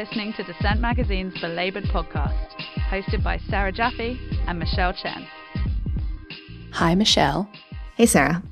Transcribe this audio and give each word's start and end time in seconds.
listening 0.00 0.32
to 0.32 0.42
Dissent 0.42 0.80
Magazine's 0.80 1.38
Belabored 1.42 1.84
podcast, 1.84 2.48
hosted 2.88 3.22
by 3.22 3.36
Sarah 3.50 3.70
Jaffe 3.70 4.18
and 4.46 4.58
Michelle 4.58 4.94
Chen. 4.94 5.26
Hi, 6.72 6.94
Michelle. 6.94 7.46
Hey, 7.96 8.06
Sarah. 8.06 8.42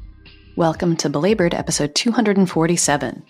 Welcome 0.57 0.95
to 0.99 1.09
Belabored 1.09 1.55
episode 1.55 1.95
247. 1.95 3.25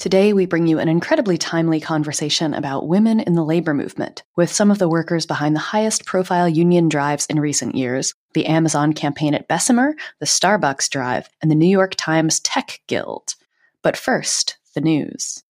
Today, 0.00 0.32
we 0.32 0.44
bring 0.44 0.66
you 0.66 0.80
an 0.80 0.88
incredibly 0.88 1.38
timely 1.38 1.78
conversation 1.78 2.52
about 2.52 2.88
women 2.88 3.20
in 3.20 3.34
the 3.34 3.44
labor 3.44 3.74
movement 3.74 4.24
with 4.34 4.50
some 4.50 4.72
of 4.72 4.80
the 4.80 4.88
workers 4.88 5.24
behind 5.24 5.54
the 5.54 5.60
highest 5.60 6.04
profile 6.04 6.48
union 6.48 6.88
drives 6.88 7.26
in 7.26 7.38
recent 7.38 7.76
years 7.76 8.12
the 8.34 8.46
Amazon 8.46 8.92
campaign 8.92 9.34
at 9.34 9.46
Bessemer, 9.46 9.94
the 10.18 10.26
Starbucks 10.26 10.90
drive, 10.90 11.28
and 11.40 11.48
the 11.48 11.54
New 11.54 11.70
York 11.70 11.94
Times 11.96 12.40
Tech 12.40 12.80
Guild. 12.88 13.36
But 13.82 13.96
first, 13.96 14.56
the 14.74 14.80
news. 14.80 15.44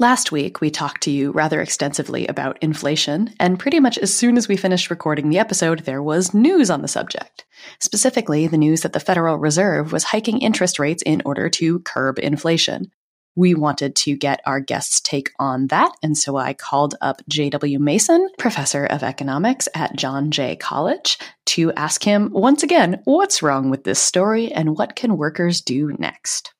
Last 0.00 0.32
week, 0.32 0.62
we 0.62 0.70
talked 0.70 1.02
to 1.02 1.10
you 1.10 1.30
rather 1.30 1.60
extensively 1.60 2.26
about 2.26 2.56
inflation, 2.62 3.34
and 3.38 3.58
pretty 3.58 3.80
much 3.80 3.98
as 3.98 4.16
soon 4.16 4.38
as 4.38 4.48
we 4.48 4.56
finished 4.56 4.88
recording 4.88 5.28
the 5.28 5.38
episode, 5.38 5.80
there 5.80 6.02
was 6.02 6.32
news 6.32 6.70
on 6.70 6.80
the 6.80 6.88
subject. 6.88 7.44
Specifically, 7.80 8.46
the 8.46 8.56
news 8.56 8.80
that 8.80 8.94
the 8.94 8.98
Federal 8.98 9.36
Reserve 9.36 9.92
was 9.92 10.04
hiking 10.04 10.38
interest 10.38 10.78
rates 10.78 11.02
in 11.04 11.20
order 11.26 11.50
to 11.50 11.80
curb 11.80 12.18
inflation. 12.18 12.90
We 13.36 13.52
wanted 13.52 13.94
to 13.96 14.16
get 14.16 14.40
our 14.46 14.58
guest's 14.58 15.02
take 15.02 15.32
on 15.38 15.66
that, 15.66 15.92
and 16.02 16.16
so 16.16 16.38
I 16.38 16.54
called 16.54 16.94
up 17.02 17.20
J.W. 17.28 17.78
Mason, 17.78 18.26
professor 18.38 18.86
of 18.86 19.02
economics 19.02 19.68
at 19.74 19.96
John 19.96 20.30
Jay 20.30 20.56
College, 20.56 21.18
to 21.44 21.74
ask 21.74 22.02
him 22.02 22.30
once 22.32 22.62
again 22.62 23.02
what's 23.04 23.42
wrong 23.42 23.68
with 23.68 23.84
this 23.84 24.00
story 24.00 24.50
and 24.50 24.78
what 24.78 24.96
can 24.96 25.18
workers 25.18 25.60
do 25.60 25.94
next. 25.98 26.54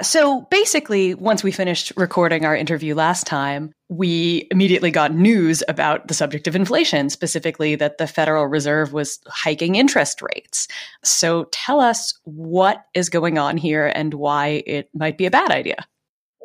So 0.00 0.42
basically, 0.50 1.14
once 1.14 1.44
we 1.44 1.52
finished 1.52 1.92
recording 1.98 2.46
our 2.46 2.56
interview 2.56 2.94
last 2.94 3.26
time, 3.26 3.72
we 3.90 4.48
immediately 4.50 4.90
got 4.90 5.14
news 5.14 5.62
about 5.68 6.08
the 6.08 6.14
subject 6.14 6.48
of 6.48 6.56
inflation, 6.56 7.10
specifically 7.10 7.74
that 7.74 7.98
the 7.98 8.06
Federal 8.06 8.46
Reserve 8.46 8.94
was 8.94 9.20
hiking 9.26 9.74
interest 9.74 10.22
rates. 10.22 10.66
So 11.04 11.44
tell 11.52 11.78
us 11.78 12.18
what 12.24 12.86
is 12.94 13.10
going 13.10 13.36
on 13.36 13.58
here 13.58 13.86
and 13.86 14.14
why 14.14 14.62
it 14.66 14.88
might 14.94 15.18
be 15.18 15.26
a 15.26 15.30
bad 15.30 15.50
idea. 15.50 15.86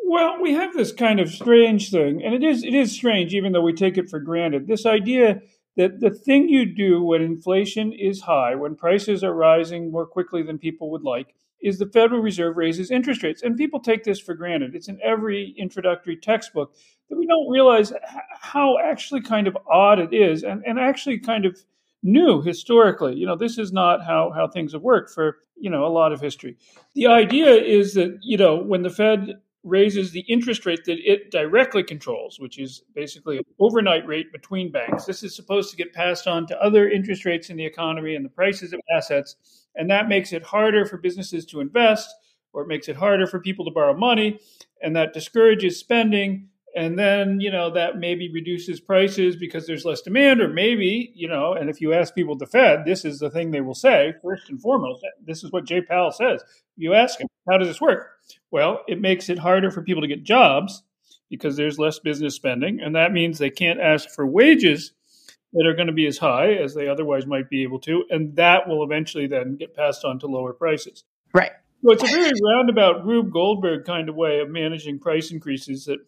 Well, 0.03 0.41
we 0.41 0.53
have 0.53 0.73
this 0.73 0.91
kind 0.91 1.21
of 1.21 1.29
strange 1.29 1.89
thing, 1.89 2.21
and 2.23 2.33
it 2.33 2.43
is 2.43 2.63
it 2.63 2.73
is 2.73 2.91
strange, 2.91 3.33
even 3.33 3.53
though 3.53 3.61
we 3.61 3.73
take 3.73 3.97
it 3.97 4.09
for 4.09 4.19
granted. 4.19 4.67
This 4.67 4.85
idea 4.85 5.41
that 5.77 6.01
the 6.01 6.09
thing 6.09 6.49
you 6.49 6.65
do 6.65 7.01
when 7.01 7.21
inflation 7.21 7.93
is 7.93 8.21
high, 8.21 8.55
when 8.55 8.75
prices 8.75 9.23
are 9.23 9.33
rising 9.33 9.91
more 9.91 10.05
quickly 10.05 10.43
than 10.43 10.57
people 10.57 10.91
would 10.91 11.03
like, 11.03 11.33
is 11.61 11.79
the 11.79 11.87
Federal 11.87 12.21
Reserve 12.21 12.57
raises 12.57 12.91
interest 12.91 13.23
rates. 13.23 13.41
And 13.41 13.57
people 13.57 13.79
take 13.79 14.03
this 14.03 14.19
for 14.19 14.33
granted. 14.33 14.75
It's 14.75 14.87
in 14.87 14.99
every 15.03 15.55
introductory 15.57 16.17
textbook 16.17 16.75
that 17.09 17.17
we 17.17 17.25
don't 17.25 17.49
realize 17.49 17.91
how 18.39 18.77
actually 18.83 19.21
kind 19.21 19.47
of 19.47 19.57
odd 19.69 19.99
it 19.99 20.13
is 20.13 20.43
and, 20.43 20.63
and 20.65 20.79
actually 20.79 21.19
kind 21.19 21.45
of 21.45 21.57
new 22.03 22.41
historically. 22.41 23.15
You 23.15 23.25
know, 23.25 23.35
this 23.35 23.57
is 23.57 23.71
not 23.71 24.05
how, 24.05 24.31
how 24.35 24.47
things 24.47 24.73
have 24.73 24.81
worked 24.81 25.11
for, 25.11 25.37
you 25.55 25.69
know, 25.69 25.85
a 25.85 25.89
lot 25.89 26.11
of 26.11 26.21
history. 26.21 26.57
The 26.93 27.07
idea 27.07 27.51
is 27.51 27.93
that, 27.95 28.19
you 28.21 28.37
know, 28.37 28.57
when 28.57 28.83
the 28.83 28.89
Fed 28.89 29.41
raises 29.67 30.11
the 30.11 30.21
interest 30.21 30.65
rate 30.65 30.85
that 30.85 30.97
it 30.99 31.29
directly 31.31 31.83
controls, 31.83 32.39
which 32.39 32.57
is 32.57 32.83
basically 32.95 33.37
an 33.37 33.43
overnight 33.59 34.07
rate 34.07 34.31
between 34.31 34.71
banks. 34.71 35.05
This 35.05 35.23
is 35.23 35.35
supposed 35.35 35.69
to 35.71 35.77
get 35.77 35.93
passed 35.93 36.27
on 36.27 36.47
to 36.47 36.61
other 36.61 36.89
interest 36.89 37.25
rates 37.25 37.49
in 37.49 37.57
the 37.57 37.65
economy 37.65 38.15
and 38.15 38.23
the 38.23 38.29
prices 38.29 38.73
of 38.73 38.79
assets. 38.95 39.35
And 39.77 39.89
that 39.89 40.09
makes 40.09 40.33
it 40.33 40.43
harder 40.43 40.85
for 40.85 40.97
businesses 40.97 41.45
to 41.47 41.61
invest, 41.61 42.09
or 42.53 42.63
it 42.63 42.67
makes 42.67 42.87
it 42.87 42.95
harder 42.95 43.27
for 43.27 43.39
people 43.39 43.65
to 43.65 43.71
borrow 43.71 43.95
money. 43.95 44.39
And 44.81 44.95
that 44.95 45.13
discourages 45.13 45.79
spending. 45.79 46.49
And 46.75 46.99
then, 46.99 47.39
you 47.39 47.49
know, 47.49 47.71
that 47.71 47.97
maybe 47.97 48.31
reduces 48.31 48.79
prices 48.79 49.35
because 49.35 49.65
there's 49.65 49.85
less 49.85 50.01
demand, 50.01 50.41
or 50.41 50.47
maybe, 50.47 51.11
you 51.15 51.27
know, 51.27 51.53
and 51.53 51.71
if 51.71 51.81
you 51.81 51.91
ask 51.93 52.13
people 52.13 52.37
the 52.37 52.45
Fed, 52.45 52.83
this 52.85 53.03
is 53.03 53.19
the 53.19 53.31
thing 53.31 53.49
they 53.49 53.61
will 53.61 53.73
say 53.73 54.13
first 54.21 54.49
and 54.49 54.61
foremost. 54.61 55.03
This 55.25 55.43
is 55.43 55.51
what 55.51 55.65
Jay 55.65 55.81
Powell 55.81 56.11
says. 56.11 56.43
You 56.75 56.93
ask 56.93 57.19
him, 57.19 57.27
how 57.49 57.57
does 57.57 57.67
this 57.67 57.81
work? 57.81 58.09
Well, 58.51 58.81
it 58.87 59.01
makes 59.01 59.29
it 59.29 59.39
harder 59.39 59.71
for 59.71 59.81
people 59.81 60.03
to 60.03 60.07
get 60.07 60.23
jobs 60.23 60.83
because 61.31 61.57
there's 61.57 61.79
less 61.79 61.97
business 61.99 62.35
spending. 62.35 62.79
And 62.79 62.95
that 62.95 63.11
means 63.11 63.39
they 63.39 63.49
can't 63.49 63.79
ask 63.79 64.09
for 64.09 64.27
wages 64.27 64.93
that 65.57 65.67
are 65.67 65.75
going 65.75 65.87
to 65.87 65.93
be 65.93 66.05
as 66.05 66.19
high 66.19 66.53
as 66.53 66.75
they 66.75 66.87
otherwise 66.87 67.25
might 67.25 67.49
be 67.49 67.63
able 67.63 67.79
to. 67.79 68.03
And 68.11 68.35
that 68.35 68.67
will 68.67 68.83
eventually 68.83 69.25
then 69.25 69.55
get 69.57 69.75
passed 69.75 70.05
on 70.05 70.19
to 70.19 70.27
lower 70.27 70.53
prices. 70.53 71.03
Right. 71.33 71.51
So 71.83 71.91
it's 71.91 72.03
a 72.03 72.07
very 72.07 72.31
roundabout 72.53 73.05
Rube 73.05 73.31
Goldberg 73.31 73.85
kind 73.85 74.07
of 74.07 74.15
way 74.15 74.39
of 74.39 74.49
managing 74.49 74.99
price 74.99 75.31
increases 75.31 75.85
that 75.85 75.99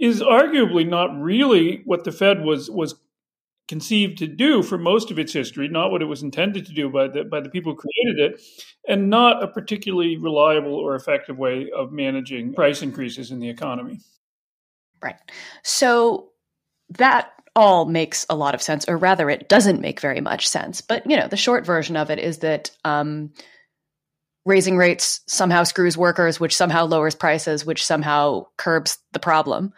is 0.00 0.22
arguably 0.22 0.88
not 0.88 1.18
really 1.20 1.82
what 1.84 2.04
the 2.04 2.12
Fed 2.12 2.42
was 2.42 2.70
was 2.70 2.94
conceived 3.66 4.18
to 4.18 4.26
do 4.26 4.62
for 4.62 4.76
most 4.76 5.10
of 5.10 5.18
its 5.18 5.32
history, 5.32 5.68
not 5.68 5.90
what 5.90 6.02
it 6.02 6.06
was 6.06 6.22
intended 6.22 6.66
to 6.66 6.72
do 6.72 6.90
by 6.90 7.08
the 7.08 7.24
by 7.24 7.40
the 7.40 7.48
people 7.48 7.72
who 7.72 7.78
created 7.78 8.32
it, 8.32 8.42
and 8.88 9.10
not 9.10 9.42
a 9.42 9.48
particularly 9.48 10.16
reliable 10.16 10.74
or 10.74 10.94
effective 10.94 11.38
way 11.38 11.70
of 11.74 11.92
managing 11.92 12.54
price 12.54 12.82
increases 12.82 13.30
in 13.30 13.40
the 13.40 13.48
economy. 13.48 14.00
Right. 15.02 15.16
So 15.62 16.30
that 16.90 17.32
all 17.56 17.84
makes 17.84 18.26
a 18.28 18.36
lot 18.36 18.54
of 18.54 18.62
sense, 18.62 18.84
or 18.88 18.96
rather, 18.96 19.30
it 19.30 19.48
doesn't 19.48 19.80
make 19.80 20.00
very 20.00 20.20
much 20.20 20.48
sense. 20.48 20.80
But 20.80 21.08
you 21.08 21.16
know, 21.16 21.28
the 21.28 21.36
short 21.36 21.64
version 21.64 21.96
of 21.96 22.10
it 22.10 22.18
is 22.18 22.38
that 22.38 22.70
um, 22.84 23.32
raising 24.44 24.76
rates 24.76 25.20
somehow 25.26 25.64
screws 25.64 25.96
workers, 25.96 26.38
which 26.38 26.56
somehow 26.56 26.86
lowers 26.86 27.14
prices, 27.14 27.64
which 27.64 27.84
somehow 27.84 28.46
curbs 28.56 28.98
the 29.12 29.18
problem. 29.18 29.72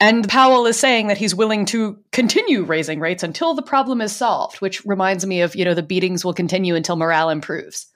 And 0.00 0.28
Powell 0.28 0.66
is 0.66 0.78
saying 0.78 1.06
that 1.06 1.18
he's 1.18 1.34
willing 1.34 1.66
to 1.66 1.98
continue 2.12 2.64
raising 2.64 3.00
rates 3.00 3.22
until 3.22 3.54
the 3.54 3.62
problem 3.62 4.00
is 4.00 4.14
solved, 4.14 4.60
which 4.60 4.84
reminds 4.84 5.24
me 5.24 5.40
of, 5.40 5.54
you 5.54 5.64
know, 5.64 5.74
the 5.74 5.82
beatings 5.82 6.24
will 6.24 6.34
continue 6.34 6.74
until 6.74 6.96
morale 6.96 7.30
improves. 7.30 7.86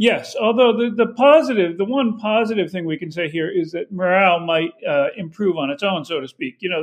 Yes, 0.00 0.34
although 0.40 0.72
the, 0.74 0.88
the 0.88 1.12
positive, 1.12 1.76
the 1.76 1.84
one 1.84 2.16
positive 2.16 2.70
thing 2.70 2.86
we 2.86 2.96
can 2.96 3.12
say 3.12 3.28
here 3.28 3.50
is 3.50 3.72
that 3.72 3.92
morale 3.92 4.40
might 4.40 4.70
uh, 4.88 5.08
improve 5.14 5.58
on 5.58 5.68
its 5.68 5.82
own, 5.82 6.06
so 6.06 6.20
to 6.20 6.26
speak. 6.26 6.56
You 6.60 6.70
know, 6.70 6.82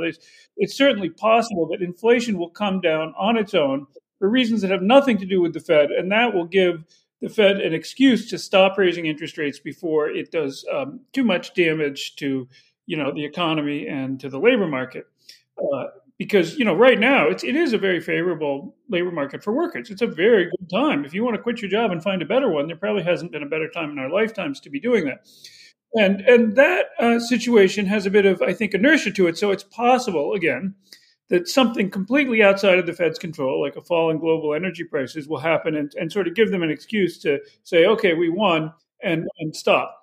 it's 0.56 0.76
certainly 0.76 1.10
possible 1.10 1.66
that 1.66 1.82
inflation 1.82 2.38
will 2.38 2.50
come 2.50 2.80
down 2.80 3.12
on 3.18 3.36
its 3.36 3.54
own 3.54 3.88
for 4.20 4.30
reasons 4.30 4.62
that 4.62 4.70
have 4.70 4.82
nothing 4.82 5.18
to 5.18 5.26
do 5.26 5.40
with 5.40 5.52
the 5.52 5.58
Fed, 5.58 5.90
and 5.90 6.12
that 6.12 6.32
will 6.32 6.44
give 6.44 6.84
the 7.20 7.28
Fed 7.28 7.60
an 7.60 7.74
excuse 7.74 8.30
to 8.30 8.38
stop 8.38 8.78
raising 8.78 9.06
interest 9.06 9.36
rates 9.36 9.58
before 9.58 10.08
it 10.08 10.30
does 10.30 10.64
um, 10.72 11.00
too 11.12 11.24
much 11.24 11.54
damage 11.54 12.14
to, 12.16 12.46
you 12.86 12.96
know, 12.96 13.12
the 13.12 13.24
economy 13.24 13.88
and 13.88 14.20
to 14.20 14.28
the 14.28 14.38
labor 14.38 14.68
market. 14.68 15.08
Uh, 15.58 15.86
because 16.18 16.58
you 16.58 16.64
know 16.64 16.74
right 16.74 16.98
now 16.98 17.28
it's 17.28 17.44
it 17.44 17.54
is 17.56 17.72
a 17.72 17.78
very 17.78 18.00
favorable 18.00 18.76
labor 18.88 19.12
market 19.12 19.42
for 19.42 19.52
workers. 19.52 19.90
It's 19.90 20.02
a 20.02 20.06
very 20.06 20.50
good 20.50 20.68
time 20.70 21.04
if 21.04 21.14
you 21.14 21.24
want 21.24 21.36
to 21.36 21.42
quit 21.42 21.62
your 21.62 21.70
job 21.70 21.92
and 21.92 22.02
find 22.02 22.20
a 22.20 22.26
better 22.26 22.50
one. 22.50 22.66
There 22.66 22.76
probably 22.76 23.04
hasn't 23.04 23.32
been 23.32 23.42
a 23.42 23.48
better 23.48 23.68
time 23.68 23.90
in 23.90 23.98
our 23.98 24.10
lifetimes 24.10 24.60
to 24.60 24.70
be 24.70 24.80
doing 24.80 25.06
that. 25.06 25.26
And 25.94 26.20
and 26.22 26.56
that 26.56 26.86
uh, 26.98 27.20
situation 27.20 27.86
has 27.86 28.04
a 28.04 28.10
bit 28.10 28.26
of 28.26 28.42
I 28.42 28.52
think 28.52 28.74
inertia 28.74 29.12
to 29.12 29.28
it. 29.28 29.38
So 29.38 29.50
it's 29.52 29.64
possible 29.64 30.34
again 30.34 30.74
that 31.30 31.48
something 31.48 31.90
completely 31.90 32.42
outside 32.42 32.78
of 32.78 32.86
the 32.86 32.92
Fed's 32.92 33.18
control, 33.18 33.60
like 33.62 33.76
a 33.76 33.82
fall 33.82 34.10
in 34.10 34.18
global 34.18 34.54
energy 34.54 34.82
prices, 34.82 35.28
will 35.28 35.38
happen 35.38 35.76
and, 35.76 35.92
and 35.96 36.10
sort 36.10 36.26
of 36.26 36.34
give 36.34 36.50
them 36.50 36.62
an 36.62 36.70
excuse 36.70 37.18
to 37.18 37.38
say, 37.64 37.84
okay, 37.86 38.14
we 38.14 38.28
won 38.28 38.72
and 39.02 39.26
and 39.38 39.54
stop. 39.54 39.94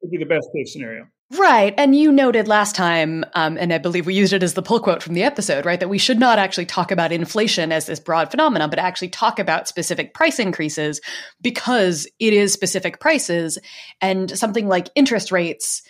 Would 0.00 0.10
be 0.10 0.18
the 0.18 0.24
best 0.24 0.48
case 0.54 0.72
scenario. 0.72 1.08
Right. 1.32 1.74
And 1.76 1.96
you 1.96 2.12
noted 2.12 2.46
last 2.46 2.76
time, 2.76 3.24
um, 3.34 3.58
and 3.58 3.72
I 3.72 3.78
believe 3.78 4.06
we 4.06 4.14
used 4.14 4.32
it 4.32 4.44
as 4.44 4.54
the 4.54 4.62
pull 4.62 4.78
quote 4.78 5.02
from 5.02 5.14
the 5.14 5.24
episode, 5.24 5.66
right, 5.66 5.80
that 5.80 5.88
we 5.88 5.98
should 5.98 6.20
not 6.20 6.38
actually 6.38 6.66
talk 6.66 6.92
about 6.92 7.10
inflation 7.10 7.72
as 7.72 7.86
this 7.86 7.98
broad 7.98 8.30
phenomenon, 8.30 8.70
but 8.70 8.78
actually 8.78 9.08
talk 9.08 9.40
about 9.40 9.66
specific 9.66 10.14
price 10.14 10.38
increases 10.38 11.00
because 11.40 12.06
it 12.20 12.32
is 12.32 12.52
specific 12.52 13.00
prices. 13.00 13.58
And 14.00 14.38
something 14.38 14.68
like 14.68 14.88
interest 14.94 15.32
rates 15.32 15.82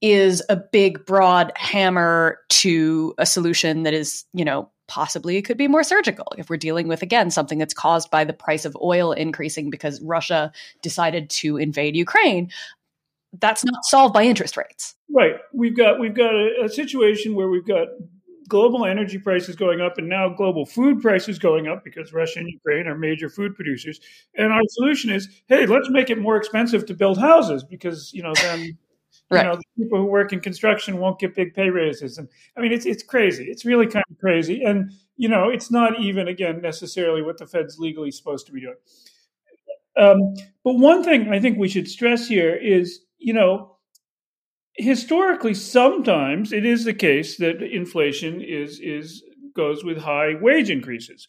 is 0.00 0.44
a 0.48 0.56
big, 0.56 1.04
broad 1.04 1.50
hammer 1.56 2.38
to 2.50 3.14
a 3.18 3.26
solution 3.26 3.82
that 3.82 3.94
is, 3.94 4.24
you 4.32 4.44
know, 4.44 4.70
possibly 4.86 5.36
it 5.36 5.42
could 5.42 5.56
be 5.56 5.66
more 5.66 5.82
surgical 5.82 6.26
if 6.36 6.50
we're 6.50 6.56
dealing 6.56 6.86
with 6.88 7.02
again 7.02 7.30
something 7.30 7.58
that's 7.58 7.72
caused 7.72 8.10
by 8.10 8.22
the 8.22 8.34
price 8.34 8.66
of 8.66 8.76
oil 8.82 9.12
increasing 9.12 9.70
because 9.70 10.00
Russia 10.02 10.52
decided 10.82 11.30
to 11.30 11.56
invade 11.56 11.96
Ukraine 11.96 12.50
that's 13.40 13.64
not 13.64 13.84
solved 13.84 14.14
by 14.14 14.22
interest 14.22 14.56
rates. 14.56 14.94
Right. 15.10 15.36
We've 15.52 15.76
got 15.76 15.98
we've 15.98 16.14
got 16.14 16.34
a, 16.34 16.64
a, 16.64 16.68
situation 16.68 17.34
where 17.34 17.48
we've 17.48 17.66
got 17.66 17.88
global 18.48 18.84
energy 18.84 19.18
prices 19.18 19.56
going 19.56 19.80
up 19.80 19.98
and 19.98 20.08
now 20.08 20.28
global 20.28 20.66
food 20.66 21.00
prices 21.00 21.38
going 21.38 21.66
up 21.66 21.82
because 21.84 22.12
Russia 22.12 22.40
and 22.40 22.48
Ukraine 22.48 22.86
are 22.86 22.96
major 22.96 23.28
food 23.28 23.54
producers. 23.54 24.00
And 24.36 24.52
our 24.52 24.60
solution 24.68 25.10
is, 25.10 25.28
hey, 25.48 25.66
let's 25.66 25.88
make 25.90 26.10
it 26.10 26.18
more 26.18 26.36
expensive 26.36 26.84
to 26.86 26.94
build 26.94 27.18
houses 27.18 27.64
because, 27.64 28.12
you 28.12 28.22
know, 28.22 28.32
then 28.34 28.76
right. 29.30 29.44
you 29.44 29.50
know, 29.50 29.56
the 29.56 29.82
people 29.82 29.98
who 29.98 30.06
work 30.06 30.32
in 30.32 30.40
construction 30.40 30.98
won't 30.98 31.18
get 31.18 31.34
big 31.34 31.54
pay 31.54 31.70
raises. 31.70 32.18
And 32.18 32.28
I 32.56 32.60
mean 32.60 32.72
it's 32.72 32.86
it's 32.86 33.02
crazy. 33.02 33.44
It's 33.44 33.64
really 33.64 33.86
kind 33.86 34.04
of 34.10 34.18
crazy. 34.18 34.62
And, 34.62 34.90
you 35.16 35.28
know, 35.28 35.48
it's 35.48 35.70
not 35.70 36.00
even 36.00 36.28
again 36.28 36.60
necessarily 36.60 37.22
what 37.22 37.38
the 37.38 37.46
Fed's 37.46 37.78
legally 37.78 38.10
supposed 38.10 38.46
to 38.46 38.52
be 38.52 38.60
doing. 38.60 38.76
Um, 39.96 40.34
but 40.64 40.74
one 40.74 41.04
thing 41.04 41.28
I 41.32 41.40
think 41.40 41.58
we 41.58 41.68
should 41.68 41.88
stress 41.88 42.26
here 42.26 42.54
is 42.54 43.00
you 43.24 43.32
know, 43.32 43.76
historically, 44.76 45.54
sometimes 45.54 46.52
it 46.52 46.64
is 46.64 46.84
the 46.84 46.94
case 46.94 47.36
that 47.38 47.62
inflation 47.62 48.40
is 48.40 48.80
is 48.80 49.22
goes 49.56 49.84
with 49.84 49.98
high 49.98 50.34
wage 50.40 50.70
increases. 50.70 51.28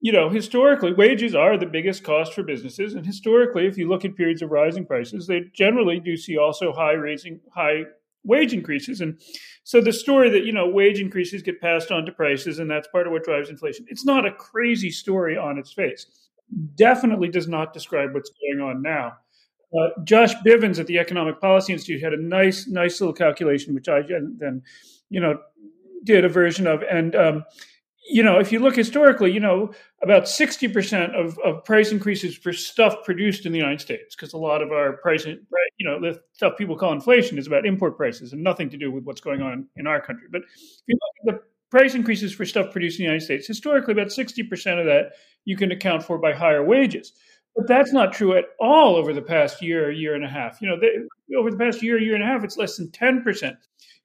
You 0.00 0.12
know, 0.12 0.28
historically, 0.30 0.92
wages 0.92 1.34
are 1.34 1.56
the 1.56 1.66
biggest 1.66 2.04
cost 2.04 2.34
for 2.34 2.42
businesses, 2.42 2.94
and 2.94 3.06
historically, 3.06 3.66
if 3.66 3.78
you 3.78 3.88
look 3.88 4.04
at 4.04 4.16
periods 4.16 4.42
of 4.42 4.50
rising 4.50 4.86
prices, 4.86 5.26
they 5.26 5.42
generally 5.54 6.00
do 6.00 6.16
see 6.16 6.36
also 6.38 6.72
high 6.72 6.92
raising 6.92 7.40
high 7.54 7.84
wage 8.24 8.52
increases. 8.54 9.00
And 9.00 9.20
so 9.64 9.80
the 9.80 9.92
story 9.92 10.30
that, 10.30 10.44
you 10.44 10.52
know, 10.52 10.68
wage 10.68 11.00
increases 11.00 11.42
get 11.42 11.60
passed 11.60 11.90
on 11.92 12.06
to 12.06 12.12
prices 12.12 12.58
and 12.58 12.70
that's 12.70 12.88
part 12.88 13.06
of 13.06 13.12
what 13.12 13.24
drives 13.24 13.50
inflation, 13.50 13.86
it's 13.88 14.04
not 14.04 14.26
a 14.26 14.32
crazy 14.32 14.90
story 14.90 15.36
on 15.36 15.58
its 15.58 15.72
face. 15.72 16.06
Definitely 16.76 17.28
does 17.28 17.48
not 17.48 17.72
describe 17.74 18.14
what's 18.14 18.30
going 18.30 18.60
on 18.68 18.82
now. 18.82 19.14
Uh, 19.78 19.88
Josh 20.04 20.34
Bivens 20.46 20.78
at 20.78 20.86
the 20.86 20.98
Economic 20.98 21.40
Policy 21.40 21.72
Institute 21.72 22.02
had 22.02 22.12
a 22.12 22.22
nice, 22.22 22.68
nice 22.68 23.00
little 23.00 23.14
calculation, 23.14 23.74
which 23.74 23.88
I 23.88 24.02
then, 24.02 24.62
you 25.10 25.20
know, 25.20 25.38
did 26.04 26.24
a 26.24 26.28
version 26.28 26.66
of, 26.66 26.82
and 26.82 27.16
um, 27.16 27.44
you 28.06 28.22
know, 28.22 28.38
if 28.38 28.52
you 28.52 28.58
look 28.58 28.76
historically, 28.76 29.32
you 29.32 29.40
know, 29.40 29.72
about 30.02 30.24
60% 30.24 31.14
of, 31.14 31.38
of 31.38 31.64
price 31.64 31.90
increases 31.90 32.36
for 32.36 32.52
stuff 32.52 33.02
produced 33.02 33.46
in 33.46 33.52
the 33.52 33.58
United 33.58 33.80
States, 33.80 34.14
because 34.14 34.34
a 34.34 34.38
lot 34.38 34.62
of 34.62 34.72
our 34.72 34.98
pricing, 34.98 35.38
you 35.78 35.88
know, 35.88 35.98
the 35.98 36.20
stuff 36.32 36.52
people 36.58 36.76
call 36.76 36.92
inflation 36.92 37.38
is 37.38 37.46
about 37.46 37.64
import 37.64 37.96
prices 37.96 38.32
and 38.32 38.42
nothing 38.42 38.68
to 38.70 38.76
do 38.76 38.92
with 38.92 39.04
what's 39.04 39.22
going 39.22 39.40
on 39.40 39.66
in 39.76 39.86
our 39.86 40.00
country. 40.00 40.28
But 40.30 40.42
if 40.42 40.82
you 40.86 40.98
look 41.26 41.34
at 41.34 41.40
the 41.40 41.46
price 41.70 41.94
increases 41.94 42.32
for 42.32 42.44
stuff 42.44 42.72
produced 42.72 43.00
in 43.00 43.04
the 43.04 43.10
United 43.10 43.24
States, 43.24 43.46
historically, 43.46 43.92
about 43.92 44.08
60% 44.08 44.78
of 44.78 44.86
that 44.86 45.12
you 45.46 45.56
can 45.56 45.72
account 45.72 46.02
for 46.02 46.18
by 46.18 46.32
higher 46.32 46.62
wages. 46.62 47.12
But 47.56 47.68
that's 47.68 47.92
not 47.92 48.12
true 48.12 48.36
at 48.36 48.46
all 48.60 48.96
over 48.96 49.12
the 49.12 49.22
past 49.22 49.62
year, 49.62 49.90
year 49.90 50.14
and 50.14 50.24
a 50.24 50.28
half. 50.28 50.60
You 50.60 50.68
know, 50.68 50.80
they, 50.80 51.36
over 51.36 51.50
the 51.50 51.56
past 51.56 51.82
year, 51.82 51.98
year 52.00 52.14
and 52.14 52.24
a 52.24 52.26
half, 52.26 52.42
it's 52.42 52.56
less 52.56 52.76
than 52.76 52.88
10% 52.88 53.56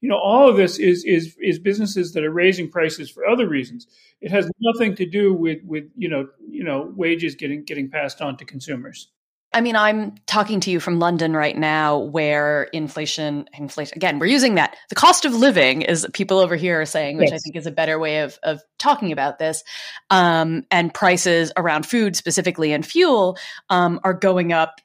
you 0.01 0.09
know 0.09 0.17
all 0.17 0.49
of 0.49 0.55
this 0.55 0.79
is 0.79 1.03
is 1.03 1.35
is 1.39 1.59
businesses 1.59 2.13
that 2.13 2.23
are 2.23 2.31
raising 2.31 2.69
prices 2.69 3.09
for 3.09 3.25
other 3.25 3.47
reasons. 3.47 3.87
It 4.21 4.31
has 4.31 4.49
nothing 4.59 4.95
to 4.95 5.05
do 5.05 5.33
with 5.33 5.59
with 5.63 5.85
you 5.95 6.09
know 6.09 6.27
you 6.49 6.63
know 6.63 6.93
wages 6.95 7.35
getting 7.35 7.63
getting 7.63 7.89
passed 7.89 8.21
on 8.21 8.37
to 8.37 8.45
consumers 8.45 9.09
I 9.51 9.61
mean, 9.61 9.75
I'm 9.75 10.15
talking 10.27 10.59
to 10.61 10.71
you 10.71 10.79
from 10.79 10.99
London 10.99 11.33
right 11.33 11.57
now, 11.57 11.97
where 11.97 12.63
inflation, 12.65 13.49
inflation 13.57 13.97
again, 13.97 14.19
we're 14.19 14.27
using 14.27 14.55
that. 14.55 14.75
The 14.89 14.95
cost 14.95 15.25
of 15.25 15.33
living 15.33 15.81
is 15.81 16.07
people 16.13 16.37
over 16.37 16.55
here 16.55 16.81
are 16.81 16.85
saying, 16.85 17.17
which 17.17 17.31
yes. 17.31 17.39
I 17.39 17.39
think 17.39 17.55
is 17.55 17.65
a 17.65 17.71
better 17.71 17.97
way 17.97 18.19
of 18.19 18.37
of 18.43 18.61
talking 18.77 19.11
about 19.11 19.39
this. 19.39 19.63
Um, 20.11 20.65
and 20.69 20.93
prices 20.93 21.51
around 21.57 21.87
food, 21.87 22.15
specifically 22.15 22.73
and 22.73 22.85
fuel, 22.85 23.37
um, 23.69 23.99
are 24.03 24.13
going 24.13 24.53
up 24.53 24.81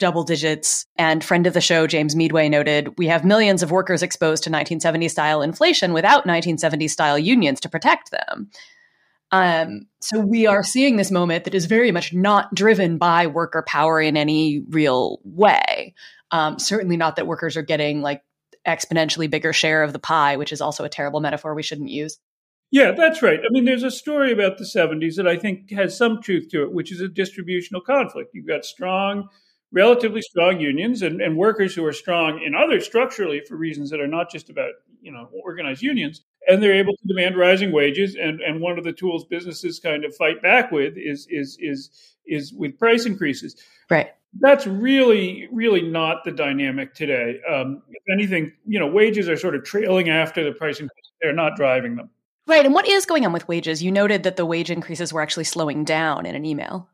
double 0.00 0.24
digits. 0.24 0.86
And 0.96 1.22
friend 1.22 1.46
of 1.46 1.54
the 1.54 1.60
show, 1.60 1.86
James 1.86 2.16
Meadway, 2.16 2.48
noted 2.48 2.98
we 2.98 3.06
have 3.06 3.24
millions 3.24 3.62
of 3.62 3.70
workers 3.70 4.02
exposed 4.02 4.42
to 4.42 4.48
1970 4.50 5.08
style 5.08 5.42
inflation 5.42 5.92
without 5.92 6.26
1970 6.26 6.88
style 6.88 7.18
unions 7.18 7.60
to 7.60 7.68
protect 7.68 8.10
them. 8.10 8.50
Um, 9.32 9.86
so 10.00 10.18
we 10.18 10.46
are 10.46 10.62
seeing 10.62 10.96
this 10.96 11.10
moment 11.10 11.44
that 11.44 11.54
is 11.54 11.66
very 11.66 11.92
much 11.92 12.12
not 12.12 12.52
driven 12.54 12.98
by 12.98 13.26
worker 13.26 13.64
power 13.66 14.00
in 14.00 14.16
any 14.16 14.62
real 14.68 15.20
way. 15.24 15.94
Um, 16.30 16.58
certainly 16.58 16.96
not 16.96 17.16
that 17.16 17.26
workers 17.26 17.56
are 17.56 17.62
getting 17.62 18.02
like 18.02 18.22
exponentially 18.66 19.30
bigger 19.30 19.52
share 19.52 19.82
of 19.82 19.92
the 19.92 19.98
pie, 19.98 20.36
which 20.36 20.52
is 20.52 20.60
also 20.60 20.84
a 20.84 20.88
terrible 20.88 21.20
metaphor 21.20 21.54
we 21.54 21.62
shouldn't 21.62 21.90
use. 21.90 22.18
Yeah, 22.72 22.92
that's 22.92 23.22
right. 23.22 23.40
I 23.40 23.48
mean, 23.50 23.64
there's 23.64 23.82
a 23.82 23.90
story 23.90 24.32
about 24.32 24.58
the 24.58 24.64
70s 24.64 25.16
that 25.16 25.26
I 25.26 25.36
think 25.36 25.70
has 25.72 25.96
some 25.96 26.22
truth 26.22 26.48
to 26.50 26.62
it, 26.62 26.72
which 26.72 26.92
is 26.92 27.00
a 27.00 27.08
distributional 27.08 27.80
conflict. 27.80 28.30
You've 28.32 28.46
got 28.46 28.64
strong 28.64 29.28
relatively 29.72 30.22
strong 30.22 30.60
unions 30.60 31.02
and, 31.02 31.20
and 31.20 31.36
workers 31.36 31.74
who 31.74 31.84
are 31.84 31.92
strong 31.92 32.42
in 32.44 32.54
other 32.54 32.80
structurally 32.80 33.40
for 33.46 33.56
reasons 33.56 33.90
that 33.90 34.00
are 34.00 34.08
not 34.08 34.30
just 34.30 34.50
about 34.50 34.72
you 35.00 35.12
know 35.12 35.28
organized 35.44 35.82
unions 35.82 36.22
and 36.50 36.62
they're 36.62 36.74
able 36.74 36.96
to 36.96 37.06
demand 37.06 37.36
rising 37.36 37.72
wages. 37.72 38.16
And, 38.20 38.40
and 38.40 38.60
one 38.60 38.78
of 38.78 38.84
the 38.84 38.92
tools 38.92 39.24
businesses 39.24 39.78
kind 39.78 40.04
of 40.04 40.14
fight 40.16 40.42
back 40.42 40.72
with 40.72 40.94
is 40.96 41.26
is 41.30 41.56
is 41.60 41.90
is 42.26 42.52
with 42.52 42.78
price 42.78 43.06
increases. 43.06 43.56
Right. 43.88 44.10
That's 44.40 44.66
really 44.66 45.48
really 45.52 45.82
not 45.82 46.24
the 46.24 46.32
dynamic 46.32 46.94
today. 46.94 47.40
Um, 47.48 47.82
if 47.90 48.02
anything 48.12 48.52
you 48.66 48.78
know 48.78 48.86
wages 48.86 49.28
are 49.28 49.36
sort 49.36 49.54
of 49.54 49.64
trailing 49.64 50.10
after 50.10 50.44
the 50.44 50.52
price 50.52 50.80
increases 50.80 51.12
they're 51.22 51.32
not 51.32 51.56
driving 51.56 51.96
them. 51.96 52.10
Right. 52.46 52.64
And 52.64 52.74
what 52.74 52.88
is 52.88 53.06
going 53.06 53.24
on 53.24 53.32
with 53.32 53.46
wages? 53.46 53.82
You 53.82 53.92
noted 53.92 54.24
that 54.24 54.36
the 54.36 54.46
wage 54.46 54.70
increases 54.70 55.12
were 55.12 55.20
actually 55.20 55.44
slowing 55.44 55.84
down 55.84 56.26
in 56.26 56.34
an 56.34 56.44
email. 56.44 56.88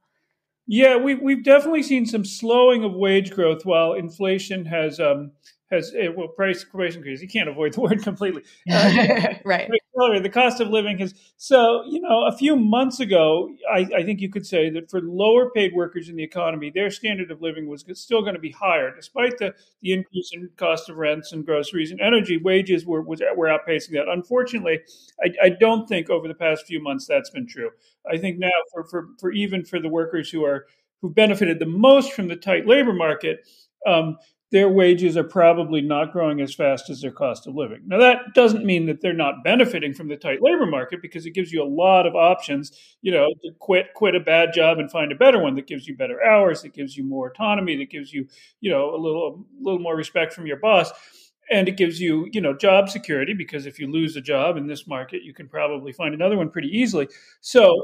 Yeah, 0.67 0.97
we, 0.97 1.15
we've 1.15 1.45
definitely 1.45 1.85
seen 1.85 2.07
some 2.07 2.25
slowing 2.25 2.83
of 2.83 2.93
wage 2.93 3.31
growth 3.31 3.65
while 3.65 3.93
inflation 3.93 4.65
has 4.65 4.99
um, 4.99 5.31
has 5.71 5.93
eh, 5.99 6.09
well 6.15 6.29
price 6.29 6.65
price 6.65 6.95
increase. 6.95 7.21
You 7.21 7.29
can't 7.29 7.49
avoid 7.49 7.75
the 7.75 7.81
word 7.83 8.03
completely, 8.03 8.43
uh, 8.71 9.35
right? 9.45 9.71
The 9.99 10.31
cost 10.31 10.61
of 10.61 10.69
living 10.69 10.99
has 10.99 11.15
so 11.37 11.83
you 11.87 12.01
know 12.01 12.27
a 12.27 12.37
few 12.37 12.57
months 12.57 13.01
ago, 13.01 13.49
I, 13.73 13.87
I, 13.97 14.03
think 14.05 14.21
you 14.21 14.29
could 14.29 14.47
say 14.47 14.69
that 14.71 14.91
for 14.91 15.01
lower 15.01 15.51
paid 15.51 15.73
workers 15.75 16.09
in 16.09 16.17
the 16.17 16.23
economy, 16.23 16.71
their 16.75 16.91
standard 16.91 17.31
of 17.31 17.41
living 17.41 17.67
was 17.67 17.85
still 17.95 18.21
going 18.21 18.35
to 18.35 18.41
be 18.41 18.51
higher, 18.51 18.95
despite 18.95 19.39
the, 19.39 19.55
the 19.83 19.93
increase 19.93 20.31
in 20.33 20.51
cost 20.57 20.91
of 20.91 20.97
rents 20.97 21.33
and 21.33 21.47
groceries 21.47 21.91
and 21.91 22.01
energy. 22.01 22.37
Wages 22.37 22.85
were 22.85 23.03
was, 23.03 23.23
were 23.37 23.49
outpacing 23.49 23.93
that. 23.93 24.07
Unfortunately, 24.09 24.81
I, 25.25 25.47
I 25.47 25.49
don't 25.49 25.89
think 25.89 26.11
over 26.11 26.29
the 26.29 26.35
past 26.35 26.67
few 26.67 26.83
months 26.83 27.07
that's 27.07 27.31
been 27.31 27.47
true. 27.47 27.71
I 28.11 28.19
think 28.19 28.39
now 28.39 28.51
for 28.73 28.85
for, 28.85 29.09
for 29.19 29.33
even 29.33 29.65
for 29.65 29.81
the 29.81 29.89
workers 29.89 30.31
who 30.31 30.45
are 30.45 30.67
who 31.01 31.11
benefited 31.11 31.59
the 31.59 31.67
most 31.67 32.13
from 32.13 32.29
the 32.29 32.37
tight 32.37 32.67
labor 32.67 32.93
market. 32.93 33.47
Um, 33.87 34.19
their 34.53 34.69
wages 34.69 35.17
are 35.17 35.25
probably 35.25 35.81
not 35.81 36.13
growing 36.13 36.41
as 36.41 36.55
fast 36.55 36.89
as 36.89 37.01
their 37.01 37.11
cost 37.11 37.47
of 37.49 37.57
living. 37.57 37.81
Now, 37.87 37.99
that 37.99 38.35
doesn't 38.35 38.65
mean 38.65 38.87
that 38.87 39.01
they're 39.01 39.13
not 39.13 39.43
benefiting 39.43 39.93
from 39.93 40.09
the 40.09 40.17
tight 40.17 40.41
labor 40.41 40.67
market 40.67 41.03
because 41.03 41.27
it 41.27 41.33
gives 41.33 41.53
you 41.53 41.63
a 41.63 41.67
lot 41.69 42.07
of 42.07 42.15
options, 42.15 42.71
you 43.03 43.11
know, 43.11 43.27
to 43.43 43.51
quit 43.59 43.87
quit 43.95 44.15
a 44.15 44.21
bad 44.21 44.53
job 44.55 44.79
and 44.79 44.91
find 44.91 45.11
a 45.11 45.17
better 45.17 45.41
one 45.43 45.57
that 45.57 45.67
gives 45.67 45.89
you 45.89 45.97
better 45.97 46.23
hours, 46.23 46.63
that 46.63 46.75
gives 46.75 46.97
you 46.97 47.03
more 47.05 47.29
autonomy, 47.31 47.77
that 47.77 47.91
gives 47.91 48.13
you, 48.13 48.27
you 48.61 48.71
know, 48.71 48.95
a 48.95 48.99
little 48.99 49.45
a 49.61 49.63
little 49.63 49.81
more 49.81 49.97
respect 49.97 50.33
from 50.33 50.47
your 50.47 50.59
boss. 50.59 50.93
And 51.51 51.69
it 51.69 51.77
gives 51.77 52.01
you, 52.01 52.29
you 52.33 52.41
know, 52.41 52.55
job 52.57 52.89
security 52.89 53.33
because 53.33 53.67
if 53.67 53.79
you 53.79 53.91
lose 53.91 54.17
a 54.17 54.21
job 54.21 54.57
in 54.57 54.67
this 54.67 54.87
market, 54.89 55.23
you 55.23 55.33
can 55.33 55.49
probably 55.49 55.93
find 55.93 56.13
another 56.15 56.37
one 56.37 56.51
pretty 56.51 56.69
easily. 56.69 57.09
So 57.41 57.81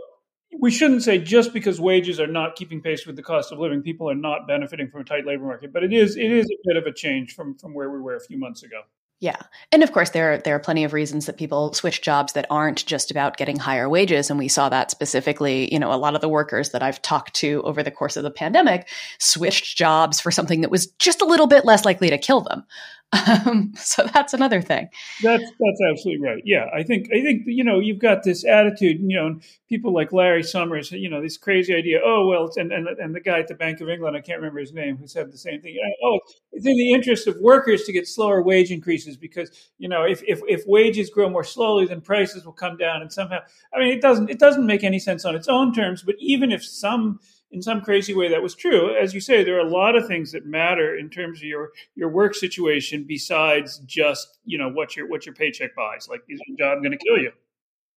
we 0.60 0.70
shouldn't 0.70 1.02
say 1.02 1.18
just 1.18 1.52
because 1.52 1.80
wages 1.80 2.20
are 2.20 2.26
not 2.26 2.56
keeping 2.56 2.80
pace 2.80 3.06
with 3.06 3.16
the 3.16 3.22
cost 3.22 3.52
of 3.52 3.58
living, 3.58 3.82
people 3.82 4.10
are 4.10 4.14
not 4.14 4.46
benefiting 4.46 4.88
from 4.88 5.00
a 5.00 5.04
tight 5.04 5.26
labor 5.26 5.44
market. 5.44 5.72
But 5.72 5.84
it 5.84 5.92
is 5.92 6.16
it 6.16 6.30
is 6.30 6.46
a 6.46 6.56
bit 6.64 6.76
of 6.76 6.86
a 6.86 6.92
change 6.92 7.34
from 7.34 7.56
from 7.56 7.74
where 7.74 7.90
we 7.90 8.00
were 8.00 8.16
a 8.16 8.20
few 8.20 8.38
months 8.38 8.62
ago. 8.62 8.82
Yeah. 9.20 9.40
And 9.70 9.84
of 9.84 9.92
course 9.92 10.10
there 10.10 10.32
are 10.32 10.38
there 10.38 10.56
are 10.56 10.60
plenty 10.60 10.82
of 10.82 10.92
reasons 10.92 11.26
that 11.26 11.36
people 11.36 11.72
switch 11.74 12.02
jobs 12.02 12.32
that 12.32 12.46
aren't 12.50 12.84
just 12.84 13.10
about 13.10 13.36
getting 13.36 13.56
higher 13.56 13.88
wages 13.88 14.30
and 14.30 14.38
we 14.38 14.48
saw 14.48 14.68
that 14.68 14.90
specifically, 14.90 15.72
you 15.72 15.78
know, 15.78 15.92
a 15.92 15.94
lot 15.94 16.16
of 16.16 16.20
the 16.20 16.28
workers 16.28 16.70
that 16.70 16.82
I've 16.82 17.00
talked 17.02 17.34
to 17.34 17.62
over 17.62 17.84
the 17.84 17.92
course 17.92 18.16
of 18.16 18.24
the 18.24 18.32
pandemic 18.32 18.88
switched 19.20 19.78
jobs 19.78 20.20
for 20.20 20.32
something 20.32 20.62
that 20.62 20.72
was 20.72 20.88
just 20.98 21.22
a 21.22 21.26
little 21.26 21.46
bit 21.46 21.64
less 21.64 21.84
likely 21.84 22.10
to 22.10 22.18
kill 22.18 22.40
them. 22.40 22.64
Um, 23.12 23.72
so 23.76 24.04
that's 24.12 24.32
another 24.32 24.62
thing. 24.62 24.88
That's 25.22 25.44
that's 25.44 25.80
absolutely 25.90 26.26
right. 26.26 26.42
Yeah, 26.44 26.66
I 26.74 26.82
think 26.82 27.08
I 27.12 27.22
think 27.22 27.42
you 27.46 27.64
know 27.64 27.78
you've 27.78 27.98
got 27.98 28.22
this 28.22 28.44
attitude. 28.44 29.00
You 29.00 29.16
know, 29.16 29.40
people 29.68 29.92
like 29.92 30.12
Larry 30.12 30.42
Summers. 30.42 30.90
You 30.92 31.10
know, 31.10 31.20
this 31.20 31.36
crazy 31.36 31.74
idea. 31.74 32.00
Oh 32.04 32.26
well, 32.26 32.50
and 32.56 32.72
and 32.72 32.88
and 32.88 33.14
the 33.14 33.20
guy 33.20 33.38
at 33.38 33.48
the 33.48 33.54
Bank 33.54 33.80
of 33.80 33.88
England, 33.88 34.16
I 34.16 34.20
can't 34.20 34.38
remember 34.38 34.60
his 34.60 34.72
name, 34.72 34.96
who 34.96 35.06
said 35.06 35.30
the 35.30 35.38
same 35.38 35.60
thing. 35.60 35.76
Oh, 36.04 36.18
it's 36.52 36.66
in 36.66 36.76
the 36.76 36.92
interest 36.92 37.26
of 37.26 37.36
workers 37.40 37.84
to 37.84 37.92
get 37.92 38.08
slower 38.08 38.42
wage 38.42 38.70
increases 38.70 39.16
because 39.16 39.50
you 39.78 39.88
know 39.88 40.04
if 40.04 40.22
if 40.26 40.40
if 40.48 40.62
wages 40.66 41.10
grow 41.10 41.28
more 41.28 41.44
slowly, 41.44 41.86
then 41.86 42.00
prices 42.00 42.44
will 42.44 42.52
come 42.52 42.76
down, 42.76 43.02
and 43.02 43.12
somehow. 43.12 43.40
I 43.74 43.78
mean, 43.78 43.92
it 43.92 44.00
doesn't 44.00 44.30
it 44.30 44.38
doesn't 44.38 44.66
make 44.66 44.84
any 44.84 44.98
sense 44.98 45.24
on 45.24 45.34
its 45.34 45.48
own 45.48 45.72
terms. 45.74 46.02
But 46.02 46.16
even 46.18 46.50
if 46.50 46.64
some 46.64 47.20
in 47.52 47.62
some 47.62 47.82
crazy 47.82 48.14
way 48.14 48.28
that 48.30 48.42
was 48.42 48.54
true. 48.54 48.96
As 48.96 49.14
you 49.14 49.20
say, 49.20 49.44
there 49.44 49.56
are 49.56 49.66
a 49.66 49.70
lot 49.70 49.94
of 49.94 50.06
things 50.06 50.32
that 50.32 50.46
matter 50.46 50.96
in 50.96 51.10
terms 51.10 51.38
of 51.38 51.44
your 51.44 51.70
your 51.94 52.08
work 52.08 52.34
situation 52.34 53.04
besides 53.06 53.78
just 53.86 54.38
you 54.44 54.58
know 54.58 54.70
what 54.70 54.96
your 54.96 55.08
what 55.08 55.26
your 55.26 55.34
paycheck 55.34 55.74
buys. 55.76 56.08
Like, 56.08 56.22
is 56.28 56.40
your 56.46 56.56
job 56.56 56.82
going 56.82 56.92
to 56.92 57.04
kill 57.04 57.18
you? 57.18 57.30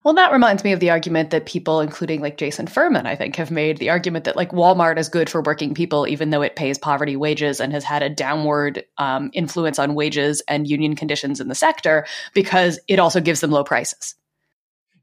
Well, 0.05 0.13
that 0.13 0.31
reminds 0.31 0.63
me 0.63 0.71
of 0.71 0.79
the 0.79 0.91
argument 0.91 1.31
that 1.31 1.47
people, 1.47 1.79
including 1.79 2.21
like 2.21 2.37
Jason 2.37 2.67
Furman, 2.67 3.07
I 3.07 3.15
think, 3.15 3.35
have 3.37 3.49
made 3.49 3.77
the 3.77 3.89
argument 3.89 4.25
that 4.25 4.35
like 4.35 4.51
Walmart 4.51 4.99
is 4.99 5.09
good 5.09 5.31
for 5.31 5.41
working 5.41 5.73
people, 5.73 6.07
even 6.07 6.29
though 6.29 6.43
it 6.43 6.55
pays 6.55 6.77
poverty 6.77 7.15
wages 7.15 7.59
and 7.59 7.73
has 7.73 7.83
had 7.83 8.03
a 8.03 8.09
downward 8.09 8.85
um, 8.99 9.31
influence 9.33 9.79
on 9.79 9.95
wages 9.95 10.43
and 10.47 10.69
union 10.69 10.95
conditions 10.95 11.41
in 11.41 11.47
the 11.47 11.55
sector 11.55 12.05
because 12.35 12.77
it 12.87 12.99
also 12.99 13.19
gives 13.19 13.41
them 13.41 13.49
low 13.49 13.63
prices. 13.63 14.13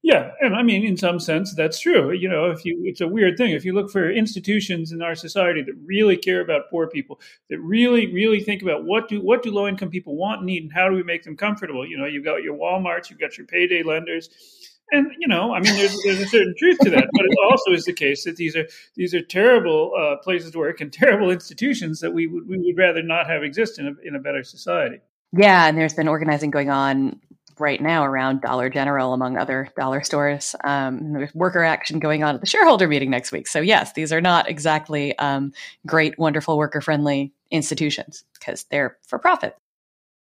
Yeah, 0.02 0.32
and 0.40 0.56
I 0.56 0.64
mean, 0.64 0.84
in 0.84 0.96
some 0.96 1.20
sense, 1.20 1.54
that's 1.54 1.78
true. 1.78 2.10
You 2.10 2.28
know, 2.28 2.50
if 2.50 2.64
you, 2.64 2.82
it's 2.84 3.00
a 3.00 3.06
weird 3.06 3.36
thing. 3.36 3.52
If 3.52 3.64
you 3.64 3.72
look 3.72 3.88
for 3.88 4.10
institutions 4.10 4.90
in 4.90 5.00
our 5.00 5.14
society 5.14 5.62
that 5.62 5.74
really 5.86 6.16
care 6.16 6.40
about 6.40 6.68
poor 6.70 6.88
people, 6.88 7.20
that 7.50 7.60
really, 7.60 8.12
really 8.12 8.40
think 8.40 8.62
about 8.62 8.84
what 8.84 9.08
do 9.08 9.20
what 9.20 9.44
do 9.44 9.52
low 9.52 9.68
income 9.68 9.90
people 9.90 10.16
want 10.16 10.38
and 10.38 10.46
need, 10.46 10.64
and 10.64 10.72
how 10.72 10.88
do 10.88 10.96
we 10.96 11.04
make 11.04 11.22
them 11.22 11.36
comfortable. 11.36 11.86
You 11.86 11.98
know, 11.98 12.06
you've 12.06 12.24
got 12.24 12.42
your 12.42 12.56
WalMarts, 12.56 13.10
you've 13.10 13.20
got 13.20 13.38
your 13.38 13.46
payday 13.46 13.84
lenders, 13.84 14.28
and 14.90 15.06
you 15.20 15.28
know, 15.28 15.54
I 15.54 15.60
mean, 15.60 15.74
there's 15.76 15.96
there's 16.02 16.20
a 16.20 16.26
certain 16.26 16.54
truth 16.58 16.78
to 16.80 16.90
that. 16.90 17.08
But 17.12 17.24
it 17.24 17.38
also 17.48 17.70
is 17.70 17.84
the 17.84 17.92
case 17.92 18.24
that 18.24 18.34
these 18.34 18.56
are 18.56 18.66
these 18.96 19.14
are 19.14 19.22
terrible 19.22 19.92
uh, 19.96 20.16
places 20.16 20.50
to 20.50 20.58
work 20.58 20.80
and 20.80 20.92
terrible 20.92 21.30
institutions 21.30 22.00
that 22.00 22.12
we 22.12 22.26
would 22.26 22.48
we 22.48 22.58
would 22.58 22.76
rather 22.76 23.04
not 23.04 23.28
have 23.28 23.44
exist 23.44 23.78
in 23.78 23.86
a 23.86 23.92
in 24.04 24.16
a 24.16 24.18
better 24.18 24.42
society. 24.42 24.98
Yeah, 25.32 25.68
and 25.68 25.78
there's 25.78 25.94
been 25.94 26.08
organizing 26.08 26.50
going 26.50 26.70
on 26.70 27.20
right 27.58 27.80
now 27.80 28.04
around 28.04 28.40
Dollar 28.40 28.68
General, 28.70 29.12
among 29.12 29.36
other 29.36 29.68
dollar 29.76 30.02
stores. 30.02 30.54
Um, 30.64 31.12
there's 31.12 31.34
worker 31.34 31.62
action 31.62 31.98
going 31.98 32.22
on 32.24 32.34
at 32.34 32.40
the 32.40 32.46
shareholder 32.46 32.88
meeting 32.88 33.10
next 33.10 33.32
week. 33.32 33.46
So, 33.46 33.60
yes, 33.60 33.92
these 33.92 34.12
are 34.12 34.20
not 34.20 34.48
exactly 34.48 35.16
um, 35.18 35.52
great, 35.86 36.18
wonderful, 36.18 36.56
worker 36.56 36.80
friendly 36.80 37.32
institutions 37.50 38.24
because 38.38 38.64
they're 38.64 38.96
for 39.06 39.18
profit. 39.18 39.56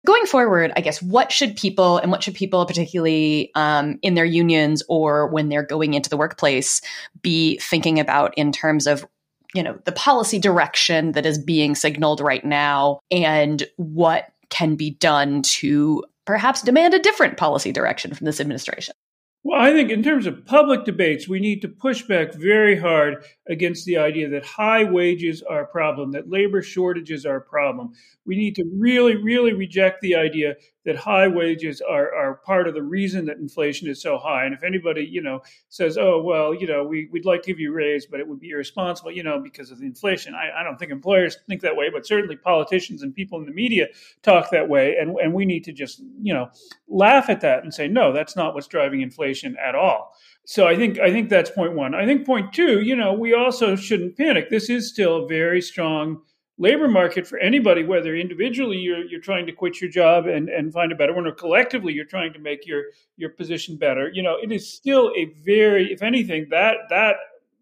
Going 0.05 0.25
forward, 0.25 0.71
I 0.75 0.81
guess, 0.81 1.01
what 1.01 1.31
should 1.31 1.55
people 1.55 1.97
and 1.97 2.09
what 2.09 2.23
should 2.23 2.33
people, 2.33 2.65
particularly 2.65 3.51
um, 3.53 3.99
in 4.01 4.15
their 4.15 4.25
unions 4.25 4.81
or 4.89 5.27
when 5.27 5.49
they're 5.49 5.61
going 5.61 5.93
into 5.93 6.09
the 6.09 6.17
workplace, 6.17 6.81
be 7.21 7.59
thinking 7.59 7.99
about 7.99 8.33
in 8.35 8.51
terms 8.51 8.87
of 8.87 9.05
you 9.53 9.61
know 9.61 9.77
the 9.85 9.91
policy 9.91 10.39
direction 10.39 11.11
that 11.11 11.25
is 11.25 11.37
being 11.37 11.75
signaled 11.75 12.21
right 12.21 12.45
now 12.45 12.99
and 13.11 13.67
what 13.75 14.31
can 14.49 14.75
be 14.75 14.91
done 14.91 15.41
to 15.41 16.03
perhaps 16.31 16.61
demand 16.61 16.93
a 16.93 16.99
different 16.99 17.35
policy 17.35 17.73
direction 17.73 18.13
from 18.13 18.23
this 18.23 18.39
administration? 18.39 18.95
Well, 19.43 19.59
I 19.59 19.73
think 19.73 19.89
in 19.89 20.01
terms 20.01 20.25
of 20.25 20.45
public 20.45 20.85
debates, 20.85 21.27
we 21.27 21.41
need 21.41 21.61
to 21.61 21.67
push 21.67 22.03
back 22.03 22.33
very 22.33 22.79
hard 22.79 23.25
against 23.51 23.85
the 23.85 23.97
idea 23.97 24.29
that 24.29 24.45
high 24.45 24.83
wages 24.83 25.43
are 25.43 25.63
a 25.63 25.67
problem, 25.67 26.11
that 26.11 26.29
labor 26.29 26.61
shortages 26.61 27.25
are 27.25 27.35
a 27.35 27.41
problem. 27.41 27.93
We 28.25 28.37
need 28.37 28.55
to 28.55 28.63
really, 28.77 29.17
really 29.17 29.51
reject 29.51 29.99
the 30.01 30.15
idea 30.15 30.55
that 30.85 30.95
high 30.95 31.27
wages 31.27 31.81
are, 31.81 32.15
are 32.15 32.35
part 32.45 32.67
of 32.67 32.73
the 32.73 32.81
reason 32.81 33.25
that 33.25 33.37
inflation 33.37 33.87
is 33.87 34.01
so 34.01 34.17
high. 34.17 34.45
And 34.45 34.53
if 34.53 34.63
anybody, 34.63 35.05
you 35.05 35.21
know, 35.21 35.41
says, 35.69 35.97
oh, 35.97 36.21
well, 36.21 36.55
you 36.55 36.65
know, 36.65 36.83
we, 36.83 37.09
we'd 37.11 37.25
like 37.25 37.43
to 37.43 37.47
give 37.51 37.59
you 37.59 37.71
a 37.71 37.75
raise, 37.75 38.05
but 38.05 38.19
it 38.19 38.27
would 38.27 38.39
be 38.39 38.49
irresponsible, 38.49 39.11
you 39.11 39.21
know, 39.21 39.39
because 39.39 39.69
of 39.69 39.79
the 39.79 39.85
inflation. 39.85 40.33
I, 40.33 40.61
I 40.61 40.63
don't 40.63 40.77
think 40.77 40.91
employers 40.91 41.37
think 41.47 41.61
that 41.61 41.75
way, 41.75 41.89
but 41.91 42.07
certainly 42.07 42.37
politicians 42.37 43.03
and 43.03 43.13
people 43.13 43.37
in 43.39 43.45
the 43.45 43.51
media 43.51 43.87
talk 44.23 44.49
that 44.51 44.69
way. 44.69 44.95
And, 44.99 45.17
and 45.17 45.33
we 45.33 45.45
need 45.45 45.65
to 45.65 45.73
just, 45.73 46.01
you 46.21 46.33
know, 46.33 46.49
laugh 46.87 47.29
at 47.29 47.41
that 47.41 47.63
and 47.63 47.73
say, 47.73 47.87
no, 47.87 48.13
that's 48.13 48.35
not 48.35 48.53
what's 48.53 48.67
driving 48.67 49.01
inflation 49.01 49.57
at 49.63 49.75
all. 49.75 50.15
So 50.45 50.67
I 50.67 50.75
think 50.75 50.99
I 50.99 51.11
think 51.11 51.29
that's 51.29 51.49
point 51.49 51.73
one. 51.73 51.93
I 51.93 52.05
think 52.05 52.25
point 52.25 52.51
two, 52.53 52.81
you 52.81 52.95
know, 52.95 53.13
we 53.13 53.33
also 53.33 53.75
shouldn't 53.75 54.17
panic. 54.17 54.49
This 54.49 54.69
is 54.69 54.89
still 54.89 55.23
a 55.23 55.27
very 55.27 55.61
strong 55.61 56.21
labor 56.57 56.87
market 56.87 57.25
for 57.27 57.39
anybody, 57.39 57.83
whether 57.83 58.15
individually 58.15 58.77
you're 58.77 59.05
you're 59.05 59.21
trying 59.21 59.45
to 59.45 59.51
quit 59.51 59.81
your 59.81 59.89
job 59.89 60.27
and, 60.27 60.49
and 60.49 60.73
find 60.73 60.91
a 60.91 60.95
better 60.95 61.13
one, 61.13 61.27
or 61.27 61.31
collectively 61.31 61.93
you're 61.93 62.05
trying 62.05 62.33
to 62.33 62.39
make 62.39 62.65
your 62.65 62.83
your 63.17 63.29
position 63.29 63.77
better. 63.77 64.09
You 64.13 64.23
know, 64.23 64.37
it 64.41 64.51
is 64.51 64.71
still 64.71 65.11
a 65.15 65.25
very, 65.43 65.91
if 65.91 66.01
anything, 66.01 66.47
that 66.49 66.77
that 66.89 67.15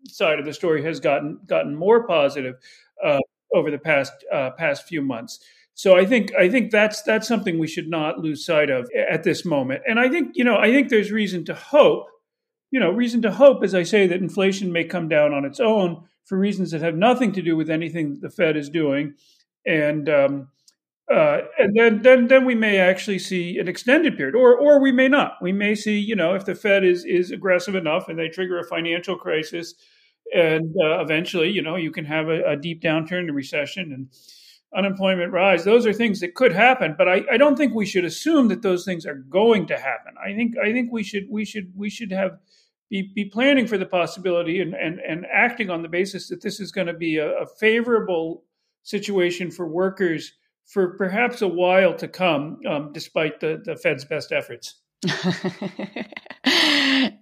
side 0.08 0.40
of 0.40 0.46
the 0.46 0.54
story 0.54 0.84
has 0.84 1.00
gotten 1.00 1.40
gotten 1.46 1.76
more 1.76 2.06
positive 2.08 2.56
uh, 3.04 3.20
over 3.54 3.72
the 3.72 3.78
past 3.78 4.14
uh, 4.32 4.52
past 4.52 4.88
few 4.88 5.02
months. 5.02 5.40
So 5.74 5.96
I 5.96 6.06
think 6.06 6.36
I 6.36 6.50
think 6.50 6.72
that's 6.72 7.02
that's 7.04 7.28
something 7.28 7.58
we 7.58 7.68
should 7.68 7.88
not 7.90 8.20
lose 8.20 8.46
sight 8.46 8.70
of 8.70 8.90
at 9.10 9.24
this 9.24 9.46
moment. 9.46 9.82
And 9.88 10.00
I 10.00 10.10
think 10.10 10.32
you 10.36 10.44
know 10.44 10.58
I 10.58 10.72
think 10.72 10.90
there's 10.90 11.12
reason 11.12 11.46
to 11.46 11.54
hope, 11.54 12.08
you 12.72 12.80
know, 12.80 12.92
reason 12.92 13.22
to 13.24 13.32
hope, 13.32 13.64
as 13.64 13.74
I 13.74 13.84
say, 13.84 14.08
that 14.08 14.22
inflation 14.22 14.72
may 14.72 14.84
come 14.84 15.08
down 15.08 15.34
on 15.34 15.46
its 15.46 15.60
own 15.60 16.04
for 16.26 16.38
reasons 16.38 16.72
that 16.72 16.82
have 16.82 16.96
nothing 16.96 17.32
to 17.34 17.42
do 17.42 17.56
with 17.56 17.70
anything 17.70 18.20
the 18.22 18.30
Fed 18.30 18.56
is 18.56 18.70
doing, 18.70 19.16
and 19.66 20.08
um, 20.08 20.50
uh, 21.12 21.40
and 21.58 21.76
then 21.76 22.02
then 22.04 22.28
then 22.28 22.46
we 22.46 22.54
may 22.54 22.78
actually 22.78 23.18
see 23.18 23.58
an 23.58 23.68
extended 23.68 24.16
period, 24.16 24.36
or 24.36 24.56
or 24.56 24.80
we 24.80 24.92
may 24.92 25.08
not. 25.08 25.34
We 25.42 25.52
may 25.52 25.74
see, 25.74 25.98
you 25.98 26.16
know, 26.16 26.36
if 26.36 26.46
the 26.46 26.56
Fed 26.56 26.84
is 26.84 27.04
is 27.06 27.32
aggressive 27.32 27.76
enough 27.76 28.08
and 28.08 28.20
they 28.20 28.30
trigger 28.30 28.60
a 28.60 28.64
financial 28.64 29.16
crisis, 29.16 29.74
and 30.34 30.76
uh, 30.84 31.02
eventually, 31.02 31.50
you 31.50 31.64
know, 31.64 31.76
you 31.76 31.92
can 31.92 32.06
have 32.06 32.30
a, 32.30 32.52
a 32.52 32.56
deep 32.56 32.84
downturn, 32.84 33.28
a 33.30 33.34
recession, 33.34 33.92
and 33.92 34.10
unemployment 34.76 35.34
rise. 35.34 35.64
Those 35.64 35.88
are 35.88 35.94
things 35.94 36.20
that 36.20 36.36
could 36.36 36.52
happen, 36.54 36.94
but 36.96 37.08
I, 37.08 37.24
I 37.32 37.38
don't 37.38 37.56
think 37.56 37.74
we 37.74 37.88
should 37.88 38.06
assume 38.06 38.50
that 38.50 38.62
those 38.62 38.86
things 38.86 39.06
are 39.08 39.16
going 39.16 39.66
to 39.68 39.78
happen. 39.78 40.14
I 40.24 40.36
think 40.36 40.56
I 40.64 40.72
think 40.72 40.92
we 40.92 41.02
should 41.02 41.26
we 41.28 41.44
should 41.44 41.72
we 41.76 41.90
should 41.90 42.12
have 42.12 42.38
be, 42.90 43.12
be 43.14 43.26
planning 43.26 43.68
for 43.68 43.78
the 43.78 43.86
possibility 43.86 44.62
and, 44.62 44.74
and, 44.74 45.00
and 45.00 45.26
acting 45.32 45.70
on 45.70 45.84
the 45.84 45.90
basis 45.90 46.30
that 46.30 46.42
this 46.42 46.60
is 46.60 46.72
going 46.72 46.88
to 46.88 46.94
be 46.94 47.18
a, 47.18 47.42
a 47.42 47.46
favorable 47.60 48.44
situation 48.84 49.52
for 49.52 49.68
workers 49.68 50.34
for 50.66 50.96
perhaps 50.98 51.42
a 51.42 51.48
while 51.48 51.96
to 51.96 52.08
come, 52.08 52.60
um, 52.68 52.92
despite 52.94 53.40
the, 53.40 53.62
the 53.64 53.76
Fed's 53.76 54.06
best 54.06 54.32
efforts. 54.32 54.76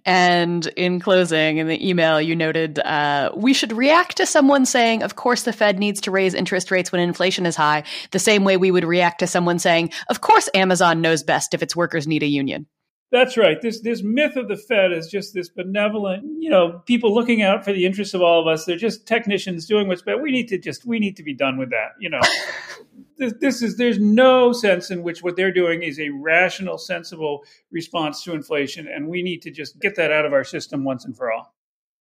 and 0.04 0.66
in 0.76 1.00
closing, 1.00 1.58
in 1.58 1.66
the 1.66 1.88
email, 1.88 2.20
you 2.20 2.36
noted 2.36 2.78
uh, 2.80 3.30
we 3.36 3.54
should 3.54 3.72
react 3.72 4.16
to 4.16 4.26
someone 4.26 4.66
saying, 4.66 5.02
of 5.02 5.16
course, 5.16 5.44
the 5.44 5.52
Fed 5.52 5.78
needs 5.78 6.00
to 6.02 6.10
raise 6.10 6.34
interest 6.34 6.70
rates 6.70 6.92
when 6.92 7.00
inflation 7.00 7.46
is 7.46 7.56
high, 7.56 7.84
the 8.10 8.18
same 8.18 8.44
way 8.44 8.56
we 8.56 8.70
would 8.70 8.84
react 8.84 9.20
to 9.20 9.26
someone 9.26 9.58
saying, 9.58 9.92
of 10.08 10.20
course, 10.20 10.48
Amazon 10.54 11.00
knows 11.00 11.22
best 11.22 11.54
if 11.54 11.62
its 11.62 11.76
workers 11.76 12.06
need 12.06 12.22
a 12.22 12.26
union. 12.26 12.66
That's 13.10 13.38
right. 13.38 13.60
This 13.60 13.80
this 13.80 14.02
myth 14.02 14.36
of 14.36 14.48
the 14.48 14.56
Fed 14.56 14.92
is 14.92 15.08
just 15.08 15.32
this 15.32 15.48
benevolent, 15.48 16.24
you 16.40 16.50
know, 16.50 16.82
people 16.84 17.14
looking 17.14 17.42
out 17.42 17.64
for 17.64 17.72
the 17.72 17.86
interests 17.86 18.12
of 18.12 18.20
all 18.20 18.40
of 18.40 18.46
us. 18.46 18.66
They're 18.66 18.76
just 18.76 19.06
technicians 19.06 19.66
doing 19.66 19.88
what's 19.88 20.02
best. 20.02 20.20
We 20.20 20.30
need 20.30 20.48
to 20.48 20.58
just 20.58 20.84
we 20.84 20.98
need 20.98 21.16
to 21.16 21.22
be 21.22 21.32
done 21.32 21.56
with 21.56 21.70
that. 21.70 21.92
You 21.98 22.10
know, 22.10 22.20
this, 23.16 23.32
this 23.40 23.62
is 23.62 23.78
there's 23.78 23.98
no 23.98 24.52
sense 24.52 24.90
in 24.90 25.02
which 25.02 25.22
what 25.22 25.36
they're 25.36 25.52
doing 25.52 25.82
is 25.82 25.98
a 25.98 26.10
rational, 26.10 26.76
sensible 26.76 27.44
response 27.70 28.22
to 28.24 28.34
inflation, 28.34 28.86
and 28.86 29.08
we 29.08 29.22
need 29.22 29.40
to 29.42 29.50
just 29.50 29.80
get 29.80 29.96
that 29.96 30.12
out 30.12 30.26
of 30.26 30.34
our 30.34 30.44
system 30.44 30.84
once 30.84 31.06
and 31.06 31.16
for 31.16 31.32
all. 31.32 31.54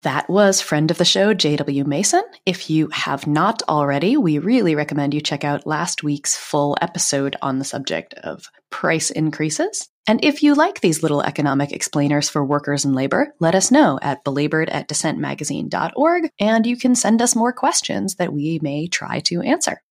That 0.04 0.30
was 0.30 0.60
friend 0.60 0.92
of 0.92 0.98
the 0.98 1.06
show, 1.06 1.34
J.W. 1.34 1.86
Mason. 1.86 2.24
If 2.46 2.70
you 2.70 2.90
have 2.92 3.26
not 3.26 3.64
already, 3.70 4.18
we 4.18 4.38
really 4.38 4.76
recommend 4.76 5.14
you 5.14 5.22
check 5.22 5.46
out 5.46 5.66
last 5.66 6.04
week's 6.04 6.36
full 6.36 6.78
episode 6.82 7.38
on 7.42 7.58
the 7.58 7.64
subject 7.64 8.14
of 8.16 8.50
price 8.70 9.12
increases. 9.12 9.88
And 10.06 10.22
if 10.22 10.44
you 10.44 10.56
like 10.56 10.82
these 10.82 11.04
little 11.04 11.22
economic 11.22 11.72
explainers 11.72 12.28
for 12.28 12.44
workers 12.44 12.84
and 12.84 12.94
labor, 12.94 13.34
let 13.40 13.56
us 13.56 13.72
know 13.72 13.98
at 14.02 14.26
belabored 14.26 14.70
at 14.70 14.90
dissentmagazine.org, 14.90 16.30
and 16.38 16.66
you 16.66 16.76
can 16.76 16.96
send 16.96 17.22
us 17.22 17.34
more 17.34 17.54
questions 17.54 18.16
that 18.16 18.34
we 18.34 18.60
may 18.62 18.88
try 18.88 19.22
to 19.22 19.42
answer. 19.42 19.82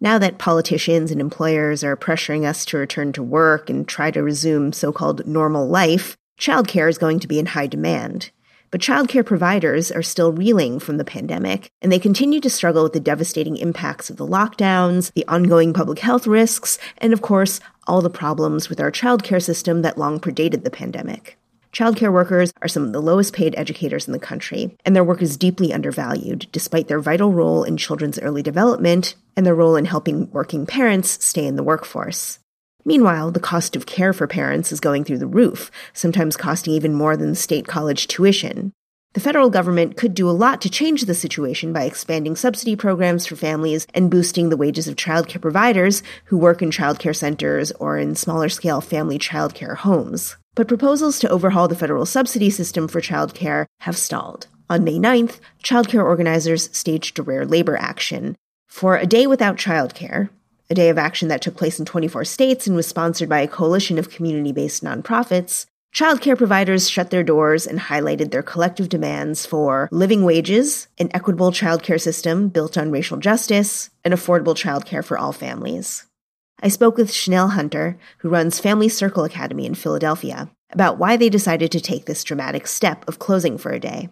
Now 0.00 0.18
that 0.18 0.38
politicians 0.38 1.12
and 1.12 1.20
employers 1.20 1.84
are 1.84 1.96
pressuring 1.96 2.44
us 2.44 2.64
to 2.64 2.78
return 2.78 3.12
to 3.12 3.22
work 3.22 3.70
and 3.70 3.86
try 3.86 4.10
to 4.10 4.22
resume 4.22 4.72
so 4.72 4.90
called 4.90 5.28
normal 5.28 5.68
life, 5.68 6.16
childcare 6.40 6.88
is 6.88 6.98
going 6.98 7.20
to 7.20 7.28
be 7.28 7.38
in 7.38 7.46
high 7.46 7.68
demand. 7.68 8.32
But 8.70 8.82
childcare 8.82 9.24
providers 9.24 9.90
are 9.90 10.02
still 10.02 10.32
reeling 10.32 10.78
from 10.78 10.98
the 10.98 11.04
pandemic, 11.04 11.70
and 11.80 11.90
they 11.90 11.98
continue 11.98 12.40
to 12.40 12.50
struggle 12.50 12.82
with 12.82 12.92
the 12.92 13.00
devastating 13.00 13.56
impacts 13.56 14.10
of 14.10 14.16
the 14.16 14.26
lockdowns, 14.26 15.10
the 15.14 15.26
ongoing 15.26 15.72
public 15.72 16.00
health 16.00 16.26
risks, 16.26 16.78
and 16.98 17.12
of 17.14 17.22
course, 17.22 17.60
all 17.86 18.02
the 18.02 18.10
problems 18.10 18.68
with 18.68 18.80
our 18.80 18.92
childcare 18.92 19.42
system 19.42 19.80
that 19.82 19.96
long 19.96 20.20
predated 20.20 20.64
the 20.64 20.70
pandemic. 20.70 21.38
Childcare 21.72 22.12
workers 22.12 22.52
are 22.60 22.68
some 22.68 22.84
of 22.84 22.92
the 22.92 23.00
lowest 23.00 23.32
paid 23.32 23.54
educators 23.56 24.06
in 24.06 24.12
the 24.12 24.18
country, 24.18 24.76
and 24.84 24.96
their 24.96 25.04
work 25.04 25.22
is 25.22 25.36
deeply 25.36 25.72
undervalued, 25.72 26.46
despite 26.52 26.88
their 26.88 27.00
vital 27.00 27.32
role 27.32 27.62
in 27.62 27.76
children's 27.76 28.18
early 28.18 28.42
development 28.42 29.14
and 29.36 29.46
their 29.46 29.54
role 29.54 29.76
in 29.76 29.84
helping 29.84 30.30
working 30.30 30.66
parents 30.66 31.24
stay 31.24 31.46
in 31.46 31.56
the 31.56 31.62
workforce. 31.62 32.38
Meanwhile, 32.88 33.32
the 33.32 33.38
cost 33.38 33.76
of 33.76 33.84
care 33.84 34.14
for 34.14 34.26
parents 34.26 34.72
is 34.72 34.80
going 34.80 35.04
through 35.04 35.18
the 35.18 35.26
roof, 35.26 35.70
sometimes 35.92 36.38
costing 36.38 36.72
even 36.72 36.94
more 36.94 37.18
than 37.18 37.34
state 37.34 37.66
college 37.66 38.08
tuition. 38.08 38.72
The 39.12 39.20
federal 39.20 39.50
government 39.50 39.98
could 39.98 40.14
do 40.14 40.26
a 40.26 40.32
lot 40.32 40.62
to 40.62 40.70
change 40.70 41.02
the 41.02 41.14
situation 41.14 41.70
by 41.70 41.82
expanding 41.82 42.34
subsidy 42.34 42.76
programs 42.76 43.26
for 43.26 43.36
families 43.36 43.86
and 43.92 44.10
boosting 44.10 44.48
the 44.48 44.56
wages 44.56 44.88
of 44.88 44.96
childcare 44.96 45.38
providers 45.38 46.02
who 46.24 46.38
work 46.38 46.62
in 46.62 46.70
childcare 46.70 47.14
centers 47.14 47.72
or 47.72 47.98
in 47.98 48.14
smaller 48.14 48.48
scale 48.48 48.80
family 48.80 49.18
childcare 49.18 49.76
homes. 49.76 50.38
But 50.54 50.66
proposals 50.66 51.18
to 51.18 51.28
overhaul 51.28 51.68
the 51.68 51.76
federal 51.76 52.06
subsidy 52.06 52.48
system 52.48 52.88
for 52.88 53.02
childcare 53.02 53.66
have 53.80 53.98
stalled. 53.98 54.46
On 54.70 54.82
May 54.82 54.98
9th, 54.98 55.40
childcare 55.62 56.02
organizers 56.02 56.74
staged 56.74 57.18
a 57.18 57.22
rare 57.22 57.44
labor 57.44 57.76
action. 57.76 58.34
For 58.66 58.96
a 58.96 59.06
day 59.06 59.26
without 59.26 59.58
childcare, 59.58 60.30
a 60.70 60.74
day 60.74 60.88
of 60.90 60.98
action 60.98 61.28
that 61.28 61.40
took 61.40 61.56
place 61.56 61.78
in 61.78 61.86
24 61.86 62.24
states 62.24 62.66
and 62.66 62.76
was 62.76 62.86
sponsored 62.86 63.28
by 63.28 63.40
a 63.40 63.48
coalition 63.48 63.98
of 63.98 64.10
community 64.10 64.52
based 64.52 64.84
nonprofits, 64.84 65.66
childcare 65.94 66.36
providers 66.36 66.90
shut 66.90 67.10
their 67.10 67.22
doors 67.22 67.66
and 67.66 67.78
highlighted 67.78 68.30
their 68.30 68.42
collective 68.42 68.88
demands 68.88 69.46
for 69.46 69.88
living 69.90 70.24
wages, 70.24 70.88
an 70.98 71.10
equitable 71.14 71.50
childcare 71.50 72.00
system 72.00 72.48
built 72.48 72.76
on 72.76 72.90
racial 72.90 73.16
justice, 73.16 73.90
and 74.04 74.12
affordable 74.12 74.54
childcare 74.54 75.04
for 75.04 75.16
all 75.16 75.32
families. 75.32 76.04
I 76.60 76.68
spoke 76.68 76.96
with 76.96 77.12
Chanel 77.12 77.48
Hunter, 77.48 77.96
who 78.18 78.28
runs 78.28 78.58
Family 78.58 78.88
Circle 78.88 79.24
Academy 79.24 79.64
in 79.64 79.74
Philadelphia, 79.74 80.50
about 80.70 80.98
why 80.98 81.16
they 81.16 81.30
decided 81.30 81.72
to 81.72 81.80
take 81.80 82.04
this 82.04 82.24
dramatic 82.24 82.66
step 82.66 83.08
of 83.08 83.18
closing 83.18 83.56
for 83.56 83.70
a 83.70 83.80
day. 83.80 84.10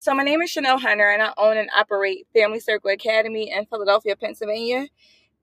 So, 0.00 0.14
my 0.14 0.24
name 0.24 0.42
is 0.42 0.50
Chanel 0.50 0.78
Hunter, 0.78 1.08
and 1.08 1.22
I 1.22 1.32
own 1.38 1.56
and 1.56 1.70
operate 1.74 2.26
Family 2.34 2.60
Circle 2.60 2.90
Academy 2.90 3.50
in 3.50 3.66
Philadelphia, 3.66 4.14
Pennsylvania 4.14 4.88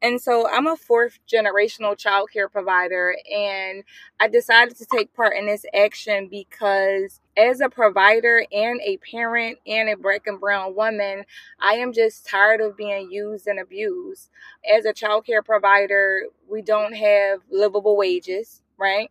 And 0.03 0.21
so 0.21 0.49
I'm 0.49 0.67
a 0.67 0.75
fourth 0.75 1.19
generational 1.33 1.97
child 1.97 2.29
care 2.33 2.49
provider, 2.49 3.15
and 3.33 3.85
I 4.19 4.27
decided 4.27 4.77
to 4.77 4.85
take 4.93 5.13
part 5.15 5.37
in 5.37 5.47
this 5.47 5.65
action 5.73 6.27
because 6.29 7.21
as 7.37 7.61
a 7.61 7.69
provider 7.69 8.45
and 8.51 8.81
a 8.83 8.97
parent 8.97 9.59
and 9.65 9.89
a 9.89 9.95
black 9.97 10.27
and 10.27 10.41
brown 10.41 10.75
woman, 10.75 11.23
I 11.61 11.75
am 11.75 11.93
just 11.93 12.27
tired 12.27 12.59
of 12.59 12.77
being 12.77 13.11
used 13.11 13.47
and 13.47 13.59
abused. 13.59 14.29
As 14.69 14.85
a 14.85 14.93
child 14.93 15.25
care 15.25 15.41
provider, 15.41 16.23
we 16.49 16.61
don't 16.61 16.93
have 16.93 17.39
livable 17.49 17.97
wages, 17.97 18.61
right? 18.77 19.09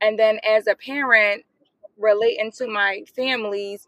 And 0.00 0.18
then 0.18 0.40
as 0.48 0.66
a 0.66 0.74
parent, 0.74 1.44
relating 1.98 2.52
to 2.52 2.66
my 2.66 3.04
families, 3.14 3.86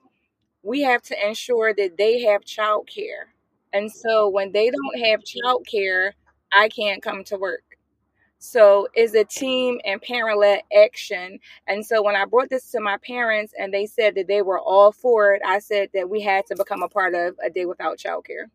we 0.63 0.83
have 0.83 1.03
to 1.03 1.27
ensure 1.27 1.75
that 1.75 1.97
they 1.99 2.23
have 2.23 2.45
child 2.45 2.89
care. 2.95 3.35
And 3.73 3.91
so 3.91 4.29
when 4.29 4.53
they 4.53 4.71
don't 4.71 5.07
have 5.07 5.25
child 5.25 5.67
care, 5.71 6.15
I 6.53 6.69
can't 6.69 7.03
come 7.03 7.25
to 7.25 7.37
work. 7.37 7.63
So 8.39 8.89
it's 8.95 9.15
a 9.15 9.25
team 9.25 9.81
and 9.85 10.03
parent 10.03 10.41
led 10.41 10.63
action. 10.77 11.39
And 11.69 11.87
so 11.87 12.03
when 12.03 12.17
I 12.17 12.25
brought 12.25 12.51
this 12.51 12.73
to 12.73 12.81
my 12.81 12.97
parents 12.97 13.55
and 13.57 13.73
they 13.73 13.87
said 13.87 14.17
that 14.17 14.27
they 14.27 14.43
were 14.43 14.59
all 14.59 14.91
for 14.91 15.35
it, 15.35 15.43
I 15.47 15.61
said 15.61 15.91
that 15.95 16.11
we 16.11 16.23
had 16.23 16.47
to 16.47 16.57
become 16.57 16.83
a 16.83 16.89
part 16.89 17.15
of 17.15 17.37
a 17.45 17.51
day 17.51 17.67
without 17.67 17.99
childcare. 17.99 18.47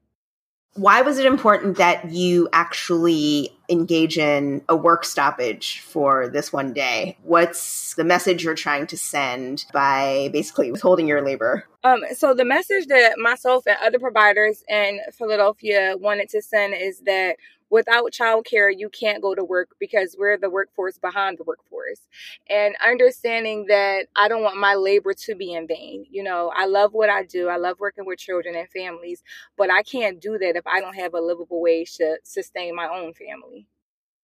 Why 0.73 1.01
was 1.01 1.17
it 1.17 1.25
important 1.25 1.77
that 1.77 2.11
you 2.11 2.49
actually 2.53 3.49
engage 3.67 4.17
in 4.17 4.61
a 4.69 4.75
work 4.75 5.05
stoppage 5.05 5.79
for 5.79 6.27
this 6.27 6.53
one 6.53 6.71
day? 6.71 7.17
What's 7.23 7.95
the 7.95 8.03
message 8.03 8.43
you're 8.43 8.53
trying 8.53 8.85
to 8.87 8.97
send 8.97 9.65
by 9.73 10.29
basically 10.31 10.71
withholding 10.71 11.07
your 11.07 11.23
labor? 11.23 11.63
Um, 11.83 12.01
so 12.13 12.35
the 12.35 12.45
message 12.45 12.87
that 12.87 13.17
myself 13.17 13.65
and 13.65 13.77
other 13.81 13.97
providers 13.97 14.63
in 14.69 14.99
Philadelphia 15.13 15.95
wanted 15.97 16.29
to 16.29 16.43
send 16.43 16.75
is 16.75 16.99
that 17.05 17.37
without 17.69 18.11
childcare, 18.11 18.71
you 18.75 18.89
can't 18.89 19.21
go 19.21 19.35
to 19.35 19.43
work 19.43 19.69
because 19.79 20.15
we're 20.17 20.37
the 20.37 20.49
workforce 20.49 20.97
behind 20.97 21.37
the 21.37 21.43
workforce. 21.43 22.01
And 22.49 22.75
understanding 22.85 23.65
that 23.67 24.07
I 24.15 24.27
don't 24.27 24.43
want 24.43 24.57
my 24.57 24.75
labor 24.75 25.13
to 25.13 25.35
be 25.35 25.53
in 25.53 25.67
vain. 25.67 26.05
You 26.09 26.23
know, 26.23 26.51
I 26.55 26.65
love 26.65 26.93
what 26.93 27.09
I 27.09 27.23
do. 27.23 27.47
I 27.49 27.57
love 27.57 27.79
working 27.79 28.05
with 28.05 28.19
children 28.19 28.55
and 28.55 28.69
families, 28.69 29.23
but 29.57 29.71
I 29.71 29.83
can't 29.83 30.21
do 30.21 30.37
that 30.37 30.55
if 30.55 30.65
I 30.65 30.79
don't 30.79 30.95
have 30.95 31.13
a 31.13 31.21
livable 31.21 31.61
wage 31.61 31.95
to 31.97 32.17
sustain 32.23 32.75
my 32.75 32.87
own 32.87 33.13
family. 33.13 33.67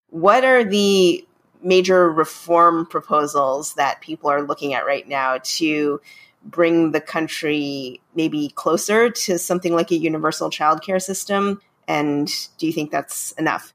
What 0.10 0.46
are 0.46 0.64
the 0.64 1.26
major 1.62 2.12
reform 2.12 2.86
proposals 2.86 3.74
that 3.76 4.02
people 4.02 4.30
are 4.30 4.44
looking 4.44 4.74
at 4.74 4.86
right 4.86 5.08
now 5.08 5.40
to 5.44 6.02
bring 6.46 6.92
the 6.92 7.02
country 7.02 8.02
maybe 8.16 8.50
closer 8.50 9.10
to 9.10 9.40
something 9.40 9.74
like 9.74 9.92
a 9.92 9.96
universal 9.96 10.50
childcare 10.50 11.02
system? 11.02 11.62
And 11.88 12.30
do 12.58 12.68
you 12.68 12.74
think 12.74 12.92
that's 12.92 13.32
enough? 13.34 13.74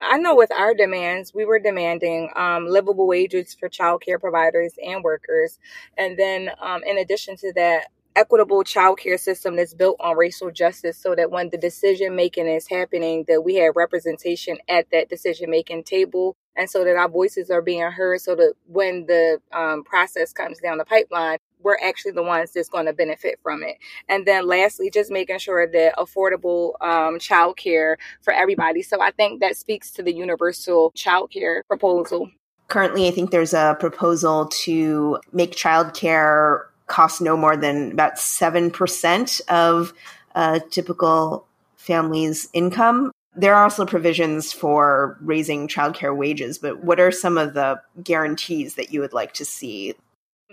I 0.00 0.18
know 0.18 0.34
with 0.34 0.50
our 0.52 0.74
demands, 0.74 1.32
we 1.32 1.44
were 1.44 1.60
demanding 1.60 2.30
um, 2.34 2.66
livable 2.66 3.06
wages 3.06 3.54
for 3.54 3.68
childcare 3.68 4.20
providers 4.20 4.74
and 4.84 5.04
workers. 5.04 5.58
And 5.96 6.18
then, 6.18 6.50
um, 6.60 6.82
in 6.84 6.98
addition 6.98 7.36
to 7.36 7.52
that, 7.54 7.86
equitable 8.16 8.62
childcare 8.64 9.18
system 9.18 9.56
that's 9.56 9.74
built 9.74 9.96
on 10.00 10.16
racial 10.16 10.50
justice 10.50 10.98
so 10.98 11.14
that 11.14 11.30
when 11.30 11.50
the 11.50 11.58
decision 11.58 12.14
making 12.16 12.46
is 12.46 12.68
happening 12.68 13.24
that 13.28 13.42
we 13.42 13.54
have 13.56 13.76
representation 13.76 14.58
at 14.68 14.90
that 14.90 15.08
decision 15.08 15.50
making 15.50 15.84
table 15.84 16.36
and 16.56 16.68
so 16.68 16.84
that 16.84 16.96
our 16.96 17.08
voices 17.08 17.50
are 17.50 17.62
being 17.62 17.82
heard 17.82 18.20
so 18.20 18.34
that 18.34 18.54
when 18.66 19.06
the 19.06 19.40
um, 19.52 19.84
process 19.84 20.32
comes 20.32 20.58
down 20.58 20.78
the 20.78 20.84
pipeline 20.84 21.38
we're 21.62 21.78
actually 21.82 22.12
the 22.12 22.22
ones 22.22 22.52
that's 22.52 22.68
going 22.68 22.86
to 22.86 22.92
benefit 22.92 23.38
from 23.42 23.62
it. 23.62 23.76
And 24.08 24.26
then 24.26 24.46
lastly 24.46 24.90
just 24.90 25.10
making 25.10 25.38
sure 25.38 25.66
that 25.66 25.96
affordable 25.96 26.72
um, 26.80 27.18
childcare 27.18 27.96
for 28.22 28.32
everybody. 28.32 28.82
So 28.82 29.00
i 29.00 29.10
think 29.10 29.40
that 29.40 29.56
speaks 29.56 29.90
to 29.92 30.02
the 30.02 30.12
universal 30.12 30.92
childcare 30.96 31.60
proposal. 31.66 32.30
Currently 32.68 33.06
i 33.08 33.10
think 33.10 33.30
there's 33.30 33.54
a 33.54 33.76
proposal 33.78 34.46
to 34.64 35.18
make 35.32 35.52
childcare 35.52 36.64
cost 36.86 37.20
no 37.20 37.36
more 37.36 37.56
than 37.56 37.92
about 37.92 38.16
7% 38.16 39.40
of 39.48 39.94
a 40.34 40.60
typical 40.70 41.46
family's 41.76 42.48
income. 42.52 43.11
There 43.34 43.54
are 43.54 43.64
also 43.64 43.86
provisions 43.86 44.52
for 44.52 45.16
raising 45.20 45.68
childcare 45.68 46.14
wages, 46.14 46.58
but 46.58 46.84
what 46.84 47.00
are 47.00 47.10
some 47.10 47.38
of 47.38 47.54
the 47.54 47.80
guarantees 48.02 48.74
that 48.74 48.92
you 48.92 49.00
would 49.00 49.14
like 49.14 49.32
to 49.34 49.44
see 49.44 49.94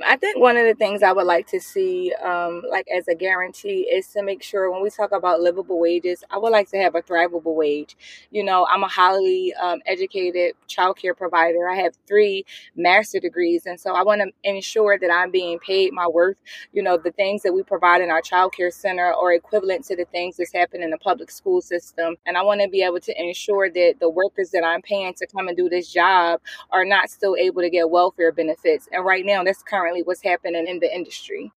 I 0.06 0.16
think 0.18 0.38
one 0.40 0.58
of 0.58 0.66
the 0.66 0.76
things 0.76 1.04
I 1.04 1.12
would 1.12 1.26
like 1.26 1.48
to 1.48 1.60
see, 1.60 2.14
um, 2.24 2.62
like 2.70 2.88
as 2.96 3.08
a 3.08 3.16
guarantee, 3.16 3.82
is 3.92 4.08
to 4.10 4.24
make 4.24 4.42
sure 4.44 4.72
when 4.72 4.82
we 4.82 4.90
talk 4.90 5.12
about 5.12 5.42
livable 5.42 5.80
wages, 5.80 6.24
I 6.30 6.38
would 6.38 6.52
like 6.52 6.70
to 6.72 6.78
have 6.78 6.96
a 6.96 7.02
thrivable 7.02 7.56
wage. 7.56 7.98
You 8.32 8.44
know, 8.44 8.66
I'm 8.70 8.84
a 8.84 8.88
highly 8.88 9.54
um, 9.56 9.80
educated 9.86 10.54
childcare 10.70 11.16
provider. 11.18 11.68
I 11.70 11.76
have 11.78 11.96
three 12.08 12.46
master 12.76 13.20
degrees, 13.20 13.66
and 13.66 13.80
so 13.80 13.94
I 13.94 14.04
want 14.04 14.22
to 14.22 14.32
ensure 14.50 14.98
that 14.98 15.12
I'm 15.12 15.32
being 15.32 15.60
paid 15.60 15.92
my 15.94 16.08
worth. 16.08 16.38
You 16.72 16.84
know, 16.84 16.98
the 16.98 17.12
things 17.12 17.42
that 17.44 17.54
we 17.54 17.64
provide 17.64 18.02
in 18.02 18.10
our 18.10 18.22
childcare 18.22 18.72
center 18.72 19.14
are 19.14 19.34
equivalent 19.34 19.86
to 19.86 19.96
the 19.96 20.06
things 20.06 20.38
that's 20.38 20.54
happening 20.54 20.84
in 20.84 20.92
the 20.92 20.98
public 20.98 21.32
school 21.32 21.62
system, 21.62 22.16
and 22.26 22.38
I 22.38 22.42
want 22.44 22.62
to 22.62 22.70
be 22.70 22.84
able 22.84 23.00
to 23.02 23.22
ensure 23.22 23.70
that 23.70 23.96
the 24.00 24.10
workers 24.10 24.52
that 24.52 24.64
I'm 24.64 24.82
paying 24.82 25.14
to 25.16 25.28
come 25.28 25.48
and 25.48 25.58
do 25.58 25.68
this 25.68 25.92
job 25.92 26.40
are 26.72 26.86
not 26.86 27.10
still 27.10 27.36
able 27.36 27.62
to 27.62 27.70
get 27.70 27.90
welfare 27.90 28.32
benefits. 28.32 28.88
And 28.92 29.06
right 29.06 29.26
now, 29.26 29.44
that's 29.44 29.64
currently 29.64 29.89
currently 29.90 30.04
what's 30.04 30.22
happening 30.22 30.68
in 30.68 30.80
the 30.80 30.94
industry. 30.94 31.52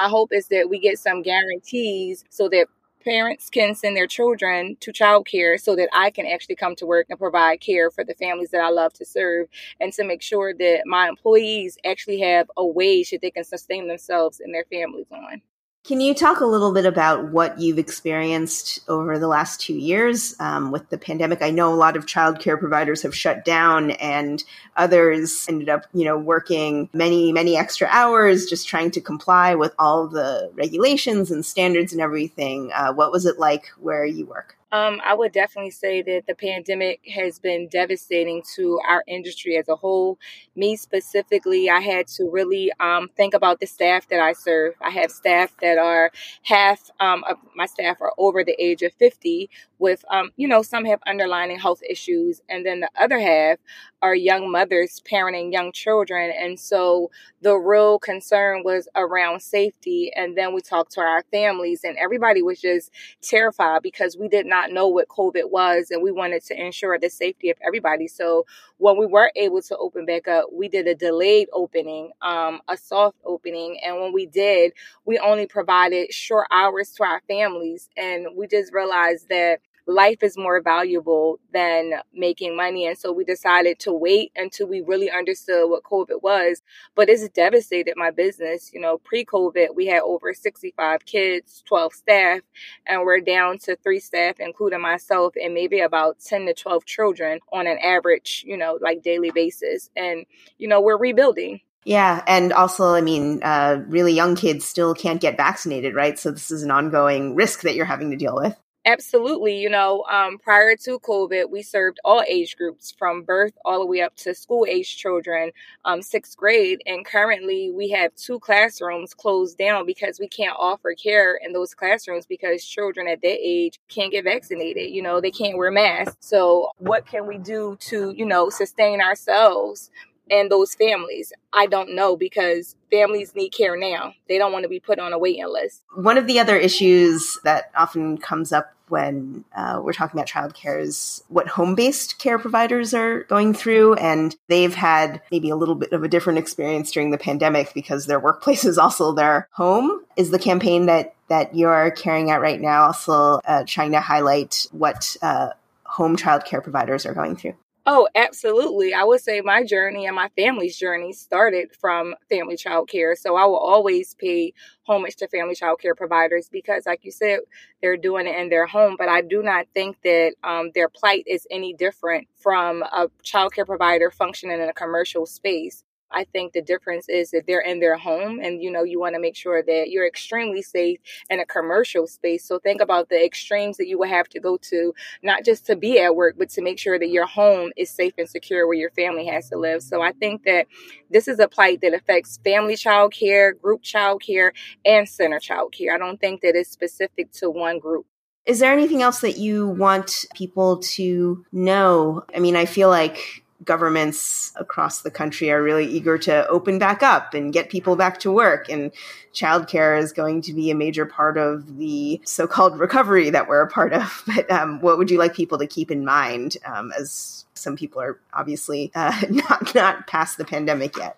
My 0.00 0.08
hope 0.08 0.32
is 0.32 0.46
that 0.48 0.70
we 0.70 0.78
get 0.78 0.98
some 0.98 1.22
guarantees 1.22 2.24
so 2.30 2.48
that 2.48 2.68
parents 3.04 3.50
can 3.50 3.74
send 3.74 3.96
their 3.96 4.06
children 4.06 4.76
to 4.78 4.92
childcare 4.92 5.60
so 5.60 5.74
that 5.74 5.88
I 5.92 6.10
can 6.10 6.24
actually 6.24 6.54
come 6.54 6.76
to 6.76 6.86
work 6.86 7.06
and 7.10 7.18
provide 7.18 7.60
care 7.60 7.90
for 7.90 8.04
the 8.04 8.14
families 8.14 8.50
that 8.50 8.60
I 8.60 8.70
love 8.70 8.92
to 8.94 9.04
serve 9.04 9.48
and 9.80 9.92
to 9.94 10.04
make 10.04 10.22
sure 10.22 10.54
that 10.54 10.82
my 10.86 11.08
employees 11.08 11.76
actually 11.84 12.20
have 12.20 12.48
a 12.56 12.64
wage 12.64 13.10
that 13.10 13.20
they 13.20 13.32
can 13.32 13.42
sustain 13.44 13.88
themselves 13.88 14.38
and 14.38 14.54
their 14.54 14.64
families 14.70 15.10
on. 15.10 15.42
Can 15.84 16.00
you 16.00 16.14
talk 16.14 16.38
a 16.38 16.46
little 16.46 16.72
bit 16.72 16.86
about 16.86 17.32
what 17.32 17.58
you've 17.58 17.78
experienced 17.78 18.78
over 18.88 19.18
the 19.18 19.26
last 19.26 19.60
two 19.60 19.74
years 19.74 20.36
um, 20.38 20.70
with 20.70 20.88
the 20.90 20.96
pandemic? 20.96 21.42
I 21.42 21.50
know 21.50 21.74
a 21.74 21.74
lot 21.74 21.96
of 21.96 22.06
childcare 22.06 22.56
providers 22.56 23.02
have 23.02 23.16
shut 23.16 23.44
down, 23.44 23.90
and 23.92 24.44
others 24.76 25.44
ended 25.48 25.68
up, 25.68 25.86
you 25.92 26.04
know, 26.04 26.16
working 26.16 26.88
many, 26.92 27.32
many 27.32 27.56
extra 27.56 27.88
hours 27.90 28.46
just 28.46 28.68
trying 28.68 28.92
to 28.92 29.00
comply 29.00 29.56
with 29.56 29.74
all 29.76 30.06
the 30.06 30.52
regulations 30.54 31.32
and 31.32 31.44
standards 31.44 31.92
and 31.92 32.00
everything. 32.00 32.70
Uh, 32.72 32.92
what 32.92 33.10
was 33.10 33.26
it 33.26 33.40
like 33.40 33.66
where 33.80 34.04
you 34.04 34.24
work? 34.24 34.56
Um, 34.72 35.00
I 35.04 35.14
would 35.14 35.32
definitely 35.32 35.70
say 35.70 36.02
that 36.02 36.24
the 36.26 36.34
pandemic 36.34 37.00
has 37.14 37.38
been 37.38 37.68
devastating 37.68 38.42
to 38.56 38.80
our 38.88 39.04
industry 39.06 39.58
as 39.58 39.68
a 39.68 39.76
whole. 39.76 40.18
Me 40.56 40.76
specifically, 40.76 41.70
I 41.70 41.80
had 41.80 42.06
to 42.16 42.30
really 42.30 42.72
um, 42.80 43.08
think 43.16 43.34
about 43.34 43.60
the 43.60 43.66
staff 43.66 44.08
that 44.08 44.20
I 44.20 44.32
serve. 44.32 44.74
I 44.82 44.90
have 44.90 45.10
staff 45.10 45.54
that 45.60 45.78
are 45.78 46.10
half 46.42 46.90
um, 47.00 47.22
of 47.28 47.36
my 47.54 47.66
staff 47.66 47.98
are 48.00 48.12
over 48.18 48.44
the 48.44 48.56
age 48.62 48.82
of 48.82 48.92
50, 48.94 49.50
with, 49.78 50.04
um, 50.10 50.30
you 50.36 50.48
know, 50.48 50.62
some 50.62 50.84
have 50.86 51.00
underlying 51.06 51.58
health 51.58 51.82
issues, 51.88 52.40
and 52.48 52.64
then 52.66 52.80
the 52.80 52.90
other 52.98 53.20
half 53.20 53.58
are 54.02 54.14
young 54.14 54.50
mothers 54.50 55.02
parenting 55.10 55.52
young 55.52 55.72
children. 55.72 56.32
And 56.36 56.58
so 56.58 57.10
the 57.42 57.54
real 57.56 57.98
concern 57.98 58.62
was 58.64 58.88
around 58.96 59.42
safety. 59.42 60.12
And 60.14 60.36
then 60.36 60.54
we 60.54 60.60
talked 60.60 60.92
to 60.92 61.00
our 61.00 61.24
families, 61.32 61.82
and 61.84 61.96
everybody 61.98 62.42
was 62.42 62.60
just 62.60 62.90
terrified 63.22 63.82
because 63.82 64.16
we 64.16 64.28
did 64.28 64.46
not 64.46 64.61
know 64.70 64.88
what 64.88 65.08
COVID 65.08 65.50
was, 65.50 65.90
and 65.90 66.02
we 66.02 66.12
wanted 66.12 66.44
to 66.44 66.60
ensure 66.60 66.98
the 66.98 67.10
safety 67.10 67.50
of 67.50 67.56
everybody. 67.66 68.08
So 68.08 68.46
when 68.78 68.98
we 68.98 69.06
were 69.06 69.32
able 69.36 69.62
to 69.62 69.76
open 69.76 70.06
back 70.06 70.28
up, 70.28 70.46
we 70.52 70.68
did 70.68 70.86
a 70.86 70.94
delayed 70.94 71.48
opening, 71.52 72.12
um, 72.20 72.60
a 72.68 72.76
soft 72.76 73.16
opening. 73.24 73.78
And 73.84 74.00
when 74.00 74.12
we 74.12 74.26
did, 74.26 74.72
we 75.04 75.18
only 75.18 75.46
provided 75.46 76.12
short 76.12 76.46
hours 76.50 76.90
to 76.92 77.04
our 77.04 77.22
families. 77.28 77.88
And 77.96 78.28
we 78.36 78.46
just 78.46 78.72
realized 78.72 79.28
that 79.28 79.60
life 79.86 80.22
is 80.22 80.36
more 80.36 80.60
valuable 80.60 81.38
than 81.52 81.94
making 82.12 82.56
money. 82.56 82.86
And 82.86 82.96
so 82.96 83.12
we 83.12 83.24
decided 83.24 83.78
to 83.80 83.92
wait 83.92 84.32
until 84.36 84.68
we 84.68 84.80
really 84.80 85.10
understood 85.10 85.68
what 85.68 85.82
COVID 85.82 86.22
was. 86.22 86.62
But 86.94 87.08
it's 87.08 87.28
devastated 87.28 87.94
my 87.96 88.10
business. 88.10 88.70
You 88.72 88.80
know, 88.80 88.98
pre 88.98 89.24
COVID, 89.24 89.74
we 89.74 89.86
had 89.86 90.02
over 90.02 90.32
65 90.32 91.04
kids, 91.04 91.62
12 91.66 91.92
staff, 91.92 92.40
and 92.86 93.02
we're 93.02 93.20
down 93.20 93.58
to 93.58 93.76
three 93.76 94.00
staff, 94.00 94.36
including 94.38 94.80
myself, 94.80 95.34
and 95.42 95.54
maybe 95.54 95.80
about 95.80 96.20
10 96.20 96.46
to 96.46 96.54
12 96.54 96.84
children 96.84 97.40
on 97.52 97.66
an 97.66 97.78
average, 97.78 98.44
you 98.46 98.56
know, 98.56 98.78
like 98.80 99.02
daily 99.02 99.30
basis. 99.30 99.90
And, 99.96 100.26
you 100.58 100.68
know, 100.68 100.80
we're 100.80 100.98
rebuilding. 100.98 101.60
Yeah, 101.84 102.22
and 102.28 102.52
also, 102.52 102.94
I 102.94 103.00
mean, 103.00 103.42
uh, 103.42 103.82
really 103.88 104.12
young 104.12 104.36
kids 104.36 104.64
still 104.64 104.94
can't 104.94 105.20
get 105.20 105.36
vaccinated, 105.36 105.94
right? 105.94 106.16
So 106.16 106.30
this 106.30 106.52
is 106.52 106.62
an 106.62 106.70
ongoing 106.70 107.34
risk 107.34 107.62
that 107.62 107.74
you're 107.74 107.86
having 107.86 108.12
to 108.12 108.16
deal 108.16 108.36
with. 108.36 108.56
Absolutely. 108.84 109.58
You 109.58 109.70
know, 109.70 110.02
um, 110.10 110.38
prior 110.38 110.74
to 110.76 110.98
COVID, 110.98 111.50
we 111.50 111.62
served 111.62 112.00
all 112.04 112.24
age 112.28 112.56
groups 112.56 112.92
from 112.98 113.22
birth 113.22 113.52
all 113.64 113.78
the 113.78 113.86
way 113.86 114.00
up 114.00 114.16
to 114.16 114.34
school 114.34 114.66
age 114.68 114.96
children, 114.96 115.52
um, 115.84 116.02
sixth 116.02 116.36
grade. 116.36 116.82
And 116.84 117.06
currently, 117.06 117.70
we 117.70 117.90
have 117.90 118.12
two 118.16 118.40
classrooms 118.40 119.14
closed 119.14 119.56
down 119.56 119.86
because 119.86 120.18
we 120.18 120.26
can't 120.26 120.56
offer 120.58 120.94
care 120.94 121.36
in 121.36 121.52
those 121.52 121.74
classrooms 121.74 122.26
because 122.26 122.64
children 122.64 123.06
at 123.06 123.22
that 123.22 123.38
age 123.40 123.78
can't 123.88 124.10
get 124.10 124.24
vaccinated. 124.24 124.90
You 124.90 125.02
know, 125.02 125.20
they 125.20 125.30
can't 125.30 125.56
wear 125.58 125.70
masks. 125.70 126.16
So, 126.18 126.70
what 126.78 127.06
can 127.06 127.28
we 127.28 127.38
do 127.38 127.76
to, 127.82 128.10
you 128.16 128.26
know, 128.26 128.50
sustain 128.50 129.00
ourselves? 129.00 129.90
And 130.30 130.50
those 130.50 130.74
families? 130.74 131.32
I 131.52 131.66
don't 131.66 131.94
know 131.94 132.16
because 132.16 132.76
families 132.90 133.34
need 133.34 133.50
care 133.50 133.76
now. 133.76 134.14
They 134.28 134.38
don't 134.38 134.52
want 134.52 134.64
to 134.64 134.68
be 134.68 134.80
put 134.80 134.98
on 134.98 135.12
a 135.12 135.18
waiting 135.18 135.46
list. 135.48 135.82
One 135.94 136.18
of 136.18 136.26
the 136.26 136.38
other 136.38 136.56
issues 136.56 137.38
that 137.44 137.70
often 137.76 138.18
comes 138.18 138.52
up 138.52 138.72
when 138.92 139.42
uh, 139.56 139.80
we're 139.82 139.94
talking 139.94 140.20
about 140.20 140.28
childcare 140.28 140.78
is 140.78 141.24
what 141.28 141.48
home 141.48 141.74
based 141.74 142.18
care 142.18 142.38
providers 142.38 142.92
are 142.92 143.24
going 143.24 143.54
through. 143.54 143.94
And 143.94 144.36
they've 144.48 144.74
had 144.74 145.22
maybe 145.30 145.48
a 145.48 145.56
little 145.56 145.74
bit 145.74 145.92
of 145.92 146.02
a 146.02 146.08
different 146.08 146.38
experience 146.38 146.92
during 146.92 147.10
the 147.10 147.16
pandemic 147.16 147.72
because 147.72 148.04
their 148.04 148.20
workplace 148.20 148.64
is 148.66 148.76
also 148.76 149.12
their 149.12 149.48
home. 149.52 150.04
Is 150.16 150.30
the 150.30 150.38
campaign 150.38 150.86
that, 150.86 151.14
that 151.28 151.56
you're 151.56 151.90
carrying 151.92 152.30
out 152.30 152.42
right 152.42 152.60
now 152.60 152.84
also 152.84 153.40
uh, 153.46 153.64
trying 153.66 153.92
to 153.92 154.00
highlight 154.00 154.66
what 154.72 155.16
uh, 155.22 155.50
home 155.84 156.16
childcare 156.16 156.62
providers 156.62 157.06
are 157.06 157.14
going 157.14 157.36
through? 157.36 157.54
Oh, 157.84 158.06
absolutely. 158.14 158.94
I 158.94 159.02
would 159.02 159.20
say 159.20 159.40
my 159.40 159.64
journey 159.64 160.06
and 160.06 160.14
my 160.14 160.28
family's 160.36 160.78
journey 160.78 161.12
started 161.12 161.74
from 161.74 162.14
family 162.28 162.56
child 162.56 162.88
care. 162.88 163.16
So 163.16 163.34
I 163.34 163.44
will 163.46 163.56
always 163.58 164.14
pay 164.14 164.54
homage 164.86 165.16
to 165.16 165.26
family 165.28 165.56
child 165.56 165.80
care 165.80 165.96
providers 165.96 166.48
because, 166.48 166.86
like 166.86 167.00
you 167.04 167.10
said, 167.10 167.40
they're 167.80 167.96
doing 167.96 168.28
it 168.28 168.36
in 168.38 168.50
their 168.50 168.66
home. 168.66 168.94
But 168.96 169.08
I 169.08 169.20
do 169.20 169.42
not 169.42 169.66
think 169.74 169.96
that 170.04 170.34
um, 170.44 170.70
their 170.76 170.88
plight 170.88 171.24
is 171.26 171.44
any 171.50 171.74
different 171.74 172.28
from 172.36 172.82
a 172.84 173.08
child 173.24 173.52
care 173.52 173.66
provider 173.66 174.12
functioning 174.12 174.60
in 174.60 174.68
a 174.68 174.72
commercial 174.72 175.26
space. 175.26 175.82
I 176.12 176.24
think 176.24 176.52
the 176.52 176.62
difference 176.62 177.08
is 177.08 177.30
that 177.30 177.44
they're 177.46 177.60
in 177.60 177.80
their 177.80 177.96
home 177.96 178.40
and 178.40 178.62
you 178.62 178.70
know 178.70 178.82
you 178.82 179.00
want 179.00 179.14
to 179.14 179.20
make 179.20 179.36
sure 179.36 179.62
that 179.62 179.90
you're 179.90 180.06
extremely 180.06 180.62
safe 180.62 180.98
in 181.30 181.40
a 181.40 181.46
commercial 181.46 182.06
space. 182.06 182.44
So 182.44 182.58
think 182.58 182.80
about 182.80 183.08
the 183.08 183.24
extremes 183.24 183.76
that 183.78 183.88
you 183.88 183.98
would 183.98 184.08
have 184.08 184.28
to 184.30 184.40
go 184.40 184.56
to 184.56 184.94
not 185.22 185.44
just 185.44 185.66
to 185.66 185.76
be 185.76 186.00
at 186.00 186.14
work 186.14 186.36
but 186.38 186.50
to 186.50 186.62
make 186.62 186.78
sure 186.78 186.98
that 186.98 187.08
your 187.08 187.26
home 187.26 187.72
is 187.76 187.90
safe 187.90 188.14
and 188.18 188.28
secure 188.28 188.66
where 188.66 188.76
your 188.76 188.90
family 188.90 189.26
has 189.26 189.48
to 189.50 189.58
live. 189.58 189.82
So 189.82 190.02
I 190.02 190.12
think 190.12 190.44
that 190.44 190.66
this 191.10 191.28
is 191.28 191.38
a 191.38 191.48
plight 191.48 191.80
that 191.82 191.94
affects 191.94 192.38
family 192.44 192.76
child 192.76 193.12
care, 193.12 193.52
group 193.52 193.82
child 193.82 194.22
care 194.22 194.52
and 194.84 195.08
center 195.08 195.38
child 195.38 195.72
care. 195.72 195.94
I 195.94 195.98
don't 195.98 196.20
think 196.20 196.42
that 196.42 196.54
it's 196.54 196.70
specific 196.70 197.32
to 197.32 197.50
one 197.50 197.78
group. 197.78 198.06
Is 198.44 198.58
there 198.58 198.72
anything 198.72 199.02
else 199.02 199.20
that 199.20 199.38
you 199.38 199.68
want 199.68 200.26
people 200.34 200.78
to 200.78 201.44
know? 201.52 202.24
I 202.34 202.40
mean, 202.40 202.56
I 202.56 202.64
feel 202.64 202.88
like 202.88 203.41
governments 203.64 204.52
across 204.56 205.02
the 205.02 205.10
country 205.10 205.50
are 205.50 205.62
really 205.62 205.86
eager 205.86 206.18
to 206.18 206.46
open 206.48 206.78
back 206.78 207.02
up 207.02 207.34
and 207.34 207.52
get 207.52 207.68
people 207.68 207.96
back 207.96 208.20
to 208.20 208.32
work. 208.32 208.68
And 208.68 208.92
childcare 209.34 209.98
is 209.98 210.12
going 210.12 210.42
to 210.42 210.52
be 210.52 210.70
a 210.70 210.74
major 210.74 211.06
part 211.06 211.38
of 211.38 211.76
the 211.76 212.20
so 212.24 212.46
called 212.46 212.78
recovery 212.78 213.30
that 213.30 213.48
we're 213.48 213.62
a 213.62 213.70
part 213.70 213.92
of. 213.92 214.22
But 214.34 214.50
um, 214.50 214.80
what 214.80 214.98
would 214.98 215.10
you 215.10 215.18
like 215.18 215.34
people 215.34 215.58
to 215.58 215.66
keep 215.66 215.90
in 215.90 216.04
mind 216.04 216.56
um, 216.64 216.92
as 216.98 217.44
some 217.54 217.76
people 217.76 218.00
are 218.00 218.18
obviously 218.32 218.90
uh, 218.94 219.20
not, 219.30 219.74
not 219.74 220.06
past 220.06 220.38
the 220.38 220.44
pandemic 220.44 220.96
yet? 220.96 221.16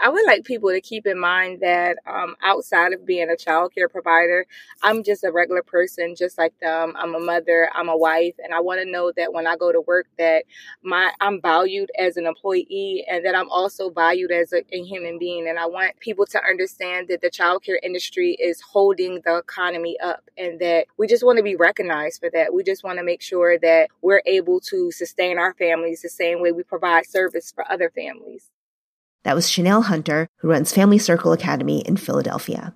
I 0.00 0.08
would 0.08 0.26
like 0.26 0.44
people 0.44 0.70
to 0.70 0.80
keep 0.80 1.06
in 1.06 1.18
mind 1.18 1.60
that 1.60 1.98
um, 2.06 2.36
outside 2.42 2.92
of 2.92 3.06
being 3.06 3.30
a 3.30 3.36
child 3.36 3.74
care 3.74 3.88
provider, 3.88 4.46
I'm 4.82 5.02
just 5.02 5.24
a 5.24 5.32
regular 5.32 5.62
person, 5.62 6.14
just 6.16 6.38
like 6.38 6.58
them. 6.60 6.94
I'm 6.96 7.14
a 7.14 7.20
mother, 7.20 7.70
I'm 7.74 7.88
a 7.88 7.96
wife, 7.96 8.34
and 8.42 8.54
I 8.54 8.60
want 8.60 8.80
to 8.80 8.90
know 8.90 9.12
that 9.16 9.32
when 9.32 9.46
I 9.46 9.56
go 9.56 9.72
to 9.72 9.80
work, 9.80 10.06
that 10.18 10.44
my 10.82 11.12
I'm 11.20 11.40
valued 11.40 11.90
as 11.98 12.16
an 12.16 12.26
employee, 12.26 13.04
and 13.08 13.24
that 13.24 13.34
I'm 13.34 13.50
also 13.50 13.90
valued 13.90 14.30
as 14.30 14.52
a, 14.52 14.62
a 14.72 14.82
human 14.82 15.18
being. 15.18 15.48
And 15.48 15.58
I 15.58 15.66
want 15.66 15.98
people 16.00 16.26
to 16.26 16.44
understand 16.44 17.08
that 17.08 17.20
the 17.20 17.30
child 17.30 17.64
care 17.64 17.80
industry 17.82 18.36
is 18.40 18.60
holding 18.60 19.20
the 19.24 19.38
economy 19.38 19.98
up, 20.00 20.22
and 20.36 20.60
that 20.60 20.86
we 20.96 21.06
just 21.06 21.24
want 21.24 21.38
to 21.38 21.42
be 21.44 21.56
recognized 21.56 22.20
for 22.20 22.30
that. 22.32 22.54
We 22.54 22.62
just 22.62 22.84
want 22.84 22.98
to 22.98 23.04
make 23.04 23.22
sure 23.22 23.58
that 23.58 23.88
we're 24.02 24.22
able 24.26 24.60
to 24.60 24.90
sustain 24.92 25.38
our 25.38 25.54
families 25.54 26.02
the 26.02 26.08
same 26.08 26.40
way 26.40 26.52
we 26.52 26.62
provide 26.62 27.06
service 27.06 27.52
for 27.52 27.70
other 27.70 27.90
families. 27.90 28.50
That 29.24 29.34
was 29.34 29.50
Chanel 29.50 29.82
Hunter, 29.82 30.28
who 30.38 30.48
runs 30.48 30.72
Family 30.72 30.98
Circle 30.98 31.32
Academy 31.32 31.80
in 31.80 31.96
Philadelphia. 31.96 32.74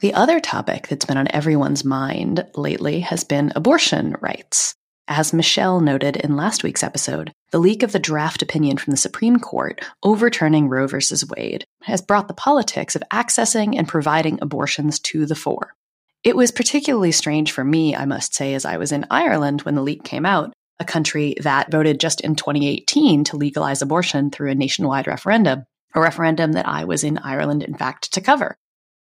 The 0.00 0.12
other 0.12 0.40
topic 0.40 0.88
that's 0.88 1.06
been 1.06 1.16
on 1.16 1.28
everyone's 1.30 1.84
mind 1.84 2.46
lately 2.54 3.00
has 3.00 3.24
been 3.24 3.52
abortion 3.56 4.16
rights. 4.20 4.74
As 5.08 5.32
Michelle 5.32 5.80
noted 5.80 6.16
in 6.16 6.36
last 6.36 6.64
week's 6.64 6.82
episode, 6.82 7.32
the 7.50 7.60
leak 7.60 7.82
of 7.82 7.92
the 7.92 7.98
draft 7.98 8.42
opinion 8.42 8.76
from 8.76 8.90
the 8.90 8.96
Supreme 8.96 9.38
Court 9.38 9.80
overturning 10.02 10.68
Roe 10.68 10.88
v. 10.88 10.98
Wade 11.34 11.64
has 11.82 12.02
brought 12.02 12.28
the 12.28 12.34
politics 12.34 12.96
of 12.96 13.04
accessing 13.12 13.78
and 13.78 13.88
providing 13.88 14.38
abortions 14.42 14.98
to 15.00 15.24
the 15.24 15.36
fore. 15.36 15.74
It 16.24 16.36
was 16.36 16.50
particularly 16.50 17.12
strange 17.12 17.52
for 17.52 17.62
me, 17.62 17.94
I 17.94 18.04
must 18.04 18.34
say, 18.34 18.52
as 18.54 18.64
I 18.64 18.78
was 18.78 18.90
in 18.90 19.06
Ireland 19.10 19.62
when 19.62 19.76
the 19.76 19.82
leak 19.82 20.02
came 20.02 20.26
out, 20.26 20.52
a 20.78 20.84
country 20.84 21.34
that 21.42 21.70
voted 21.70 22.00
just 22.00 22.20
in 22.20 22.36
2018 22.36 23.24
to 23.24 23.36
legalize 23.36 23.82
abortion 23.82 24.30
through 24.30 24.50
a 24.50 24.54
nationwide 24.54 25.06
referendum, 25.06 25.64
a 25.94 26.00
referendum 26.00 26.52
that 26.52 26.68
I 26.68 26.84
was 26.84 27.04
in 27.04 27.18
Ireland, 27.18 27.62
in 27.62 27.74
fact, 27.74 28.12
to 28.14 28.20
cover. 28.20 28.58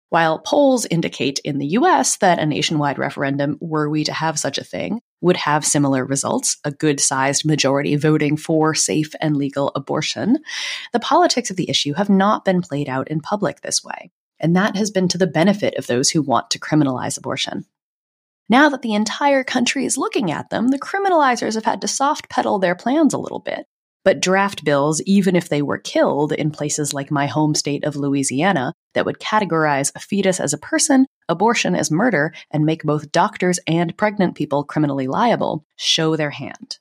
While 0.10 0.38
polls 0.38 0.86
indicate 0.86 1.40
in 1.40 1.58
the 1.58 1.70
US 1.70 2.18
that 2.18 2.38
a 2.38 2.46
nationwide 2.46 3.00
referendum, 3.00 3.58
were 3.60 3.90
we 3.90 4.04
to 4.04 4.14
have 4.14 4.38
such 4.38 4.60
a 4.60 4.64
thing, 4.64 5.02
would 5.22 5.38
have 5.38 5.66
similar 5.66 6.06
results, 6.06 6.58
a 6.64 6.70
good 6.72 7.00
sized 7.00 7.46
majority 7.46 7.96
voting 7.96 8.38
for 8.38 8.76
safe 8.76 9.16
and 9.22 9.36
legal 9.36 9.72
abortion, 9.74 10.38
the 10.92 11.00
politics 11.00 11.50
of 11.50 11.56
the 11.56 11.68
issue 11.68 11.94
have 11.94 12.10
not 12.10 12.46
been 12.46 12.62
played 12.62 12.88
out 12.88 13.08
in 13.08 13.22
public 13.22 13.62
this 13.62 13.84
way. 13.84 14.12
And 14.40 14.56
that 14.56 14.76
has 14.76 14.92
been 14.92 15.08
to 15.08 15.18
the 15.18 15.26
benefit 15.26 15.76
of 15.78 15.88
those 15.88 16.12
who 16.12 16.22
want 16.22 16.52
to 16.52 16.60
criminalize 16.60 17.18
abortion. 17.18 17.66
Now 18.50 18.70
that 18.70 18.82
the 18.82 18.94
entire 18.94 19.44
country 19.44 19.86
is 19.86 19.98
looking 19.98 20.32
at 20.32 20.50
them, 20.50 20.68
the 20.68 20.80
criminalizers 20.80 21.56
have 21.56 21.66
had 21.66 21.82
to 21.82 21.88
soft 21.88 22.30
pedal 22.30 22.60
their 22.60 22.76
plans 22.76 23.14
a 23.14 23.18
little 23.18 23.40
bit. 23.40 23.66
But 24.04 24.20
draft 24.20 24.66
bills, 24.66 25.02
even 25.06 25.36
if 25.36 25.48
they 25.48 25.62
were 25.62 25.78
killed 25.78 26.34
in 26.34 26.52
places 26.52 26.94
like 26.94 27.10
my 27.10 27.26
home 27.26 27.56
state 27.56 27.86
of 27.86 27.96
Louisiana, 27.96 28.74
that 28.96 29.06
would 29.06 29.20
categorize 29.20 29.94
a 29.96 30.00
fetus 30.00 30.42
as 30.42 30.52
a 30.52 30.58
person, 30.58 31.06
abortion 31.30 31.74
as 31.74 31.90
murder, 31.90 32.34
and 32.52 32.66
make 32.66 32.84
both 32.84 33.14
doctors 33.14 33.60
and 33.66 33.98
pregnant 33.98 34.36
people 34.36 34.66
criminally 34.66 35.08
liable, 35.08 35.64
show 35.78 36.18
their 36.18 36.32
hand. 36.32 36.80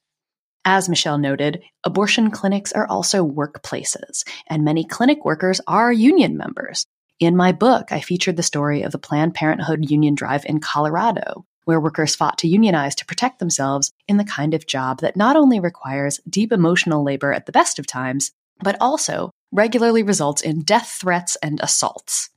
As 0.64 0.88
Michelle 0.88 1.18
noted, 1.18 1.62
abortion 1.84 2.32
clinics 2.32 2.72
are 2.72 2.88
also 2.88 3.24
workplaces, 3.24 4.24
and 4.48 4.64
many 4.64 4.84
clinic 4.84 5.24
workers 5.24 5.60
are 5.68 5.92
union 5.92 6.36
members. 6.36 6.86
In 7.20 7.36
my 7.36 7.52
book, 7.52 7.92
I 7.92 8.00
featured 8.00 8.36
the 8.36 8.42
story 8.42 8.82
of 8.82 8.90
the 8.90 8.98
Planned 8.98 9.34
Parenthood 9.34 9.88
union 9.88 10.16
drive 10.16 10.44
in 10.44 10.58
Colorado, 10.58 11.46
where 11.64 11.80
workers 11.80 12.14
fought 12.14 12.38
to 12.38 12.48
unionize 12.48 12.94
to 12.96 13.06
protect 13.06 13.38
themselves 13.38 13.92
in 14.08 14.16
the 14.16 14.24
kind 14.24 14.54
of 14.54 14.66
job 14.66 15.00
that 15.00 15.16
not 15.16 15.36
only 15.36 15.60
requires 15.60 16.20
deep 16.28 16.52
emotional 16.52 17.04
labor 17.04 17.32
at 17.32 17.46
the 17.46 17.52
best 17.52 17.78
of 17.78 17.86
times, 17.86 18.32
but 18.62 18.76
also 18.80 19.30
regularly 19.52 20.02
results 20.02 20.42
in 20.42 20.62
death 20.62 20.98
threats 21.00 21.36
and 21.42 21.60
assaults. 21.60 22.30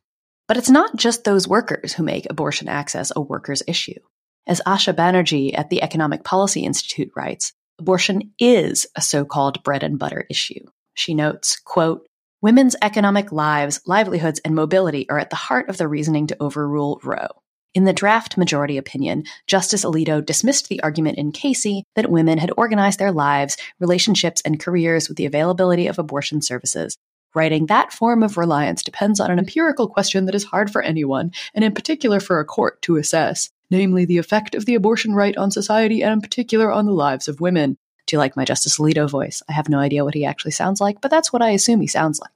But 0.47 0.57
it's 0.57 0.69
not 0.69 0.95
just 0.95 1.23
those 1.23 1.47
workers 1.47 1.93
who 1.93 2.03
make 2.03 2.27
abortion 2.29 2.67
access 2.67 3.11
a 3.15 3.21
workers' 3.21 3.63
issue. 3.67 3.99
As 4.47 4.61
Asha 4.65 4.93
Banerjee 4.93 5.57
at 5.57 5.69
the 5.69 5.81
Economic 5.81 6.23
Policy 6.23 6.61
Institute 6.61 7.11
writes, 7.15 7.53
abortion 7.79 8.31
is 8.39 8.85
a 8.95 9.01
so-called 9.01 9.63
bread 9.63 9.81
and 9.81 9.97
butter 9.97 10.25
issue. 10.29 10.63
She 10.93 11.15
notes, 11.15 11.59
quote, 11.65 12.07
Women's 12.41 12.75
economic 12.81 13.31
lives, 13.31 13.81
livelihoods, 13.87 14.39
and 14.45 14.53
mobility 14.53 15.09
are 15.09 15.17
at 15.17 15.31
the 15.31 15.35
heart 15.35 15.67
of 15.69 15.77
the 15.77 15.87
reasoning 15.87 16.27
to 16.27 16.37
overrule 16.39 16.99
Roe. 17.03 17.29
In 17.75 17.83
the 17.83 17.91
draft 17.91 18.37
majority 18.37 18.77
opinion, 18.77 19.25
Justice 19.47 19.83
Alito 19.83 20.25
dismissed 20.25 20.69
the 20.69 20.81
argument 20.81 21.17
in 21.17 21.33
Casey 21.33 21.83
that 21.95 22.09
women 22.09 22.37
had 22.37 22.53
organized 22.55 22.99
their 22.99 23.11
lives, 23.11 23.57
relationships, 23.81 24.41
and 24.45 24.61
careers 24.61 25.09
with 25.09 25.17
the 25.17 25.25
availability 25.25 25.85
of 25.85 25.99
abortion 25.99 26.41
services, 26.41 26.97
writing 27.35 27.65
that 27.65 27.91
form 27.91 28.23
of 28.23 28.37
reliance 28.37 28.81
depends 28.81 29.19
on 29.19 29.29
an 29.29 29.39
empirical 29.39 29.89
question 29.89 30.25
that 30.25 30.35
is 30.35 30.45
hard 30.45 30.71
for 30.71 30.81
anyone, 30.83 31.33
and 31.53 31.65
in 31.65 31.73
particular 31.73 32.21
for 32.21 32.39
a 32.39 32.45
court, 32.45 32.81
to 32.83 32.95
assess, 32.95 33.49
namely 33.69 34.05
the 34.05 34.19
effect 34.19 34.55
of 34.55 34.65
the 34.65 34.75
abortion 34.75 35.13
right 35.13 35.35
on 35.35 35.51
society 35.51 36.01
and 36.01 36.13
in 36.13 36.21
particular 36.21 36.71
on 36.71 36.85
the 36.85 36.93
lives 36.93 37.27
of 37.27 37.41
women. 37.41 37.77
Do 38.07 38.15
you 38.15 38.19
like 38.19 38.37
my 38.37 38.45
Justice 38.45 38.79
Alito 38.79 39.09
voice? 39.09 39.43
I 39.49 39.51
have 39.51 39.67
no 39.67 39.79
idea 39.79 40.05
what 40.05 40.13
he 40.13 40.23
actually 40.23 40.51
sounds 40.51 40.79
like, 40.79 41.01
but 41.01 41.11
that's 41.11 41.33
what 41.33 41.41
I 41.41 41.49
assume 41.49 41.81
he 41.81 41.87
sounds 41.87 42.21
like. 42.21 42.31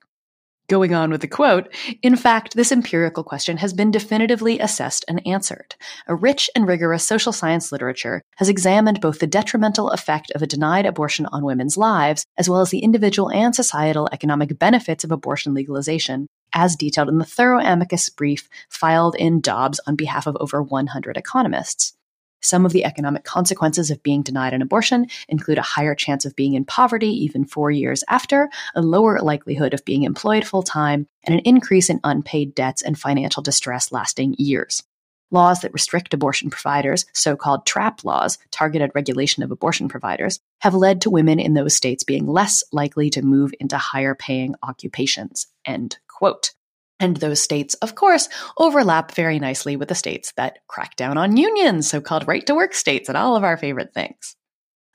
Going 0.70 0.94
on 0.94 1.10
with 1.10 1.22
the 1.22 1.28
quote, 1.28 1.74
in 2.04 2.16
fact, 2.16 2.54
this 2.54 2.72
empirical 2.72 3.24
question 3.24 3.58
has 3.58 3.74
been 3.74 3.90
definitively 3.90 4.60
assessed 4.60 5.04
and 5.08 5.26
answered. 5.26 5.74
A 6.06 6.14
rich 6.14 6.48
and 6.56 6.68
rigorous 6.68 7.04
social 7.04 7.32
science 7.32 7.72
literature 7.72 8.22
has 8.36 8.50
examined 8.50 9.02
both 9.02 9.18
the 9.18 9.26
detrimental 9.26 9.90
effect 9.90 10.30
of 10.36 10.44
a 10.44 10.48
denied 10.48 10.86
abortion 10.86 11.26
on 11.32 11.44
women's 11.44 11.76
lives, 11.76 12.24
as 12.38 12.48
well 12.48 12.62
as 12.62 12.70
the 12.70 12.84
individual 12.84 13.32
and 13.32 13.56
societal 13.56 14.10
economic 14.12 14.60
benefits 14.60 15.04
of 15.04 15.12
abortion 15.12 15.56
legalization, 15.56 16.28
as 16.54 16.76
detailed 16.76 17.10
in 17.10 17.18
the 17.18 17.26
thorough 17.26 17.60
amicus 17.60 18.08
brief 18.10 18.48
filed 18.70 19.16
in 19.16 19.42
Dobbs 19.42 19.80
on 19.88 19.96
behalf 19.96 20.28
of 20.28 20.38
over 20.40 20.62
100 20.62 21.18
economists. 21.18 21.96
Some 22.42 22.66
of 22.66 22.72
the 22.72 22.86
economic 22.86 23.24
consequences 23.24 23.92
of 23.92 24.04
being 24.04 24.22
denied 24.22 24.54
an 24.54 24.62
abortion 24.62 25.08
include 25.28 25.58
a 25.58 25.64
higher 25.64 25.96
chance 25.96 26.26
of 26.26 26.36
being 26.36 26.54
in 26.54 26.66
poverty 26.66 27.10
even 27.24 27.46
four 27.46 27.72
years 27.72 28.04
after, 28.10 28.50
a 28.76 28.82
lower 28.82 29.20
likelihood 29.20 29.74
of 29.74 29.86
being 29.86 30.04
employed 30.04 30.46
full 30.46 30.64
time, 30.64 31.08
and 31.24 31.36
an 31.36 31.42
increase 31.46 31.90
in 31.90 32.00
unpaid 32.04 32.56
debts 32.56 32.82
and 32.82 32.98
financial 32.98 33.44
distress 33.44 33.92
lasting 33.92 34.36
years. 34.38 34.84
Laws 35.32 35.62
that 35.62 35.74
restrict 35.74 36.14
abortion 36.14 36.50
providers, 36.50 37.06
so 37.14 37.36
called 37.36 37.66
TRAP 37.66 38.04
laws, 38.04 38.40
targeted 38.50 38.92
regulation 38.96 39.44
of 39.44 39.52
abortion 39.52 39.88
providers, 39.88 40.40
have 40.62 40.74
led 40.74 41.02
to 41.02 41.12
women 41.12 41.40
in 41.40 41.54
those 41.54 41.76
states 41.76 42.04
being 42.04 42.26
less 42.26 42.64
likely 42.72 43.12
to 43.12 43.22
move 43.22 43.52
into 43.60 43.78
higher 43.78 44.16
paying 44.16 44.56
occupations. 44.64 45.46
End 45.66 46.00
quote. 46.08 46.54
And 47.00 47.18
those 47.18 47.42
states, 47.42 47.76
of 47.76 47.96
course, 47.96 48.28
overlap 48.58 49.14
very 49.14 49.40
nicely 49.40 49.78
with 49.78 49.88
the 49.88 49.96
states 49.96 50.34
that 50.36 50.60
crack 50.68 50.96
down 50.98 51.18
on 51.18 51.38
unions, 51.38 51.90
so 51.90 52.02
called 52.02 52.28
right 52.28 52.46
to 52.46 52.56
work 52.56 52.74
states, 52.74 53.08
and 53.08 53.18
all 53.18 53.36
of 53.36 53.44
our 53.44 53.56
favorite 53.56 53.94
things. 53.94 54.36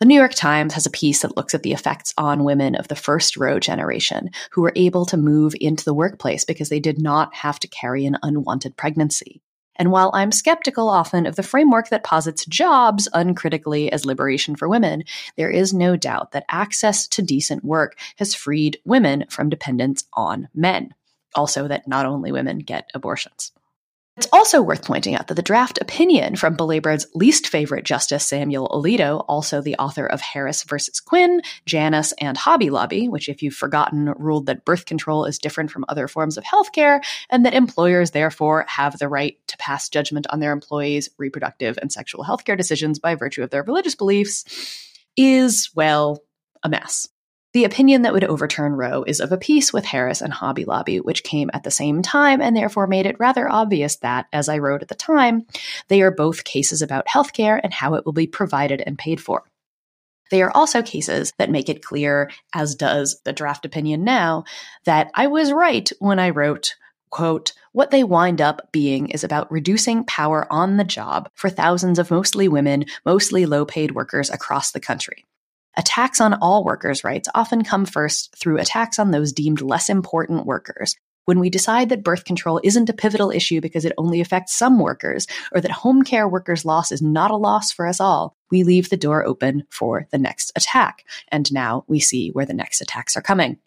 The 0.01 0.07
New 0.07 0.19
York 0.19 0.35
Times 0.35 0.75
has 0.75 0.85
a 0.85 0.91
piece 0.91 1.23
that 1.23 1.37
looks 1.37 1.55
at 1.55 1.63
the 1.63 1.73
effects 1.73 2.13
on 2.19 2.45
women 2.45 2.75
of 2.75 2.89
the 2.89 2.97
first 2.97 3.39
Roe 3.39 3.59
generation 3.59 4.31
who 4.51 4.61
were 4.61 4.73
able 4.77 5.07
to 5.07 5.17
move 5.17 5.55
into 5.61 5.85
the 5.85 5.95
workplace 5.95 6.45
because 6.45 6.69
they 6.69 6.81
did 6.81 7.01
not 7.01 7.35
have 7.35 7.59
to 7.61 7.69
carry 7.69 8.05
an 8.05 8.19
unwanted 8.23 8.77
pregnancy. 8.77 9.41
And 9.77 9.91
while 9.91 10.11
I'm 10.13 10.31
skeptical 10.31 10.89
often 10.91 11.27
of 11.27 11.37
the 11.37 11.43
framework 11.43 11.89
that 11.89 12.05
posits 12.05 12.45
jobs 12.45 13.09
uncritically 13.15 13.91
as 13.91 14.05
liberation 14.05 14.57
for 14.57 14.69
women, 14.69 15.05
there 15.37 15.51
is 15.51 15.73
no 15.73 15.97
doubt 15.97 16.33
that 16.33 16.45
access 16.51 17.09
to 17.09 17.23
decent 17.23 17.65
work 17.65 17.97
has 18.17 18.35
freed 18.35 18.79
women 18.85 19.25
from 19.31 19.49
dependence 19.49 20.05
on 20.13 20.49
men 20.55 20.93
also 21.35 21.69
that 21.69 21.89
not 21.89 22.07
only 22.07 22.33
women 22.33 22.59
get 22.59 22.91
abortions. 22.95 23.53
It's 24.17 24.29
also 24.33 24.63
worth 24.63 24.85
pointing 24.85 25.17
out 25.17 25.27
that 25.27 25.35
the 25.35 25.43
draft 25.43 25.81
opinion 25.81 26.37
from 26.37 26.55
Belabored's 26.55 27.09
least 27.15 27.49
favorite 27.49 27.85
Justice 27.85 28.25
Samuel 28.25 28.69
Alito, 28.69 29.25
also 29.27 29.61
the 29.61 29.75
author 29.75 30.07
of 30.07 30.21
Harris 30.21 30.63
versus 30.63 31.01
Quinn, 31.01 31.43
Janus, 31.67 32.13
and 32.21 32.37
Hobby 32.37 32.71
Lobby, 32.71 33.09
which, 33.09 33.29
if 33.29 33.43
you've 33.43 33.55
forgotten, 33.55 34.15
ruled 34.17 34.47
that 34.47 34.65
birth 34.65 34.87
control 34.87 35.25
is 35.25 35.41
different 35.41 35.73
from 35.73 35.85
other 35.89 36.07
forms 36.07 36.39
of 36.39 36.45
healthcare 36.45 37.05
and 37.29 37.45
that 37.45 37.55
employers 37.55 38.13
therefore 38.13 38.65
have 38.69 38.97
the 39.01 39.09
right 39.09 39.37
to 39.49 39.57
pass 39.57 39.89
judgment 39.89 40.29
on 40.31 40.39
their 40.39 40.53
employees' 40.53 41.11
reproductive 41.19 41.77
and 41.83 41.91
sexual 41.91 42.23
healthcare 42.23 42.57
decisions 42.57 43.01
by 43.01 43.17
virtue 43.17 43.43
of 43.43 43.51
their 43.51 43.65
religious 43.65 43.97
beliefs, 43.97 44.45
is, 45.17 45.71
well, 45.75 46.23
a 46.63 46.69
mess. 46.69 47.09
The 47.55 47.63
opinion 47.63 48.03
that 48.03 48.13
would 48.13 48.25
overturn 48.25 48.73
Roe 48.73 49.05
is 49.05 49.21
of 49.21 49.31
a 49.31 49.39
piece 49.39 49.73
with 49.73 49.85
Harris 49.85 50.21
and 50.21 50.33
Hobby 50.33 50.65
Lobby, 50.65 50.99
which 50.99 51.23
came 51.23 51.51
at 51.55 51.63
the 51.63 51.71
same 51.71 52.03
time 52.03 52.43
and 52.43 52.57
therefore 52.57 52.89
made 52.89 53.07
it 53.07 53.21
rather 53.21 53.49
obvious 53.49 53.95
that, 53.99 54.27
as 54.33 54.49
I 54.49 54.59
wrote 54.59 54.83
at 54.83 54.89
the 54.89 54.97
time, 54.97 55.47
they 55.87 56.03
are 56.03 56.11
both 56.11 56.43
cases 56.43 56.83
about 56.83 57.07
healthcare 57.07 57.61
and 57.63 57.73
how 57.73 57.95
it 57.95 58.05
will 58.05 58.13
be 58.13 58.27
provided 58.27 58.83
and 58.85 58.99
paid 58.99 59.21
for. 59.21 59.45
They 60.33 60.43
are 60.43 60.51
also 60.51 60.83
cases 60.83 61.33
that 61.39 61.49
make 61.49 61.69
it 61.69 61.85
clear, 61.85 62.29
as 62.53 62.75
does 62.75 63.21
the 63.23 63.33
draft 63.33 63.65
opinion 63.65 64.03
now, 64.03 64.43
that 64.83 65.13
I 65.15 65.29
was 65.29 65.53
right 65.53 65.89
when 66.01 66.19
I 66.19 66.31
wrote, 66.31 66.75
quote, 67.11 67.53
what 67.71 67.93
they 67.93 68.03
wind 68.03 68.41
up 68.41 68.73
being 68.73 69.11
is 69.11 69.23
about 69.23 69.53
reducing 69.53 70.03
power 70.03 70.53
on 70.53 70.77
the 70.77 70.83
job 70.83 71.31
for 71.35 71.51
thousands 71.51 72.01
of 72.01 72.11
mostly 72.11 72.49
women, 72.49 72.87
mostly 73.05 73.47
low 73.47 73.65
paid 73.65 73.93
workers 73.93 74.29
across 74.29 74.73
the 74.73 74.81
country. 74.81 75.25
Attacks 75.77 76.21
on 76.21 76.35
all 76.35 76.65
workers' 76.65 77.03
rights 77.03 77.29
often 77.35 77.65
come 77.65 77.85
first 77.85 78.37
through 78.37 78.59
attacks 78.59 78.99
on 78.99 79.11
those 79.11 79.33
deemed 79.33 79.61
less 79.61 79.89
important 79.89 80.47
workers. 80.47 80.95
When 81.25 81.41
we 81.41 81.51
decide 81.51 81.89
that 81.89 82.05
birth 82.05 82.25
control 82.25 82.61
isn't 82.63 82.91
a 82.91 82.95
pivotal 82.95 83.31
issue 83.31 83.61
because 83.61 83.85
it 83.85 83.95
only 83.97 84.21
affects 84.21 84.55
some 84.55 84.79
workers, 84.79 85.27
or 85.53 85.61
that 85.61 85.71
home 85.71 86.03
care 86.03 86.29
workers' 86.29 86.65
loss 86.65 86.93
is 86.93 87.01
not 87.03 87.31
a 87.31 87.37
loss 87.37 87.73
for 87.73 87.87
us 87.87 87.99
all, 87.99 88.37
we 88.51 88.63
leave 88.63 88.91
the 88.91 88.97
door 88.97 89.25
open 89.25 89.65
for 89.71 90.07
the 90.13 90.19
next 90.19 90.53
attack. 90.55 91.05
And 91.29 91.51
now 91.53 91.85
we 91.89 91.99
see 91.99 92.31
where 92.31 92.47
the 92.47 92.55
next 92.55 92.81
attacks 92.81 93.17
are 93.17 93.23
coming. 93.23 93.59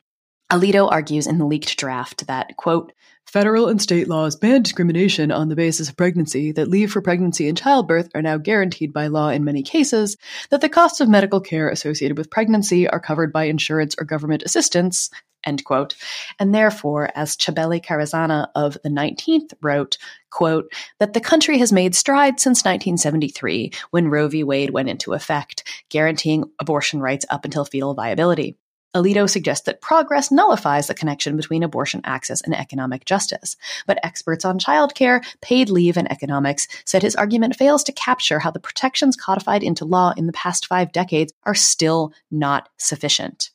Alito 0.52 0.90
argues 0.90 1.28
in 1.28 1.40
the 1.40 1.46
leaked 1.46 1.78
draft 1.78 2.28
that, 2.28 2.56
quote, 2.56 2.94
Federal 3.38 3.68
and 3.68 3.80
state 3.80 4.08
laws 4.08 4.36
ban 4.36 4.64
discrimination 4.64 5.32
on 5.32 5.48
the 5.48 5.56
basis 5.56 5.90
of 5.90 5.96
pregnancy, 5.96 6.52
that 6.54 6.70
leave 6.70 6.92
for 6.92 7.04
pregnancy 7.04 7.48
and 7.48 7.56
childbirth 7.56 8.10
are 8.16 8.22
now 8.24 8.36
guaranteed 8.36 8.92
by 8.92 9.06
law 9.06 9.30
in 9.30 9.44
many 9.44 9.62
cases, 9.62 10.18
that 10.50 10.60
the 10.62 10.68
costs 10.68 11.02
of 11.02 11.08
medical 11.08 11.40
care 11.40 11.70
associated 11.70 12.18
with 12.18 12.32
pregnancy 12.32 12.90
are 12.90 13.00
covered 13.00 13.32
by 13.32 13.44
insurance 13.44 13.94
or 14.00 14.06
government 14.06 14.42
assistance, 14.42 15.12
end 15.46 15.64
quote. 15.66 15.94
And 16.40 16.52
therefore, 16.52 17.12
as 17.14 17.38
Chabeli 17.38 17.80
Carrazana 17.80 18.48
of 18.56 18.76
the 18.84 18.90
19th 18.90 19.54
wrote, 19.62 20.00
quote, 20.32 20.74
that 20.98 21.14
the 21.14 21.22
country 21.22 21.60
has 21.60 21.72
made 21.72 21.94
strides 21.94 22.42
since 22.42 22.66
1973 22.66 23.72
when 23.92 24.08
Roe 24.08 24.30
v. 24.30 24.44
Wade 24.44 24.72
went 24.72 24.90
into 24.90 25.14
effect, 25.14 25.64
guaranteeing 25.90 26.46
abortion 26.60 27.02
rights 27.02 27.28
up 27.30 27.46
until 27.46 27.66
fetal 27.66 27.94
viability. 27.94 28.58
Alito 28.98 29.30
suggests 29.30 29.66
that 29.66 29.82
progress 29.82 30.32
nullifies 30.32 30.88
the 30.88 30.94
connection 30.94 31.38
between 31.38 31.64
abortion 31.64 32.02
access 32.04 32.42
and 32.42 32.56
economic 32.56 33.06
justice. 33.06 33.56
But 33.86 34.00
experts 34.04 34.44
on 34.44 34.60
childcare, 34.60 35.24
paid 35.42 35.70
leave, 35.70 35.98
and 35.98 36.12
economics 36.12 36.68
said 36.84 37.04
his 37.04 37.16
argument 37.16 37.56
fails 37.56 37.84
to 37.84 37.92
capture 37.92 38.40
how 38.40 38.52
the 38.52 38.60
protections 38.60 39.16
codified 39.16 39.64
into 39.64 39.86
law 39.86 40.14
in 40.18 40.26
the 40.26 40.34
past 40.34 40.66
five 40.66 40.92
decades 40.92 41.32
are 41.44 41.56
still 41.56 42.12
not 42.32 42.70
sufficient. 42.78 43.52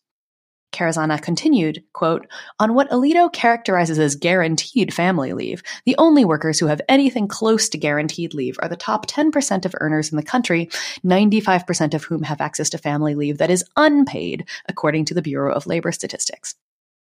Carrazana 0.72 1.20
continued, 1.20 1.84
quote, 1.92 2.26
on 2.58 2.74
what 2.74 2.90
Alito 2.90 3.32
characterizes 3.32 3.98
as 3.98 4.16
guaranteed 4.16 4.92
family 4.92 5.32
leave, 5.32 5.62
the 5.84 5.94
only 5.98 6.24
workers 6.24 6.58
who 6.58 6.66
have 6.66 6.80
anything 6.88 7.28
close 7.28 7.68
to 7.68 7.78
guaranteed 7.78 8.34
leave 8.34 8.56
are 8.60 8.68
the 8.68 8.76
top 8.76 9.06
10% 9.06 9.64
of 9.64 9.74
earners 9.80 10.10
in 10.10 10.16
the 10.16 10.22
country, 10.22 10.68
95% 11.04 11.94
of 11.94 12.04
whom 12.04 12.22
have 12.22 12.40
access 12.40 12.70
to 12.70 12.78
family 12.78 13.14
leave 13.14 13.38
that 13.38 13.50
is 13.50 13.64
unpaid, 13.76 14.48
according 14.68 15.04
to 15.04 15.14
the 15.14 15.22
Bureau 15.22 15.54
of 15.54 15.66
Labor 15.66 15.92
Statistics. 15.92 16.54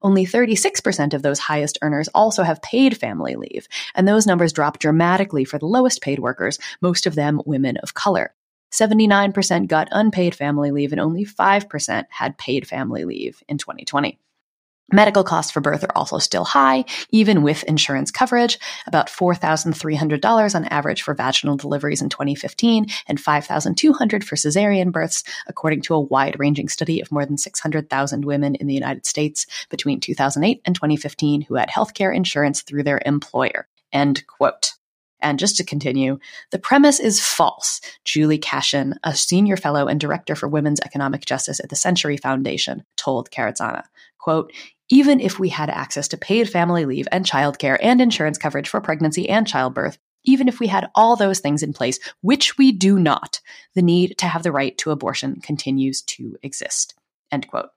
Only 0.01 0.25
36% 0.25 1.13
of 1.13 1.21
those 1.21 1.39
highest 1.39 1.77
earners 1.81 2.09
also 2.09 2.43
have 2.43 2.61
paid 2.61 2.97
family 2.97 3.35
leave, 3.35 3.67
and 3.95 4.05
those 4.05 4.27
numbers 4.27 4.51
drop 4.51 4.79
dramatically 4.79 5.45
for 5.45 5.57
the 5.57 5.65
lowest 5.65 6.01
paid 6.01 6.19
workers, 6.19 6.59
most 6.81 7.05
of 7.05 7.15
them 7.15 7.41
women 7.45 7.77
of 7.77 7.93
color. 7.93 8.33
79% 8.73 9.67
got 9.67 9.87
unpaid 9.91 10.33
family 10.33 10.71
leave 10.71 10.91
and 10.91 10.99
only 10.99 11.25
5% 11.25 12.05
had 12.09 12.37
paid 12.37 12.67
family 12.67 13.05
leave 13.05 13.43
in 13.47 13.57
2020. 13.59 14.19
Medical 14.91 15.23
costs 15.23 15.51
for 15.51 15.61
birth 15.61 15.83
are 15.83 15.95
also 15.95 16.17
still 16.17 16.43
high, 16.43 16.85
even 17.09 17.41
with 17.41 17.63
insurance 17.63 18.11
coverage, 18.11 18.59
about 18.85 19.07
$4,300 19.07 20.55
on 20.55 20.65
average 20.65 21.01
for 21.01 21.13
vaginal 21.13 21.55
deliveries 21.55 22.01
in 22.01 22.09
2015 22.09 22.87
and 23.07 23.17
$5,200 23.17 24.23
for 24.23 24.35
cesarean 24.35 24.91
births, 24.91 25.23
according 25.47 25.81
to 25.83 25.95
a 25.95 26.01
wide 26.01 26.35
ranging 26.37 26.67
study 26.67 26.99
of 26.99 27.11
more 27.11 27.25
than 27.25 27.37
600,000 27.37 28.25
women 28.25 28.55
in 28.55 28.67
the 28.67 28.73
United 28.73 29.05
States 29.05 29.47
between 29.69 29.99
2008 29.99 30.61
and 30.65 30.75
2015 30.75 31.41
who 31.41 31.55
had 31.55 31.69
healthcare 31.69 32.15
insurance 32.15 32.61
through 32.61 32.83
their 32.83 33.01
employer. 33.05 33.67
End 33.91 34.27
quote. 34.27 34.73
And 35.23 35.39
just 35.39 35.57
to 35.57 35.63
continue, 35.63 36.19
the 36.51 36.59
premise 36.59 36.99
is 36.99 37.23
false. 37.25 37.81
Julie 38.03 38.37
Kashen, 38.37 38.93
a 39.03 39.15
senior 39.15 39.57
fellow 39.57 39.87
and 39.87 39.99
director 39.99 40.35
for 40.35 40.47
women's 40.47 40.81
economic 40.81 41.25
justice 41.25 41.59
at 41.59 41.69
the 41.69 41.75
Century 41.75 42.17
Foundation, 42.17 42.83
told 42.97 43.31
Carrazana, 43.31 43.83
quote, 44.19 44.51
even 44.89 45.19
if 45.19 45.39
we 45.39 45.49
had 45.49 45.69
access 45.69 46.09
to 46.09 46.17
paid 46.17 46.49
family 46.49 46.85
leave 46.85 47.07
and 47.11 47.25
childcare 47.25 47.77
and 47.81 48.01
insurance 48.01 48.37
coverage 48.37 48.69
for 48.69 48.81
pregnancy 48.81 49.29
and 49.29 49.47
childbirth, 49.47 49.97
even 50.25 50.47
if 50.47 50.59
we 50.59 50.67
had 50.67 50.89
all 50.93 51.15
those 51.15 51.39
things 51.39 51.63
in 51.63 51.73
place, 51.73 51.99
which 52.21 52.57
we 52.57 52.71
do 52.71 52.99
not, 52.99 53.39
the 53.75 53.81
need 53.81 54.17
to 54.17 54.27
have 54.27 54.43
the 54.43 54.51
right 54.51 54.77
to 54.77 54.91
abortion 54.91 55.39
continues 55.41 56.01
to 56.01 56.37
exist. 56.43 56.95
End 57.31 57.47
quote. 57.47 57.69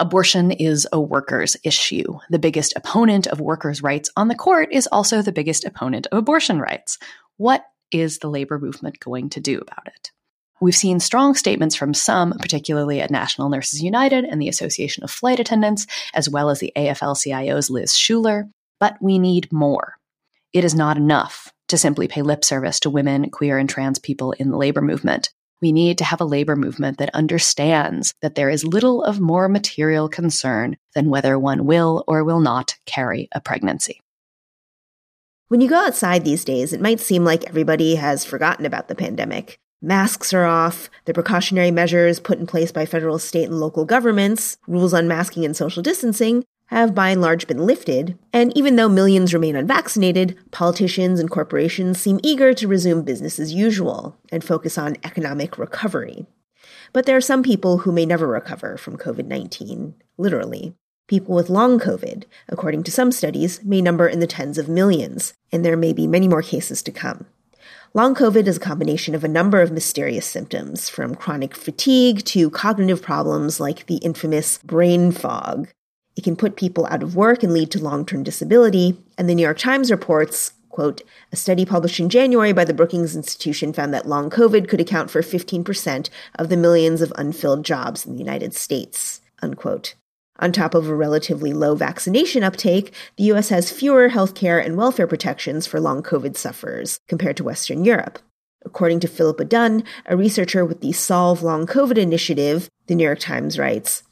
Abortion 0.00 0.52
is 0.52 0.86
a 0.92 1.00
workers' 1.00 1.56
issue. 1.64 2.18
The 2.30 2.38
biggest 2.38 2.72
opponent 2.76 3.26
of 3.26 3.40
workers' 3.40 3.82
rights 3.82 4.10
on 4.16 4.28
the 4.28 4.36
court 4.36 4.68
is 4.70 4.86
also 4.86 5.22
the 5.22 5.32
biggest 5.32 5.64
opponent 5.64 6.06
of 6.12 6.18
abortion 6.18 6.60
rights. 6.60 6.98
What 7.36 7.64
is 7.90 8.18
the 8.18 8.30
labor 8.30 8.60
movement 8.60 9.00
going 9.00 9.28
to 9.30 9.40
do 9.40 9.58
about 9.58 9.88
it? 9.88 10.12
We've 10.60 10.76
seen 10.76 11.00
strong 11.00 11.34
statements 11.34 11.74
from 11.74 11.94
some, 11.94 12.32
particularly 12.38 13.00
at 13.00 13.10
National 13.10 13.48
Nurses 13.48 13.82
United 13.82 14.24
and 14.24 14.40
the 14.40 14.48
Association 14.48 15.02
of 15.02 15.10
Flight 15.10 15.40
Attendants, 15.40 15.86
as 16.14 16.28
well 16.28 16.50
as 16.50 16.60
the 16.60 16.72
AFL 16.76 17.16
CIO's 17.16 17.68
Liz 17.68 17.92
Shuler, 17.92 18.50
but 18.78 18.96
we 19.00 19.18
need 19.18 19.52
more. 19.52 19.96
It 20.52 20.64
is 20.64 20.76
not 20.76 20.96
enough 20.96 21.52
to 21.68 21.76
simply 21.76 22.06
pay 22.06 22.22
lip 22.22 22.44
service 22.44 22.78
to 22.80 22.90
women, 22.90 23.30
queer, 23.30 23.58
and 23.58 23.68
trans 23.68 23.98
people 23.98 24.32
in 24.32 24.50
the 24.50 24.56
labor 24.56 24.80
movement. 24.80 25.30
We 25.60 25.72
need 25.72 25.98
to 25.98 26.04
have 26.04 26.20
a 26.20 26.24
labor 26.24 26.54
movement 26.54 26.98
that 26.98 27.14
understands 27.14 28.14
that 28.22 28.36
there 28.36 28.48
is 28.48 28.64
little 28.64 29.02
of 29.02 29.18
more 29.18 29.48
material 29.48 30.08
concern 30.08 30.76
than 30.94 31.10
whether 31.10 31.38
one 31.38 31.66
will 31.66 32.04
or 32.06 32.22
will 32.22 32.40
not 32.40 32.76
carry 32.86 33.28
a 33.32 33.40
pregnancy. 33.40 34.00
When 35.48 35.60
you 35.60 35.68
go 35.68 35.76
outside 35.76 36.24
these 36.24 36.44
days, 36.44 36.72
it 36.72 36.80
might 36.80 37.00
seem 37.00 37.24
like 37.24 37.44
everybody 37.44 37.96
has 37.96 38.24
forgotten 38.24 38.66
about 38.66 38.88
the 38.88 38.94
pandemic. 38.94 39.58
Masks 39.80 40.34
are 40.34 40.44
off, 40.44 40.90
the 41.06 41.14
precautionary 41.14 41.70
measures 41.70 42.20
put 42.20 42.38
in 42.38 42.46
place 42.46 42.70
by 42.70 42.84
federal, 42.84 43.18
state, 43.18 43.48
and 43.48 43.58
local 43.58 43.84
governments, 43.84 44.58
rules 44.66 44.92
on 44.92 45.08
masking 45.08 45.44
and 45.44 45.56
social 45.56 45.82
distancing, 45.82 46.44
have 46.68 46.94
by 46.94 47.10
and 47.10 47.20
large 47.20 47.46
been 47.46 47.66
lifted, 47.66 48.18
and 48.32 48.56
even 48.56 48.76
though 48.76 48.88
millions 48.88 49.34
remain 49.34 49.56
unvaccinated, 49.56 50.38
politicians 50.50 51.18
and 51.18 51.30
corporations 51.30 52.00
seem 52.00 52.20
eager 52.22 52.54
to 52.54 52.68
resume 52.68 53.02
business 53.02 53.38
as 53.38 53.52
usual 53.52 54.16
and 54.30 54.44
focus 54.44 54.78
on 54.78 54.96
economic 55.04 55.58
recovery. 55.58 56.26
But 56.92 57.06
there 57.06 57.16
are 57.16 57.22
some 57.22 57.42
people 57.42 57.78
who 57.78 57.92
may 57.92 58.06
never 58.06 58.26
recover 58.26 58.76
from 58.76 58.96
COVID 58.96 59.26
19, 59.26 59.94
literally. 60.16 60.74
People 61.06 61.34
with 61.34 61.48
long 61.48 61.80
COVID, 61.80 62.24
according 62.48 62.82
to 62.82 62.90
some 62.90 63.12
studies, 63.12 63.64
may 63.64 63.80
number 63.80 64.06
in 64.06 64.20
the 64.20 64.26
tens 64.26 64.58
of 64.58 64.68
millions, 64.68 65.32
and 65.50 65.64
there 65.64 65.76
may 65.76 65.94
be 65.94 66.06
many 66.06 66.28
more 66.28 66.42
cases 66.42 66.82
to 66.82 66.92
come. 66.92 67.26
Long 67.94 68.14
COVID 68.14 68.46
is 68.46 68.58
a 68.58 68.60
combination 68.60 69.14
of 69.14 69.24
a 69.24 69.28
number 69.28 69.62
of 69.62 69.72
mysterious 69.72 70.26
symptoms, 70.26 70.90
from 70.90 71.14
chronic 71.14 71.56
fatigue 71.56 72.24
to 72.26 72.50
cognitive 72.50 73.00
problems 73.00 73.58
like 73.58 73.86
the 73.86 73.96
infamous 73.96 74.58
brain 74.58 75.10
fog. 75.10 75.68
It 76.18 76.24
can 76.24 76.34
put 76.34 76.56
people 76.56 76.84
out 76.86 77.04
of 77.04 77.14
work 77.14 77.44
and 77.44 77.52
lead 77.52 77.70
to 77.70 77.78
long 77.78 78.04
term 78.04 78.24
disability, 78.24 78.98
and 79.16 79.30
the 79.30 79.36
New 79.36 79.42
York 79.42 79.58
Times 79.58 79.88
reports 79.88 80.52
quote, 80.68 81.02
a 81.32 81.36
study 81.36 81.64
published 81.64 81.98
in 82.00 82.08
January 82.08 82.52
by 82.52 82.64
the 82.64 82.74
Brookings 82.74 83.16
Institution 83.16 83.72
found 83.72 83.94
that 83.94 84.06
long 84.06 84.28
COVID 84.28 84.68
could 84.68 84.80
account 84.80 85.10
for 85.10 85.22
15% 85.22 86.08
of 86.36 86.48
the 86.48 86.56
millions 86.56 87.02
of 87.02 87.12
unfilled 87.16 87.64
jobs 87.64 88.04
in 88.04 88.12
the 88.12 88.18
United 88.18 88.54
States, 88.54 89.20
unquote. 89.42 89.94
On 90.40 90.52
top 90.52 90.74
of 90.74 90.88
a 90.88 90.94
relatively 90.94 91.52
low 91.52 91.74
vaccination 91.74 92.44
uptake, 92.44 92.92
the 93.16 93.24
US 93.32 93.48
has 93.48 93.72
fewer 93.72 94.08
healthcare 94.08 94.64
and 94.64 94.76
welfare 94.76 95.06
protections 95.06 95.66
for 95.66 95.80
long 95.80 96.02
COVID 96.02 96.36
sufferers 96.36 97.00
compared 97.08 97.36
to 97.36 97.44
Western 97.44 97.84
Europe. 97.84 98.18
According 98.64 99.00
to 99.00 99.08
Philippa 99.08 99.44
Dunn, 99.44 99.84
a 100.06 100.16
researcher 100.16 100.64
with 100.64 100.80
the 100.80 100.92
Solve 100.92 101.42
Long 101.42 101.66
COVID 101.66 101.96
initiative, 101.96 102.68
the 102.86 102.94
New 102.94 103.04
York 103.04 103.20
Times 103.20 103.58
writes, 103.58 104.02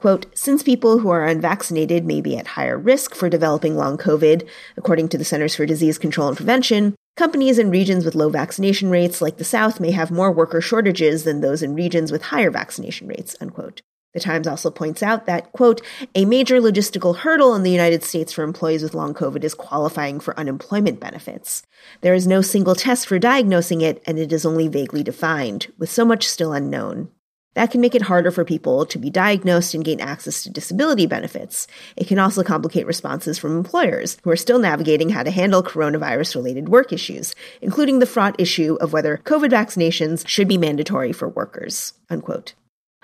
Quote, 0.00 0.24
since 0.34 0.62
people 0.62 1.00
who 1.00 1.10
are 1.10 1.26
unvaccinated 1.26 2.06
may 2.06 2.22
be 2.22 2.34
at 2.34 2.46
higher 2.46 2.78
risk 2.78 3.14
for 3.14 3.28
developing 3.28 3.76
long 3.76 3.98
COVID, 3.98 4.48
according 4.78 5.10
to 5.10 5.18
the 5.18 5.26
Centers 5.26 5.54
for 5.54 5.66
Disease 5.66 5.98
Control 5.98 6.28
and 6.28 6.36
Prevention, 6.38 6.94
companies 7.18 7.58
in 7.58 7.68
regions 7.68 8.06
with 8.06 8.14
low 8.14 8.30
vaccination 8.30 8.88
rates 8.88 9.20
like 9.20 9.36
the 9.36 9.44
South 9.44 9.78
may 9.78 9.90
have 9.90 10.10
more 10.10 10.32
worker 10.32 10.62
shortages 10.62 11.24
than 11.24 11.42
those 11.42 11.62
in 11.62 11.74
regions 11.74 12.10
with 12.10 12.22
higher 12.22 12.50
vaccination 12.50 13.08
rates, 13.08 13.36
unquote. 13.42 13.82
The 14.14 14.20
Times 14.20 14.48
also 14.48 14.70
points 14.70 15.02
out 15.02 15.26
that, 15.26 15.52
quote, 15.52 15.82
a 16.14 16.24
major 16.24 16.62
logistical 16.62 17.18
hurdle 17.18 17.54
in 17.54 17.62
the 17.62 17.70
United 17.70 18.02
States 18.02 18.32
for 18.32 18.42
employees 18.42 18.82
with 18.82 18.94
long 18.94 19.12
COVID 19.12 19.44
is 19.44 19.52
qualifying 19.52 20.18
for 20.18 20.36
unemployment 20.40 20.98
benefits. 20.98 21.62
There 22.00 22.14
is 22.14 22.26
no 22.26 22.40
single 22.40 22.74
test 22.74 23.06
for 23.06 23.18
diagnosing 23.18 23.82
it, 23.82 24.02
and 24.06 24.18
it 24.18 24.32
is 24.32 24.46
only 24.46 24.66
vaguely 24.66 25.02
defined, 25.02 25.70
with 25.76 25.90
so 25.90 26.06
much 26.06 26.26
still 26.26 26.54
unknown. 26.54 27.10
That 27.54 27.72
can 27.72 27.80
make 27.80 27.96
it 27.96 28.02
harder 28.02 28.30
for 28.30 28.44
people 28.44 28.86
to 28.86 28.98
be 28.98 29.10
diagnosed 29.10 29.74
and 29.74 29.84
gain 29.84 30.00
access 30.00 30.44
to 30.44 30.50
disability 30.50 31.06
benefits. 31.06 31.66
It 31.96 32.06
can 32.06 32.20
also 32.20 32.44
complicate 32.44 32.86
responses 32.86 33.38
from 33.38 33.56
employers 33.56 34.18
who 34.22 34.30
are 34.30 34.36
still 34.36 34.60
navigating 34.60 35.10
how 35.10 35.24
to 35.24 35.32
handle 35.32 35.62
coronavirus 35.62 36.36
related 36.36 36.68
work 36.68 36.92
issues, 36.92 37.34
including 37.60 37.98
the 37.98 38.06
fraught 38.06 38.36
issue 38.38 38.76
of 38.80 38.92
whether 38.92 39.18
COVID 39.18 39.50
vaccinations 39.50 40.26
should 40.28 40.46
be 40.46 40.58
mandatory 40.58 41.12
for 41.12 41.28
workers. 41.28 41.94
Unquote. 42.08 42.54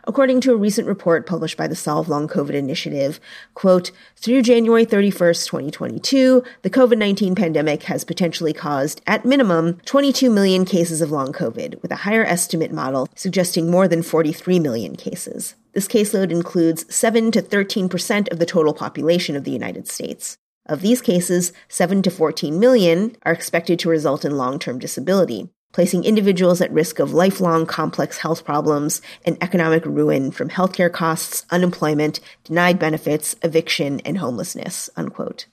According 0.08 0.40
to 0.42 0.52
a 0.52 0.56
recent 0.56 0.86
report 0.86 1.26
published 1.26 1.56
by 1.56 1.66
the 1.66 1.74
Solve 1.74 2.08
Long 2.08 2.28
COVID 2.28 2.54
Initiative, 2.54 3.18
quote, 3.54 3.90
through 4.14 4.42
January 4.42 4.86
31st, 4.86 5.46
2022, 5.46 6.44
the 6.62 6.70
COVID-19 6.70 7.36
pandemic 7.36 7.82
has 7.84 8.04
potentially 8.04 8.52
caused, 8.52 9.02
at 9.08 9.24
minimum, 9.24 9.80
22 9.84 10.30
million 10.30 10.64
cases 10.64 11.02
of 11.02 11.10
long 11.10 11.32
COVID, 11.32 11.82
with 11.82 11.90
a 11.90 11.96
higher 11.96 12.24
estimate 12.24 12.70
model 12.70 13.08
suggesting 13.16 13.68
more 13.68 13.88
than 13.88 14.00
43 14.00 14.60
million 14.60 14.94
cases. 14.94 15.56
This 15.72 15.88
caseload 15.88 16.30
includes 16.30 16.94
7 16.94 17.32
to 17.32 17.42
13% 17.42 18.30
of 18.30 18.38
the 18.38 18.46
total 18.46 18.74
population 18.74 19.34
of 19.34 19.42
the 19.42 19.50
United 19.50 19.88
States. 19.88 20.38
Of 20.66 20.82
these 20.82 21.02
cases, 21.02 21.52
7 21.68 22.02
to 22.02 22.10
14 22.12 22.60
million 22.60 23.16
are 23.24 23.32
expected 23.32 23.80
to 23.80 23.88
result 23.88 24.24
in 24.24 24.36
long-term 24.36 24.78
disability, 24.78 25.48
placing 25.76 26.04
individuals 26.04 26.62
at 26.62 26.72
risk 26.72 26.98
of 26.98 27.12
lifelong 27.12 27.66
complex 27.66 28.16
health 28.16 28.46
problems 28.46 29.02
and 29.26 29.36
economic 29.42 29.84
ruin 29.84 30.30
from 30.30 30.48
healthcare 30.48 30.90
costs, 30.90 31.44
unemployment, 31.50 32.18
denied 32.44 32.78
benefits, 32.78 33.36
eviction, 33.42 34.00
and 34.00 34.16
homelessness. 34.16 34.88
Unquote. 34.96 35.44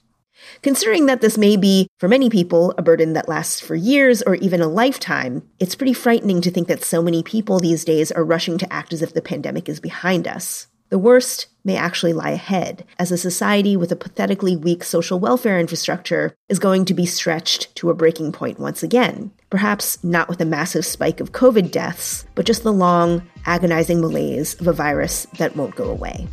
Considering 0.62 1.04
that 1.04 1.20
this 1.20 1.36
may 1.36 1.58
be, 1.58 1.88
for 1.98 2.08
many 2.08 2.30
people, 2.30 2.72
a 2.78 2.82
burden 2.82 3.12
that 3.12 3.28
lasts 3.28 3.60
for 3.60 3.74
years 3.74 4.22
or 4.22 4.36
even 4.36 4.62
a 4.62 4.66
lifetime, 4.66 5.46
it's 5.60 5.74
pretty 5.74 5.92
frightening 5.92 6.40
to 6.40 6.50
think 6.50 6.68
that 6.68 6.82
so 6.82 7.02
many 7.02 7.22
people 7.22 7.60
these 7.60 7.84
days 7.84 8.10
are 8.10 8.24
rushing 8.24 8.56
to 8.56 8.72
act 8.72 8.94
as 8.94 9.02
if 9.02 9.12
the 9.12 9.20
pandemic 9.20 9.68
is 9.68 9.78
behind 9.78 10.26
us. 10.26 10.68
The 10.88 10.98
worst 10.98 11.48
may 11.64 11.76
actually 11.76 12.12
lie 12.12 12.30
ahead, 12.30 12.84
as 12.98 13.10
a 13.10 13.18
society 13.18 13.76
with 13.76 13.90
a 13.90 13.96
pathetically 13.96 14.54
weak 14.54 14.84
social 14.84 15.18
welfare 15.18 15.58
infrastructure 15.58 16.34
is 16.48 16.58
going 16.58 16.84
to 16.84 16.94
be 16.94 17.04
stretched 17.04 17.74
to 17.76 17.90
a 17.90 17.94
breaking 17.94 18.32
point 18.32 18.58
once 18.60 18.82
again. 18.82 19.32
Perhaps 19.54 20.02
not 20.02 20.28
with 20.28 20.40
a 20.40 20.44
massive 20.44 20.84
spike 20.84 21.20
of 21.20 21.30
COVID 21.30 21.70
deaths, 21.70 22.26
but 22.34 22.44
just 22.44 22.64
the 22.64 22.72
long, 22.72 23.22
agonizing 23.46 24.00
malaise 24.00 24.60
of 24.60 24.66
a 24.66 24.72
virus 24.72 25.28
that 25.38 25.54
won't 25.54 25.76
go 25.76 25.88
away. 25.88 26.26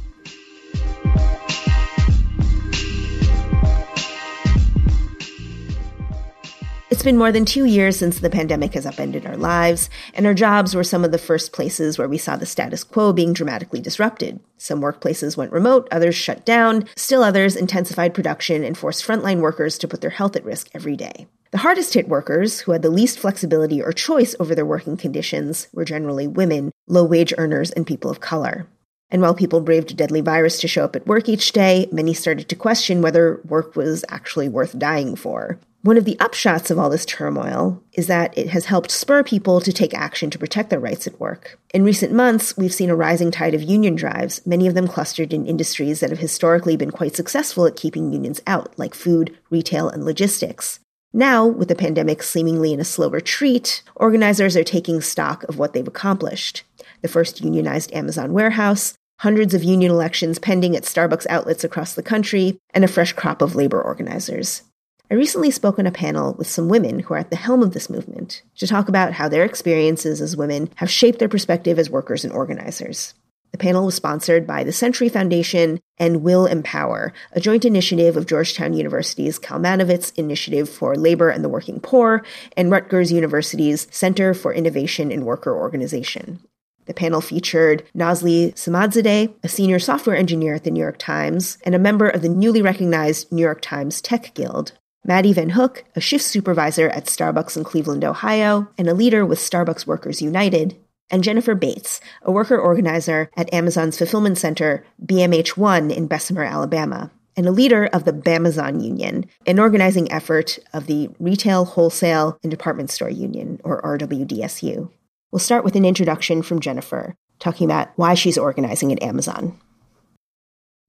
It's 6.89 7.03
been 7.03 7.15
more 7.15 7.31
than 7.31 7.45
two 7.45 7.65
years 7.65 7.95
since 7.95 8.17
the 8.17 8.29
pandemic 8.31 8.73
has 8.73 8.87
upended 8.87 9.27
our 9.27 9.37
lives, 9.37 9.91
and 10.15 10.25
our 10.25 10.33
jobs 10.33 10.73
were 10.73 10.83
some 10.83 11.05
of 11.05 11.11
the 11.11 11.19
first 11.19 11.53
places 11.53 11.99
where 11.99 12.09
we 12.09 12.17
saw 12.17 12.37
the 12.37 12.47
status 12.47 12.83
quo 12.83 13.13
being 13.13 13.33
dramatically 13.33 13.81
disrupted. 13.81 14.39
Some 14.57 14.81
workplaces 14.81 15.37
went 15.37 15.51
remote, 15.51 15.87
others 15.91 16.15
shut 16.15 16.43
down, 16.43 16.89
still 16.95 17.21
others 17.21 17.55
intensified 17.55 18.15
production 18.15 18.63
and 18.63 18.75
forced 18.75 19.05
frontline 19.05 19.41
workers 19.41 19.77
to 19.77 19.87
put 19.87 20.01
their 20.01 20.09
health 20.09 20.35
at 20.35 20.43
risk 20.43 20.69
every 20.73 20.95
day. 20.95 21.27
The 21.51 21.57
hardest 21.57 21.93
hit 21.93 22.07
workers, 22.07 22.61
who 22.61 22.71
had 22.71 22.81
the 22.81 22.89
least 22.89 23.19
flexibility 23.19 23.83
or 23.83 23.91
choice 23.91 24.35
over 24.39 24.55
their 24.55 24.65
working 24.65 24.95
conditions, 24.95 25.67
were 25.73 25.83
generally 25.83 26.25
women, 26.25 26.71
low 26.87 27.03
wage 27.03 27.33
earners, 27.37 27.71
and 27.71 27.85
people 27.85 28.09
of 28.09 28.21
color. 28.21 28.67
And 29.09 29.21
while 29.21 29.35
people 29.35 29.59
braved 29.59 29.91
a 29.91 29.93
deadly 29.93 30.21
virus 30.21 30.61
to 30.61 30.69
show 30.69 30.85
up 30.85 30.95
at 30.95 31.05
work 31.05 31.27
each 31.27 31.51
day, 31.51 31.89
many 31.91 32.13
started 32.13 32.47
to 32.47 32.55
question 32.55 33.01
whether 33.01 33.41
work 33.43 33.75
was 33.75 34.05
actually 34.07 34.47
worth 34.47 34.79
dying 34.79 35.17
for. 35.17 35.59
One 35.81 35.97
of 35.97 36.05
the 36.05 36.15
upshots 36.21 36.71
of 36.71 36.79
all 36.79 36.89
this 36.89 37.05
turmoil 37.05 37.83
is 37.91 38.07
that 38.07 38.37
it 38.37 38.47
has 38.51 38.65
helped 38.65 38.89
spur 38.89 39.21
people 39.21 39.59
to 39.59 39.73
take 39.73 39.93
action 39.93 40.29
to 40.29 40.39
protect 40.39 40.69
their 40.69 40.79
rights 40.79 41.05
at 41.05 41.19
work. 41.19 41.59
In 41.73 41.83
recent 41.83 42.13
months, 42.13 42.55
we've 42.55 42.73
seen 42.73 42.89
a 42.89 42.95
rising 42.95 43.29
tide 43.29 43.55
of 43.55 43.63
union 43.63 43.95
drives, 43.95 44.45
many 44.45 44.67
of 44.67 44.73
them 44.73 44.87
clustered 44.87 45.33
in 45.33 45.45
industries 45.45 45.99
that 45.99 46.11
have 46.11 46.19
historically 46.19 46.77
been 46.77 46.91
quite 46.91 47.17
successful 47.17 47.65
at 47.65 47.75
keeping 47.75 48.13
unions 48.13 48.39
out, 48.47 48.71
like 48.77 48.93
food, 48.95 49.37
retail, 49.49 49.89
and 49.89 50.05
logistics. 50.05 50.79
Now, 51.13 51.45
with 51.45 51.67
the 51.67 51.75
pandemic 51.75 52.23
seemingly 52.23 52.71
in 52.71 52.79
a 52.79 52.85
slow 52.85 53.09
retreat, 53.09 53.83
organizers 53.95 54.55
are 54.55 54.63
taking 54.63 55.01
stock 55.01 55.43
of 55.43 55.57
what 55.57 55.73
they've 55.73 55.87
accomplished. 55.87 56.63
The 57.01 57.09
first 57.09 57.41
unionized 57.41 57.91
Amazon 57.93 58.31
warehouse, 58.31 58.93
hundreds 59.19 59.53
of 59.53 59.63
union 59.63 59.91
elections 59.91 60.39
pending 60.39 60.75
at 60.75 60.83
Starbucks 60.83 61.27
outlets 61.29 61.65
across 61.65 61.93
the 61.93 62.01
country, 62.01 62.57
and 62.73 62.85
a 62.85 62.87
fresh 62.87 63.11
crop 63.11 63.41
of 63.41 63.55
labor 63.55 63.81
organizers. 63.81 64.63
I 65.11 65.15
recently 65.15 65.51
spoke 65.51 65.77
on 65.77 65.85
a 65.85 65.91
panel 65.91 66.33
with 66.35 66.47
some 66.47 66.69
women 66.69 66.99
who 66.99 67.13
are 67.13 67.17
at 67.17 67.29
the 67.29 67.35
helm 67.35 67.61
of 67.61 67.73
this 67.73 67.89
movement 67.89 68.41
to 68.55 68.65
talk 68.65 68.87
about 68.87 69.11
how 69.11 69.27
their 69.27 69.43
experiences 69.43 70.21
as 70.21 70.37
women 70.37 70.69
have 70.75 70.89
shaped 70.89 71.19
their 71.19 71.27
perspective 71.27 71.77
as 71.77 71.89
workers 71.89 72.23
and 72.23 72.31
organizers. 72.31 73.13
The 73.61 73.67
panel 73.67 73.85
was 73.85 73.93
sponsored 73.93 74.47
by 74.47 74.63
the 74.63 74.71
Century 74.71 75.07
Foundation 75.07 75.81
and 75.99 76.23
Will 76.23 76.47
Empower, 76.47 77.13
a 77.33 77.39
joint 77.39 77.63
initiative 77.63 78.17
of 78.17 78.25
Georgetown 78.25 78.73
University's 78.73 79.37
Kalmanovitz 79.37 80.17
Initiative 80.17 80.67
for 80.67 80.95
Labor 80.95 81.29
and 81.29 81.43
the 81.43 81.49
Working 81.49 81.79
Poor 81.79 82.25
and 82.57 82.71
Rutgers 82.71 83.11
University's 83.11 83.87
Center 83.91 84.33
for 84.33 84.51
Innovation 84.51 85.11
in 85.11 85.25
Worker 85.25 85.55
Organization. 85.55 86.39
The 86.87 86.95
panel 86.95 87.21
featured 87.21 87.83
Nazli 87.95 88.51
Samadzadeh, 88.55 89.31
a 89.43 89.47
senior 89.47 89.77
software 89.77 90.15
engineer 90.15 90.55
at 90.55 90.63
the 90.63 90.71
New 90.71 90.81
York 90.81 90.97
Times 90.97 91.59
and 91.63 91.75
a 91.75 91.79
member 91.79 92.09
of 92.09 92.23
the 92.23 92.29
newly 92.29 92.63
recognized 92.63 93.31
New 93.31 93.43
York 93.43 93.61
Times 93.61 94.01
Tech 94.01 94.33
Guild, 94.33 94.71
Maddie 95.05 95.33
Van 95.33 95.49
Hook, 95.49 95.83
a 95.95 96.01
shift 96.01 96.23
supervisor 96.23 96.89
at 96.89 97.05
Starbucks 97.05 97.55
in 97.55 97.63
Cleveland, 97.63 98.03
Ohio, 98.03 98.69
and 98.79 98.87
a 98.87 98.95
leader 98.95 99.23
with 99.23 99.37
Starbucks 99.37 99.85
Workers 99.85 100.19
United, 100.19 100.75
and 101.11 101.23
Jennifer 101.23 101.53
Bates, 101.53 102.01
a 102.23 102.31
worker 102.31 102.57
organizer 102.57 103.29
at 103.37 103.53
Amazon's 103.53 103.97
fulfillment 103.97 104.37
center, 104.37 104.83
BMH1 105.05 105.95
in 105.95 106.07
Bessemer, 106.07 106.43
Alabama, 106.43 107.11
and 107.35 107.45
a 107.45 107.51
leader 107.51 107.85
of 107.87 108.05
the 108.05 108.13
Bamazon 108.13 108.83
Union, 108.83 109.25
an 109.45 109.59
organizing 109.59 110.11
effort 110.11 110.57
of 110.73 110.87
the 110.87 111.09
Retail, 111.19 111.65
Wholesale, 111.65 112.39
and 112.43 112.49
Department 112.49 112.89
Store 112.89 113.09
Union, 113.09 113.59
or 113.63 113.81
RWDSU. 113.81 114.89
We'll 115.31 115.39
start 115.39 115.63
with 115.63 115.75
an 115.75 115.85
introduction 115.85 116.41
from 116.41 116.59
Jennifer, 116.59 117.15
talking 117.39 117.65
about 117.65 117.89
why 117.95 118.15
she's 118.15 118.37
organizing 118.37 118.91
at 118.91 119.03
Amazon. 119.03 119.59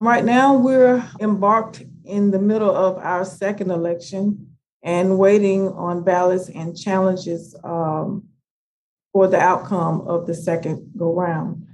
Right 0.00 0.24
now, 0.24 0.56
we're 0.56 1.08
embarked 1.20 1.84
in 2.04 2.32
the 2.32 2.40
middle 2.40 2.74
of 2.74 2.98
our 2.98 3.24
second 3.24 3.70
election 3.70 4.48
and 4.82 5.16
waiting 5.16 5.68
on 5.68 6.02
ballots 6.02 6.48
and 6.48 6.76
challenges 6.76 7.54
um, 7.62 8.24
for 9.12 9.28
the 9.28 9.38
outcome 9.38 10.02
of 10.02 10.26
the 10.26 10.34
second 10.34 10.92
go 10.96 11.12
round. 11.12 11.66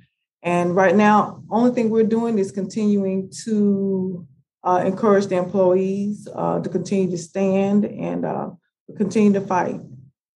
And 0.43 0.75
right 0.75 0.95
now, 0.95 1.43
only 1.51 1.73
thing 1.73 1.91
we're 1.91 2.05
doing 2.05 2.39
is 2.39 2.53
continuing 2.53 3.31
to 3.45 4.27
uh, 4.65 4.83
encourage 4.85 5.27
the 5.27 5.37
employees 5.37 6.29
uh, 6.35 6.61
to 6.61 6.69
continue 6.69 7.11
to 7.11 7.19
stand 7.19 7.85
and 7.85 8.25
uh, 8.25 8.51
continue 8.97 9.33
to 9.33 9.41
fight 9.41 9.81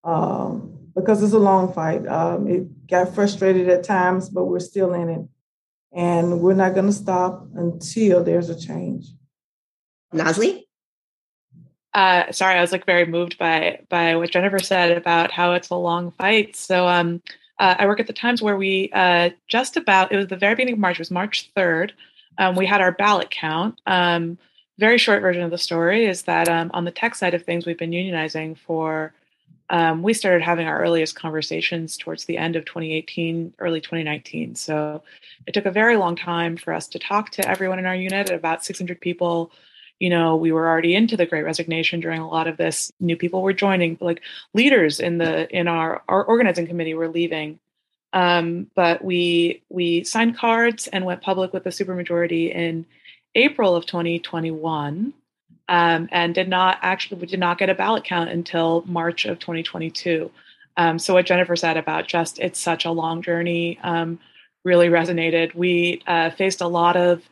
um, 0.05 0.79
because 0.95 1.23
it's 1.23 1.33
a 1.33 1.39
long 1.39 1.73
fight. 1.73 2.07
Um, 2.07 2.47
it 2.47 2.87
got 2.87 3.15
frustrated 3.15 3.69
at 3.69 3.85
times, 3.85 4.29
but 4.29 4.45
we're 4.45 4.61
still 4.61 4.95
in 4.95 5.09
it. 5.09 5.29
And 5.95 6.41
we're 6.41 6.55
not 6.55 6.75
going 6.75 6.87
to 6.87 6.93
stop 6.93 7.47
until 7.55 8.25
there's 8.25 8.49
a 8.49 8.59
change. 8.59 9.07
Nazli? 10.15 10.62
Uh, 11.95 12.33
sorry, 12.33 12.57
I 12.57 12.61
was 12.61 12.73
like 12.73 12.87
very 12.87 13.05
moved 13.05 13.39
by 13.39 13.81
by 13.89 14.17
what 14.17 14.31
Jennifer 14.31 14.59
said 14.59 14.97
about 14.97 15.31
how 15.31 15.53
it's 15.53 15.71
a 15.71 15.75
long 15.75 16.11
fight. 16.13 16.57
So 16.57 16.89
um, 16.89 17.23
uh, 17.59 17.77
I 17.79 17.87
work 17.87 18.01
at 18.01 18.07
the 18.07 18.13
Times 18.13 18.41
where 18.41 18.57
we 18.57 18.91
uh, 18.93 19.31
just 19.49 19.77
about 19.77 20.11
it 20.13 20.17
was 20.17 20.29
the 20.29 20.37
very 20.37 20.55
beginning 20.55 20.75
of 20.75 20.81
March. 20.81 20.97
It 20.97 21.01
was 21.01 21.11
March 21.11 21.51
third. 21.55 21.93
Um, 22.39 22.57
we 22.57 22.67
had 22.67 22.81
our 22.81 22.93
ballot 22.93 23.31
count. 23.31 23.81
Um, 23.87 24.39
very 24.79 24.97
short 24.97 25.21
version 25.21 25.43
of 25.43 25.51
the 25.51 25.59
story 25.59 26.07
is 26.07 26.23
that 26.23 26.49
um, 26.49 26.71
on 26.73 26.85
the 26.85 26.91
tech 26.91 27.15
side 27.15 27.35
of 27.35 27.45
things, 27.45 27.67
we've 27.67 27.79
been 27.79 27.91
unionizing 27.91 28.57
for. 28.59 29.13
Um, 29.71 30.03
we 30.03 30.13
started 30.13 30.43
having 30.43 30.67
our 30.67 30.83
earliest 30.83 31.15
conversations 31.15 31.97
towards 31.97 32.27
the 32.27 32.37
end 32.37 32.57
of 32.57 32.67
2018, 32.67 33.55
early 33.59 33.81
2019. 33.81 34.55
So 34.55 35.03
it 35.47 35.55
took 35.55 35.65
a 35.65 35.71
very 35.71 35.97
long 35.97 36.15
time 36.15 36.59
for 36.59 36.75
us 36.75 36.87
to 36.89 36.99
talk 36.99 37.31
to 37.31 37.49
everyone 37.49 37.79
in 37.79 37.87
our 37.87 37.95
unit, 37.95 38.29
about 38.29 38.65
600 38.65 39.01
people 39.01 39.51
you 40.03 40.11
know 40.11 40.35
we 40.35 40.51
were 40.51 40.69
already 40.69 40.97
into 40.97 41.17
the 41.17 41.27
great 41.27 41.45
resignation 41.45 42.01
during 42.01 42.21
a 42.21 42.29
lot 42.29 42.49
of 42.49 42.57
this. 42.57 42.91
New 42.99 43.17
people 43.17 43.41
were 43.41 43.53
joining 43.53 43.97
like 44.01 44.21
leaders 44.53 44.99
in 44.99 45.19
the 45.19 45.49
in 45.57 45.69
our 45.69 46.03
our 46.09 46.25
organizing 46.25 46.67
committee 46.67 46.95
were 46.95 47.09
leaving. 47.09 47.61
Um, 48.13 48.67
but 48.75 49.05
we 49.05 49.63
we 49.69 50.03
signed 50.03 50.37
cards 50.37 50.89
and 50.89 51.05
went 51.05 51.23
public 51.23 51.53
with 51.53 51.65
a 51.67 51.71
supermajority 51.71 52.55
in 52.55 52.85
april 53.35 53.75
of 53.75 53.87
2021 53.87 55.15
um, 55.71 56.09
and 56.13 56.35
did 56.35 56.51
not 56.51 56.79
actually 56.83 57.19
we 57.19 57.27
did 57.27 57.41
not 57.41 57.57
get 57.57 57.71
a 57.71 57.75
ballot 57.75 58.05
count 58.05 58.29
until 58.29 58.85
march 58.87 59.25
of 59.25 59.39
2022 59.39 60.31
um, 60.77 60.99
so 60.99 61.15
what 61.15 61.25
jennifer 61.25 61.57
said 61.57 61.79
about 61.79 62.07
just 62.07 62.39
it's 62.41 62.61
such 62.61 62.85
a 62.85 62.91
long 62.91 63.23
journey 63.23 63.79
um, 63.83 64.19
really 64.65 64.89
resonated. 64.89 65.55
We 65.55 66.03
uh, 66.07 66.31
faced 66.31 66.61
a 66.61 66.67
lot 66.67 66.97
of 66.97 67.23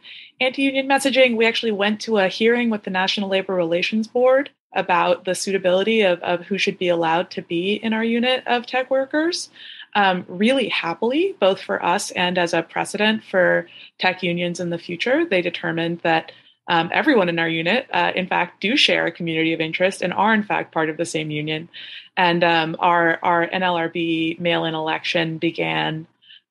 anti-union 0.41 0.89
messaging, 0.89 1.37
we 1.37 1.47
actually 1.47 1.73
went 1.73 2.01
to 2.03 2.19
a 2.19 2.29
hearing 2.29 2.71
with 2.71 2.85
the 2.85 2.91
National 2.91 3.29
Labor 3.29 3.55
Relations 3.55 4.07
Board 4.07 4.51
about 4.75 5.25
the 5.25 5.35
suitability 5.35 6.03
of, 6.03 6.21
of 6.21 6.43
who 6.43 6.57
should 6.57 6.79
be 6.79 6.89
allowed 6.89 7.31
to 7.31 7.43
be 7.43 7.75
in 7.75 7.93
our 7.93 8.05
unit 8.05 8.43
of 8.47 8.67
tech 8.67 8.91
workers. 8.91 9.51
Um, 9.95 10.25
really 10.29 10.69
happily, 10.69 11.35
both 11.41 11.61
for 11.61 11.85
us 11.85 12.13
and 12.13 12.39
as 12.39 12.55
a 12.55 12.63
precedent 12.63 13.25
for 13.25 13.69
tech 13.99 14.23
unions 14.23 14.61
in 14.61 14.71
the 14.71 14.79
future, 14.79 15.25
they 15.25 15.43
determined 15.43 16.01
that 16.03 16.31
um, 16.69 16.91
everyone 16.93 17.29
in 17.29 17.41
our 17.41 17.49
unit, 17.49 17.89
uh, 17.93 18.13
in 18.15 18.29
fact, 18.29 18.61
do 18.61 18.77
share 18.77 19.07
a 19.07 19.13
community 19.13 19.53
of 19.53 19.61
interest 19.61 20.03
and 20.03 20.13
are 20.13 20.33
in 20.33 20.45
fact 20.45 20.73
part 20.73 20.89
of 20.89 20.97
the 20.97 21.05
same 21.05 21.33
union. 21.33 21.69
And 22.17 22.45
um, 22.45 22.77
our 22.79 23.19
our 23.25 23.49
NLRB 23.49 24.39
mail-in 24.39 24.75
election 24.75 25.39
began 25.39 26.07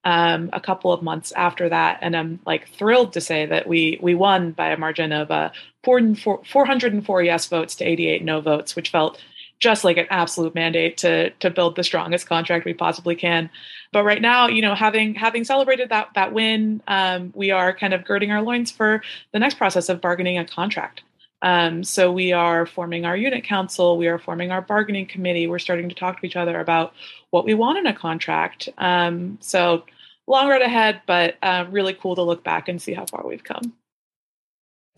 um, 0.10 0.50
a 0.54 0.60
couple 0.60 0.92
of 0.92 1.04
months 1.04 1.32
after 1.34 1.70
that, 1.70 2.00
and 2.02 2.18
I'm 2.18 2.40
like 2.44 2.68
thrilled 2.70 3.14
to 3.14 3.22
say 3.22 3.46
that 3.46 3.68
we 3.68 4.00
we 4.02 4.16
won 4.16 4.54
by 4.54 4.70
a 4.70 4.78
margin 4.78 5.12
of 5.12 5.30
uh, 5.30 5.52
404 5.84 7.22
yes 7.22 7.46
votes 7.46 7.76
to 7.76 7.86
88 7.86 8.24
no 8.24 8.42
votes, 8.42 8.76
which 8.76 8.90
felt 8.90 9.22
just 9.60 9.84
like 9.84 9.98
an 9.98 10.08
absolute 10.10 10.56
mandate 10.56 10.98
to 10.98 11.30
to 11.30 11.52
build 11.52 11.76
the 11.76 11.84
strongest 11.84 12.28
contract 12.28 12.66
we 12.66 12.74
possibly 12.74 13.16
can. 13.16 13.52
But 13.92 14.04
right 14.04 14.22
now, 14.22 14.48
you 14.48 14.64
know, 14.64 14.74
having 14.74 15.14
having 15.14 15.44
celebrated 15.44 15.90
that 15.90 16.10
that 16.16 16.34
win, 16.34 16.82
um, 16.88 17.32
we 17.36 17.52
are 17.52 17.72
kind 17.72 17.94
of 17.94 18.04
girding 18.04 18.32
our 18.32 18.42
loins 18.42 18.72
for 18.72 19.04
the 19.32 19.38
next 19.38 19.60
process 19.60 19.90
of 19.90 20.02
bargaining 20.02 20.40
a 20.40 20.46
contract. 20.46 21.04
Um, 21.44 21.84
so 21.84 22.12
we 22.12 22.34
are 22.34 22.66
forming 22.66 23.06
our 23.06 23.16
unit 23.16 23.44
council, 23.44 23.96
we 23.96 24.08
are 24.08 24.18
forming 24.18 24.50
our 24.50 24.62
bargaining 24.62 25.06
committee. 25.06 25.46
We're 25.46 25.60
starting 25.60 25.88
to 25.90 25.96
talk 25.96 26.20
to 26.20 26.26
each 26.26 26.36
other 26.36 26.60
about 26.60 26.94
what 27.30 27.46
we 27.46 27.54
want 27.54 27.78
in 27.78 27.86
a 27.86 27.94
contract. 27.94 28.70
Um, 28.80 29.38
so 29.40 29.84
long 30.30 30.48
road 30.48 30.62
ahead, 30.62 31.02
but 31.06 31.36
uh, 31.42 31.66
really 31.70 31.94
cool 31.94 32.16
to 32.16 32.22
look 32.22 32.44
back 32.44 32.70
and 32.70 32.82
see 32.82 32.94
how 32.94 33.06
far 33.06 33.26
we've 33.26 33.44
come. 33.44 33.74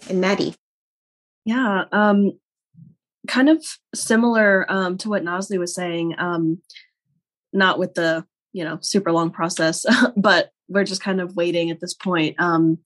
And 0.09 0.21
Maddie. 0.21 0.53
Yeah, 1.45 1.85
um, 1.91 2.37
kind 3.27 3.49
of 3.49 3.65
similar 3.95 4.65
um, 4.69 4.97
to 4.99 5.09
what 5.09 5.23
Nazli 5.23 5.57
was 5.57 5.73
saying. 5.73 6.15
Um, 6.19 6.61
not 7.53 7.79
with 7.79 7.95
the 7.95 8.25
you 8.53 8.63
know 8.63 8.77
super 8.81 9.11
long 9.11 9.31
process, 9.31 9.85
but 10.15 10.51
we're 10.67 10.83
just 10.83 11.01
kind 11.01 11.19
of 11.19 11.35
waiting 11.35 11.71
at 11.71 11.79
this 11.79 11.93
point. 11.93 12.39
Um, 12.39 12.77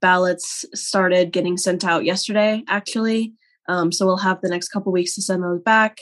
ballots 0.00 0.64
started 0.74 1.32
getting 1.32 1.56
sent 1.56 1.84
out 1.84 2.04
yesterday, 2.04 2.62
actually. 2.68 3.34
Um, 3.68 3.92
so 3.92 4.04
we'll 4.04 4.16
have 4.18 4.40
the 4.40 4.48
next 4.48 4.68
couple 4.68 4.92
weeks 4.92 5.14
to 5.14 5.22
send 5.22 5.42
those 5.42 5.60
back. 5.60 5.98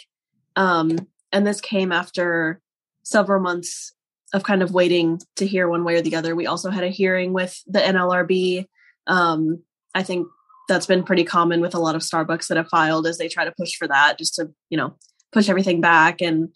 Um, 0.57 1.07
and 1.33 1.47
this 1.47 1.61
came 1.61 1.93
after 1.93 2.61
several 3.03 3.41
months 3.41 3.93
of 4.33 4.43
kind 4.43 4.63
of 4.63 4.73
waiting 4.73 5.21
to 5.37 5.47
hear 5.47 5.69
one 5.69 5.85
way 5.85 5.97
or 5.97 6.03
the 6.03 6.17
other. 6.17 6.37
We 6.37 6.47
also 6.47 6.71
had 6.71 6.85
a 6.85 6.89
hearing 6.89 7.33
with 7.33 7.61
the 7.67 7.81
NLRB. 7.81 8.67
Um, 9.07 9.63
I 9.95 10.03
think 10.03 10.29
that's 10.69 10.87
been 10.87 11.03
pretty 11.03 11.25
common 11.25 11.61
with 11.61 11.75
a 11.75 11.81
lot 11.81 11.97
of 11.97 12.03
Starbucks 12.03 12.47
that 12.49 12.57
have 12.57 12.69
filed 12.69 13.07
as 13.07 13.19
they 13.19 13.29
try 13.29 13.45
to 13.45 13.55
push 13.59 13.75
for 13.75 13.89
that, 13.89 14.19
just 14.19 14.35
to 14.37 14.51
you 14.69 14.77
know 14.77 14.95
push 15.33 15.49
everything 15.49 15.81
back 15.81 16.21
and 16.21 16.51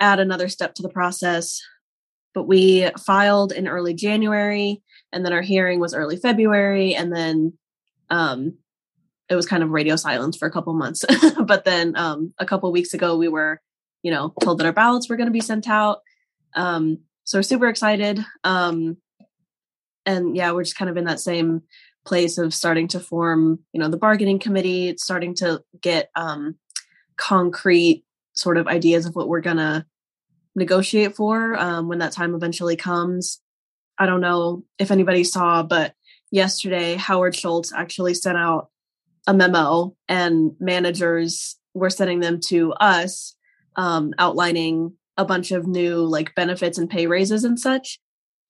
add 0.00 0.20
another 0.20 0.48
step 0.48 0.74
to 0.74 0.82
the 0.82 0.88
process. 0.88 1.60
But 2.34 2.44
we 2.44 2.88
filed 2.98 3.52
in 3.52 3.66
early 3.66 3.94
January 3.94 4.82
and 5.12 5.24
then 5.24 5.32
our 5.32 5.42
hearing 5.42 5.80
was 5.80 5.94
early 5.94 6.16
February, 6.16 6.94
and 6.94 7.14
then 7.14 7.54
um, 8.10 8.58
it 9.28 9.34
was 9.34 9.46
kind 9.46 9.62
of 9.62 9.70
radio 9.70 9.96
silence 9.96 10.36
for 10.36 10.46
a 10.46 10.50
couple 10.50 10.74
months. 10.74 11.04
but 11.44 11.64
then 11.64 11.96
um, 11.96 12.34
a 12.38 12.46
couple 12.46 12.70
weeks 12.72 12.94
ago, 12.94 13.16
we 13.16 13.28
were, 13.28 13.60
you 14.02 14.10
know, 14.10 14.34
told 14.42 14.58
that 14.58 14.66
our 14.66 14.72
ballots 14.72 15.08
were 15.08 15.16
going 15.16 15.28
to 15.28 15.32
be 15.32 15.40
sent 15.40 15.68
out. 15.68 16.00
Um, 16.54 17.00
so 17.24 17.38
we're 17.38 17.42
super 17.42 17.68
excited. 17.68 18.24
Um, 18.44 18.96
and 20.06 20.36
yeah, 20.36 20.52
we're 20.52 20.64
just 20.64 20.76
kind 20.76 20.90
of 20.90 20.96
in 20.96 21.04
that 21.04 21.20
same 21.20 21.62
place 22.06 22.38
of 22.38 22.54
starting 22.54 22.88
to 22.88 23.00
form, 23.00 23.60
you 23.72 23.80
know, 23.80 23.88
the 23.88 23.98
bargaining 23.98 24.38
committee. 24.38 24.88
It's 24.88 25.04
starting 25.04 25.34
to 25.36 25.62
get 25.80 26.10
um, 26.14 26.56
concrete 27.16 28.04
sort 28.32 28.56
of 28.56 28.66
ideas 28.66 29.04
of 29.04 29.14
what 29.14 29.28
we're 29.28 29.42
gonna 29.42 29.84
negotiate 30.54 31.16
for 31.16 31.56
um, 31.58 31.88
when 31.88 31.98
that 31.98 32.12
time 32.12 32.34
eventually 32.34 32.76
comes. 32.76 33.40
I 33.98 34.06
don't 34.06 34.20
know 34.20 34.64
if 34.78 34.90
anybody 34.90 35.24
saw, 35.24 35.62
but 35.62 35.94
yesterday 36.30 36.94
Howard 36.94 37.34
Schultz 37.34 37.72
actually 37.72 38.14
sent 38.14 38.38
out 38.38 38.70
a 39.26 39.34
memo 39.34 39.94
and 40.08 40.52
managers 40.60 41.56
were 41.74 41.90
sending 41.90 42.20
them 42.20 42.40
to 42.46 42.72
us 42.74 43.34
um, 43.76 44.14
outlining 44.18 44.94
a 45.18 45.24
bunch 45.24 45.50
of 45.50 45.66
new 45.66 45.96
like 45.96 46.34
benefits 46.34 46.78
and 46.78 46.88
pay 46.88 47.06
raises 47.06 47.44
and 47.44 47.60
such. 47.60 47.98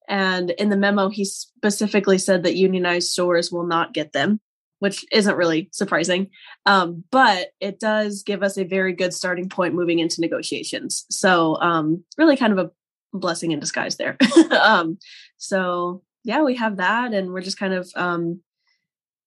And 0.09 0.51
in 0.51 0.69
the 0.69 0.77
memo, 0.77 1.09
he 1.09 1.25
specifically 1.25 2.19
said 2.19 2.45
that 2.45 2.57
unionized 2.57 3.11
stores 3.11 3.51
will 3.51 3.67
not 3.67 3.93
get 3.93 4.13
them, 4.13 4.41
which 4.79 5.05
isn't 5.13 5.37
really 5.37 5.69
surprising. 5.73 6.31
Um, 6.65 7.05
but 7.11 7.49
it 7.61 7.81
does 7.81 8.23
give 8.23 8.43
us 8.43 8.57
a 8.57 8.65
very 8.65 8.93
good 8.93 9.13
starting 9.13 9.49
point 9.49 9.75
moving 9.75 9.99
into 9.99 10.21
negotiations. 10.21 11.05
So, 11.11 11.61
um, 11.61 12.05
really 12.17 12.37
kind 12.37 12.53
of 12.53 12.59
a 12.59 12.71
blessing 13.13 13.51
in 13.53 13.61
disguise 13.61 13.97
there. 13.97 14.17
um, 14.63 14.99
so 15.37 16.03
yeah, 16.25 16.43
we 16.43 16.57
have 16.57 16.77
that, 16.77 17.13
and 17.15 17.33
we're 17.33 17.41
just 17.41 17.59
kind 17.59 17.75
of 17.75 17.91
um, 17.95 18.41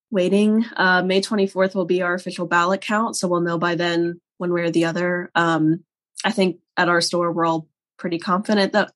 waiting. 0.10 0.66
Uh, 0.76 1.02
May 1.04 1.22
24th 1.22 1.74
will 1.74 1.86
be 1.86 2.02
our 2.02 2.14
official 2.14 2.48
ballot 2.48 2.82
count, 2.82 3.16
so 3.16 3.28
we'll 3.28 3.42
know 3.42 3.58
by 3.58 3.76
then 3.76 4.20
one 4.38 4.52
way 4.52 4.62
or 4.62 4.72
the 4.72 4.86
other. 4.86 5.32
Um, 5.36 5.84
I 6.24 6.32
think 6.32 6.58
at 6.82 6.90
our 6.90 7.02
store, 7.02 7.32
we're 7.32 7.46
all 7.46 7.68
pretty 7.98 8.18
confident 8.18 8.74
that 8.74 8.92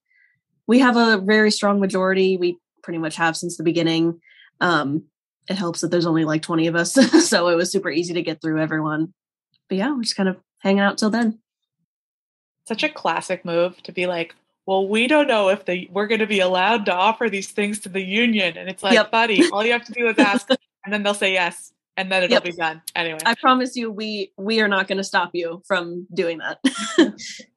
we 0.67 0.79
have 0.79 0.97
a 0.97 1.17
very 1.17 1.51
strong 1.51 1.79
majority. 1.79 2.37
We 2.37 2.57
pretty 2.81 2.97
much 2.97 3.15
have 3.15 3.37
since 3.37 3.57
the 3.57 3.63
beginning. 3.63 4.19
Um, 4.59 5.03
it 5.47 5.55
helps 5.55 5.81
that 5.81 5.91
there's 5.91 6.07
only 6.07 6.25
like 6.25 6.41
20 6.41 6.65
of 6.67 6.75
us, 6.75 6.93
so 7.29 7.47
it 7.49 7.55
was 7.55 7.71
super 7.71 7.91
easy 7.91 8.15
to 8.15 8.23
get 8.23 8.41
through 8.41 8.59
everyone. 8.59 9.13
But 9.69 9.77
yeah, 9.77 9.93
we're 9.93 10.01
just 10.01 10.15
kind 10.15 10.29
of 10.29 10.37
hanging 10.59 10.79
out 10.79 10.97
till 10.97 11.11
then. 11.11 11.39
Such 12.67 12.83
a 12.83 12.89
classic 12.89 13.45
move 13.45 13.81
to 13.83 13.91
be 13.91 14.07
like, 14.07 14.33
well, 14.65 14.87
we 14.87 15.05
don't 15.05 15.27
know 15.27 15.49
if 15.49 15.65
the 15.65 15.87
we're 15.91 16.07
going 16.07 16.21
to 16.21 16.27
be 16.27 16.39
allowed 16.39 16.85
to 16.87 16.93
offer 16.93 17.29
these 17.29 17.51
things 17.51 17.79
to 17.81 17.89
the 17.89 18.01
union. 18.01 18.57
And 18.57 18.67
it's 18.67 18.81
like, 18.81 18.93
yep. 18.93 19.11
buddy, 19.11 19.47
all 19.51 19.63
you 19.63 19.71
have 19.73 19.85
to 19.85 19.93
do 19.93 20.07
is 20.07 20.17
ask, 20.17 20.49
and 20.83 20.91
then 20.91 21.03
they'll 21.03 21.13
say 21.13 21.33
yes, 21.33 21.71
and 21.95 22.11
then 22.11 22.23
it'll 22.23 22.33
yep. 22.33 22.43
be 22.43 22.51
done. 22.51 22.81
Anyway, 22.95 23.19
I 23.23 23.35
promise 23.35 23.75
you, 23.75 23.91
we 23.91 24.31
we 24.37 24.61
are 24.61 24.67
not 24.67 24.87
going 24.87 24.97
to 24.97 25.03
stop 25.03 25.31
you 25.33 25.61
from 25.67 26.07
doing 26.11 26.39
that. 26.39 26.59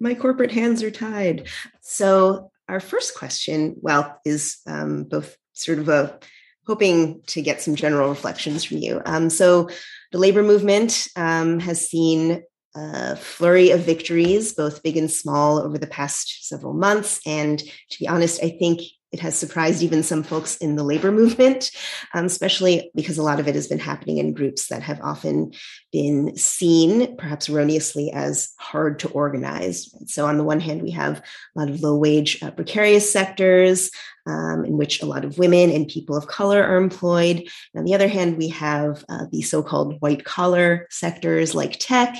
My 0.00 0.14
corporate 0.14 0.52
hands 0.52 0.82
are 0.82 0.90
tied. 0.90 1.48
So 1.80 2.50
our 2.68 2.80
first 2.80 3.16
question, 3.16 3.76
well, 3.80 4.20
is 4.24 4.58
um, 4.66 5.04
both 5.04 5.36
sort 5.52 5.78
of 5.78 5.88
a 5.88 6.18
hoping 6.66 7.22
to 7.26 7.40
get 7.40 7.62
some 7.62 7.74
general 7.74 8.10
reflections 8.10 8.62
from 8.62 8.76
you. 8.76 9.00
Um, 9.06 9.30
so 9.30 9.68
the 10.12 10.18
labor 10.18 10.42
movement 10.42 11.08
um, 11.16 11.60
has 11.60 11.88
seen 11.88 12.42
a 12.76 13.16
flurry 13.16 13.70
of 13.70 13.80
victories, 13.80 14.52
both 14.52 14.82
big 14.82 14.96
and 14.96 15.10
small, 15.10 15.58
over 15.58 15.78
the 15.78 15.86
past 15.86 16.46
several 16.46 16.74
months. 16.74 17.20
And 17.26 17.58
to 17.58 17.98
be 17.98 18.06
honest, 18.06 18.42
I 18.44 18.50
think 18.50 18.82
it 19.12 19.20
has 19.20 19.36
surprised 19.36 19.82
even 19.82 20.02
some 20.02 20.22
folks 20.22 20.56
in 20.56 20.76
the 20.76 20.84
labor 20.84 21.10
movement, 21.20 21.70
um, 22.14 22.26
especially 22.26 22.90
because 22.94 23.18
a 23.18 23.22
lot 23.22 23.40
of 23.40 23.48
it 23.48 23.54
has 23.54 23.68
been 23.68 23.78
happening 23.78 24.18
in 24.18 24.34
groups 24.34 24.68
that 24.68 24.82
have 24.82 25.00
often 25.02 25.52
been 25.92 26.36
seen, 26.36 27.16
perhaps 27.16 27.48
erroneously, 27.48 28.10
as 28.12 28.52
hard 28.58 28.98
to 29.00 29.08
organize. 29.10 29.90
So, 30.06 30.26
on 30.26 30.36
the 30.36 30.44
one 30.44 30.60
hand, 30.60 30.82
we 30.82 30.90
have 30.92 31.18
a 31.18 31.58
lot 31.58 31.70
of 31.70 31.80
low 31.80 31.96
wage, 31.96 32.42
uh, 32.42 32.50
precarious 32.50 33.10
sectors 33.10 33.90
um, 34.28 34.64
in 34.64 34.76
which 34.76 35.00
a 35.00 35.06
lot 35.06 35.24
of 35.24 35.38
women 35.38 35.70
and 35.70 35.88
people 35.88 36.16
of 36.16 36.26
color 36.26 36.62
are 36.62 36.76
employed. 36.76 37.38
And 37.38 37.80
on 37.80 37.84
the 37.84 37.94
other 37.94 38.08
hand, 38.08 38.36
we 38.36 38.48
have 38.48 39.04
uh, 39.08 39.24
the 39.32 39.42
so 39.42 39.62
called 39.62 40.00
white 40.00 40.24
collar 40.24 40.86
sectors 40.90 41.54
like 41.54 41.78
tech, 41.78 42.14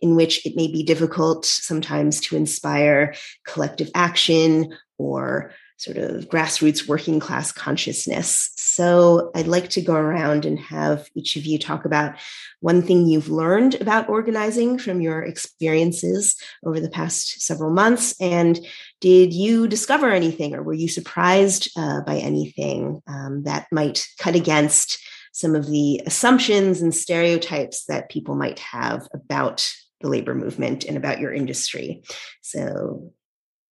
in 0.00 0.16
which 0.16 0.44
it 0.44 0.56
may 0.56 0.66
be 0.66 0.82
difficult 0.82 1.44
sometimes 1.44 2.20
to 2.22 2.36
inspire 2.36 3.14
collective 3.46 3.90
action 3.94 4.76
or 4.98 5.52
sort 5.76 5.96
of 5.96 6.28
grassroots 6.28 6.86
working 6.86 7.18
class 7.18 7.50
consciousness. 7.50 8.50
So 8.54 9.30
I'd 9.34 9.48
like 9.48 9.68
to 9.70 9.82
go 9.82 9.94
around 9.94 10.44
and 10.44 10.58
have 10.58 11.08
each 11.14 11.36
of 11.36 11.44
you 11.44 11.58
talk 11.58 11.84
about 11.84 12.14
one 12.60 12.82
thing 12.82 13.06
you've 13.06 13.28
learned 13.28 13.80
about 13.80 14.08
organizing 14.08 14.78
from 14.78 15.00
your 15.00 15.22
experiences 15.22 16.36
over 16.64 16.80
the 16.80 16.88
past 16.88 17.42
several 17.42 17.70
months. 17.70 18.14
And 18.20 18.58
did 19.00 19.34
you 19.34 19.66
discover 19.66 20.10
anything 20.10 20.54
or 20.54 20.62
were 20.62 20.72
you 20.72 20.88
surprised 20.88 21.68
uh, 21.76 22.02
by 22.02 22.18
anything 22.18 23.02
um, 23.06 23.42
that 23.42 23.66
might 23.72 24.06
cut 24.18 24.36
against 24.36 24.98
some 25.32 25.54
of 25.54 25.66
the 25.66 26.00
assumptions 26.06 26.80
and 26.80 26.94
stereotypes 26.94 27.86
that 27.86 28.10
people 28.10 28.36
might 28.36 28.60
have 28.60 29.08
about 29.12 29.68
the 30.00 30.08
labor 30.08 30.34
movement 30.34 30.84
and 30.84 30.96
about 30.96 31.18
your 31.18 31.32
industry? 31.32 32.02
So, 32.40 33.12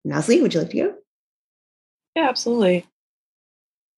Nazli, 0.06 0.42
would 0.42 0.52
you 0.52 0.60
like 0.60 0.70
to 0.70 0.76
go? 0.76 0.94
Yeah, 2.16 2.28
absolutely. 2.28 2.86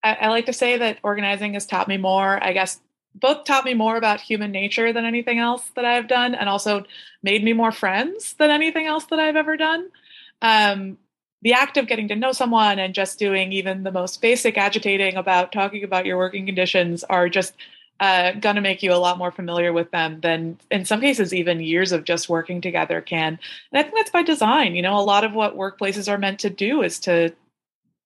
I, 0.03 0.15
I 0.15 0.29
like 0.29 0.47
to 0.47 0.53
say 0.53 0.79
that 0.79 0.99
organizing 1.03 1.55
has 1.55 1.67
taught 1.67 1.89
me 1.89 1.97
more, 1.97 2.43
I 2.43 2.53
guess, 2.53 2.81
both 3.15 3.45
taught 3.45 3.65
me 3.65 3.75
more 3.75 3.97
about 3.97 4.21
human 4.21 4.53
nature 4.53 4.93
than 4.93 5.05
anything 5.05 5.39
else 5.39 5.71
that 5.75 5.85
I've 5.85 6.09
done, 6.09 6.35
and 6.35 6.49
also 6.49 6.85
made 7.23 7.43
me 7.43 7.53
more 7.55 7.73
friends 7.73 8.35
than 8.35 8.51
anything 8.51 8.87
else 8.87 9.07
that 9.07 9.19
I've 9.19 9.37
ever 9.37 9.57
done. 9.57 9.89
Um, 10.43 10.99
the 11.43 11.55
act 11.55 11.77
of 11.77 11.87
getting 11.87 12.09
to 12.09 12.17
know 12.17 12.33
someone 12.33 12.79
and 12.79 12.95
just 12.95 13.19
doing 13.19 13.53
even 13.53 13.85
the 13.85 13.93
most 13.93 14.21
basic 14.21 14.59
agitating 14.59 15.17
about 15.17 15.53
talking 15.53 15.83
about 15.85 16.05
your 16.07 16.19
working 16.19 16.45
conditions 16.47 17.05
are 17.05 17.29
just 17.29 17.55
uh, 18.01 18.33
going 18.33 18.57
to 18.57 18.61
make 18.61 18.83
you 18.83 18.93
a 18.93 18.97
lot 18.97 19.17
more 19.17 19.31
familiar 19.31 19.73
with 19.73 19.91
them 19.91 20.21
than 20.21 20.59
in 20.71 20.85
some 20.85 21.01
cases 21.01 21.33
even 21.33 21.61
years 21.61 21.93
of 21.93 22.05
just 22.05 22.29
working 22.29 22.61
together 22.61 23.01
can 23.01 23.39
and 23.73 23.79
i 23.79 23.83
think 23.83 23.95
that's 23.95 24.11
by 24.11 24.23
design 24.23 24.75
you 24.75 24.83
know 24.83 24.99
a 24.99 25.01
lot 25.01 25.25
of 25.25 25.33
what 25.33 25.57
workplaces 25.57 26.07
are 26.07 26.19
meant 26.19 26.39
to 26.39 26.51
do 26.51 26.83
is 26.83 26.99
to 27.01 27.33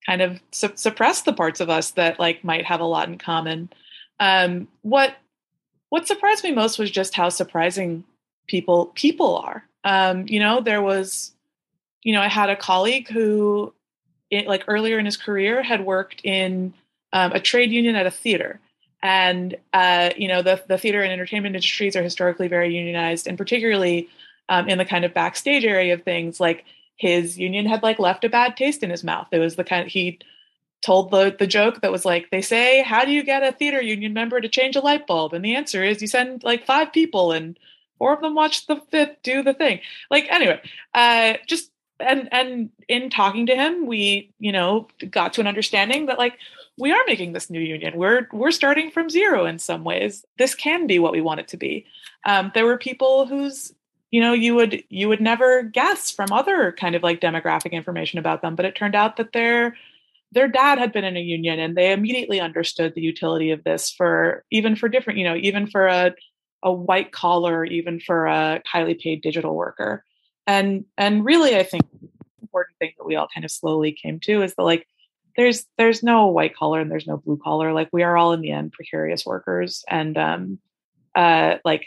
kind 0.06 0.22
of 0.22 0.40
su- 0.50 0.72
suppress 0.74 1.22
the 1.22 1.32
parts 1.32 1.60
of 1.60 1.70
us 1.70 1.92
that 1.92 2.18
like 2.18 2.44
might 2.44 2.64
have 2.64 2.80
a 2.80 2.84
lot 2.84 3.08
in 3.08 3.18
common. 3.18 3.70
Um, 4.18 4.68
what 4.82 5.16
what 5.90 6.06
surprised 6.06 6.44
me 6.44 6.52
most 6.52 6.78
was 6.78 6.90
just 6.90 7.14
how 7.14 7.28
surprising 7.28 8.04
people 8.46 8.86
people 8.94 9.36
are. 9.36 9.64
Um, 9.84 10.26
you 10.28 10.40
know, 10.40 10.60
there 10.60 10.82
was, 10.82 11.32
you 12.02 12.12
know, 12.12 12.20
I 12.20 12.28
had 12.28 12.50
a 12.50 12.56
colleague 12.56 13.08
who, 13.08 13.72
it, 14.30 14.46
like 14.46 14.64
earlier 14.68 14.98
in 14.98 15.04
his 15.04 15.16
career, 15.16 15.62
had 15.62 15.84
worked 15.84 16.20
in 16.24 16.74
um, 17.12 17.32
a 17.32 17.40
trade 17.40 17.70
union 17.70 17.96
at 17.96 18.06
a 18.06 18.10
theater, 18.10 18.60
and 19.02 19.56
uh, 19.72 20.10
you 20.16 20.28
know, 20.28 20.42
the 20.42 20.62
the 20.68 20.78
theater 20.78 21.02
and 21.02 21.12
entertainment 21.12 21.54
industries 21.54 21.96
are 21.96 22.02
historically 22.02 22.48
very 22.48 22.74
unionized, 22.76 23.26
and 23.26 23.38
particularly 23.38 24.08
um, 24.48 24.68
in 24.68 24.78
the 24.78 24.84
kind 24.84 25.04
of 25.04 25.14
backstage 25.14 25.64
area 25.64 25.94
of 25.94 26.02
things, 26.02 26.40
like 26.40 26.64
his 27.00 27.38
union 27.38 27.64
had 27.64 27.82
like 27.82 27.98
left 27.98 28.24
a 28.24 28.28
bad 28.28 28.58
taste 28.58 28.82
in 28.82 28.90
his 28.90 29.02
mouth. 29.02 29.26
It 29.32 29.38
was 29.38 29.56
the 29.56 29.64
kind 29.64 29.86
of, 29.86 29.88
he 29.88 30.18
told 30.82 31.10
the 31.10 31.34
the 31.38 31.46
joke 31.46 31.80
that 31.80 31.92
was 31.92 32.04
like 32.04 32.30
they 32.30 32.40
say 32.40 32.82
how 32.82 33.04
do 33.04 33.10
you 33.10 33.22
get 33.22 33.42
a 33.42 33.52
theater 33.52 33.82
union 33.82 34.12
member 34.12 34.40
to 34.40 34.48
change 34.48 34.76
a 34.76 34.80
light 34.80 35.06
bulb? 35.06 35.32
And 35.32 35.42
the 35.42 35.56
answer 35.56 35.82
is 35.82 36.02
you 36.02 36.08
send 36.08 36.44
like 36.44 36.66
five 36.66 36.92
people 36.92 37.32
and 37.32 37.58
four 37.98 38.12
of 38.12 38.20
them 38.20 38.34
watch 38.34 38.66
the 38.66 38.76
fifth 38.90 39.16
do 39.22 39.42
the 39.42 39.54
thing. 39.54 39.80
Like 40.10 40.26
anyway 40.30 40.60
uh 40.94 41.34
just 41.46 41.70
and 41.98 42.28
and 42.32 42.70
in 42.88 43.08
talking 43.08 43.46
to 43.46 43.54
him 43.54 43.86
we 43.86 44.30
you 44.38 44.52
know 44.52 44.88
got 45.10 45.32
to 45.34 45.40
an 45.40 45.46
understanding 45.46 46.06
that 46.06 46.18
like 46.18 46.38
we 46.78 46.92
are 46.92 47.02
making 47.06 47.32
this 47.32 47.50
new 47.50 47.60
union. 47.60 47.96
We're 47.96 48.26
we're 48.32 48.50
starting 48.50 48.90
from 48.90 49.10
zero 49.10 49.46
in 49.46 49.58
some 49.58 49.84
ways. 49.84 50.24
This 50.38 50.54
can 50.54 50.86
be 50.86 50.98
what 50.98 51.12
we 51.12 51.20
want 51.20 51.40
it 51.40 51.48
to 51.48 51.56
be. 51.56 51.86
Um, 52.24 52.52
there 52.54 52.66
were 52.66 52.78
people 52.78 53.26
whose 53.26 53.72
you 54.10 54.20
know 54.20 54.32
you 54.32 54.54
would 54.54 54.82
you 54.88 55.08
would 55.08 55.20
never 55.20 55.62
guess 55.62 56.10
from 56.10 56.32
other 56.32 56.72
kind 56.72 56.94
of 56.94 57.02
like 57.02 57.20
demographic 57.20 57.72
information 57.72 58.18
about 58.18 58.42
them 58.42 58.54
but 58.54 58.64
it 58.64 58.74
turned 58.74 58.94
out 58.94 59.16
that 59.16 59.32
their 59.32 59.76
their 60.32 60.48
dad 60.48 60.78
had 60.78 60.92
been 60.92 61.04
in 61.04 61.16
a 61.16 61.20
union 61.20 61.58
and 61.58 61.76
they 61.76 61.92
immediately 61.92 62.40
understood 62.40 62.94
the 62.94 63.00
utility 63.00 63.50
of 63.50 63.64
this 63.64 63.90
for 63.90 64.44
even 64.50 64.76
for 64.76 64.88
different 64.88 65.18
you 65.18 65.24
know 65.24 65.36
even 65.36 65.66
for 65.66 65.86
a 65.86 66.14
a 66.62 66.72
white 66.72 67.12
collar 67.12 67.64
even 67.64 67.98
for 68.00 68.26
a 68.26 68.60
highly 68.66 68.94
paid 68.94 69.22
digital 69.22 69.54
worker. 69.54 70.04
And 70.46 70.84
and 70.98 71.24
really 71.24 71.56
i 71.56 71.62
think 71.62 71.84
important 72.42 72.76
thing 72.78 72.92
that 72.98 73.06
we 73.06 73.14
all 73.14 73.28
kind 73.32 73.44
of 73.44 73.50
slowly 73.50 73.92
came 73.92 74.18
to 74.20 74.42
is 74.42 74.54
that 74.54 74.62
like 74.62 74.86
there's 75.36 75.66
there's 75.78 76.02
no 76.02 76.26
white 76.26 76.56
collar 76.56 76.80
and 76.80 76.90
there's 76.90 77.06
no 77.06 77.16
blue 77.16 77.38
collar. 77.42 77.72
Like 77.72 77.88
we 77.92 78.02
are 78.02 78.16
all 78.16 78.32
in 78.32 78.40
the 78.40 78.50
end 78.50 78.72
precarious 78.72 79.24
workers 79.24 79.84
and 79.88 80.18
um 80.18 80.58
uh 81.14 81.56
like 81.64 81.86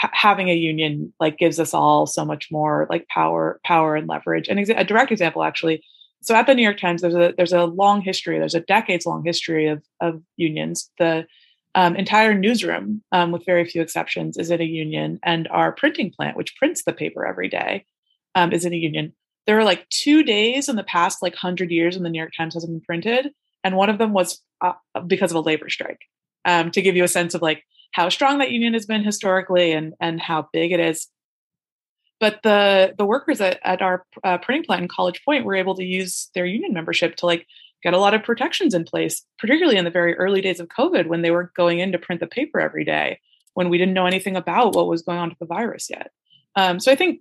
ha- 0.00 0.10
having 0.12 0.48
a 0.48 0.54
union 0.54 1.12
like 1.20 1.38
gives 1.38 1.60
us 1.60 1.74
all 1.74 2.06
so 2.06 2.24
much 2.24 2.48
more 2.50 2.86
like 2.90 3.06
power 3.08 3.60
power 3.64 3.96
and 3.96 4.08
leverage. 4.08 4.48
And 4.48 4.58
exa- 4.58 4.78
a 4.78 4.84
direct 4.84 5.12
example 5.12 5.42
actually 5.42 5.82
so 6.22 6.34
at 6.34 6.46
the 6.46 6.54
new 6.54 6.62
york 6.62 6.78
times 6.78 7.02
there's 7.02 7.14
a 7.14 7.32
there's 7.36 7.52
a 7.52 7.64
long 7.64 8.02
history 8.02 8.38
there's 8.38 8.54
a 8.54 8.60
decades 8.60 9.06
long 9.06 9.24
history 9.24 9.68
of 9.68 9.82
of 10.00 10.22
unions. 10.36 10.90
The 10.98 11.26
um, 11.76 11.94
entire 11.94 12.34
newsroom 12.34 13.00
um, 13.12 13.30
with 13.30 13.46
very 13.46 13.64
few 13.64 13.80
exceptions 13.80 14.36
is 14.36 14.50
in 14.50 14.60
a 14.60 14.64
union 14.64 15.20
and 15.22 15.46
our 15.48 15.72
printing 15.72 16.10
plant 16.10 16.36
which 16.36 16.56
prints 16.56 16.82
the 16.82 16.92
paper 16.92 17.24
every 17.24 17.48
day 17.48 17.84
um, 18.34 18.52
is 18.52 18.64
in 18.64 18.72
a 18.72 18.76
union. 18.76 19.12
There 19.46 19.58
are 19.58 19.64
like 19.64 19.88
two 19.88 20.22
days 20.22 20.68
in 20.68 20.76
the 20.76 20.84
past 20.84 21.22
like 21.22 21.34
100 21.34 21.70
years 21.70 21.94
when 21.94 22.02
the 22.02 22.10
new 22.10 22.18
york 22.18 22.32
times 22.36 22.54
hasn't 22.54 22.72
been 22.72 22.80
printed 22.80 23.32
and 23.62 23.76
one 23.76 23.90
of 23.90 23.98
them 23.98 24.12
was 24.12 24.42
uh, 24.62 24.72
because 25.06 25.30
of 25.30 25.36
a 25.36 25.40
labor 25.40 25.68
strike. 25.68 26.00
Um, 26.46 26.70
to 26.70 26.80
give 26.80 26.96
you 26.96 27.04
a 27.04 27.08
sense 27.08 27.34
of 27.34 27.42
like 27.42 27.64
how 27.92 28.08
strong 28.08 28.38
that 28.38 28.50
union 28.50 28.74
has 28.74 28.86
been 28.86 29.04
historically 29.04 29.72
and 29.72 29.94
and 30.00 30.20
how 30.20 30.48
big 30.52 30.72
it 30.72 30.80
is. 30.80 31.08
But 32.18 32.40
the 32.42 32.94
the 32.96 33.06
workers 33.06 33.40
at, 33.40 33.58
at 33.64 33.82
our 33.82 34.04
uh, 34.22 34.38
printing 34.38 34.64
plant 34.64 34.82
in 34.82 34.88
College 34.88 35.24
Point 35.24 35.44
were 35.44 35.56
able 35.56 35.74
to 35.76 35.84
use 35.84 36.30
their 36.34 36.46
union 36.46 36.72
membership 36.72 37.16
to 37.16 37.26
like 37.26 37.46
get 37.82 37.94
a 37.94 37.98
lot 37.98 38.14
of 38.14 38.22
protections 38.22 38.74
in 38.74 38.84
place, 38.84 39.24
particularly 39.38 39.78
in 39.78 39.84
the 39.84 39.90
very 39.90 40.14
early 40.16 40.40
days 40.40 40.60
of 40.60 40.68
COVID 40.68 41.06
when 41.06 41.22
they 41.22 41.30
were 41.30 41.50
going 41.56 41.78
in 41.78 41.92
to 41.92 41.98
print 41.98 42.20
the 42.20 42.26
paper 42.26 42.60
every 42.60 42.84
day 42.84 43.18
when 43.54 43.68
we 43.68 43.78
didn't 43.78 43.94
know 43.94 44.06
anything 44.06 44.36
about 44.36 44.74
what 44.74 44.86
was 44.86 45.02
going 45.02 45.18
on 45.18 45.30
with 45.30 45.38
the 45.38 45.46
virus 45.46 45.88
yet. 45.90 46.10
Um, 46.56 46.78
so 46.78 46.92
I 46.92 46.96
think 46.96 47.20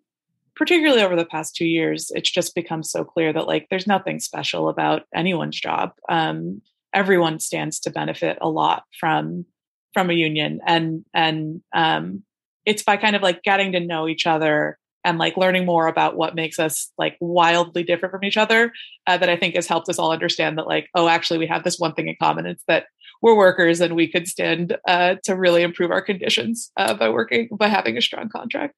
particularly 0.55 1.01
over 1.01 1.15
the 1.15 1.25
past 1.25 1.55
two 1.55 1.65
years, 1.65 2.11
it's 2.13 2.29
just 2.29 2.53
become 2.53 2.83
so 2.83 3.03
clear 3.03 3.31
that 3.31 3.47
like 3.47 3.67
there's 3.69 3.87
nothing 3.87 4.19
special 4.19 4.69
about 4.69 5.03
anyone's 5.15 5.59
job. 5.59 5.93
Um, 6.09 6.61
everyone 6.93 7.39
stands 7.39 7.79
to 7.81 7.91
benefit 7.91 8.37
a 8.41 8.49
lot 8.49 8.83
from 8.99 9.45
from 9.93 10.09
a 10.09 10.13
union 10.13 10.59
and 10.65 11.05
and 11.13 11.61
um, 11.73 12.23
it's 12.65 12.83
by 12.83 12.97
kind 12.97 13.15
of 13.15 13.21
like 13.21 13.43
getting 13.43 13.71
to 13.71 13.79
know 13.79 14.07
each 14.07 14.27
other 14.27 14.77
and 15.03 15.17
like 15.17 15.37
learning 15.37 15.65
more 15.65 15.87
about 15.87 16.17
what 16.17 16.35
makes 16.35 16.59
us 16.59 16.91
like 16.97 17.17
wildly 17.21 17.83
different 17.83 18.11
from 18.11 18.23
each 18.23 18.37
other 18.37 18.71
uh, 19.07 19.17
that 19.17 19.29
i 19.29 19.35
think 19.35 19.55
has 19.55 19.67
helped 19.67 19.89
us 19.89 19.97
all 19.97 20.11
understand 20.11 20.57
that 20.57 20.67
like 20.67 20.89
oh 20.95 21.07
actually 21.07 21.39
we 21.39 21.47
have 21.47 21.63
this 21.63 21.79
one 21.79 21.93
thing 21.93 22.07
in 22.07 22.15
common. 22.21 22.45
It's 22.45 22.63
that 22.67 22.85
we're 23.21 23.35
workers 23.35 23.81
and 23.81 23.95
we 23.95 24.07
could 24.07 24.27
stand 24.27 24.77
uh, 24.87 25.15
to 25.23 25.35
really 25.35 25.61
improve 25.61 25.91
our 25.91 26.01
conditions 26.01 26.71
uh, 26.77 26.93
by 26.93 27.09
working 27.09 27.49
by 27.51 27.67
having 27.67 27.97
a 27.97 28.01
strong 28.01 28.29
contract. 28.29 28.75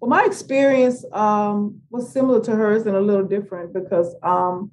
Well 0.00 0.10
my 0.10 0.24
experience 0.24 1.04
um, 1.12 1.80
was 1.90 2.12
similar 2.12 2.40
to 2.42 2.52
hers 2.52 2.86
and 2.86 2.96
a 2.96 3.00
little 3.00 3.26
different 3.26 3.72
because 3.72 4.14
um, 4.22 4.72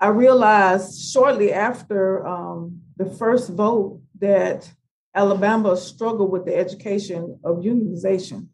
i 0.00 0.08
realized 0.08 1.10
shortly 1.12 1.52
after 1.52 2.26
um, 2.26 2.80
the 2.96 3.06
first 3.06 3.50
vote 3.50 4.00
that 4.24 4.72
Alabama 5.14 5.76
struggled 5.76 6.30
with 6.32 6.44
the 6.46 6.56
education 6.56 7.38
of 7.44 7.58
unionization. 7.58 8.48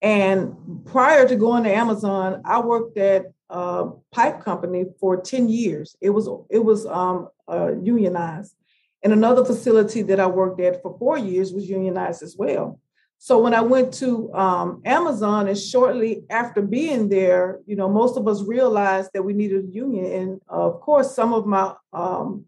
And 0.00 0.56
prior 0.86 1.28
to 1.28 1.36
going 1.36 1.64
to 1.64 1.74
Amazon, 1.74 2.42
I 2.44 2.60
worked 2.60 2.96
at 2.98 3.26
a 3.50 3.90
pipe 4.10 4.40
company 4.40 4.86
for 4.98 5.20
10 5.20 5.48
years. 5.48 5.96
It 6.00 6.10
was 6.10 6.28
it 6.50 6.64
was 6.64 6.86
um, 6.86 7.28
uh, 7.48 7.72
unionized. 7.82 8.54
And 9.02 9.12
another 9.12 9.44
facility 9.44 10.02
that 10.02 10.18
I 10.18 10.26
worked 10.26 10.60
at 10.60 10.80
for 10.82 10.96
four 10.98 11.18
years 11.18 11.52
was 11.52 11.68
unionized 11.68 12.22
as 12.22 12.34
well. 12.36 12.80
So 13.18 13.38
when 13.38 13.54
I 13.54 13.60
went 13.60 13.94
to 13.94 14.32
um, 14.34 14.82
Amazon, 14.84 15.48
and 15.48 15.58
shortly 15.58 16.24
after 16.28 16.60
being 16.60 17.08
there, 17.08 17.60
you 17.66 17.76
know, 17.76 17.88
most 17.88 18.16
of 18.18 18.26
us 18.26 18.42
realized 18.42 19.10
that 19.14 19.22
we 19.22 19.32
needed 19.32 19.64
a 19.64 19.68
union. 19.68 20.06
And 20.20 20.40
of 20.48 20.80
course, 20.80 21.14
some 21.14 21.32
of 21.32 21.46
my 21.46 21.74
um, 21.92 22.46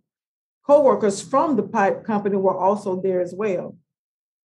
coworkers 0.67 1.23
from 1.23 1.57
the 1.57 1.63
pipe 1.63 2.05
company 2.05 2.37
were 2.37 2.57
also 2.57 3.01
there 3.01 3.21
as 3.21 3.33
well. 3.35 3.77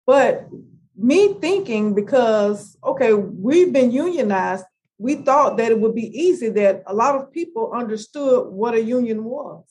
But 0.06 0.48
me 0.96 1.34
thinking 1.36 1.96
because 1.96 2.78
okay, 2.84 3.14
we've 3.14 3.74
been 3.74 3.92
unionized, 3.92 4.66
we 4.98 5.16
thought 5.16 5.58
that 5.58 5.72
it 5.72 5.80
would 5.80 5.96
be 5.96 6.16
easy, 6.18 6.50
that 6.50 6.84
a 6.86 6.94
lot 6.94 7.16
of 7.16 7.32
people 7.32 7.72
understood 7.74 8.48
what 8.52 8.76
a 8.76 8.82
union 8.82 9.24
was 9.24 9.64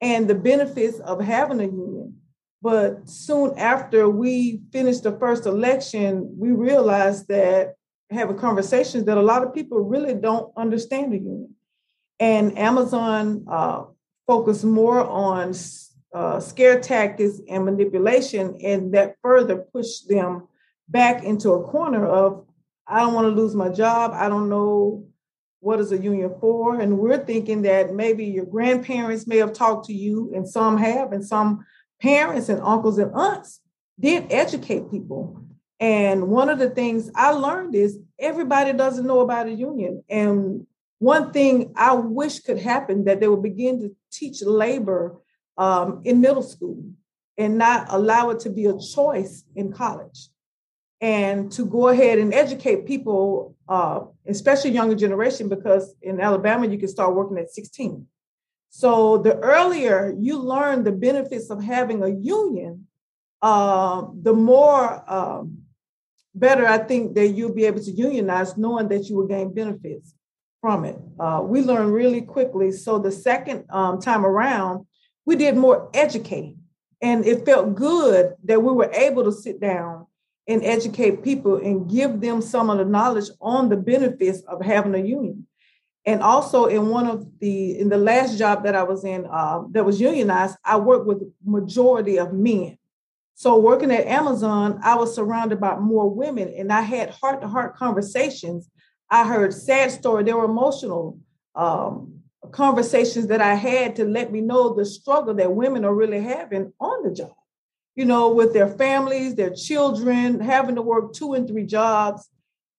and 0.00 0.28
the 0.28 0.34
benefits 0.34 0.98
of 1.00 1.20
having 1.20 1.60
a 1.60 1.64
union. 1.64 2.16
But 2.62 3.08
soon 3.08 3.58
after 3.58 4.08
we 4.08 4.62
finished 4.72 5.02
the 5.02 5.12
first 5.18 5.46
election, 5.46 6.34
we 6.38 6.52
realized 6.52 7.28
that 7.28 7.74
having 8.10 8.38
conversations 8.38 9.04
that 9.04 9.18
a 9.18 9.22
lot 9.22 9.42
of 9.42 9.54
people 9.54 9.80
really 9.80 10.14
don't 10.14 10.52
understand 10.56 11.12
the 11.12 11.18
union. 11.18 11.54
And 12.18 12.56
Amazon 12.56 13.44
uh, 13.50 13.84
focused 14.26 14.64
more 14.64 15.00
on 15.00 15.54
uh, 16.14 16.40
scare 16.40 16.80
tactics 16.80 17.40
and 17.48 17.64
manipulation, 17.64 18.58
and 18.62 18.92
that 18.94 19.16
further 19.22 19.56
pushed 19.56 20.08
them 20.08 20.48
back 20.88 21.24
into 21.24 21.50
a 21.50 21.64
corner 21.64 22.06
of, 22.06 22.46
I 22.86 23.00
don't 23.00 23.14
want 23.14 23.26
to 23.26 23.40
lose 23.40 23.54
my 23.54 23.68
job. 23.68 24.12
I 24.14 24.28
don't 24.28 24.48
know 24.48 25.06
what 25.60 25.80
is 25.80 25.90
a 25.92 25.98
union 25.98 26.32
for. 26.40 26.78
And 26.80 26.98
we're 26.98 27.24
thinking 27.24 27.62
that 27.62 27.92
maybe 27.92 28.24
your 28.24 28.46
grandparents 28.46 29.26
may 29.26 29.38
have 29.38 29.52
talked 29.52 29.86
to 29.86 29.92
you, 29.92 30.32
and 30.34 30.48
some 30.48 30.76
have, 30.78 31.12
and 31.12 31.24
some 31.24 31.64
parents 32.00 32.48
and 32.48 32.60
uncles 32.62 32.98
and 32.98 33.12
aunts 33.14 33.60
did 33.98 34.26
educate 34.30 34.90
people. 34.90 35.42
And 35.80 36.28
one 36.28 36.48
of 36.48 36.58
the 36.58 36.70
things 36.70 37.10
I 37.14 37.32
learned 37.32 37.74
is 37.74 37.98
everybody 38.18 38.72
doesn't 38.72 39.06
know 39.06 39.20
about 39.20 39.46
a 39.46 39.52
union. 39.52 40.02
And 40.08 40.66
one 40.98 41.32
thing 41.32 41.72
I 41.76 41.94
wish 41.94 42.40
could 42.40 42.58
happen 42.58 43.04
that 43.04 43.20
they 43.20 43.28
would 43.28 43.42
begin 43.42 43.80
to 43.80 43.96
teach 44.10 44.42
labor 44.42 45.16
um, 45.58 46.02
in 46.04 46.20
middle 46.20 46.42
school 46.42 46.82
and 47.38 47.58
not 47.58 47.86
allow 47.90 48.30
it 48.30 48.40
to 48.40 48.50
be 48.50 48.66
a 48.66 48.78
choice 48.78 49.44
in 49.54 49.72
college. 49.72 50.28
And 51.02 51.52
to 51.52 51.66
go 51.66 51.88
ahead 51.88 52.18
and 52.18 52.32
educate 52.32 52.86
people, 52.86 53.54
uh, 53.68 54.00
especially 54.26 54.70
younger 54.70 54.94
generation, 54.94 55.48
because 55.50 55.94
in 56.00 56.20
Alabama 56.20 56.66
you 56.66 56.78
can 56.78 56.88
start 56.88 57.14
working 57.14 57.36
at 57.36 57.50
16. 57.50 58.06
So 58.70 59.18
the 59.18 59.36
earlier 59.36 60.14
you 60.18 60.38
learn 60.38 60.84
the 60.84 60.92
benefits 60.92 61.50
of 61.50 61.62
having 61.62 62.02
a 62.02 62.08
union, 62.08 62.86
uh, 63.42 64.06
the 64.22 64.32
more 64.32 65.04
um, 65.12 65.58
better 66.34 66.66
I 66.66 66.78
think 66.78 67.14
that 67.16 67.28
you'll 67.28 67.54
be 67.54 67.66
able 67.66 67.82
to 67.82 67.90
unionize, 67.90 68.56
knowing 68.56 68.88
that 68.88 69.10
you 69.10 69.16
will 69.16 69.26
gain 69.26 69.52
benefits 69.52 70.14
from 70.66 70.84
it. 70.84 70.98
Uh, 71.20 71.40
we 71.44 71.62
learned 71.62 71.94
really 71.94 72.20
quickly. 72.20 72.72
So 72.72 72.98
the 72.98 73.12
second 73.12 73.66
um, 73.70 74.00
time 74.00 74.26
around, 74.26 74.84
we 75.24 75.36
did 75.36 75.56
more 75.56 75.88
educating, 75.94 76.58
and 77.00 77.24
it 77.24 77.44
felt 77.44 77.76
good 77.76 78.34
that 78.42 78.60
we 78.60 78.72
were 78.72 78.90
able 78.92 79.22
to 79.22 79.30
sit 79.30 79.60
down 79.60 80.08
and 80.48 80.64
educate 80.64 81.22
people 81.22 81.54
and 81.54 81.88
give 81.88 82.20
them 82.20 82.42
some 82.42 82.68
of 82.68 82.78
the 82.78 82.84
knowledge 82.84 83.30
on 83.40 83.68
the 83.68 83.76
benefits 83.76 84.40
of 84.48 84.60
having 84.60 84.96
a 84.96 85.06
union 85.06 85.46
and 86.04 86.20
also 86.20 86.66
in 86.66 86.88
one 86.88 87.06
of 87.06 87.24
the 87.38 87.78
in 87.78 87.88
the 87.88 87.96
last 87.96 88.38
job 88.38 88.62
that 88.62 88.76
i 88.76 88.82
was 88.84 89.04
in 89.04 89.26
uh, 89.26 89.62
that 89.72 89.84
was 89.84 90.00
unionized 90.00 90.56
i 90.64 90.76
worked 90.76 91.04
with 91.04 91.20
majority 91.44 92.16
of 92.16 92.32
men 92.32 92.78
so 93.34 93.58
working 93.58 93.90
at 93.90 94.06
amazon 94.06 94.78
i 94.84 94.94
was 94.94 95.12
surrounded 95.12 95.58
by 95.58 95.76
more 95.76 96.08
women 96.08 96.48
and 96.56 96.72
i 96.72 96.80
had 96.80 97.10
heart-to-heart 97.10 97.74
conversations 97.74 98.70
i 99.10 99.26
heard 99.26 99.52
sad 99.52 99.90
stories 99.90 100.26
they 100.26 100.32
were 100.32 100.44
emotional 100.44 101.18
um, 101.54 102.20
conversations 102.50 103.26
that 103.26 103.40
i 103.40 103.54
had 103.54 103.96
to 103.96 104.04
let 104.04 104.32
me 104.32 104.40
know 104.40 104.74
the 104.74 104.84
struggle 104.84 105.34
that 105.34 105.52
women 105.52 105.84
are 105.84 105.94
really 105.94 106.20
having 106.20 106.72
on 106.80 107.02
the 107.02 107.12
job 107.12 107.34
you 107.94 108.04
know 108.04 108.32
with 108.32 108.52
their 108.52 108.68
families 108.68 109.34
their 109.34 109.54
children 109.54 110.40
having 110.40 110.74
to 110.74 110.82
work 110.82 111.12
two 111.12 111.34
and 111.34 111.48
three 111.48 111.66
jobs 111.66 112.28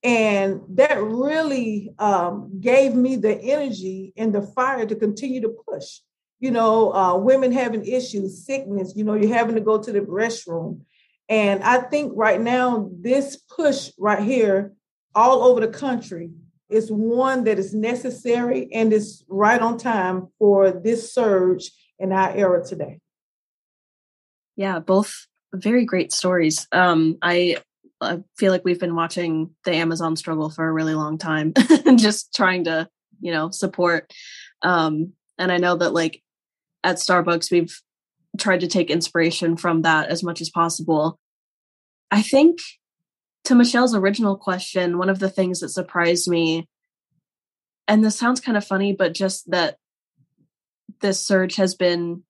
and 0.03 0.61
that 0.69 1.01
really 1.01 1.93
um, 1.99 2.59
gave 2.59 2.93
me 2.93 3.15
the 3.15 3.35
energy 3.35 4.13
and 4.15 4.33
the 4.33 4.41
fire 4.41 4.85
to 4.85 4.95
continue 4.95 5.41
to 5.41 5.55
push. 5.67 5.99
You 6.39 6.51
know, 6.51 6.93
uh, 6.93 7.17
women 7.17 7.51
having 7.51 7.83
issues, 7.83 8.45
sickness, 8.45 8.93
you 8.95 9.03
know, 9.03 9.15
you're 9.15 9.33
having 9.33 9.55
to 9.55 9.61
go 9.61 9.81
to 9.81 9.91
the 9.91 10.01
restroom. 10.01 10.81
And 11.29 11.63
I 11.63 11.79
think 11.79 12.13
right 12.15 12.39
now, 12.39 12.89
this 13.01 13.35
push 13.35 13.91
right 13.97 14.21
here, 14.21 14.73
all 15.17 15.43
over 15.43 15.59
the 15.59 15.67
country, 15.67 16.29
is 16.69 16.91
one 16.91 17.43
that 17.45 17.57
is 17.57 17.73
necessary 17.73 18.69
and 18.71 18.93
is 18.93 19.23
right 19.27 19.61
on 19.61 19.77
time 19.77 20.27
for 20.37 20.69
this 20.69 21.11
surge 21.11 21.71
in 21.97 22.11
our 22.11 22.35
era 22.35 22.63
today. 22.63 22.99
Yeah, 24.55 24.79
both 24.79 25.27
very 25.53 25.85
great 25.85 26.11
stories. 26.13 26.67
Um, 26.71 27.17
I 27.21 27.57
I 27.99 28.19
feel 28.37 28.51
like 28.51 28.63
we've 28.63 28.79
been 28.79 28.95
watching 28.95 29.55
the 29.65 29.71
Amazon 29.71 30.15
struggle 30.15 30.51
for 30.51 30.67
a 30.67 30.71
really 30.71 30.93
long 30.93 31.17
time, 31.17 31.53
just 31.95 32.35
trying 32.35 32.65
to, 32.65 32.87
you 33.19 33.31
know, 33.31 33.49
support. 33.49 34.13
Um, 34.61 35.13
and 35.39 35.51
I 35.51 35.57
know 35.57 35.77
that 35.77 35.93
like 35.93 36.21
at 36.83 36.97
Starbucks, 36.97 37.49
we've 37.49 37.75
tried 38.37 38.59
to 38.59 38.67
take 38.67 38.91
inspiration 38.91 39.57
from 39.57 39.81
that 39.81 40.09
as 40.09 40.21
much 40.21 40.41
as 40.41 40.49
possible. 40.51 41.19
I 42.11 42.21
think 42.21 42.59
to 43.47 43.55
Michelle's 43.55 43.95
original 43.95 44.35
question, 44.35 44.97
one 44.97 45.09
of 45.09 45.19
the 45.19 45.29
things 45.29 45.61
that 45.61 45.69
surprised 45.69 46.29
me, 46.29 46.67
and 47.87 48.03
this 48.03 48.19
sounds 48.19 48.41
kind 48.41 48.57
of 48.57 48.67
funny, 48.67 48.91
but 48.91 49.13
just 49.13 49.49
that 49.51 49.77
this 50.99 51.25
surge 51.25 51.55
has 51.55 51.73
been 51.73 52.23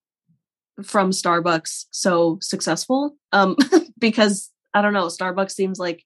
from 0.83 1.09
Starbucks 1.09 1.85
so 1.89 2.37
successful. 2.39 3.17
Um, 3.31 3.55
because 3.97 4.51
I 4.75 4.83
don't 4.83 4.93
know, 4.93 5.07
Starbucks 5.07 5.53
seems 5.53 5.79
like 5.79 6.03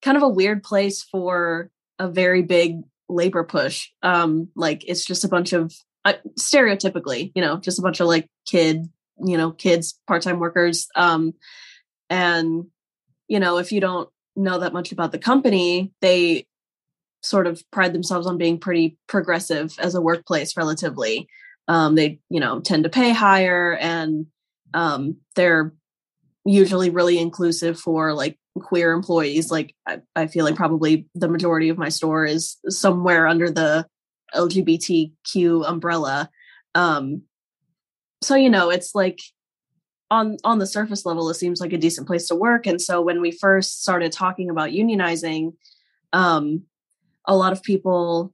kind 0.00 0.16
of 0.16 0.22
a 0.22 0.28
weird 0.28 0.62
place 0.62 1.02
for 1.02 1.70
a 1.98 2.08
very 2.08 2.40
big 2.40 2.80
labor 3.10 3.44
push. 3.44 3.90
Um, 4.02 4.48
like 4.56 4.88
it's 4.88 5.04
just 5.04 5.24
a 5.24 5.28
bunch 5.28 5.52
of 5.52 5.70
uh, 6.06 6.14
stereotypically, 6.40 7.30
you 7.34 7.42
know, 7.42 7.58
just 7.58 7.78
a 7.78 7.82
bunch 7.82 8.00
of 8.00 8.06
like 8.06 8.30
kid, 8.46 8.86
you 9.22 9.36
know, 9.36 9.50
kids, 9.50 10.00
part-time 10.06 10.38
workers. 10.38 10.88
Um, 10.96 11.34
and 12.08 12.64
you 13.28 13.40
know, 13.40 13.58
if 13.58 13.70
you 13.70 13.80
don't 13.80 14.08
know 14.36 14.58
that 14.58 14.72
much 14.72 14.92
about 14.92 15.12
the 15.12 15.18
company, 15.18 15.92
they 16.00 16.46
sort 17.22 17.46
of 17.46 17.62
pride 17.70 17.92
themselves 17.92 18.26
on 18.26 18.38
being 18.38 18.58
pretty 18.58 18.98
progressive 19.06 19.74
as 19.78 19.94
a 19.94 20.00
workplace 20.00 20.56
relatively. 20.56 21.26
Um, 21.68 21.94
they, 21.94 22.20
you 22.28 22.40
know, 22.40 22.60
tend 22.60 22.84
to 22.84 22.90
pay 22.90 23.12
higher 23.12 23.74
and 23.74 24.26
um, 24.74 25.16
they're 25.34 25.72
usually 26.44 26.90
really 26.90 27.18
inclusive 27.18 27.78
for 27.80 28.12
like 28.12 28.38
queer 28.60 28.92
employees. 28.92 29.50
Like 29.50 29.74
I, 29.86 30.00
I 30.14 30.26
feel 30.26 30.44
like 30.44 30.56
probably 30.56 31.06
the 31.14 31.28
majority 31.28 31.70
of 31.70 31.78
my 31.78 31.88
store 31.88 32.26
is 32.26 32.58
somewhere 32.68 33.26
under 33.26 33.50
the 33.50 33.86
LGBTQ 34.34 35.66
umbrella. 35.66 36.28
Um, 36.74 37.22
so 38.22 38.34
you 38.34 38.50
know, 38.50 38.70
it's 38.70 38.94
like 38.94 39.20
on 40.14 40.36
on 40.44 40.58
the 40.58 40.66
surface 40.66 41.04
level, 41.04 41.28
it 41.28 41.34
seems 41.34 41.60
like 41.60 41.72
a 41.72 41.78
decent 41.78 42.06
place 42.06 42.28
to 42.28 42.34
work. 42.34 42.66
And 42.66 42.80
so 42.80 43.02
when 43.02 43.20
we 43.20 43.32
first 43.32 43.82
started 43.82 44.12
talking 44.12 44.48
about 44.48 44.70
unionizing, 44.70 45.54
um, 46.12 46.62
a 47.26 47.36
lot 47.36 47.52
of 47.52 47.62
people 47.62 48.32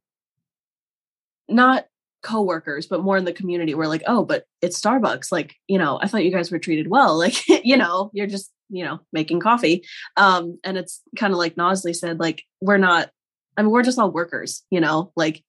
not 1.49 1.87
coworkers 2.23 2.87
but 2.87 3.03
more 3.03 3.17
in 3.17 3.25
the 3.25 3.33
community 3.33 3.75
were 3.75 3.89
like 3.89 4.03
oh 4.07 4.25
but 4.25 4.45
it's 4.61 4.79
starbucks. 4.79 5.33
Like 5.33 5.55
you 5.69 5.79
know 5.79 5.99
i 6.03 6.07
thought 6.07 6.25
you 6.25 6.31
guys 6.31 6.51
were 6.51 6.59
treated 6.59 6.89
well. 6.89 7.17
Like 7.25 7.49
you 7.65 7.77
know 7.77 8.11
you're 8.13 8.27
just 8.27 8.53
you 8.69 8.85
know 8.85 9.01
making 9.13 9.41
coffee. 9.41 9.85
Um 10.17 10.59
and 10.63 10.77
it's 10.77 11.03
kind 11.17 11.33
of 11.33 11.39
like 11.39 11.57
Nazli 11.57 11.97
said 11.97 12.21
like 12.21 12.45
we're 12.61 12.77
not 12.77 13.11
i 13.57 13.63
mean 13.63 13.71
we're 13.71 13.83
just 13.83 13.99
all 13.99 14.11
workers 14.11 14.65
you 14.71 14.81
know? 14.81 15.13
Like 15.17 15.43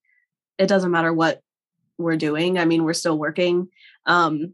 it 0.57 0.67
doesn't 0.67 0.91
matter 0.91 1.13
what 1.13 1.41
we're 1.97 2.17
doing. 2.17 2.57
I 2.57 2.65
mean 2.65 2.83
we're 2.85 2.93
still 2.93 3.17
working. 3.17 3.67
Um 4.05 4.53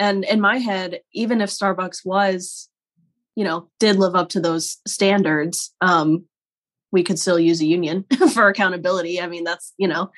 and 0.00 0.24
in 0.24 0.40
my 0.40 0.58
head 0.58 1.00
even 1.12 1.40
if 1.40 1.50
starbucks 1.50 2.04
was 2.04 2.68
you 3.36 3.44
know 3.44 3.70
did 3.78 3.96
live 3.96 4.16
up 4.16 4.30
to 4.30 4.40
those 4.40 4.78
standards 4.88 5.72
um 5.80 6.24
we 6.90 7.04
could 7.04 7.20
still 7.20 7.38
use 7.38 7.60
a 7.60 7.66
union 7.66 8.04
for 8.34 8.48
accountability 8.48 9.20
i 9.20 9.28
mean 9.28 9.44
that's 9.44 9.72
you 9.78 9.86
know 9.86 10.10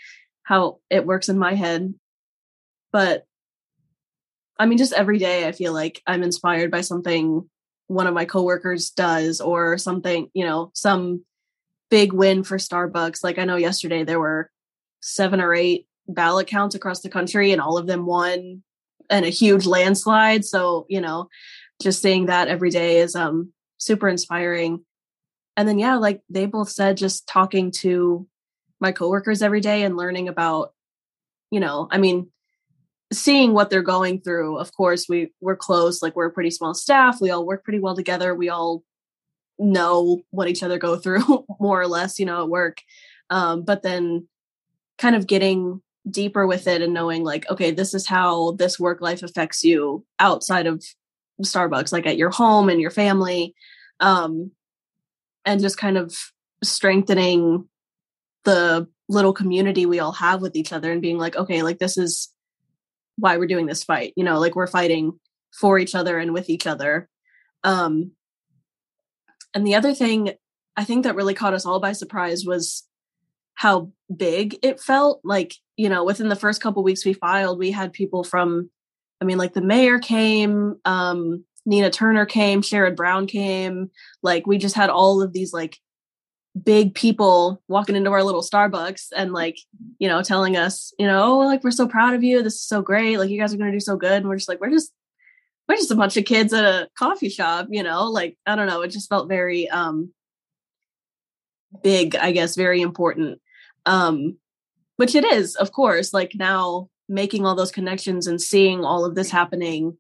how 0.45 0.78
it 0.91 1.07
works 1.07 1.28
in 1.28 1.39
my 1.39 1.55
head. 1.55 1.95
But 2.93 3.24
I 4.59 4.66
mean, 4.66 4.78
just 4.78 4.93
every 4.93 5.18
day 5.18 5.47
I 5.47 5.53
feel 5.53 5.72
like 5.72 6.03
I'm 6.07 6.22
inspired 6.22 6.70
by 6.70 6.83
something 6.83 7.49
one 7.87 8.07
of 8.07 8.14
my 8.14 8.24
coworkers 8.24 8.91
does 8.91 9.41
or 9.41 9.76
something, 9.78 10.28
you 10.35 10.45
know, 10.45 10.70
some 10.74 11.24
big 11.91 12.12
win 12.12 12.43
for 12.43 12.59
Starbucks. 12.59 13.24
Like 13.24 13.39
I 13.39 13.45
know 13.45 13.57
yesterday 13.57 14.05
there 14.05 14.20
were 14.20 14.51
seven 15.01 15.41
or 15.41 15.55
eight 15.55 15.87
ballot 16.09 16.47
counts 16.47 16.74
across 16.74 17.01
the 17.01 17.09
country 17.09 17.53
and 17.53 17.61
all 17.61 17.76
of 17.76 17.87
them 17.87 18.07
won 18.07 18.62
and 19.13 19.25
a 19.25 19.29
huge 19.29 19.67
landslide. 19.67 20.45
So, 20.45 20.87
you 20.89 21.01
know, 21.01 21.29
just 21.81 22.03
seeing 22.03 22.27
that 22.27 22.49
every 22.49 22.71
day 22.71 22.99
is 22.99 23.15
um 23.15 23.53
super 23.79 24.09
inspiring. 24.09 24.85
And 25.57 25.69
then 25.69 25.79
yeah, 25.79 25.97
like 25.97 26.23
they 26.29 26.47
both 26.47 26.71
said 26.71 26.97
just 26.97 27.29
talking 27.29 27.71
to 27.83 28.27
my 28.83 28.91
coworkers 28.91 29.43
every 29.43 29.61
day 29.61 29.85
and 29.85 29.97
learning 29.97 30.29
about 30.29 30.75
you 31.53 31.61
know 31.61 31.87
i 31.93 31.99
mean 31.99 32.29
seeing 33.13 33.53
what 33.53 33.71
they're 33.71 33.81
going 33.81 34.21
through 34.21 34.59
of 34.59 34.75
course 34.75 35.09
we 35.09 35.33
we're 35.41 35.57
close 35.57 36.03
like 36.03 36.17
we're 36.17 36.27
a 36.27 36.33
pretty 36.33 36.51
small 36.51 36.75
staff 36.75 37.21
we 37.21 37.31
all 37.31 37.47
work 37.47 37.63
pretty 37.63 37.79
well 37.79 37.95
together 37.95 38.35
we 38.35 38.49
all 38.49 38.83
know 39.59 40.21
what 40.31 40.49
each 40.49 40.65
other 40.65 40.79
go 40.79 40.97
through 41.03 41.45
more 41.61 41.81
or 41.81 41.87
less 41.87 42.19
you 42.19 42.27
know 42.27 42.43
at 42.43 42.49
work 42.49 42.79
um, 43.31 43.63
but 43.63 43.83
then 43.83 44.27
kind 44.99 45.17
of 45.17 45.27
getting 45.27 45.81
deeper 46.09 46.47
with 46.47 46.67
it 46.67 46.83
and 46.83 46.93
knowing 46.93 47.23
like 47.23 47.49
okay 47.51 47.71
this 47.71 47.95
is 47.95 48.07
how 48.07 48.53
this 48.53 48.79
work 48.79 49.01
life 49.01 49.23
affects 49.23 49.63
you 49.63 50.05
outside 50.19 50.67
of 50.67 50.83
starbucks 51.43 51.93
like 51.93 52.07
at 52.07 52.17
your 52.17 52.31
home 52.31 52.69
and 52.69 52.81
your 52.81 52.91
family 52.91 53.55
um, 54.01 54.51
and 55.45 55.61
just 55.61 55.79
kind 55.79 55.97
of 55.97 56.15
strengthening 56.65 57.69
the 58.45 58.89
little 59.09 59.33
community 59.33 59.87
we 59.87 60.01
all 60.01 60.13
have 60.13 60.43
with 60.43 60.57
each 60.57 60.73
other 60.73 60.91
and 60.91 61.03
being 61.03 61.19
like 61.19 61.37
okay 61.37 61.63
like 61.63 61.79
this 61.79 61.97
is 61.97 62.33
why 63.17 63.37
we're 63.37 63.47
doing 63.47 63.67
this 63.67 63.85
fight 63.85 64.13
you 64.17 64.25
know 64.25 64.41
like 64.41 64.57
we're 64.57 64.67
fighting 64.67 65.13
for 65.53 65.79
each 65.79 65.95
other 65.95 66.19
and 66.19 66.33
with 66.33 66.49
each 66.49 66.67
other. 66.67 67.09
Um 67.63 68.13
and 69.55 69.67
the 69.67 69.75
other 69.75 69.95
thing 69.95 70.33
i 70.77 70.85
think 70.85 71.05
that 71.05 71.15
really 71.15 71.35
caught 71.35 71.55
us 71.55 71.67
all 71.67 71.79
by 71.81 71.93
surprise 71.93 72.45
was 72.45 72.87
how 73.55 73.93
big 74.17 74.57
it 74.63 74.81
felt 74.81 75.21
like 75.25 75.55
you 75.77 75.89
know 75.89 76.05
within 76.05 76.29
the 76.29 76.37
first 76.37 76.61
couple 76.61 76.83
weeks 76.83 77.05
we 77.05 77.13
filed 77.13 77.59
we 77.59 77.71
had 77.71 77.93
people 77.93 78.25
from 78.25 78.71
i 79.21 79.25
mean 79.25 79.39
like 79.39 79.55
the 79.55 79.61
mayor 79.61 79.99
came 79.99 80.77
um 80.85 81.45
nina 81.65 81.91
turner 81.91 82.27
came 82.27 82.63
sherrod 82.63 82.97
brown 82.97 83.27
came 83.27 83.91
like 84.23 84.47
we 84.47 84.59
just 84.59 84.75
had 84.75 84.91
all 84.91 85.23
of 85.23 85.33
these 85.33 85.53
like 85.53 85.79
big 86.61 86.95
people 86.95 87.63
walking 87.69 87.97
into 87.97 88.11
our 88.11 88.23
little 88.23 88.43
starbucks 88.43 89.07
and 89.17 89.33
like 89.33 89.59
you 89.99 90.09
know 90.09 90.23
telling 90.23 90.57
us 90.57 90.93
you 90.99 91.07
know 91.07 91.41
oh, 91.41 91.47
like 91.47 91.65
we're 91.65 91.71
so 91.71 91.89
proud 91.89 92.15
of 92.15 92.23
you. 92.23 92.43
This 92.43 92.55
is 92.55 92.63
so 92.67 92.83
great. 92.83 93.19
Like 93.19 93.31
you 93.31 93.41
guys 93.41 93.55
are 93.55 93.57
going 93.57 93.71
to 93.71 93.77
do 93.77 93.81
so 93.81 93.97
good. 93.97 94.13
And 94.13 94.29
we're 94.29 94.37
just 94.37 94.49
like 94.49 94.61
we're 94.61 94.71
just 94.71 94.93
we're 95.69 95.77
just 95.77 95.91
a 95.91 95.97
bunch 95.97 96.17
of 96.17 96.25
kids 96.25 96.53
at 96.53 96.65
a 96.65 96.89
coffee 96.99 97.31
shop 97.31 97.69
you 97.71 97.83
know? 97.83 98.11
Like 98.11 98.37
i 98.47 98.55
don't 98.55 98.67
know. 98.67 98.83
It 98.83 98.89
just 98.89 99.09
felt 99.09 99.29
very 99.29 99.69
um 99.71 100.13
big 101.83 102.15
i 102.17 102.33
guess 102.33 102.55
very 102.55 102.83
important 102.83 103.41
um 103.87 104.37
which 104.97 105.14
it 105.14 105.24
is 105.24 105.57
of 105.57 105.72
course 105.72 106.12
like 106.12 106.33
now 106.35 106.89
making 107.09 107.45
all 107.45 107.55
those 107.55 107.72
connections 107.72 108.26
and 108.26 108.41
seeing 108.41 108.85
all 108.85 109.05
of 109.05 109.14
this 109.14 109.30
happening 109.30 109.97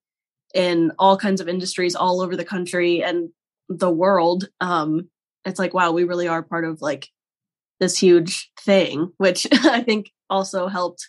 in 0.54 0.92
all 0.98 1.16
kinds 1.16 1.40
of 1.40 1.48
industries 1.48 1.94
all 1.94 2.20
over 2.20 2.36
the 2.36 2.44
country 2.44 3.02
and 3.02 3.30
the 3.68 3.90
world 3.90 4.48
um 4.60 5.08
it's 5.44 5.58
like 5.58 5.74
wow 5.74 5.92
we 5.92 6.04
really 6.04 6.28
are 6.28 6.42
part 6.42 6.64
of 6.64 6.80
like 6.80 7.08
this 7.80 7.98
huge 7.98 8.50
thing 8.60 9.12
which 9.16 9.46
i 9.64 9.80
think 9.80 10.10
also 10.30 10.68
helped 10.68 11.08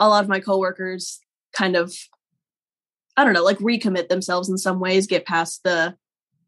a 0.00 0.08
lot 0.08 0.22
of 0.22 0.28
my 0.28 0.40
coworkers 0.40 1.20
kind 1.52 1.76
of 1.76 1.94
i 3.16 3.24
don't 3.24 3.32
know 3.32 3.44
like 3.44 3.58
recommit 3.58 4.08
themselves 4.08 4.48
in 4.48 4.58
some 4.58 4.80
ways 4.80 5.06
get 5.06 5.24
past 5.24 5.62
the 5.64 5.94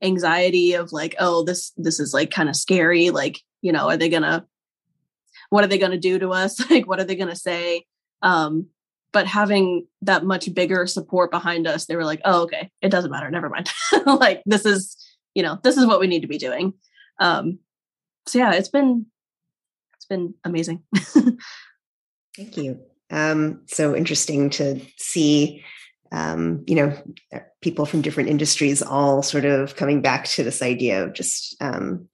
anxiety 0.03 0.75
of 0.75 0.93
like 0.93 1.15
oh 1.19 1.43
this 1.45 1.73
this 1.77 1.99
is 2.01 2.13
like 2.13 2.31
kind 2.31 2.49
of 2.49 2.57
scary 2.57 3.11
like 3.11 3.41
you 3.63 3.73
know 3.73 3.89
are 3.89 3.97
they 3.97 4.09
gonna 4.09 4.47
what 5.57 5.65
are 5.65 5.69
they 5.69 5.79
gonna 5.79 5.97
do 5.97 6.19
to 6.19 6.35
us? 6.35 6.61
Like 6.71 6.87
what 6.87 7.01
are 7.01 7.05
they 7.05 7.17
gonna 7.17 7.35
say? 7.35 7.87
Um 8.21 8.67
but 9.11 9.27
having 9.27 9.87
that 10.03 10.23
much 10.23 10.53
bigger 10.53 10.87
support 10.87 11.31
behind 11.31 11.67
us 11.67 11.87
they 11.87 11.97
were 11.97 12.05
like 12.05 12.21
oh 12.27 12.43
okay 12.43 12.71
it 12.83 12.91
doesn't 12.91 13.11
matter 13.11 13.31
never 13.31 13.49
mind. 13.49 13.71
Like 14.05 14.43
this 14.45 14.67
is 14.67 14.99
you 15.35 15.43
know 15.43 15.59
this 15.63 15.79
is 15.79 15.87
what 15.87 15.99
we 15.99 16.09
need 16.09 16.21
to 16.21 16.29
be 16.29 16.37
doing. 16.37 16.75
Um 17.21 17.59
so 18.27 18.39
yeah 18.39 18.53
it's 18.53 18.69
been 18.69 19.07
it's 19.95 20.05
been 20.05 20.35
amazing. 20.45 20.83
Thank 22.37 22.59
you. 22.59 22.79
Um 23.11 23.63
so 23.67 23.97
interesting 23.97 24.51
to 24.51 24.79
see 24.99 25.65
um 26.13 26.65
you 26.67 26.75
know 26.75 26.93
people 27.67 27.85
from 27.85 28.01
different 28.01 28.29
industries 28.29 28.81
all 28.81 29.25
sort 29.25 29.45
of 29.45 29.75
coming 29.75 30.01
back 30.01 30.25
to 30.25 30.45
this 30.45 30.63
idea 30.63 31.03
of 31.03 31.13
just 31.13 31.61
um 31.61 32.09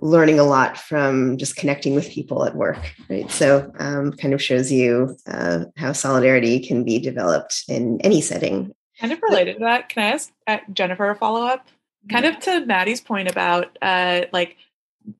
learning 0.00 0.40
a 0.40 0.42
lot 0.44 0.76
from 0.76 1.36
just 1.36 1.54
connecting 1.54 1.94
with 1.94 2.10
people 2.10 2.44
at 2.44 2.56
work 2.56 2.92
right 3.08 3.30
so 3.30 3.70
um 3.78 4.10
kind 4.14 4.34
of 4.34 4.42
shows 4.42 4.72
you 4.72 5.16
uh, 5.28 5.60
how 5.76 5.92
solidarity 5.92 6.58
can 6.58 6.82
be 6.82 6.98
developed 6.98 7.62
in 7.68 8.00
any 8.00 8.20
setting 8.20 8.74
kind 9.00 9.12
of 9.12 9.20
related 9.22 9.54
to 9.54 9.60
that 9.60 9.88
can 9.88 10.02
i 10.02 10.10
ask 10.10 10.32
uh, 10.48 10.58
jennifer 10.72 11.08
a 11.08 11.14
follow-up 11.14 11.68
kind 12.08 12.24
of 12.24 12.38
to 12.40 12.64
Maddie's 12.64 13.00
point 13.00 13.30
about 13.30 13.76
uh, 13.82 14.22
like 14.32 14.56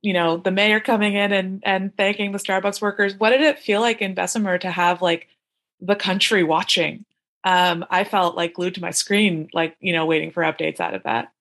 you 0.02 0.12
know 0.12 0.36
the 0.36 0.50
mayor 0.50 0.80
coming 0.80 1.14
in 1.14 1.32
and 1.32 1.62
and 1.64 1.96
thanking 1.96 2.32
the 2.32 2.38
Starbucks 2.38 2.80
workers. 2.80 3.14
What 3.18 3.30
did 3.30 3.42
it 3.42 3.58
feel 3.58 3.80
like 3.80 4.00
in 4.00 4.14
Bessemer 4.14 4.58
to 4.58 4.70
have 4.70 5.02
like 5.02 5.28
the 5.80 5.96
country 5.96 6.42
watching? 6.42 7.04
Um, 7.44 7.84
I 7.90 8.04
felt 8.04 8.36
like 8.36 8.54
glued 8.54 8.74
to 8.74 8.80
my 8.80 8.90
screen, 8.90 9.48
like 9.52 9.76
you 9.80 9.92
know, 9.92 10.06
waiting 10.06 10.30
for 10.30 10.42
updates 10.42 10.80
out 10.80 10.94
of 10.94 11.02
that. 11.04 11.32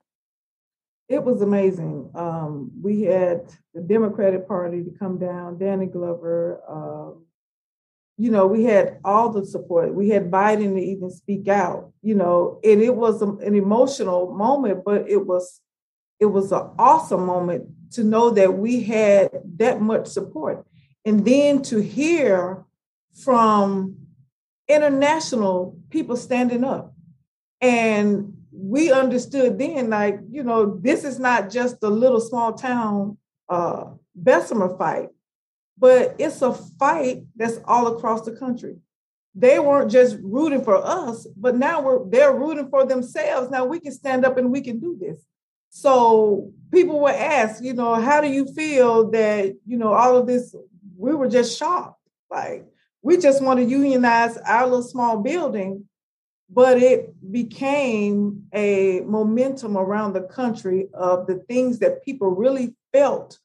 It 1.07 1.23
was 1.23 1.41
amazing. 1.41 2.11
Um, 2.13 2.71
we 2.81 3.01
had 3.03 3.51
the 3.73 3.81
Democratic 3.81 4.47
Party 4.47 4.83
to 4.83 4.91
come 4.91 5.17
down, 5.17 5.57
Danny 5.57 5.87
Glover, 5.87 6.61
uh, 6.69 7.19
you 8.19 8.29
know, 8.31 8.45
we 8.45 8.65
had 8.65 8.99
all 9.05 9.29
the 9.29 9.45
support. 9.45 9.95
We 9.95 10.09
had 10.09 10.29
Biden 10.29 10.75
to 10.75 10.81
even 10.81 11.09
speak 11.09 11.47
out, 11.47 11.93
you 12.01 12.15
know, 12.15 12.59
and 12.65 12.81
it 12.81 12.93
was 12.93 13.21
an 13.21 13.55
emotional 13.55 14.33
moment, 14.33 14.83
but 14.83 15.09
it 15.09 15.25
was 15.25 15.61
it 16.19 16.25
was 16.25 16.51
an 16.51 16.69
awesome 16.77 17.25
moment 17.25 17.69
to 17.93 18.03
know 18.03 18.29
that 18.31 18.55
we 18.55 18.83
had 18.83 19.29
that 19.55 19.79
much 19.79 20.07
support. 20.07 20.67
And 21.05 21.23
then 21.23 21.61
to 21.63 21.79
hear 21.79 22.65
from 23.23 23.95
international 24.69 25.77
people 25.89 26.15
standing 26.15 26.63
up. 26.63 26.93
And 27.59 28.37
we 28.53 28.91
understood 28.91 29.59
then, 29.59 29.89
like, 29.89 30.19
you 30.29 30.43
know, 30.43 30.77
this 30.77 31.03
is 31.03 31.19
not 31.19 31.49
just 31.49 31.83
a 31.83 31.89
little 31.89 32.21
small 32.21 32.53
town 32.53 33.17
uh, 33.49 33.85
Bessemer 34.15 34.77
fight 34.77 35.09
but 35.79 36.15
it's 36.19 36.41
a 36.41 36.53
fight 36.53 37.23
that's 37.35 37.59
all 37.65 37.95
across 37.95 38.23
the 38.23 38.33
country. 38.33 38.75
They 39.33 39.59
weren't 39.59 39.89
just 39.89 40.17
rooting 40.21 40.63
for 40.63 40.75
us, 40.75 41.25
but 41.37 41.55
now 41.55 41.81
we're 41.81 42.03
they're 42.09 42.33
rooting 42.33 42.69
for 42.69 42.85
themselves. 42.85 43.49
Now 43.49 43.65
we 43.65 43.79
can 43.79 43.93
stand 43.93 44.25
up 44.25 44.37
and 44.37 44.51
we 44.51 44.61
can 44.61 44.79
do 44.79 44.97
this. 44.99 45.23
So 45.69 46.51
people 46.71 46.99
were 46.99 47.11
asked, 47.11 47.63
you 47.63 47.73
know, 47.73 47.95
how 47.95 48.21
do 48.21 48.27
you 48.27 48.51
feel 48.53 49.09
that, 49.11 49.55
you 49.65 49.77
know, 49.77 49.93
all 49.93 50.17
of 50.17 50.27
this, 50.27 50.53
we 50.97 51.15
were 51.15 51.29
just 51.29 51.57
shocked. 51.57 52.01
Like 52.29 52.65
we 53.01 53.17
just 53.17 53.41
want 53.41 53.59
to 53.59 53.65
unionize 53.65 54.37
our 54.37 54.65
little 54.65 54.83
small 54.83 55.17
building, 55.17 55.85
but 56.49 56.81
it 56.81 57.13
became 57.31 58.43
a 58.53 59.01
momentum 59.01 59.77
around 59.77 60.13
the 60.13 60.21
country 60.21 60.87
of 60.93 61.27
the 61.27 61.35
things 61.47 61.79
that 61.79 62.03
people 62.03 62.29
really 62.29 62.75
felt 62.91 63.39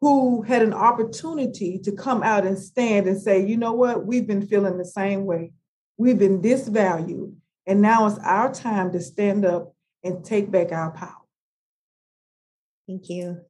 who 0.00 0.42
had 0.42 0.62
an 0.62 0.74
opportunity 0.74 1.78
to 1.78 1.92
come 1.92 2.22
out 2.22 2.46
and 2.46 2.58
stand 2.58 3.06
and 3.06 3.20
say, 3.20 3.44
you 3.44 3.56
know 3.56 3.72
what, 3.72 4.06
we've 4.06 4.26
been 4.26 4.46
feeling 4.46 4.76
the 4.76 4.84
same 4.84 5.24
way. 5.24 5.52
We've 5.96 6.18
been 6.18 6.42
disvalued. 6.42 7.34
And 7.66 7.80
now 7.80 8.06
it's 8.06 8.18
our 8.18 8.52
time 8.52 8.92
to 8.92 9.00
stand 9.00 9.44
up 9.44 9.74
and 10.02 10.24
take 10.24 10.50
back 10.50 10.72
our 10.72 10.90
power. 10.90 11.22
Thank 12.86 13.08
you. 13.08 13.40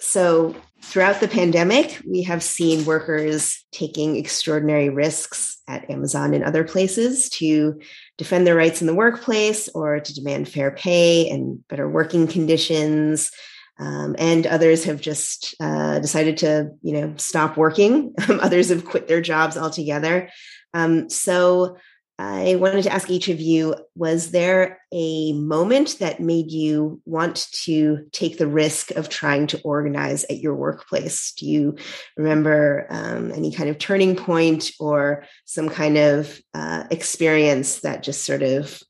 So, 0.00 0.54
throughout 0.82 1.20
the 1.20 1.28
pandemic, 1.28 2.02
we 2.06 2.22
have 2.24 2.42
seen 2.42 2.84
workers 2.84 3.64
taking 3.72 4.16
extraordinary 4.16 4.90
risks 4.90 5.62
at 5.66 5.88
Amazon 5.90 6.34
and 6.34 6.44
other 6.44 6.62
places 6.64 7.30
to 7.30 7.80
defend 8.18 8.46
their 8.46 8.54
rights 8.54 8.80
in 8.80 8.86
the 8.86 8.94
workplace 8.94 9.68
or 9.68 10.00
to 10.00 10.14
demand 10.14 10.48
fair 10.48 10.70
pay 10.72 11.28
and 11.30 11.66
better 11.68 11.88
working 11.88 12.26
conditions, 12.26 13.30
um, 13.78 14.14
and 14.18 14.46
others 14.46 14.84
have 14.84 15.00
just 15.00 15.54
uh, 15.60 15.98
decided 16.00 16.36
to 16.38 16.70
you 16.82 16.92
know 16.92 17.14
stop 17.16 17.56
working. 17.56 18.14
Others 18.28 18.68
have 18.68 18.84
quit 18.84 19.08
their 19.08 19.20
jobs 19.20 19.56
altogether. 19.56 20.28
Um, 20.74 21.08
so 21.08 21.76
i 22.18 22.54
wanted 22.56 22.82
to 22.82 22.92
ask 22.92 23.10
each 23.10 23.28
of 23.28 23.40
you 23.40 23.74
was 23.94 24.30
there 24.30 24.80
a 24.92 25.32
moment 25.32 25.98
that 25.98 26.20
made 26.20 26.50
you 26.50 27.00
want 27.04 27.48
to 27.52 28.06
take 28.12 28.38
the 28.38 28.46
risk 28.46 28.90
of 28.92 29.08
trying 29.08 29.46
to 29.46 29.60
organize 29.62 30.24
at 30.24 30.38
your 30.38 30.54
workplace 30.54 31.32
do 31.32 31.46
you 31.46 31.76
remember 32.16 32.86
um, 32.90 33.32
any 33.32 33.52
kind 33.52 33.68
of 33.68 33.78
turning 33.78 34.14
point 34.16 34.70
or 34.78 35.24
some 35.44 35.68
kind 35.68 35.96
of 35.96 36.40
uh, 36.54 36.84
experience 36.90 37.80
that 37.80 38.02
just 38.02 38.24
sort 38.24 38.42
of 38.42 38.80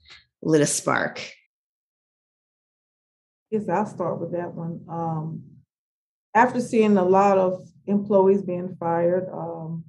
lit 0.42 0.60
a 0.60 0.66
spark 0.66 1.20
Yes, 3.54 3.68
I'll 3.68 3.86
start 3.86 4.20
with 4.20 4.32
that 4.32 4.52
one. 4.52 4.80
Um, 4.88 5.44
after 6.34 6.60
seeing 6.60 6.96
a 6.96 7.04
lot 7.04 7.38
of 7.38 7.64
employees 7.86 8.42
being 8.42 8.74
fired 8.80 9.28
um, 9.32 9.84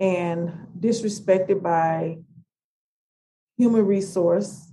and 0.00 0.50
disrespected 0.80 1.62
by 1.62 2.16
human 3.58 3.84
resource, 3.84 4.72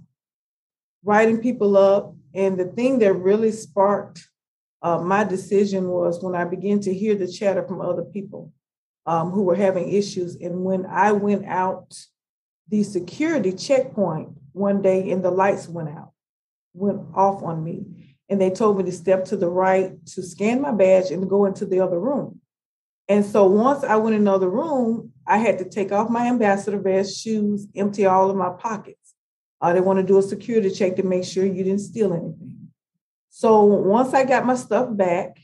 writing 1.03 1.41
people 1.41 1.75
up, 1.75 2.15
and 2.33 2.57
the 2.57 2.65
thing 2.65 2.99
that 2.99 3.13
really 3.13 3.51
sparked 3.51 4.29
uh, 4.81 4.99
my 4.99 5.23
decision 5.23 5.87
was 5.89 6.23
when 6.23 6.35
I 6.35 6.45
began 6.45 6.79
to 6.81 6.93
hear 6.93 7.15
the 7.15 7.27
chatter 7.27 7.65
from 7.67 7.81
other 7.81 8.03
people 8.03 8.53
um, 9.07 9.31
who 9.31 9.41
were 9.41 9.55
having 9.55 9.91
issues. 9.91 10.35
And 10.35 10.63
when 10.63 10.85
I 10.85 11.11
went 11.11 11.45
out 11.45 11.97
the 12.69 12.83
security 12.83 13.51
checkpoint 13.51 14.29
one 14.51 14.81
day 14.81 15.09
and 15.11 15.23
the 15.23 15.31
lights 15.31 15.67
went 15.67 15.89
out, 15.89 16.11
went 16.73 17.01
off 17.15 17.41
on 17.41 17.63
me 17.63 18.15
and 18.29 18.39
they 18.39 18.49
told 18.49 18.77
me 18.77 18.83
to 18.83 18.91
step 18.91 19.25
to 19.25 19.37
the 19.37 19.49
right 19.49 19.93
to 20.07 20.21
scan 20.21 20.61
my 20.61 20.71
badge 20.71 21.11
and 21.11 21.29
go 21.29 21.45
into 21.45 21.65
the 21.65 21.79
other 21.79 21.99
room. 21.99 22.39
And 23.07 23.25
so 23.25 23.45
once 23.45 23.83
I 23.83 23.95
went 23.97 24.15
in 24.15 24.21
another 24.21 24.49
room, 24.49 25.11
I 25.27 25.37
had 25.37 25.59
to 25.59 25.69
take 25.69 25.91
off 25.91 26.09
my 26.09 26.27
ambassador 26.27 26.79
vest, 26.79 27.21
shoes, 27.21 27.67
empty 27.75 28.05
all 28.05 28.29
of 28.29 28.35
my 28.35 28.49
pockets. 28.49 29.13
Uh, 29.61 29.73
they 29.73 29.81
want 29.81 29.97
to 29.97 30.03
do 30.03 30.17
a 30.17 30.21
security 30.21 30.69
check 30.69 30.95
to 30.95 31.03
make 31.03 31.23
sure 31.23 31.45
you 31.45 31.63
didn't 31.63 31.79
steal 31.79 32.13
anything. 32.13 32.69
So 33.29 33.63
once 33.63 34.13
I 34.13 34.23
got 34.23 34.45
my 34.45 34.55
stuff 34.55 34.95
back, 34.95 35.37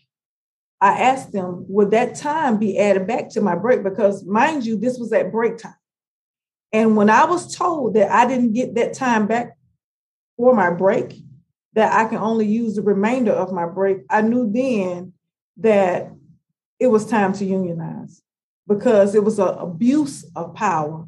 I 0.79 0.99
asked 1.01 1.31
them, 1.31 1.65
would 1.67 1.91
that 1.91 2.15
time 2.15 2.57
be 2.57 2.79
added 2.79 3.05
back 3.05 3.29
to 3.31 3.41
my 3.41 3.55
break? 3.55 3.83
Because 3.83 4.25
mind 4.25 4.65
you, 4.65 4.77
this 4.77 4.97
was 4.97 5.13
at 5.13 5.31
break 5.31 5.57
time. 5.57 5.75
And 6.73 6.95
when 6.95 7.09
I 7.09 7.25
was 7.25 7.55
told 7.55 7.93
that 7.95 8.11
I 8.11 8.25
didn't 8.25 8.53
get 8.53 8.75
that 8.75 8.93
time 8.93 9.27
back 9.27 9.57
for 10.37 10.55
my 10.55 10.71
break, 10.71 11.15
that 11.73 11.93
I 11.93 12.09
can 12.09 12.17
only 12.17 12.47
use 12.47 12.75
the 12.75 12.81
remainder 12.81 13.31
of 13.31 13.51
my 13.51 13.65
break, 13.67 13.99
I 14.09 14.21
knew 14.21 14.51
then 14.51 15.13
that 15.57 16.11
it 16.81 16.87
was 16.87 17.05
time 17.05 17.31
to 17.31 17.45
unionize 17.45 18.23
because 18.67 19.13
it 19.13 19.23
was 19.23 19.37
an 19.37 19.49
abuse 19.49 20.25
of 20.35 20.55
power. 20.55 21.07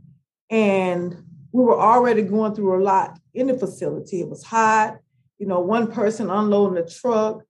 And 0.51 1.17
we 1.51 1.63
were 1.63 1.79
already 1.79 2.21
going 2.21 2.53
through 2.53 2.79
a 2.79 2.83
lot 2.83 3.17
in 3.33 3.47
the 3.47 3.57
facility. 3.57 4.21
It 4.21 4.29
was 4.29 4.43
hot, 4.43 4.99
you 5.39 5.47
know, 5.47 5.61
one 5.61 5.91
person 5.91 6.29
unloading 6.29 6.77
a 6.77 6.87
truck. 6.87 7.41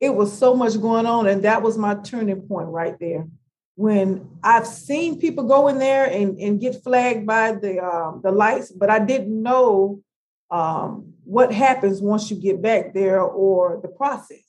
It 0.00 0.14
was 0.14 0.32
so 0.32 0.54
much 0.54 0.80
going 0.80 1.04
on. 1.04 1.26
And 1.26 1.42
that 1.42 1.62
was 1.62 1.76
my 1.76 1.96
turning 1.96 2.42
point 2.42 2.68
right 2.68 2.96
there. 3.00 3.26
When 3.74 4.28
I've 4.44 4.68
seen 4.68 5.18
people 5.18 5.42
go 5.42 5.66
in 5.66 5.80
there 5.80 6.04
and, 6.04 6.38
and 6.38 6.60
get 6.60 6.84
flagged 6.84 7.26
by 7.26 7.56
the 7.56 7.84
um, 7.84 8.20
the 8.22 8.30
lights, 8.30 8.70
but 8.70 8.88
I 8.88 9.00
didn't 9.00 9.42
know 9.42 10.00
um, 10.48 11.14
what 11.24 11.52
happens 11.52 12.00
once 12.00 12.30
you 12.30 12.36
get 12.36 12.62
back 12.62 12.94
there 12.94 13.20
or 13.20 13.80
the 13.82 13.88
process. 13.88 14.43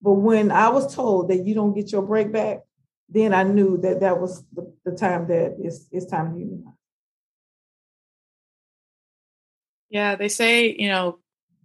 But 0.00 0.12
when 0.12 0.50
I 0.50 0.68
was 0.68 0.94
told 0.94 1.28
that 1.28 1.44
you 1.44 1.54
don't 1.54 1.74
get 1.74 1.90
your 1.90 2.02
break 2.02 2.32
back, 2.32 2.58
then 3.08 3.34
I 3.34 3.42
knew 3.42 3.78
that 3.78 4.00
that 4.00 4.20
was 4.20 4.44
the, 4.52 4.72
the 4.84 4.92
time 4.92 5.26
that 5.28 5.56
it's, 5.58 5.88
it's 5.90 6.06
time 6.06 6.34
to 6.34 6.38
unionize. 6.38 6.74
Yeah, 9.90 10.16
they 10.16 10.28
say, 10.28 10.74
you 10.78 10.88
know, 10.88 11.18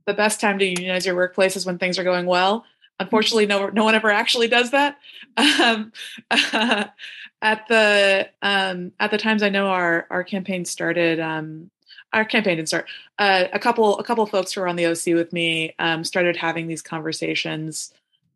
the 0.06 0.14
best 0.14 0.40
time 0.40 0.60
to 0.60 0.66
unionize 0.66 1.06
your 1.06 1.16
workplace 1.16 1.56
is 1.56 1.66
when 1.66 1.78
things 1.78 2.00
are 2.00 2.04
going 2.04 2.26
well. 2.26 2.66
Unfortunately, 3.00 3.46
no, 3.46 3.70
no 3.70 3.84
one 3.84 3.96
ever 3.96 4.12
actually 4.12 4.48
does 4.48 4.72
that. 4.72 4.98
Um, 5.38 5.92
uh, 6.32 6.86
at 7.42 7.68
the 7.68 8.30
um, 8.42 8.94
at 9.00 9.12
the 9.12 9.18
times 9.18 9.44
I 9.44 9.50
know 9.50 9.68
our 9.68 10.08
our 10.10 10.24
campaign 10.24 10.64
started, 10.64 11.20
um, 11.20 11.70
our 12.14 12.24
campaign 12.24 12.58
didn't 12.58 12.70
start. 12.70 12.88
Uh, 13.20 13.46
a 13.52 13.60
couple 13.60 14.00
a 14.00 14.04
couple 14.04 14.26
folks 14.26 14.54
who 14.54 14.62
were 14.62 14.68
on 14.68 14.76
the 14.76 14.86
OC 14.86 15.08
with 15.08 15.34
me 15.34 15.74
um, 15.80 16.04
started 16.04 16.38
having 16.38 16.68
these 16.68 16.82
conversations 16.82 17.94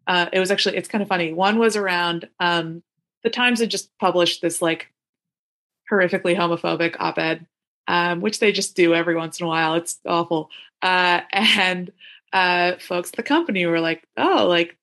uh, 0.08 0.30
it 0.32 0.40
was 0.40 0.52
actually 0.52 0.78
it's 0.78 0.88
kind 0.88 1.02
of 1.02 1.08
funny. 1.08 1.34
One 1.34 1.60
was 1.60 1.76
around 1.76 2.30
um, 2.40 2.82
the 3.24 3.30
Times 3.30 3.60
had 3.60 3.70
just 3.70 3.96
published 4.00 4.42
this 4.42 4.62
like 4.62 4.92
horrifically 5.92 6.36
homophobic 6.36 6.96
op-ed, 7.00 7.46
um, 7.88 8.22
which 8.22 8.40
they 8.40 8.52
just 8.52 8.76
do 8.76 8.96
every 8.96 9.16
once 9.16 9.40
in 9.40 9.46
a 9.46 9.50
while. 9.50 9.76
It's 9.76 10.00
awful, 10.06 10.50
uh, 10.82 11.22
and 11.32 11.92
uh, 12.34 12.78
folks 12.80 13.10
at 13.10 13.18
the 13.18 13.24
company 13.24 13.66
were 13.66 13.82
like, 13.82 14.08
"Oh, 14.16 14.48
like 14.48 14.78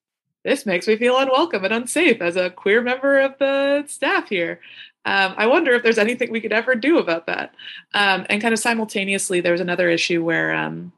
this 0.44 0.66
makes 0.66 0.86
me 0.86 0.96
feel 0.96 1.18
unwelcome 1.18 1.64
and 1.64 1.74
unsafe 1.74 2.20
as 2.20 2.36
a 2.36 2.50
queer 2.50 2.82
member 2.82 3.20
of 3.20 3.38
the 3.38 3.84
staff 3.88 4.28
here." 4.28 4.60
Um, 5.06 5.34
I 5.36 5.46
wonder 5.46 5.72
if 5.72 5.82
there's 5.82 5.98
anything 5.98 6.30
we 6.30 6.40
could 6.40 6.52
ever 6.52 6.74
do 6.74 6.98
about 6.98 7.26
that. 7.26 7.54
Um, 7.92 8.24
and 8.30 8.40
kind 8.40 8.54
of 8.54 8.58
simultaneously, 8.58 9.40
there 9.40 9.52
was 9.52 9.60
another 9.60 9.90
issue 9.90 10.24
where 10.24 10.54
um, 10.54 10.92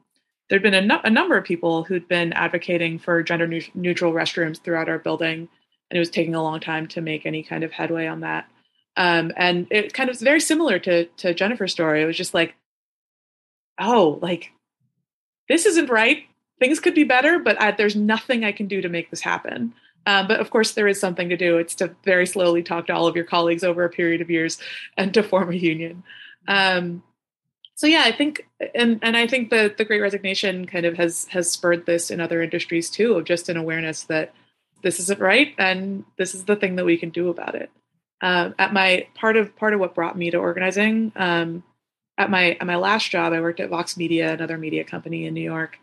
there'd 0.49 0.63
been 0.63 0.73
a, 0.73 0.81
no- 0.81 1.01
a, 1.03 1.09
number 1.09 1.37
of 1.37 1.45
people 1.45 1.83
who'd 1.83 2.07
been 2.07 2.33
advocating 2.33 2.99
for 2.99 3.23
gender 3.23 3.47
ne- 3.47 3.71
neutral 3.73 4.13
restrooms 4.13 4.61
throughout 4.61 4.89
our 4.89 4.99
building, 4.99 5.49
and 5.89 5.95
it 5.95 5.99
was 5.99 6.09
taking 6.09 6.35
a 6.35 6.43
long 6.43 6.59
time 6.59 6.87
to 6.87 7.01
make 7.01 7.25
any 7.25 7.43
kind 7.43 7.63
of 7.63 7.71
headway 7.71 8.07
on 8.07 8.21
that. 8.21 8.49
Um, 8.95 9.31
and 9.35 9.67
it 9.69 9.93
kind 9.93 10.09
of 10.09 10.15
was 10.15 10.21
very 10.21 10.39
similar 10.39 10.79
to 10.79 11.05
to 11.05 11.33
Jennifer's 11.33 11.71
story. 11.71 12.01
It 12.01 12.05
was 12.05 12.17
just 12.17 12.33
like, 12.33 12.55
oh, 13.79 14.19
like 14.21 14.51
this 15.49 15.65
isn't 15.65 15.89
right. 15.89 16.23
Things 16.59 16.79
could 16.79 16.95
be 16.95 17.03
better, 17.03 17.39
but 17.39 17.61
I, 17.61 17.71
there's 17.71 17.95
nothing 17.95 18.43
I 18.43 18.51
can 18.51 18.67
do 18.67 18.81
to 18.81 18.89
make 18.89 19.11
this 19.11 19.21
happen. 19.21 19.73
Um, 20.07 20.27
but 20.27 20.39
of 20.39 20.49
course, 20.49 20.71
there 20.73 20.87
is 20.87 20.99
something 20.99 21.29
to 21.29 21.37
do. 21.37 21.57
It's 21.57 21.75
to 21.75 21.95
very 22.03 22.25
slowly 22.25 22.63
talk 22.63 22.87
to 22.87 22.93
all 22.93 23.07
of 23.07 23.15
your 23.15 23.25
colleagues 23.25 23.63
over 23.63 23.83
a 23.83 23.89
period 23.89 24.21
of 24.21 24.31
years 24.31 24.57
and 24.95 25.13
to 25.13 25.21
form 25.21 25.51
a 25.51 25.55
union. 25.55 26.03
Um, 26.47 27.03
so 27.77 27.85
yeah, 27.85 28.01
I 28.05 28.11
think 28.11 28.47
and 28.73 28.99
and 29.03 29.15
I 29.15 29.27
think 29.27 29.51
the 29.51 29.73
the 29.77 29.85
Great 29.85 30.01
Resignation 30.01 30.65
kind 30.65 30.83
of 30.83 30.97
has 30.97 31.27
has 31.29 31.49
spurred 31.49 31.85
this 31.85 32.09
in 32.09 32.19
other 32.19 32.41
industries 32.41 32.89
too, 32.89 33.13
of 33.13 33.25
just 33.25 33.49
an 33.49 33.55
awareness 33.55 34.01
that 34.05 34.33
this 34.81 34.99
isn't 34.99 35.19
right 35.19 35.53
and 35.59 36.03
this 36.17 36.33
is 36.33 36.45
the 36.45 36.55
thing 36.55 36.75
that 36.75 36.85
we 36.85 36.97
can 36.97 37.11
do 37.11 37.29
about 37.29 37.53
it. 37.53 37.69
Uh, 38.19 38.49
at 38.57 38.73
my 38.73 39.05
part 39.13 39.37
of 39.37 39.55
part 39.55 39.75
of 39.75 39.79
what 39.79 39.93
brought 39.93 40.17
me 40.17 40.31
to 40.31 40.37
organizing, 40.37 41.11
um, 41.15 41.63
at 42.17 42.31
my 42.31 42.53
at 42.59 42.65
my 42.65 42.77
last 42.77 43.11
job, 43.11 43.31
I 43.31 43.41
worked 43.41 43.59
at 43.59 43.69
Vox 43.69 43.95
Media, 43.95 44.33
another 44.33 44.57
media 44.57 44.83
company 44.83 45.27
in 45.27 45.35
New 45.35 45.41
York, 45.41 45.77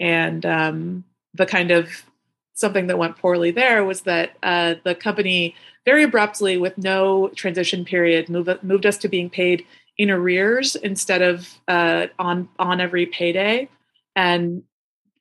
and 0.00 0.44
um, 0.44 1.04
the 1.32 1.46
kind 1.46 1.70
of 1.70 2.06
something 2.54 2.88
that 2.88 2.98
went 2.98 3.18
poorly 3.18 3.52
there 3.52 3.84
was 3.84 4.00
that 4.00 4.36
uh, 4.42 4.74
the 4.82 4.96
company 4.96 5.54
very 5.84 6.02
abruptly, 6.02 6.56
with 6.58 6.76
no 6.76 7.28
transition 7.36 7.84
period, 7.84 8.28
moved 8.28 8.64
moved 8.64 8.84
us 8.84 8.98
to 8.98 9.08
being 9.08 9.30
paid 9.30 9.64
in 9.98 10.10
arrears 10.10 10.76
instead 10.76 11.22
of 11.22 11.48
uh, 11.68 12.06
on 12.18 12.48
on 12.58 12.80
every 12.80 13.06
payday. 13.06 13.68
And 14.14 14.62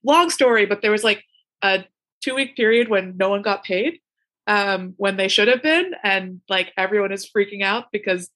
long 0.03 0.29
story, 0.29 0.65
but 0.65 0.81
there 0.81 0.91
was 0.91 1.03
like 1.03 1.23
a 1.61 1.85
two 2.21 2.35
week 2.35 2.55
period 2.55 2.89
when 2.89 3.17
no 3.17 3.29
one 3.29 3.41
got 3.41 3.63
paid 3.63 3.99
um, 4.47 4.93
when 4.97 5.17
they 5.17 5.27
should 5.27 5.47
have 5.47 5.63
been, 5.63 5.93
and 6.03 6.41
like 6.49 6.71
everyone 6.77 7.11
is 7.11 7.29
freaking 7.29 7.63
out 7.63 7.85
because 7.91 8.29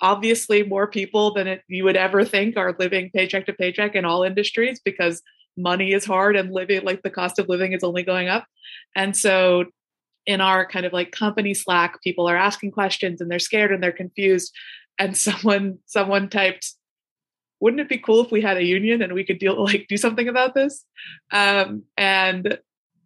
obviously 0.00 0.62
more 0.62 0.86
people 0.86 1.34
than 1.34 1.46
it, 1.46 1.62
you 1.68 1.84
would 1.84 1.96
ever 1.96 2.24
think 2.24 2.56
are 2.56 2.74
living 2.78 3.10
paycheck 3.14 3.46
to 3.46 3.52
paycheck 3.52 3.94
in 3.94 4.04
all 4.04 4.22
industries 4.22 4.80
because 4.82 5.22
money 5.56 5.92
is 5.92 6.04
hard 6.04 6.36
and 6.36 6.52
living 6.52 6.82
like 6.84 7.02
the 7.02 7.10
cost 7.10 7.38
of 7.38 7.48
living 7.48 7.72
is 7.72 7.84
only 7.84 8.02
going 8.02 8.28
up. 8.28 8.46
And 8.96 9.14
so 9.14 9.66
in 10.26 10.40
our 10.40 10.66
kind 10.66 10.86
of 10.86 10.92
like 10.92 11.12
company 11.12 11.54
slack 11.54 12.00
people 12.02 12.28
are 12.28 12.36
asking 12.36 12.70
questions 12.70 13.20
and 13.20 13.30
they're 13.30 13.38
scared 13.38 13.72
and 13.72 13.82
they're 13.82 13.92
confused 13.92 14.54
and 15.00 15.16
someone 15.16 15.78
someone 15.86 16.28
typed 16.28 16.74
wouldn't 17.60 17.80
it 17.80 17.88
be 17.88 17.98
cool 17.98 18.24
if 18.24 18.30
we 18.30 18.40
had 18.40 18.56
a 18.56 18.64
union 18.64 19.02
and 19.02 19.12
we 19.12 19.24
could 19.24 19.38
deal 19.38 19.62
like 19.62 19.86
do 19.88 19.96
something 19.96 20.28
about 20.28 20.54
this? 20.54 20.84
Um, 21.30 21.82
and 21.96 22.58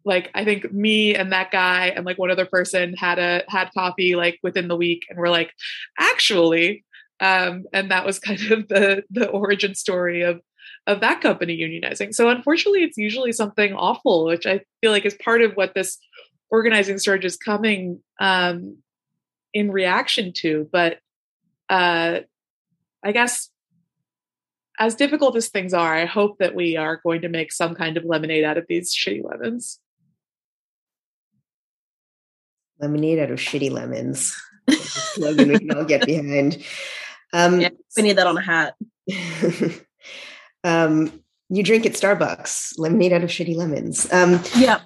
like 0.04 0.30
i 0.34 0.44
think 0.44 0.70
me 0.72 1.14
and 1.14 1.32
that 1.32 1.50
guy 1.50 1.86
and 1.86 2.04
like 2.04 2.18
one 2.18 2.30
other 2.30 2.44
person 2.44 2.94
had 2.94 3.18
a 3.18 3.42
had 3.48 3.70
coffee 3.72 4.14
like 4.14 4.38
within 4.42 4.68
the 4.68 4.76
week 4.76 5.06
and 5.08 5.18
we're 5.18 5.30
like 5.30 5.50
actually 5.98 6.84
um, 7.20 7.64
and 7.72 7.90
that 7.90 8.04
was 8.04 8.18
kind 8.28 8.52
of 8.52 8.68
the 8.68 9.02
the 9.10 9.28
origin 9.28 9.74
story 9.74 10.22
of 10.22 10.40
of 10.86 11.00
that 11.00 11.22
company 11.22 11.56
unionizing. 11.56 12.14
So 12.14 12.28
unfortunately 12.28 12.82
it's 12.84 12.98
usually 12.98 13.32
something 13.32 13.72
awful 13.72 14.26
which 14.26 14.46
i 14.46 14.60
feel 14.80 14.92
like 14.92 15.06
is 15.06 15.14
part 15.14 15.42
of 15.42 15.54
what 15.54 15.74
this 15.74 15.98
organizing 16.50 16.98
surge 16.98 17.24
is 17.24 17.36
coming 17.36 18.00
um, 18.20 18.76
in 19.52 19.72
reaction 19.72 20.32
to 20.34 20.68
but 20.70 20.98
uh, 21.68 22.20
I 23.02 23.12
guess 23.12 23.50
as 24.78 24.94
difficult 24.94 25.36
as 25.36 25.48
things 25.48 25.72
are, 25.72 25.94
I 25.94 26.04
hope 26.04 26.38
that 26.38 26.54
we 26.54 26.76
are 26.76 27.00
going 27.02 27.22
to 27.22 27.28
make 27.28 27.52
some 27.52 27.74
kind 27.74 27.96
of 27.96 28.04
lemonade 28.04 28.44
out 28.44 28.58
of 28.58 28.66
these 28.68 28.94
shitty 28.94 29.22
lemons. 29.24 29.78
Lemonade 32.80 33.20
out 33.20 33.30
of 33.30 33.38
shitty 33.38 33.70
lemons. 33.70 34.36
slogan 34.68 35.48
we 35.48 35.58
can 35.58 35.70
all 35.72 35.84
get 35.84 36.06
behind. 36.06 36.62
Um, 37.32 37.60
yeah, 37.60 37.70
we 37.96 38.02
need 38.02 38.18
that 38.18 38.26
on 38.26 38.36
a 38.36 38.42
hat. 38.42 38.74
um, 40.64 41.20
you 41.50 41.62
drink 41.62 41.86
at 41.86 41.92
Starbucks, 41.92 42.78
lemonade 42.78 43.12
out 43.12 43.22
of 43.22 43.30
shitty 43.30 43.54
lemons. 43.54 44.10
Um, 44.12 44.40
yeah. 44.56 44.80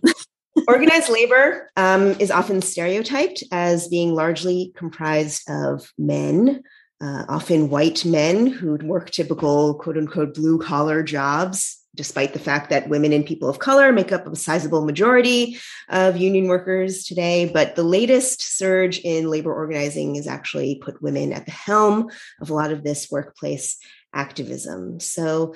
Organized 0.68 1.08
labor 1.08 1.70
um, 1.76 2.14
is 2.20 2.30
often 2.30 2.60
stereotyped 2.60 3.42
as 3.50 3.88
being 3.88 4.14
largely 4.14 4.70
comprised 4.76 5.48
of 5.48 5.90
men, 5.96 6.62
uh, 7.00 7.24
often 7.28 7.70
white 7.70 8.04
men 8.04 8.46
who'd 8.46 8.82
work 8.82 9.10
typical 9.10 9.74
quote 9.74 9.96
unquote 9.96 10.34
blue 10.34 10.58
collar 10.58 11.02
jobs, 11.02 11.78
despite 11.94 12.34
the 12.34 12.38
fact 12.38 12.68
that 12.68 12.90
women 12.90 13.14
and 13.14 13.24
people 13.24 13.48
of 13.48 13.60
color 13.60 13.92
make 13.92 14.12
up 14.12 14.26
a 14.26 14.36
sizable 14.36 14.84
majority 14.84 15.58
of 15.88 16.18
union 16.18 16.48
workers 16.48 17.04
today. 17.04 17.50
But 17.50 17.74
the 17.74 17.82
latest 17.82 18.42
surge 18.58 18.98
in 18.98 19.30
labor 19.30 19.54
organizing 19.54 20.16
has 20.16 20.26
actually 20.26 20.80
put 20.84 21.02
women 21.02 21.32
at 21.32 21.46
the 21.46 21.52
helm 21.52 22.10
of 22.42 22.50
a 22.50 22.54
lot 22.54 22.72
of 22.72 22.84
this 22.84 23.10
workplace 23.10 23.78
activism. 24.12 25.00
So, 25.00 25.54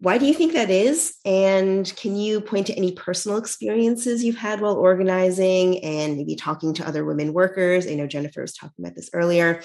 why 0.00 0.16
do 0.16 0.26
you 0.26 0.34
think 0.34 0.52
that 0.52 0.70
is? 0.70 1.16
And 1.24 1.92
can 1.96 2.14
you 2.14 2.40
point 2.40 2.68
to 2.68 2.74
any 2.74 2.92
personal 2.92 3.36
experiences 3.36 4.22
you've 4.22 4.36
had 4.36 4.60
while 4.60 4.76
organizing 4.76 5.82
and 5.84 6.16
maybe 6.16 6.36
talking 6.36 6.72
to 6.74 6.86
other 6.86 7.04
women 7.04 7.32
workers? 7.32 7.86
I 7.86 7.94
know 7.94 8.06
Jennifer 8.06 8.42
was 8.42 8.54
talking 8.54 8.84
about 8.84 8.94
this 8.94 9.10
earlier. 9.12 9.60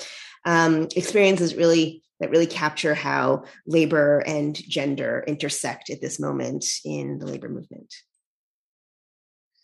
Um, 0.46 0.88
experiences 0.96 1.56
really 1.56 2.02
that 2.20 2.32
really 2.32 2.48
capture 2.48 2.96
how 2.96 3.44
labor 3.68 4.20
and 4.26 4.56
gender 4.56 5.24
intersect 5.28 5.90
at 5.90 6.02
this 6.02 6.20
moment 6.20 6.66
in 6.84 7.20
the 7.20 7.28
labor 7.28 7.50
movement. 7.50 7.94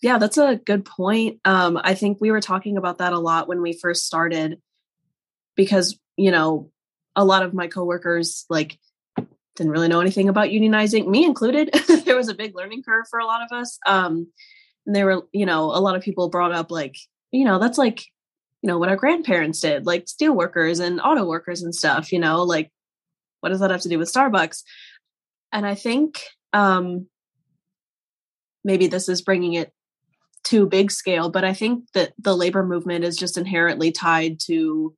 Yeah, 0.02 0.18
that's 0.18 0.38
a 0.38 0.58
good 0.58 0.86
point. 0.86 1.40
Um, 1.46 1.80
I 1.84 1.94
think 1.96 2.20
we 2.22 2.32
were 2.32 2.42
talking 2.42 2.78
about 2.78 3.00
that 3.00 3.14
a 3.14 3.20
lot 3.20 3.48
when 3.48 3.62
we 3.62 3.74
first 3.74 4.06
started 4.06 4.62
because, 5.56 5.98
you 6.16 6.32
know, 6.32 6.72
a 7.16 7.26
lot 7.26 7.44
of 7.44 7.54
my 7.54 7.68
coworkers 7.68 8.46
like 8.50 8.78
didn't 9.60 9.74
really 9.74 9.90
know 9.90 10.00
anything 10.00 10.30
about 10.30 10.50
unionizing, 10.50 11.08
me 11.08 11.26
included. 11.26 11.70
there 12.06 12.16
was 12.16 12.30
a 12.30 12.34
big 12.34 12.56
learning 12.56 12.82
curve 12.82 13.06
for 13.10 13.20
a 13.20 13.26
lot 13.26 13.42
of 13.44 13.56
us. 13.56 13.78
Um, 13.86 14.28
and 14.86 14.96
there 14.96 15.06
were, 15.06 15.28
you 15.34 15.46
know, 15.46 15.66
a 15.66 15.82
lot 15.82 15.98
of 15.98 16.02
people 16.02 16.30
brought 16.30 16.54
up 16.54 16.72
like, 16.72 16.96
you 17.32 17.44
know, 17.44 17.60
that's 17.60 17.78
like, 17.78 18.06
you 18.62 18.68
know, 18.68 18.78
what 18.78 18.88
our 18.90 18.96
grandparents 18.96 19.60
did, 19.60 19.86
like 19.86 20.08
steel 20.08 20.34
workers 20.34 20.80
and 20.80 21.02
auto 21.02 21.26
workers 21.26 21.62
and 21.62 21.76
stuff, 21.76 22.14
you 22.14 22.20
know, 22.20 22.44
like 22.44 22.72
what 23.42 23.50
does 23.50 23.60
that 23.60 23.70
have 23.70 23.82
to 23.82 23.90
do 23.90 24.00
with 24.00 24.12
Starbucks? 24.12 24.64
And 25.52 25.66
I 25.66 25.76
think 25.76 26.22
um 26.54 27.08
maybe 28.64 28.88
this 28.88 29.10
is 29.10 29.22
bringing 29.22 29.54
it 29.54 29.74
to 30.46 30.66
big 30.66 30.90
scale, 30.90 31.30
but 31.30 31.44
I 31.44 31.54
think 31.54 31.92
that 31.94 32.14
the 32.18 32.36
labor 32.36 32.66
movement 32.66 33.04
is 33.04 33.18
just 33.18 33.38
inherently 33.38 33.92
tied 33.92 34.40
to 34.46 34.96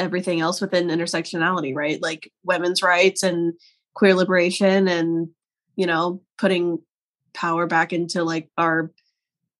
everything 0.00 0.40
else 0.40 0.60
within 0.60 0.88
intersectionality, 0.88 1.74
right? 1.74 2.00
Like 2.02 2.32
women's 2.42 2.82
rights 2.82 3.22
and 3.22 3.54
queer 3.94 4.14
liberation 4.14 4.88
and, 4.88 5.28
you 5.76 5.86
know, 5.86 6.22
putting 6.38 6.78
power 7.34 7.66
back 7.66 7.92
into 7.92 8.24
like 8.24 8.48
our 8.56 8.90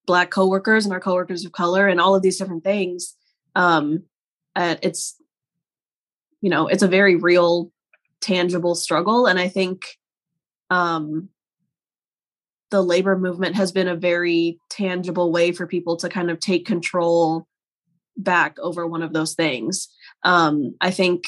black 0.07 0.31
coworkers 0.31 0.85
and 0.85 0.93
our 0.93 1.01
coworkers 1.01 1.45
of 1.45 1.53
color 1.53 1.87
and 1.87 2.01
all 2.01 2.15
of 2.15 2.23
these 2.23 2.39
different 2.39 2.65
things. 2.65 3.15
Um, 3.55 4.05
it's, 4.57 5.17
you 6.41 6.51
know, 6.51 6.67
it's 6.67 6.83
a 6.83 6.89
very 6.89 7.17
real, 7.17 7.71
tangible 8.21 8.75
struggle. 8.75 9.27
And 9.27 9.39
I 9.39 9.49
think, 9.49 9.83
um, 10.71 11.29
the 12.71 12.83
labor 12.83 13.19
movement 13.19 13.57
has 13.57 13.73
been 13.73 13.89
a 13.89 13.97
very 13.97 14.61
tangible 14.69 15.33
way 15.33 15.53
for 15.53 15.67
people 15.67 15.97
to 15.97 16.09
kind 16.09 16.31
of 16.31 16.39
take 16.39 16.67
control 16.67 17.47
back 18.17 18.59
over 18.61 18.87
one 18.87 19.03
of 19.03 19.13
those 19.13 19.35
things. 19.35 19.89
Um, 20.23 20.75
I 20.81 20.91
think, 20.91 21.25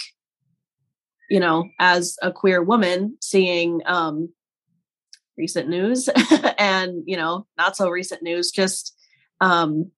you 1.30 1.40
know, 1.40 1.68
as 1.78 2.16
a 2.22 2.32
queer 2.32 2.62
woman, 2.62 3.16
seeing 3.20 3.80
um, 3.86 4.32
recent 5.36 5.68
news 5.68 6.08
and, 6.58 7.02
you 7.06 7.16
know, 7.16 7.46
not 7.56 7.76
so 7.76 7.88
recent 7.88 8.22
news, 8.22 8.50
just, 8.50 8.94
um, 9.40 9.90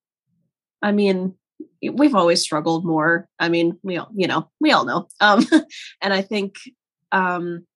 I 0.83 0.93
mean, 0.93 1.35
we've 1.83 2.15
always 2.15 2.41
struggled 2.41 2.85
more. 2.85 3.29
I 3.39 3.49
mean, 3.49 3.79
we 3.83 3.97
all, 3.97 4.09
you 4.15 4.27
know, 4.27 4.51
we 4.61 4.73
all 4.73 4.85
know. 4.85 5.09
Um, 5.21 5.47
and 6.01 6.13
I 6.13 6.23
think, 6.23 6.57
um, 7.13 7.67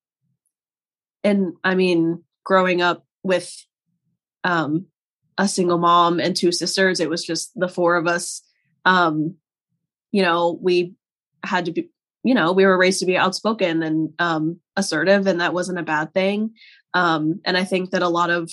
and 1.25 1.55
I 1.65 1.75
mean, 1.75 2.25
growing 2.45 2.81
up 2.81 3.05
with 3.23 3.53
um, 4.45 4.87
a 5.37 5.49
single 5.49 5.79
mom 5.79 6.21
and 6.21 6.37
two 6.37 6.53
sisters, 6.53 7.01
it 7.01 7.11
was 7.11 7.25
just 7.25 7.53
the 7.55 7.69
four 7.69 7.97
of 7.97 8.07
us. 8.07 8.43
Um, 8.85 9.37
you 10.11 10.23
know, 10.23 10.59
we 10.61 10.95
had 11.45 11.67
to 11.67 11.73
be, 11.73 11.89
you 12.25 12.35
know, 12.35 12.53
we 12.53 12.67
were 12.67 12.79
raised 12.79 13.01
to 13.01 13.07
be 13.07 13.17
outspoken 13.17 13.83
and 13.83 14.13
um, 14.19 14.61
assertive, 14.77 15.27
and 15.27 15.41
that 15.41 15.55
wasn't 15.55 15.79
a 15.79 15.85
bad 15.85 16.13
thing. 16.13 16.53
Um, 16.95 17.41
and 17.45 17.57
I 17.57 17.65
think 17.65 17.91
that 17.91 18.03
a 18.03 18.09
lot 18.09 18.31
of, 18.31 18.51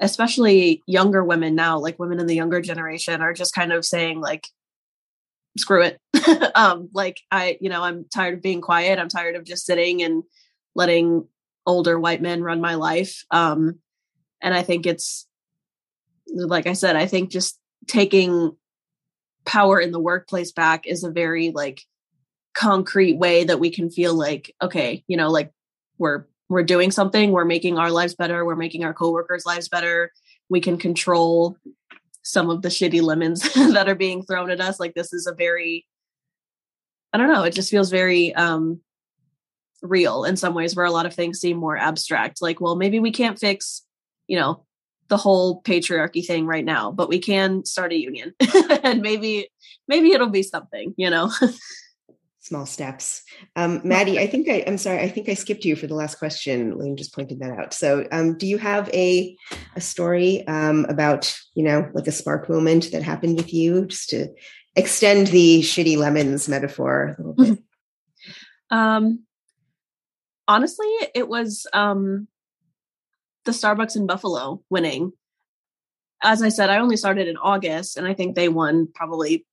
especially 0.00 0.82
younger 0.86 1.24
women 1.24 1.54
now, 1.54 1.78
like 1.78 1.98
women 1.98 2.20
in 2.20 2.26
the 2.26 2.34
younger 2.34 2.60
generation, 2.60 3.20
are 3.20 3.32
just 3.32 3.54
kind 3.54 3.72
of 3.72 3.84
saying, 3.84 4.20
like, 4.20 4.46
screw 5.56 5.82
it. 5.82 5.98
um, 6.54 6.88
like, 6.92 7.20
I, 7.30 7.58
you 7.60 7.68
know, 7.68 7.82
I'm 7.82 8.06
tired 8.12 8.34
of 8.34 8.42
being 8.42 8.60
quiet. 8.60 8.98
I'm 8.98 9.08
tired 9.08 9.36
of 9.36 9.44
just 9.44 9.66
sitting 9.66 10.02
and 10.02 10.22
letting 10.74 11.26
older 11.66 11.98
white 11.98 12.22
men 12.22 12.42
run 12.42 12.60
my 12.60 12.74
life. 12.74 13.24
Um, 13.30 13.78
and 14.40 14.54
I 14.54 14.62
think 14.62 14.86
it's, 14.86 15.26
like 16.26 16.66
I 16.66 16.72
said, 16.72 16.96
I 16.96 17.06
think 17.06 17.30
just 17.30 17.58
taking 17.86 18.56
power 19.44 19.80
in 19.80 19.90
the 19.90 20.00
workplace 20.00 20.52
back 20.52 20.86
is 20.86 21.04
a 21.04 21.10
very 21.10 21.50
like 21.50 21.82
concrete 22.60 23.16
way 23.16 23.42
that 23.42 23.58
we 23.58 23.70
can 23.70 23.88
feel 23.88 24.12
like 24.12 24.54
okay 24.60 25.02
you 25.08 25.16
know 25.16 25.30
like 25.30 25.50
we're 25.96 26.26
we're 26.50 26.62
doing 26.62 26.90
something 26.90 27.30
we're 27.30 27.42
making 27.42 27.78
our 27.78 27.90
lives 27.90 28.14
better 28.14 28.44
we're 28.44 28.54
making 28.54 28.84
our 28.84 28.92
coworkers 28.92 29.46
lives 29.46 29.66
better 29.70 30.12
we 30.50 30.60
can 30.60 30.76
control 30.76 31.56
some 32.22 32.50
of 32.50 32.60
the 32.60 32.68
shitty 32.68 33.00
lemons 33.00 33.40
that 33.72 33.88
are 33.88 33.94
being 33.94 34.22
thrown 34.22 34.50
at 34.50 34.60
us 34.60 34.78
like 34.78 34.92
this 34.92 35.14
is 35.14 35.26
a 35.26 35.32
very 35.32 35.86
i 37.14 37.18
don't 37.18 37.32
know 37.32 37.44
it 37.44 37.54
just 37.54 37.70
feels 37.70 37.90
very 37.90 38.34
um 38.34 38.78
real 39.80 40.24
in 40.24 40.36
some 40.36 40.52
ways 40.52 40.76
where 40.76 40.84
a 40.84 40.90
lot 40.90 41.06
of 41.06 41.14
things 41.14 41.40
seem 41.40 41.56
more 41.56 41.78
abstract 41.78 42.42
like 42.42 42.60
well 42.60 42.76
maybe 42.76 43.00
we 43.00 43.10
can't 43.10 43.38
fix 43.38 43.86
you 44.26 44.38
know 44.38 44.66
the 45.08 45.16
whole 45.16 45.62
patriarchy 45.62 46.22
thing 46.22 46.44
right 46.44 46.66
now 46.66 46.92
but 46.92 47.08
we 47.08 47.20
can 47.20 47.64
start 47.64 47.90
a 47.90 47.98
union 47.98 48.34
and 48.82 49.00
maybe 49.00 49.48
maybe 49.88 50.12
it'll 50.12 50.28
be 50.28 50.42
something 50.42 50.92
you 50.98 51.08
know 51.08 51.32
small 52.40 52.66
steps. 52.66 53.22
Um, 53.54 53.80
Maddie, 53.84 54.18
I 54.18 54.26
think 54.30 54.48
I, 54.48 54.56
am 54.66 54.78
sorry, 54.78 55.00
I 55.00 55.08
think 55.08 55.28
I 55.28 55.34
skipped 55.34 55.64
you 55.64 55.76
for 55.76 55.86
the 55.86 55.94
last 55.94 56.16
question. 56.18 56.76
Lane 56.76 56.96
just 56.96 57.14
pointed 57.14 57.40
that 57.40 57.52
out. 57.52 57.72
So, 57.72 58.06
um, 58.10 58.36
do 58.36 58.46
you 58.46 58.58
have 58.58 58.88
a 58.92 59.36
a 59.76 59.80
story 59.80 60.46
um, 60.46 60.86
about 60.88 61.36
you 61.54 61.62
know 61.62 61.88
like 61.94 62.06
a 62.06 62.12
spark 62.12 62.48
moment 62.48 62.90
that 62.92 63.02
happened 63.02 63.36
with 63.36 63.54
you, 63.54 63.86
just 63.86 64.10
to 64.10 64.28
extend 64.76 65.28
the 65.28 65.60
shitty 65.60 65.96
lemons 65.96 66.48
metaphor 66.48 67.16
a 67.18 67.22
little 67.22 67.34
bit? 67.34 67.58
um, 68.70 69.24
honestly, 70.48 70.88
it 71.14 71.28
was 71.28 71.66
um, 71.72 72.28
the 73.44 73.52
Starbucks 73.52 73.96
in 73.96 74.06
Buffalo 74.06 74.62
winning. 74.70 75.12
As 76.22 76.42
I 76.42 76.50
said, 76.50 76.68
I 76.68 76.78
only 76.78 76.98
started 76.98 77.28
in 77.28 77.38
August, 77.38 77.96
and 77.96 78.06
I 78.06 78.12
think 78.12 78.36
they 78.36 78.50
won 78.50 78.88
probably 78.94 79.46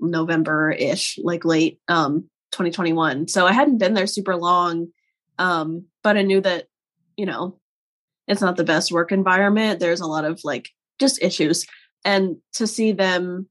November 0.00 0.70
ish, 0.70 1.18
like 1.22 1.44
late. 1.44 1.80
Um, 1.88 2.28
2021. 2.52 3.28
So 3.28 3.46
I 3.46 3.52
hadn't 3.52 3.78
been 3.78 3.94
there 3.94 4.06
super 4.06 4.36
long, 4.36 4.88
um, 5.38 5.86
but 6.02 6.16
I 6.16 6.22
knew 6.22 6.40
that, 6.40 6.66
you 7.16 7.26
know, 7.26 7.58
it's 8.26 8.40
not 8.40 8.56
the 8.56 8.64
best 8.64 8.92
work 8.92 9.12
environment. 9.12 9.80
There's 9.80 10.00
a 10.00 10.06
lot 10.06 10.24
of 10.24 10.40
like 10.44 10.70
just 10.98 11.22
issues. 11.22 11.66
And 12.04 12.36
to 12.54 12.66
see 12.66 12.92
them 12.92 13.48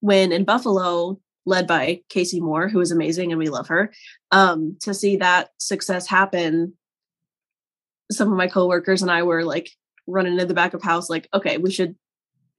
win 0.00 0.32
in 0.32 0.44
Buffalo, 0.44 1.20
led 1.44 1.66
by 1.66 2.02
Casey 2.08 2.40
Moore, 2.40 2.68
who 2.68 2.80
is 2.80 2.92
amazing 2.92 3.32
and 3.32 3.38
we 3.38 3.48
love 3.48 3.68
her, 3.68 3.92
um, 4.30 4.76
to 4.80 4.94
see 4.94 5.16
that 5.16 5.50
success 5.58 6.06
happen, 6.06 6.74
some 8.10 8.30
of 8.30 8.36
my 8.36 8.46
coworkers 8.46 9.02
and 9.02 9.10
I 9.10 9.22
were 9.22 9.44
like 9.44 9.70
running 10.06 10.38
in 10.38 10.48
the 10.48 10.54
back 10.54 10.74
of 10.74 10.82
house, 10.82 11.08
like, 11.08 11.28
okay, 11.34 11.58
we 11.58 11.70
should 11.70 11.96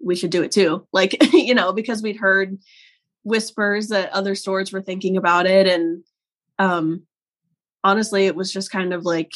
we 0.05 0.15
should 0.15 0.31
do 0.31 0.43
it 0.43 0.51
too. 0.51 0.85
Like, 0.91 1.15
you 1.33 1.55
know, 1.55 1.71
because 1.71 2.01
we'd 2.01 2.17
heard 2.17 2.57
whispers 3.23 3.87
that 3.87 4.11
other 4.11 4.35
stores 4.35 4.71
were 4.71 4.81
thinking 4.81 5.17
about 5.17 5.45
it. 5.45 5.67
And 5.67 6.03
um 6.59 7.03
honestly 7.83 8.25
it 8.25 8.35
was 8.35 8.51
just 8.51 8.71
kind 8.71 8.93
of 8.93 9.03
like 9.03 9.31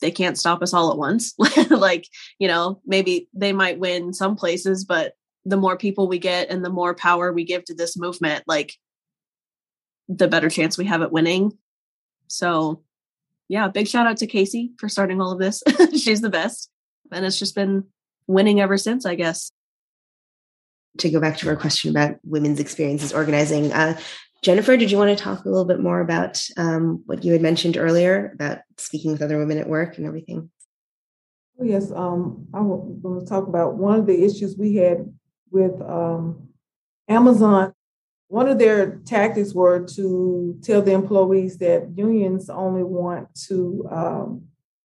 they 0.00 0.10
can't 0.10 0.36
stop 0.38 0.62
us 0.62 0.74
all 0.74 0.90
at 0.90 0.98
once. 0.98 1.34
Like 1.70 2.08
you 2.38 2.48
know 2.48 2.80
maybe 2.86 3.28
they 3.34 3.52
might 3.52 3.78
win 3.78 4.12
some 4.12 4.36
places 4.36 4.84
but 4.84 5.14
the 5.44 5.56
more 5.56 5.76
people 5.76 6.08
we 6.08 6.18
get 6.18 6.50
and 6.50 6.64
the 6.64 6.70
more 6.70 6.94
power 6.94 7.32
we 7.32 7.44
give 7.44 7.64
to 7.66 7.74
this 7.74 7.96
movement 7.96 8.42
like 8.46 8.74
the 10.08 10.28
better 10.28 10.50
chance 10.50 10.76
we 10.76 10.86
have 10.86 11.02
at 11.02 11.12
winning. 11.12 11.52
So 12.28 12.82
yeah 13.48 13.68
big 13.68 13.88
shout 13.88 14.06
out 14.06 14.16
to 14.18 14.26
casey 14.26 14.72
for 14.78 14.88
starting 14.88 15.20
all 15.20 15.32
of 15.32 15.38
this. 15.38 15.62
She's 16.02 16.20
the 16.20 16.30
best. 16.30 16.70
And 17.12 17.24
it's 17.24 17.38
just 17.38 17.54
been 17.54 17.84
winning 18.26 18.60
ever 18.60 18.76
since 18.76 19.06
i 19.06 19.14
guess 19.14 19.52
to 20.98 21.10
go 21.10 21.20
back 21.20 21.36
to 21.38 21.48
our 21.48 21.56
question 21.56 21.90
about 21.90 22.16
women's 22.24 22.60
experiences 22.60 23.12
organizing, 23.12 23.72
uh, 23.72 23.98
Jennifer, 24.42 24.76
did 24.76 24.90
you 24.90 24.98
want 24.98 25.16
to 25.16 25.22
talk 25.22 25.44
a 25.44 25.48
little 25.48 25.64
bit 25.64 25.80
more 25.80 26.00
about 26.00 26.40
um, 26.56 27.02
what 27.06 27.24
you 27.24 27.32
had 27.32 27.42
mentioned 27.42 27.76
earlier 27.76 28.32
about 28.34 28.58
speaking 28.78 29.10
with 29.10 29.22
other 29.22 29.38
women 29.38 29.58
at 29.58 29.68
work 29.68 29.98
and 29.98 30.06
everything? 30.06 30.50
Oh, 31.58 31.64
yes, 31.64 31.90
um, 31.90 32.46
I 32.52 32.60
want 32.60 33.20
to 33.20 33.26
talk 33.26 33.48
about 33.48 33.76
one 33.76 33.98
of 33.98 34.06
the 34.06 34.24
issues 34.24 34.56
we 34.56 34.76
had 34.76 35.12
with 35.50 35.80
um, 35.80 36.48
Amazon. 37.08 37.72
One 38.28 38.48
of 38.48 38.58
their 38.58 38.96
tactics 39.06 39.54
were 39.54 39.86
to 39.94 40.58
tell 40.62 40.82
the 40.82 40.92
employees 40.92 41.58
that 41.58 41.96
unions 41.96 42.50
only 42.50 42.82
want 42.82 43.34
to 43.46 43.88
um, 43.90 44.42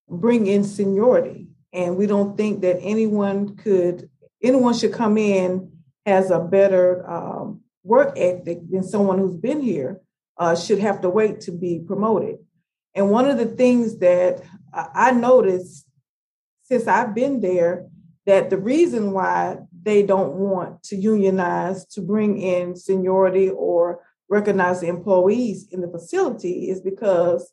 bring 0.09 0.47
in 0.47 0.63
seniority, 0.63 1.49
and 1.73 1.97
we 1.97 2.07
don't 2.07 2.37
think 2.37 2.61
that 2.61 2.79
anyone 2.81 3.57
could 3.57 4.09
anyone 4.43 4.73
should 4.73 4.93
come 4.93 5.17
in 5.17 5.70
has 6.05 6.31
a 6.31 6.39
better 6.39 7.09
um, 7.09 7.61
work 7.83 8.13
ethic 8.17 8.59
than 8.69 8.83
someone 8.83 9.19
who's 9.19 9.37
been 9.37 9.61
here 9.61 10.01
uh, 10.37 10.55
should 10.55 10.79
have 10.79 11.01
to 11.01 11.09
wait 11.09 11.41
to 11.41 11.51
be 11.51 11.83
promoted. 11.85 12.37
And 12.95 13.09
one 13.09 13.29
of 13.29 13.37
the 13.37 13.45
things 13.45 13.99
that 13.99 14.41
I 14.73 15.11
noticed 15.11 15.85
since 16.63 16.87
I've 16.87 17.13
been 17.13 17.41
there, 17.41 17.87
that 18.25 18.49
the 18.49 18.57
reason 18.57 19.11
why 19.11 19.57
they 19.83 20.03
don't 20.03 20.35
want 20.35 20.83
to 20.83 20.95
unionize 20.95 21.85
to 21.87 22.01
bring 22.01 22.39
in 22.39 22.77
seniority 22.77 23.49
or 23.49 23.99
recognize 24.29 24.79
the 24.79 24.87
employees 24.87 25.67
in 25.71 25.81
the 25.81 25.89
facility 25.89 26.69
is 26.69 26.79
because 26.79 27.51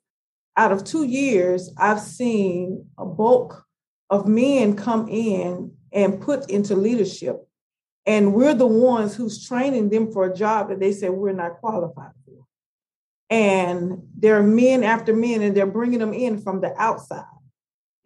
out 0.57 0.71
of 0.71 0.85
two 0.85 1.05
years, 1.05 1.73
I've 1.77 2.01
seen 2.01 2.87
a 2.97 3.05
bulk 3.05 3.65
of 4.09 4.29
men 4.29 4.77
come 4.77 5.09
in 5.09 5.73
and 5.93 6.21
put 6.21 6.49
into 6.49 6.77
leadership. 6.77 7.48
And 8.09 8.33
we're 8.33 8.55
the 8.55 8.67
ones 8.67 9.15
who's 9.15 9.47
training 9.47 9.91
them 9.91 10.11
for 10.11 10.25
a 10.25 10.35
job 10.35 10.71
that 10.71 10.81
they 10.81 10.93
say 10.93 11.11
we're 11.11 11.33
not 11.33 11.61
qualified 11.61 12.13
for. 12.25 12.47
And 13.29 14.09
there 14.17 14.39
are 14.39 14.43
men 14.43 14.83
after 14.83 15.15
men, 15.15 15.43
and 15.43 15.55
they're 15.55 15.67
bringing 15.67 15.99
them 15.99 16.15
in 16.15 16.41
from 16.41 16.63
the 16.63 16.75
outside 16.81 17.27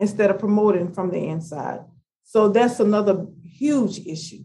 instead 0.01 0.29
of 0.29 0.41
promoting 0.41 0.93
from 0.93 1.13
the 1.13 1.25
inside. 1.29 1.83
So 2.25 2.49
that's 2.49 2.81
another 2.81 3.27
huge 3.45 4.05
issue. 4.05 4.43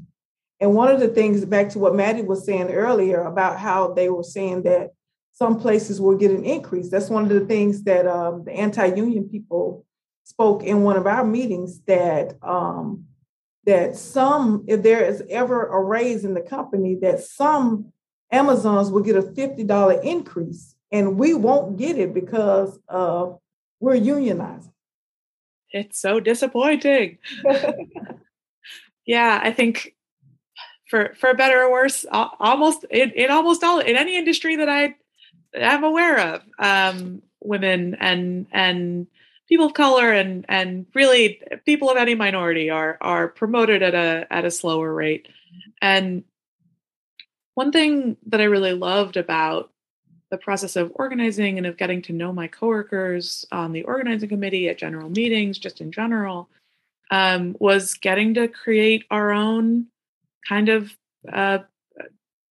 And 0.59 0.75
one 0.75 0.91
of 0.91 0.99
the 0.99 1.07
things, 1.07 1.43
back 1.43 1.69
to 1.69 1.79
what 1.79 1.95
Maddie 1.95 2.21
was 2.21 2.45
saying 2.45 2.69
earlier 2.69 3.21
about 3.23 3.57
how 3.57 3.93
they 3.95 4.09
were 4.09 4.23
saying 4.23 4.61
that 4.63 4.91
some 5.33 5.59
places 5.59 5.99
will 5.99 6.17
get 6.17 6.29
an 6.29 6.45
increase. 6.45 6.91
That's 6.91 7.09
one 7.09 7.23
of 7.23 7.29
the 7.29 7.47
things 7.47 7.81
that 7.85 8.05
um, 8.05 8.43
the 8.43 8.51
anti-union 8.51 9.29
people 9.29 9.87
spoke 10.23 10.63
in 10.63 10.83
one 10.83 10.97
of 10.97 11.07
our 11.07 11.25
meetings 11.25 11.79
that 11.87 12.37
um, 12.43 13.06
that 13.67 13.97
some, 13.97 14.63
if 14.65 14.81
there 14.81 15.05
is 15.05 15.21
ever 15.29 15.67
a 15.67 15.83
raise 15.83 16.23
in 16.23 16.33
the 16.33 16.41
company, 16.41 16.95
that 17.01 17.19
some 17.19 17.91
Amazons 18.31 18.89
will 18.89 19.03
get 19.03 19.15
a 19.15 19.21
fifty 19.21 19.63
dollar 19.63 20.01
increase, 20.01 20.75
and 20.91 21.17
we 21.17 21.33
won't 21.33 21.77
get 21.77 21.97
it 21.97 22.13
because 22.13 22.79
uh, 22.89 23.27
we're 23.79 23.95
unionizing. 23.95 24.71
It's 25.71 25.99
so 25.99 26.19
disappointing. 26.19 27.19
yeah, 29.05 29.39
I 29.43 29.51
think 29.51 29.95
for 30.89 31.13
for 31.19 31.33
better 31.33 31.61
or 31.63 31.71
worse, 31.71 32.05
almost 32.11 32.85
in, 32.89 33.11
in 33.11 33.29
almost 33.29 33.63
all 33.63 33.79
in 33.79 33.95
any 33.97 34.17
industry 34.17 34.55
that 34.55 34.69
I 34.69 34.95
am 35.55 35.83
aware 35.83 36.35
of, 36.35 36.41
um, 36.59 37.21
women 37.41 37.95
and 37.99 38.47
and 38.51 39.07
people 39.47 39.67
of 39.67 39.73
color 39.73 40.11
and 40.11 40.45
and 40.49 40.85
really 40.93 41.41
people 41.65 41.89
of 41.89 41.97
any 41.97 42.15
minority 42.15 42.69
are 42.69 42.97
are 43.01 43.27
promoted 43.27 43.81
at 43.81 43.95
a 43.95 44.27
at 44.31 44.45
a 44.45 44.51
slower 44.51 44.93
rate. 44.93 45.27
And 45.81 46.23
one 47.55 47.71
thing 47.71 48.17
that 48.27 48.41
I 48.41 48.45
really 48.45 48.73
loved 48.73 49.17
about 49.17 49.71
the 50.29 50.37
process 50.37 50.75
of 50.75 50.91
organizing 50.95 51.57
and 51.57 51.65
of 51.65 51.77
getting 51.77 52.01
to 52.03 52.13
know 52.13 52.33
my 52.33 52.47
coworkers 52.47 53.45
on 53.51 53.71
the 53.71 53.83
organizing 53.83 54.29
committee 54.29 54.67
at 54.67 54.77
general 54.77 55.09
meetings, 55.09 55.57
just 55.57 55.79
in 55.79 55.91
general, 55.91 56.49
um, 57.11 57.55
was 57.59 57.93
getting 57.93 58.33
to 58.33 58.47
create 58.47 59.05
our 59.09 59.31
own 59.31 59.87
kind 60.47 60.69
of 60.69 60.95
uh, 61.31 61.59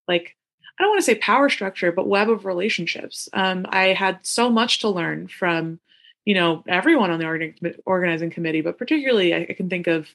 like 0.08 0.36
I 0.78 0.82
don't 0.82 0.90
want 0.90 1.00
to 1.00 1.04
say 1.04 1.14
power 1.16 1.48
structure, 1.48 1.90
but 1.90 2.08
web 2.08 2.28
of 2.28 2.44
relationships. 2.44 3.28
Um, 3.32 3.66
I 3.70 3.88
had 3.88 4.18
so 4.22 4.50
much 4.50 4.80
to 4.80 4.90
learn 4.90 5.26
from, 5.26 5.80
you 6.26 6.34
know, 6.34 6.62
everyone 6.66 7.10
on 7.10 7.18
the 7.20 7.74
organizing 7.86 8.30
committee, 8.30 8.60
but 8.60 8.76
particularly 8.76 9.34
I, 9.34 9.44
can 9.54 9.70
think 9.70 9.86
of 9.86 10.08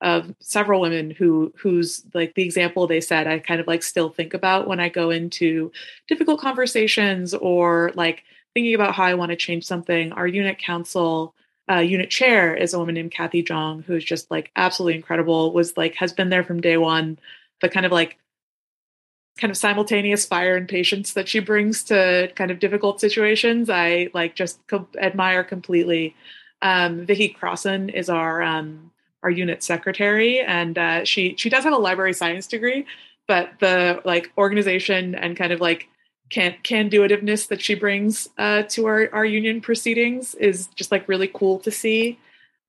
of 0.00 0.34
several 0.38 0.80
women 0.80 1.10
who 1.10 1.52
whose 1.56 2.04
like 2.12 2.34
the 2.34 2.42
example 2.42 2.86
they 2.86 3.00
said 3.00 3.26
I 3.26 3.38
kind 3.38 3.60
of 3.60 3.66
like 3.66 3.82
still 3.82 4.10
think 4.10 4.34
about 4.34 4.68
when 4.68 4.78
I 4.78 4.90
go 4.90 5.10
into 5.10 5.72
difficult 6.06 6.40
conversations 6.40 7.32
or 7.32 7.90
like 7.94 8.24
thinking 8.52 8.74
about 8.74 8.94
how 8.94 9.04
I 9.04 9.14
want 9.14 9.30
to 9.30 9.36
change 9.36 9.64
something. 9.64 10.12
Our 10.12 10.26
unit 10.26 10.58
council 10.58 11.34
uh, 11.70 11.78
unit 11.78 12.10
chair 12.10 12.54
is 12.54 12.74
a 12.74 12.78
woman 12.78 12.94
named 12.94 13.12
Kathy 13.12 13.42
Zhang, 13.42 13.82
who's 13.84 14.04
just 14.04 14.30
like 14.30 14.50
absolutely 14.56 14.96
incredible. 14.96 15.52
Was 15.54 15.76
like 15.78 15.94
has 15.94 16.12
been 16.12 16.28
there 16.28 16.44
from 16.44 16.60
day 16.60 16.76
one. 16.76 17.18
The 17.62 17.70
kind 17.70 17.86
of 17.86 17.92
like 17.92 18.18
kind 19.38 19.50
of 19.50 19.56
simultaneous 19.56 20.24
fire 20.24 20.56
and 20.56 20.68
patience 20.68 21.12
that 21.14 21.28
she 21.28 21.40
brings 21.40 21.82
to 21.84 22.30
kind 22.36 22.50
of 22.50 22.60
difficult 22.60 23.00
situations, 23.00 23.68
I 23.68 24.10
like 24.14 24.34
just 24.34 24.64
co- 24.68 24.88
admire 24.98 25.42
completely. 25.42 26.14
Um, 26.62 27.04
Vicky 27.04 27.28
Crossan 27.28 27.88
is 27.88 28.08
our 28.08 28.42
um, 28.42 28.90
our 29.22 29.30
unit 29.30 29.62
secretary, 29.62 30.40
and 30.40 30.78
uh, 30.78 31.04
she 31.04 31.34
she 31.36 31.50
does 31.50 31.64
have 31.64 31.72
a 31.72 31.78
library 31.78 32.12
science 32.12 32.46
degree, 32.46 32.86
but 33.26 33.50
the 33.60 34.00
like 34.04 34.32
organization 34.38 35.14
and 35.14 35.36
kind 35.36 35.52
of 35.52 35.60
like 35.60 35.88
can 36.30 36.54
can 36.62 36.88
doitiveness 36.88 37.48
that 37.48 37.60
she 37.60 37.74
brings 37.74 38.28
uh, 38.38 38.62
to 38.62 38.86
our 38.86 39.08
our 39.12 39.24
union 39.24 39.60
proceedings 39.60 40.34
is 40.36 40.68
just 40.68 40.92
like 40.92 41.08
really 41.08 41.28
cool 41.28 41.58
to 41.58 41.70
see. 41.70 42.18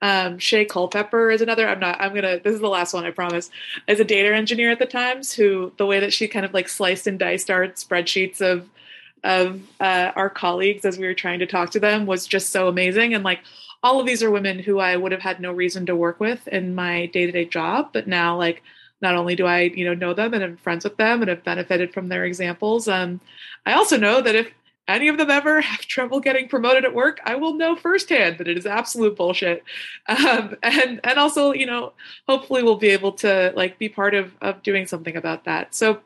Um, 0.02 0.38
Shay 0.40 0.66
Culpepper 0.66 1.32
is 1.32 1.42
another. 1.42 1.68
I'm 1.68 1.80
not. 1.80 2.00
I'm 2.00 2.14
gonna. 2.14 2.40
This 2.40 2.54
is 2.54 2.62
the 2.62 2.68
last 2.68 2.94
one. 2.94 3.06
I 3.06 3.12
promise. 3.12 3.50
As 3.88 4.00
a 4.00 4.04
data 4.06 4.34
engineer 4.36 4.72
at 4.72 4.80
the 4.80 4.86
Times, 4.86 5.34
who 5.34 5.72
the 5.78 5.86
way 5.86 6.00
that 6.00 6.14
she 6.14 6.28
kind 6.28 6.46
of 6.46 6.54
like 6.54 6.70
sliced 6.70 7.08
and 7.08 7.18
diced 7.18 7.50
our 7.50 7.68
spreadsheets 7.70 8.42
of 8.42 8.70
of 9.24 9.62
uh, 9.80 10.12
our 10.16 10.30
colleagues 10.30 10.86
as 10.86 10.98
we 11.00 11.08
were 11.08 11.14
trying 11.14 11.40
to 11.40 11.48
talk 11.48 11.72
to 11.72 11.80
them 11.80 12.06
was 12.06 12.28
just 12.28 12.52
so 12.52 12.68
amazing. 12.68 13.14
And 13.14 13.24
like 13.24 13.40
all 13.82 14.00
of 14.00 14.06
these 14.06 14.22
are 14.22 14.30
women 14.30 14.60
who 14.60 14.80
I 14.80 14.96
would 14.96 15.12
have 15.12 15.22
had 15.22 15.40
no 15.40 15.52
reason 15.52 15.86
to 15.88 15.96
work 15.96 16.20
with 16.20 16.48
in 16.48 16.76
my 16.76 17.08
day 17.08 17.26
to 17.26 17.32
day 17.32 17.46
job, 17.46 17.90
but 17.92 18.08
now 18.08 18.38
like 18.38 18.62
not 19.02 19.16
only 19.16 19.36
do 19.36 19.46
I, 19.46 19.62
you 19.62 19.84
know, 19.84 19.94
know 19.94 20.14
them 20.14 20.34
and 20.34 20.44
am 20.44 20.58
friends 20.58 20.84
with 20.84 20.98
them 20.98 21.22
and 21.22 21.30
have 21.30 21.44
benefited 21.44 21.94
from 21.94 22.08
their 22.08 22.24
examples, 22.24 22.88
um, 22.88 23.20
I 23.66 23.74
also 23.74 23.98
know 23.98 24.22
that 24.22 24.36
if 24.36 24.52
any 24.88 25.08
of 25.08 25.18
them 25.18 25.30
ever 25.30 25.62
have 25.62 25.82
trouble 25.82 26.20
getting 26.20 26.48
promoted 26.48 26.86
at 26.86 26.94
work, 26.94 27.20
I 27.24 27.36
will 27.36 27.56
know 27.56 27.76
firsthand 27.76 28.38
that 28.38 28.48
it 28.48 28.58
is 28.58 28.66
absolute 28.66 29.16
bullshit. 29.16 29.64
Um, 30.08 30.56
and 30.64 31.00
and 31.04 31.20
also, 31.20 31.52
you 31.52 31.66
know, 31.66 31.94
hopefully 32.28 32.64
we'll 32.64 32.78
be 32.78 32.90
able 32.90 33.14
to 33.14 33.54
like 33.56 33.80
be 33.80 33.90
part 33.90 34.14
of 34.14 34.34
of 34.42 34.64
doing 34.64 34.88
something 34.88 35.16
about 35.16 35.46
that. 35.46 35.74
So 35.76 36.02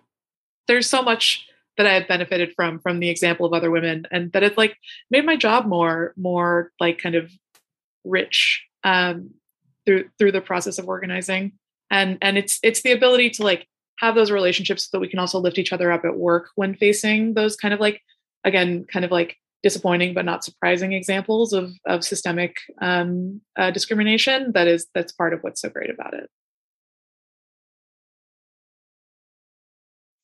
there's 0.67 0.89
so 0.89 1.01
much 1.01 1.45
that 1.77 1.87
I 1.87 1.93
have 1.93 2.07
benefited 2.07 2.53
from 2.55 2.79
from 2.79 2.99
the 2.99 3.09
example 3.09 3.45
of 3.45 3.53
other 3.53 3.71
women, 3.71 4.07
and 4.11 4.31
that 4.31 4.43
it 4.43 4.57
like 4.57 4.77
made 5.11 5.25
my 5.25 5.35
job 5.35 5.65
more 5.65 6.13
more 6.17 6.71
like 6.79 6.97
kind 6.99 7.15
of 7.15 7.31
rich 8.03 8.65
um, 8.83 9.31
through 9.85 10.09
through 10.17 10.31
the 10.31 10.41
process 10.41 10.79
of 10.79 10.87
organizing 10.87 11.53
and 11.91 12.17
and 12.21 12.37
it's 12.37 12.59
it's 12.63 12.81
the 12.81 12.91
ability 12.91 13.29
to 13.31 13.43
like 13.43 13.67
have 13.97 14.15
those 14.15 14.31
relationships 14.31 14.85
so 14.85 14.89
that 14.93 15.01
we 15.01 15.09
can 15.09 15.19
also 15.19 15.39
lift 15.39 15.57
each 15.57 15.73
other 15.73 15.91
up 15.91 16.05
at 16.05 16.15
work 16.15 16.49
when 16.55 16.73
facing 16.73 17.33
those 17.33 17.55
kind 17.55 17.73
of 17.73 17.79
like 17.79 18.01
again 18.43 18.85
kind 18.85 19.05
of 19.05 19.11
like 19.11 19.37
disappointing 19.61 20.13
but 20.13 20.25
not 20.25 20.43
surprising 20.43 20.93
examples 20.93 21.53
of 21.53 21.71
of 21.85 22.03
systemic 22.03 22.57
um, 22.81 23.41
uh, 23.57 23.71
discrimination 23.71 24.51
that 24.53 24.67
is 24.67 24.87
that's 24.93 25.11
part 25.11 25.33
of 25.33 25.41
what's 25.41 25.61
so 25.61 25.69
great 25.69 25.89
about 25.89 26.13
it. 26.13 26.29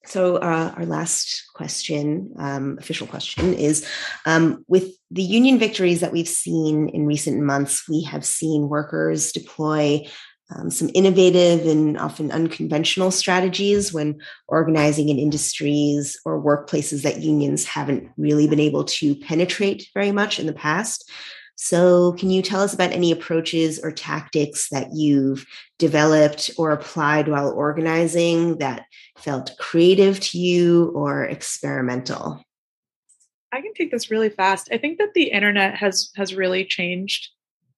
So, 0.07 0.36
uh, 0.36 0.72
our 0.78 0.86
last 0.86 1.45
question, 1.55 2.34
um, 2.38 2.78
official 2.80 3.07
question, 3.07 3.55
is 3.55 3.89
um, 4.26 4.63
with 4.68 4.91
the 5.09 5.24
union 5.24 5.57
victories 5.57 6.01
that 6.01 6.11
we've 6.11 6.28
seen 6.28 6.89
in 6.89 7.07
recent 7.07 7.41
months, 7.41 7.89
we 7.89 8.03
have 8.03 8.24
seen 8.24 8.70
workers 8.70 9.32
deploy 9.32 10.05
um, 10.53 10.69
some 10.69 10.89
innovative 10.93 11.65
and 11.65 11.97
often 11.97 12.31
unconventional 12.31 13.09
strategies 13.09 13.91
when 13.91 14.19
organizing 14.47 15.09
in 15.09 15.17
industries 15.17 16.19
or 16.23 16.41
workplaces 16.41 17.01
that 17.01 17.21
unions 17.21 17.65
haven't 17.65 18.09
really 18.17 18.47
been 18.47 18.59
able 18.59 18.83
to 18.83 19.15
penetrate 19.15 19.89
very 19.93 20.11
much 20.11 20.39
in 20.39 20.45
the 20.45 20.53
past. 20.53 21.09
So, 21.57 22.11
can 22.13 22.29
you 22.29 22.41
tell 22.41 22.61
us 22.61 22.73
about 22.73 22.91
any 22.91 23.11
approaches 23.11 23.79
or 23.79 23.91
tactics 23.91 24.67
that 24.69 24.89
you've 24.93 25.45
developed 25.79 26.51
or 26.57 26.71
applied 26.71 27.29
while 27.29 27.49
organizing 27.49 28.57
that 28.57 28.85
felt 29.17 29.55
creative 29.57 30.19
to 30.19 30.37
you 30.37 30.91
or 30.93 31.23
experimental? 31.23 32.43
I 33.53 33.61
can 33.61 33.73
take 33.73 33.89
this 33.89 34.11
really 34.11 34.29
fast. 34.29 34.67
I 34.71 34.77
think 34.77 34.97
that 34.97 35.13
the 35.13 35.31
internet 35.31 35.75
has 35.75 36.11
has 36.17 36.35
really 36.35 36.65
changed 36.65 37.29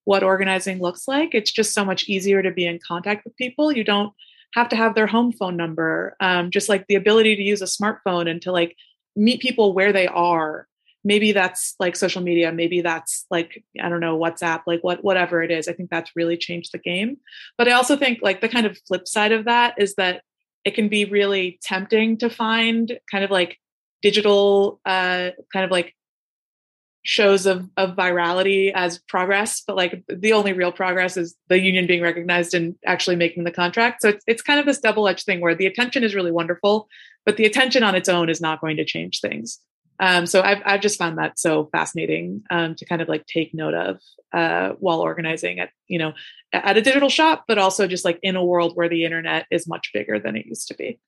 what 0.08 0.24
organizing 0.24 0.80
looks 0.80 1.06
like. 1.06 1.36
It's 1.36 1.52
just 1.52 1.74
so 1.74 1.84
much 1.84 2.08
easier 2.08 2.42
to 2.42 2.50
be 2.50 2.66
in 2.66 2.80
contact 2.80 3.26
with 3.26 3.36
people. 3.36 3.74
You 3.74 3.84
don't 3.84 4.14
have 4.54 4.70
to 4.70 4.78
have 4.78 4.96
their 4.96 5.06
home 5.06 5.34
phone 5.34 5.58
number. 5.58 6.16
Um, 6.22 6.50
just 6.50 6.70
like 6.70 6.88
the 6.88 6.96
ability 6.96 7.36
to 7.36 7.44
use 7.44 7.62
a 7.62 7.66
smartphone 7.66 8.32
and 8.32 8.42
to 8.44 8.54
like 8.54 8.78
meet 9.18 9.42
people 9.42 9.74
where 9.74 9.92
they 9.92 10.08
are. 10.08 10.66
Maybe 11.04 11.34
that's 11.34 11.76
like 11.78 11.98
social 11.98 12.22
media. 12.22 12.54
Maybe 12.54 12.80
that's 12.80 13.26
like 13.30 13.62
I 13.84 13.90
don't 13.90 14.00
know 14.00 14.18
WhatsApp. 14.18 14.62
Like 14.66 14.82
what 14.82 15.04
whatever 15.04 15.44
it 15.44 15.52
is. 15.52 15.68
I 15.68 15.74
think 15.74 15.90
that's 15.90 16.16
really 16.16 16.38
changed 16.38 16.72
the 16.72 16.78
game. 16.78 17.18
But 17.58 17.68
I 17.68 17.74
also 17.74 17.98
think 17.98 18.20
like 18.22 18.40
the 18.40 18.48
kind 18.48 18.66
of 18.66 18.80
flip 18.88 19.10
side 19.10 19.34
of 19.34 19.44
that 19.44 19.74
is 19.78 19.96
that 19.96 20.22
it 20.64 20.74
can 20.74 20.88
be 20.88 21.04
really 21.04 21.60
tempting 21.62 22.18
to 22.20 22.30
find 22.30 22.98
kind 23.12 23.26
of 23.26 23.30
like 23.30 23.58
digital 24.02 24.80
uh, 24.86 25.32
kind 25.52 25.66
of 25.66 25.72
like 25.72 25.97
shows 27.08 27.46
of, 27.46 27.70
of 27.78 27.96
virality 27.96 28.70
as 28.76 29.00
progress, 29.08 29.64
but 29.66 29.78
like 29.78 30.04
the 30.10 30.34
only 30.34 30.52
real 30.52 30.74
progress 30.74 31.16
is 31.16 31.38
the 31.48 31.58
union 31.58 31.88
being 31.88 32.02
recognized 32.02 32.54
and 32.54 32.76
actually 32.86 33.16
making 33.16 33.46
the 33.46 33.52
contract. 33.52 34.02
So 34.02 34.10
it's, 34.10 34.26
it's 34.28 34.42
kind 34.42 34.60
of 34.60 34.66
this 34.66 34.82
double 34.82 35.08
edged 35.08 35.26
thing 35.26 35.40
where 35.40 35.56
the 35.56 35.68
attention 35.68 36.04
is 36.04 36.14
really 36.14 36.34
wonderful, 36.34 36.90
but 37.26 37.38
the 37.38 37.46
attention 37.46 37.82
on 37.82 37.96
its 37.96 38.10
own 38.10 38.30
is 38.30 38.42
not 38.42 38.60
going 38.60 38.76
to 38.76 38.84
change 38.84 39.22
things. 39.22 39.62
Um, 40.02 40.26
so 40.26 40.42
I've, 40.42 40.62
I've 40.66 40.82
just 40.82 41.00
found 41.00 41.18
that 41.18 41.40
so 41.40 41.70
fascinating 41.72 42.44
um, 42.50 42.76
to 42.76 42.84
kind 42.84 43.02
of 43.02 43.08
like 43.08 43.26
take 43.26 43.54
note 43.54 43.74
of 43.74 44.02
uh, 44.34 44.74
while 44.78 45.00
organizing 45.00 45.60
at, 45.60 45.70
you 45.88 46.00
know, 46.00 46.12
at 46.52 46.76
a 46.76 46.82
digital 46.82 47.08
shop, 47.08 47.46
but 47.48 47.58
also 47.58 47.88
just 47.88 48.04
like 48.04 48.20
in 48.22 48.36
a 48.36 48.44
world 48.44 48.76
where 48.76 48.90
the 48.90 49.06
internet 49.06 49.46
is 49.50 49.66
much 49.66 49.92
bigger 49.94 50.20
than 50.20 50.36
it 50.36 50.46
used 50.46 50.68
to 50.68 50.76
be. 50.76 51.00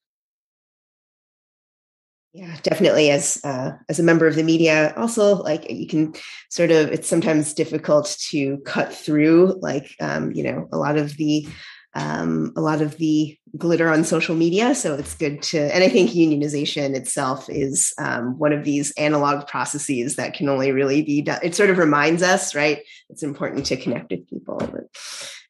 Yeah, 2.34 2.56
definitely. 2.62 3.10
As 3.10 3.42
uh, 3.44 3.72
as 3.90 4.00
a 4.00 4.04
member 4.04 4.28
of 4.28 4.36
the 4.36 4.44
media, 4.44 4.94
also 4.96 5.38
like 5.38 5.70
you 5.70 5.88
can 5.88 6.14
sort 6.50 6.70
of 6.70 6.90
it's 6.92 7.08
sometimes 7.08 7.54
difficult 7.56 8.16
to 8.30 8.60
cut 8.66 8.94
through 8.94 9.58
like 9.62 9.96
um, 10.00 10.32
you 10.34 10.44
know 10.44 10.70
a 10.72 10.78
lot 10.78 10.98
of 10.98 11.18
the 11.18 11.48
um, 11.96 12.54
a 12.56 12.62
lot 12.62 12.82
of 12.82 12.98
the 12.98 13.36
glitter 13.58 13.90
on 13.90 14.04
social 14.04 14.36
media. 14.36 14.76
So 14.76 14.94
it's 14.94 15.16
good 15.16 15.42
to, 15.44 15.74
and 15.74 15.84
I 15.84 15.90
think 15.90 16.12
unionization 16.12 16.96
itself 16.96 17.50
is 17.50 17.94
um, 17.98 18.38
one 18.38 18.54
of 18.54 18.64
these 18.64 18.92
analog 18.92 19.48
processes 19.48 20.16
that 20.18 20.36
can 20.36 20.50
only 20.50 20.72
really 20.72 21.02
be 21.02 21.24
done. 21.24 21.40
It 21.42 21.56
sort 21.56 21.72
of 21.72 21.80
reminds 21.80 22.22
us, 22.22 22.54
right? 22.54 22.84
It's 23.10 23.24
important 23.24 23.66
to 23.68 23.76
connect 23.76 24.12
with 24.12 24.30
people. 24.30 24.58
But 24.60 24.84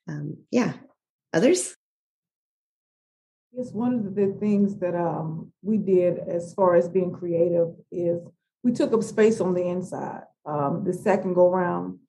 um, 0.07 0.37
yeah, 0.49 0.73
others? 1.33 1.75
Yes, 3.51 3.71
one 3.71 3.93
of 3.93 4.15
the 4.15 4.35
things 4.39 4.77
that 4.77 4.95
um, 4.95 5.51
we 5.61 5.77
did 5.77 6.19
as 6.19 6.53
far 6.53 6.75
as 6.75 6.87
being 6.87 7.11
creative 7.11 7.69
is 7.91 8.21
we 8.63 8.71
took 8.71 8.93
up 8.93 9.03
space 9.03 9.41
on 9.41 9.53
the 9.53 9.63
inside. 9.63 10.23
Um, 10.45 10.83
the 10.83 10.93
second 10.93 11.33
go 11.33 11.49
round, 11.49 11.99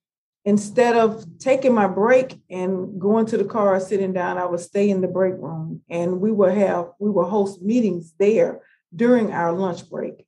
instead 0.44 0.96
of 0.96 1.24
taking 1.38 1.74
my 1.74 1.86
break 1.86 2.34
and 2.50 3.00
going 3.00 3.26
to 3.26 3.36
the 3.36 3.44
car 3.44 3.78
sitting 3.78 4.12
down 4.12 4.38
i 4.38 4.46
would 4.46 4.60
stay 4.60 4.88
in 4.88 5.00
the 5.00 5.08
break 5.08 5.34
room 5.34 5.82
and 5.90 6.20
we 6.20 6.32
would 6.32 6.52
have 6.56 6.88
we 6.98 7.10
would 7.10 7.26
host 7.26 7.60
meetings 7.62 8.14
there 8.18 8.60
during 8.94 9.32
our 9.32 9.52
lunch 9.52 9.88
break 9.90 10.26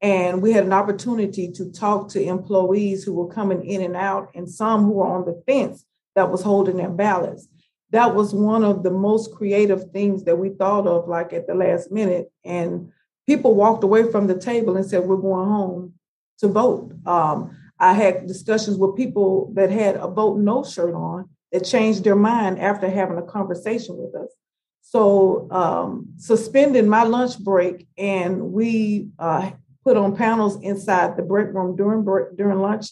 and 0.00 0.42
we 0.42 0.52
had 0.52 0.64
an 0.64 0.72
opportunity 0.72 1.50
to 1.52 1.70
talk 1.70 2.08
to 2.08 2.20
employees 2.20 3.04
who 3.04 3.12
were 3.12 3.32
coming 3.32 3.64
in 3.64 3.82
and 3.82 3.96
out 3.96 4.30
and 4.34 4.50
some 4.50 4.82
who 4.82 4.92
were 4.92 5.06
on 5.06 5.24
the 5.24 5.42
fence 5.46 5.84
that 6.16 6.30
was 6.30 6.42
holding 6.42 6.76
their 6.76 6.90
ballots 6.90 7.46
that 7.92 8.14
was 8.14 8.34
one 8.34 8.64
of 8.64 8.82
the 8.82 8.90
most 8.90 9.34
creative 9.34 9.90
things 9.92 10.24
that 10.24 10.36
we 10.36 10.50
thought 10.50 10.86
of 10.86 11.08
like 11.08 11.32
at 11.32 11.46
the 11.46 11.54
last 11.54 11.92
minute 11.92 12.30
and 12.44 12.90
people 13.26 13.54
walked 13.54 13.84
away 13.84 14.10
from 14.10 14.26
the 14.26 14.38
table 14.38 14.76
and 14.76 14.84
said 14.84 15.04
we're 15.04 15.16
going 15.16 15.48
home 15.48 15.92
to 16.38 16.48
vote 16.48 16.92
um, 17.06 17.56
I 17.78 17.94
had 17.94 18.26
discussions 18.28 18.76
with 18.76 18.96
people 18.96 19.52
that 19.54 19.70
had 19.70 19.96
a 19.96 20.06
vote 20.06 20.38
no 20.38 20.62
shirt 20.62 20.94
on 20.94 21.28
that 21.50 21.64
changed 21.64 22.04
their 22.04 22.16
mind 22.16 22.60
after 22.60 22.88
having 22.88 23.18
a 23.18 23.22
conversation 23.22 23.96
with 23.96 24.14
us. 24.14 24.30
So, 24.80 25.48
um, 25.50 26.08
suspending 26.16 26.88
my 26.88 27.02
lunch 27.02 27.38
break, 27.38 27.86
and 27.98 28.52
we 28.52 29.08
uh, 29.18 29.50
put 29.84 29.96
on 29.96 30.16
panels 30.16 30.60
inside 30.62 31.16
the 31.16 31.22
break 31.22 31.48
room 31.48 31.76
during 31.76 32.04
break, 32.04 32.36
during 32.36 32.60
lunch 32.60 32.86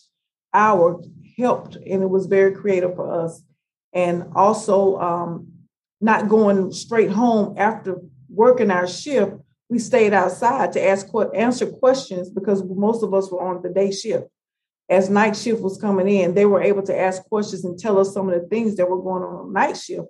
hour 0.52 1.02
helped, 1.36 1.76
and 1.76 2.02
it 2.02 2.10
was 2.10 2.26
very 2.26 2.52
creative 2.52 2.94
for 2.94 3.24
us. 3.24 3.42
And 3.92 4.24
also, 4.34 4.98
um, 4.98 5.52
not 6.00 6.28
going 6.28 6.72
straight 6.72 7.10
home 7.10 7.56
after 7.58 8.00
working 8.28 8.70
our 8.70 8.86
shift, 8.86 9.32
we 9.68 9.78
stayed 9.78 10.12
outside 10.12 10.72
to 10.72 10.84
ask 10.84 11.08
answer 11.34 11.66
questions 11.66 12.30
because 12.30 12.64
most 12.64 13.02
of 13.02 13.12
us 13.12 13.30
were 13.30 13.42
on 13.42 13.62
the 13.62 13.68
day 13.68 13.90
shift 13.90 14.26
as 14.90 15.08
night 15.08 15.36
shift 15.36 15.62
was 15.62 15.78
coming 15.78 16.08
in, 16.08 16.34
they 16.34 16.44
were 16.44 16.60
able 16.60 16.82
to 16.82 16.98
ask 16.98 17.22
questions 17.26 17.64
and 17.64 17.78
tell 17.78 17.98
us 17.98 18.12
some 18.12 18.28
of 18.28 18.38
the 18.38 18.46
things 18.48 18.74
that 18.76 18.90
were 18.90 19.00
going 19.00 19.22
on 19.22 19.36
on 19.36 19.52
night 19.52 19.76
shift 19.76 20.08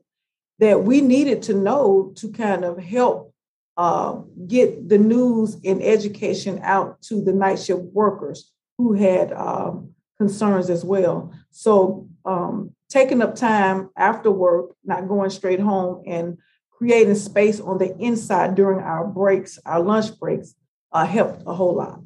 that 0.59 0.83
we 0.83 1.03
needed 1.03 1.43
to 1.43 1.55
know 1.55 2.13
to 2.17 2.33
kind 2.33 2.65
of 2.65 2.79
help 2.79 3.35
uh, 3.77 4.15
get 4.47 4.89
the 4.89 4.99
news 4.99 5.57
and 5.65 5.83
education 5.83 6.59
out 6.63 7.01
to 7.03 7.23
the 7.23 7.33
night 7.33 7.59
shift 7.59 7.83
workers 7.93 8.51
who 8.79 8.95
had 8.95 9.33
um, 9.33 9.91
concerns 10.17 10.71
as 10.71 10.83
well. 10.83 11.33
So, 11.51 12.09
um, 12.25 12.75
taking 12.91 13.23
up 13.23 13.37
time 13.37 13.89
after 13.97 14.31
work, 14.31 14.75
not 14.85 15.09
going 15.09 15.31
straight 15.31 15.61
home, 15.61 16.03
and 16.07 16.37
creating 16.71 17.15
space 17.15 17.61
on 17.61 17.79
the 17.79 17.97
inside 17.99 18.55
during 18.55 18.81
our 18.81 19.07
breaks, 19.07 19.59
our 19.65 19.81
lunch 19.81 20.19
breaks, 20.19 20.55
uh, 20.93 21.07
helped 21.07 21.43
a 21.47 21.55
whole 21.55 21.77
lot. 21.77 22.01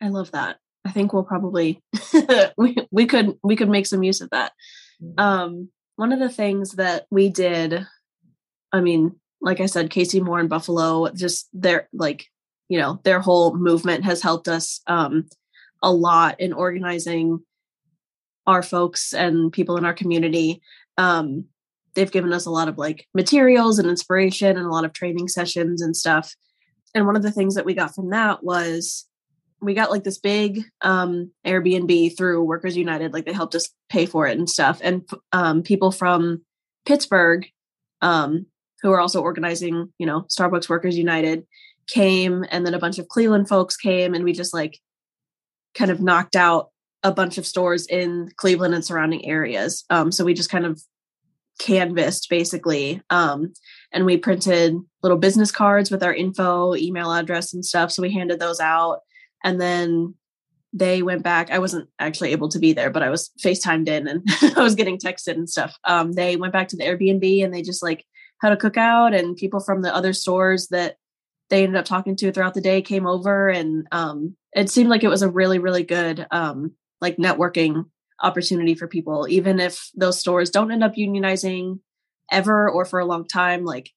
I 0.00 0.08
love 0.08 0.32
that. 0.32 0.58
I 0.84 0.90
think 0.90 1.12
we'll 1.12 1.22
probably 1.22 1.80
we 2.58 2.76
we 2.90 3.06
could 3.06 3.38
we 3.44 3.54
could 3.54 3.68
make 3.68 3.86
some 3.86 4.02
use 4.02 4.20
of 4.20 4.30
that. 4.30 4.52
Mm. 5.00 5.20
Um, 5.20 5.68
one 5.94 6.12
of 6.12 6.18
the 6.18 6.28
things 6.28 6.72
that 6.72 7.06
we 7.10 7.28
did, 7.28 7.86
I 8.72 8.80
mean, 8.80 9.14
like 9.40 9.60
I 9.60 9.66
said, 9.66 9.90
Casey 9.90 10.20
Moore 10.20 10.40
in 10.40 10.48
Buffalo, 10.48 11.08
just 11.12 11.48
their 11.52 11.88
like, 11.92 12.26
you 12.68 12.80
know, 12.80 13.00
their 13.04 13.20
whole 13.20 13.54
movement 13.54 14.04
has 14.04 14.22
helped 14.22 14.48
us 14.48 14.80
um 14.88 15.26
a 15.82 15.92
lot 15.92 16.40
in 16.40 16.52
organizing 16.52 17.40
our 18.46 18.62
folks 18.62 19.12
and 19.12 19.52
people 19.52 19.76
in 19.76 19.84
our 19.84 19.94
community. 19.94 20.60
Um, 20.98 21.46
they've 21.94 22.10
given 22.10 22.32
us 22.32 22.46
a 22.46 22.50
lot 22.50 22.68
of 22.68 22.78
like 22.78 23.06
materials 23.14 23.78
and 23.78 23.88
inspiration 23.88 24.56
and 24.56 24.66
a 24.66 24.70
lot 24.70 24.84
of 24.84 24.92
training 24.92 25.28
sessions 25.28 25.82
and 25.82 25.96
stuff. 25.96 26.34
And 26.94 27.06
one 27.06 27.16
of 27.16 27.22
the 27.22 27.32
things 27.32 27.54
that 27.54 27.64
we 27.64 27.74
got 27.74 27.94
from 27.94 28.10
that 28.10 28.42
was 28.42 29.06
we 29.60 29.74
got 29.74 29.90
like 29.90 30.04
this 30.04 30.18
big 30.18 30.64
um 30.80 31.30
Airbnb 31.46 32.16
through 32.16 32.44
Workers 32.44 32.76
United 32.76 33.12
like 33.12 33.24
they 33.24 33.32
helped 33.32 33.54
us 33.54 33.68
pay 33.88 34.06
for 34.06 34.26
it 34.26 34.36
and 34.36 34.50
stuff 34.50 34.80
and 34.82 35.08
um 35.30 35.62
people 35.62 35.92
from 35.92 36.42
Pittsburgh 36.84 37.46
um 38.00 38.46
who 38.82 38.90
are 38.90 39.00
also 39.00 39.22
organizing, 39.22 39.92
you 39.98 40.06
know, 40.06 40.22
Starbucks 40.22 40.68
Workers 40.68 40.98
United 40.98 41.46
came 41.86 42.44
and 42.50 42.66
then 42.66 42.74
a 42.74 42.78
bunch 42.78 42.98
of 42.98 43.08
Cleveland 43.08 43.48
folks 43.48 43.76
came 43.76 44.14
and 44.14 44.24
we 44.24 44.32
just 44.32 44.52
like 44.52 44.80
kind 45.74 45.90
of 45.90 46.00
knocked 46.00 46.36
out 46.36 46.70
a 47.02 47.12
bunch 47.12 47.38
of 47.38 47.46
stores 47.46 47.86
in 47.86 48.30
Cleveland 48.36 48.74
and 48.74 48.84
surrounding 48.84 49.26
areas. 49.26 49.84
Um 49.90 50.12
so 50.12 50.24
we 50.24 50.34
just 50.34 50.50
kind 50.50 50.66
of 50.66 50.80
canvassed 51.58 52.28
basically 52.30 53.02
um 53.10 53.52
and 53.92 54.06
we 54.06 54.16
printed 54.16 54.74
little 55.02 55.18
business 55.18 55.52
cards 55.52 55.90
with 55.90 56.02
our 56.02 56.14
info 56.14 56.74
email 56.74 57.12
address 57.12 57.52
and 57.52 57.64
stuff 57.64 57.92
so 57.92 58.00
we 58.00 58.10
handed 58.10 58.40
those 58.40 58.58
out 58.58 59.00
and 59.44 59.60
then 59.60 60.14
they 60.72 61.02
went 61.02 61.22
back. 61.22 61.50
I 61.50 61.58
wasn't 61.58 61.88
actually 61.98 62.32
able 62.32 62.48
to 62.48 62.58
be 62.58 62.72
there, 62.72 62.90
but 62.90 63.02
I 63.02 63.10
was 63.10 63.30
FaceTimed 63.44 63.88
in 63.88 64.08
and 64.08 64.22
I 64.56 64.62
was 64.62 64.74
getting 64.74 64.98
texted 64.98 65.34
and 65.34 65.48
stuff. 65.48 65.76
Um, 65.84 66.12
they 66.12 66.36
went 66.36 66.52
back 66.52 66.68
to 66.68 66.76
the 66.76 66.84
Airbnb 66.84 67.44
and 67.44 67.52
they 67.52 67.62
just 67.62 67.82
like 67.82 68.04
had 68.40 68.52
a 68.52 68.56
cookout 68.56 69.16
and 69.16 69.36
people 69.36 69.60
from 69.60 69.82
the 69.82 69.94
other 69.94 70.12
stores 70.12 70.68
that 70.68 70.96
they 71.52 71.64
ended 71.64 71.78
up 71.78 71.84
talking 71.84 72.16
to 72.16 72.32
throughout 72.32 72.54
the 72.54 72.62
day 72.62 72.80
came 72.80 73.06
over 73.06 73.50
and 73.50 73.86
um, 73.92 74.34
it 74.54 74.70
seemed 74.70 74.88
like 74.88 75.04
it 75.04 75.08
was 75.08 75.20
a 75.20 75.28
really, 75.28 75.58
really 75.58 75.82
good 75.82 76.26
um, 76.30 76.72
like 77.02 77.18
networking 77.18 77.84
opportunity 78.22 78.74
for 78.74 78.88
people, 78.88 79.26
even 79.28 79.60
if 79.60 79.90
those 79.94 80.18
stores 80.18 80.48
don't 80.48 80.72
end 80.72 80.82
up 80.82 80.94
unionizing 80.94 81.78
ever 82.30 82.70
or 82.70 82.86
for 82.86 83.00
a 83.00 83.04
long 83.04 83.28
time, 83.28 83.66
like 83.66 83.90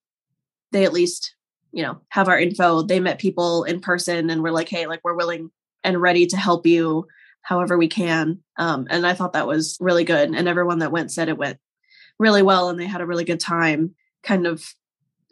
they 0.74 0.84
at 0.84 0.92
least 0.92 1.34
you 1.72 1.82
know 1.82 2.02
have 2.10 2.28
our 2.28 2.38
info. 2.38 2.82
They 2.82 3.00
met 3.00 3.20
people 3.20 3.64
in 3.64 3.80
person 3.80 4.30
and 4.30 4.44
we're 4.44 4.52
like 4.52 4.68
hey 4.68 4.86
like 4.86 5.00
we're 5.06 5.16
willing 5.16 5.50
and 5.82 6.02
ready 6.02 6.28
to 6.28 6.38
help 6.38 6.68
you 6.68 7.08
however 7.42 7.78
we 7.78 7.88
can. 7.88 8.42
Um, 8.58 8.86
and 8.90 9.08
i 9.08 9.14
thought 9.14 9.32
that 9.34 9.48
was 9.48 9.78
really 9.80 10.04
good 10.04 10.30
and 10.30 10.48
everyone 10.50 10.80
that 10.80 10.92
went 10.92 11.10
said 11.10 11.30
it 11.30 11.38
went 11.38 11.58
really 12.20 12.42
well 12.42 12.68
and 12.68 12.78
they 12.78 12.86
had 12.86 13.00
a 13.00 13.06
really 13.06 13.24
good 13.24 13.40
time 13.40 13.96
kind 14.24 14.46
of 14.46 14.74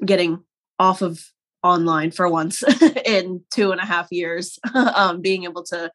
getting 0.05 0.41
off 0.79 1.01
of 1.01 1.33
online 1.63 2.11
for 2.11 2.27
once 2.27 2.63
in 3.05 3.41
two 3.51 3.71
and 3.71 3.79
a 3.79 3.85
half 3.85 4.11
years 4.11 4.59
um, 4.73 5.21
being 5.21 5.45
able 5.45 5.63
to 5.63 5.91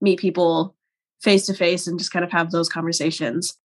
meet 0.00 0.20
people 0.20 0.74
face 1.22 1.46
to 1.46 1.54
face 1.54 1.86
and 1.86 1.98
just 1.98 2.12
kind 2.12 2.24
of 2.24 2.30
have 2.30 2.50
those 2.50 2.68
conversations. 2.68 3.56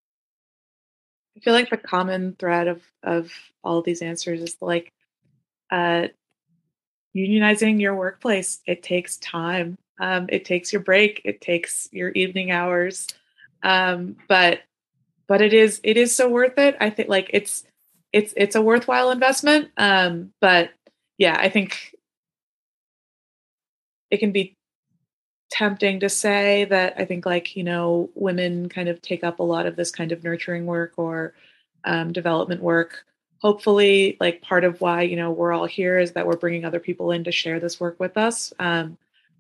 I 1.38 1.42
feel 1.42 1.54
like 1.54 1.70
the 1.70 1.78
common 1.78 2.36
thread 2.38 2.68
of 2.68 2.82
of 3.04 3.32
all 3.64 3.82
these 3.82 4.02
answers 4.02 4.42
is 4.42 4.58
like 4.62 4.92
uh, 5.72 6.08
unionizing 7.16 7.80
your 7.80 7.96
workplace. 7.96 8.60
It 8.66 8.84
takes 8.84 9.18
time. 9.18 9.78
Um, 10.00 10.28
it 10.30 10.46
takes 10.46 10.74
your 10.74 10.82
break. 10.82 11.22
It 11.24 11.42
takes 11.42 11.88
your 11.92 12.10
evening 12.10 12.52
hours. 12.52 13.08
Um, 13.64 14.18
but 14.28 14.62
but 15.28 15.42
it 15.42 15.54
is 15.54 15.80
it 15.84 15.98
is 15.98 16.16
so 16.16 16.30
worth 16.30 16.58
it. 16.58 16.76
I 16.80 16.90
think 16.90 17.10
like 17.10 17.30
it's 17.34 17.64
it's 18.12 18.34
it's 18.36 18.56
a 18.56 18.62
worthwhile 18.62 19.12
investment 19.12 19.70
um, 19.78 20.34
but 20.42 20.72
yeah 21.22 21.38
i 21.40 21.50
think 21.50 21.96
it 24.10 24.18
can 24.18 24.32
be 24.32 24.58
tempting 25.50 26.00
to 26.00 26.10
say 26.10 26.66
that 26.66 26.94
i 26.98 27.06
think 27.06 27.26
like 27.26 27.56
you 27.56 27.64
know 27.64 28.10
women 28.16 28.70
kind 28.70 28.90
of 28.90 29.02
take 29.02 29.24
up 29.24 29.40
a 29.40 29.44
lot 29.44 29.66
of 29.66 29.76
this 29.76 29.92
kind 29.92 30.12
of 30.12 30.24
nurturing 30.24 30.66
work 30.66 30.94
or 30.98 31.34
um, 31.84 32.12
development 32.14 32.62
work. 32.62 33.06
Hopefully 33.42 34.18
like 34.20 34.42
part 34.42 34.64
of 34.64 34.82
why 34.82 35.02
you 35.02 35.16
know 35.16 35.32
we're 35.32 35.52
all 35.52 35.66
here 35.66 35.98
is 35.98 36.12
that 36.12 36.28
we're 36.28 36.38
bringing 36.38 36.64
other 36.64 36.80
people 36.80 37.12
in 37.12 37.24
to 37.24 37.32
share 37.32 37.60
this 37.60 37.80
work 37.80 38.00
with 38.00 38.16
us 38.16 38.54
um, 38.60 38.98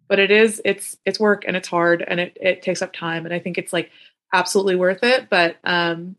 but 0.07 0.17
it 0.17 0.31
is 0.31 0.59
it's 0.65 0.97
it's 1.05 1.19
work 1.19 1.43
and 1.47 1.55
it's 1.55 1.67
hard 1.67 2.03
and 2.07 2.19
it, 2.19 2.35
it 2.41 2.61
takes 2.63 2.81
up 2.81 2.93
time 2.93 3.25
and 3.25 3.33
i 3.33 3.37
think 3.39 3.59
it's 3.59 3.71
like 3.71 3.91
absolutely 4.33 4.75
worth 4.75 5.03
it 5.03 5.29
but 5.29 5.57
um 5.65 6.15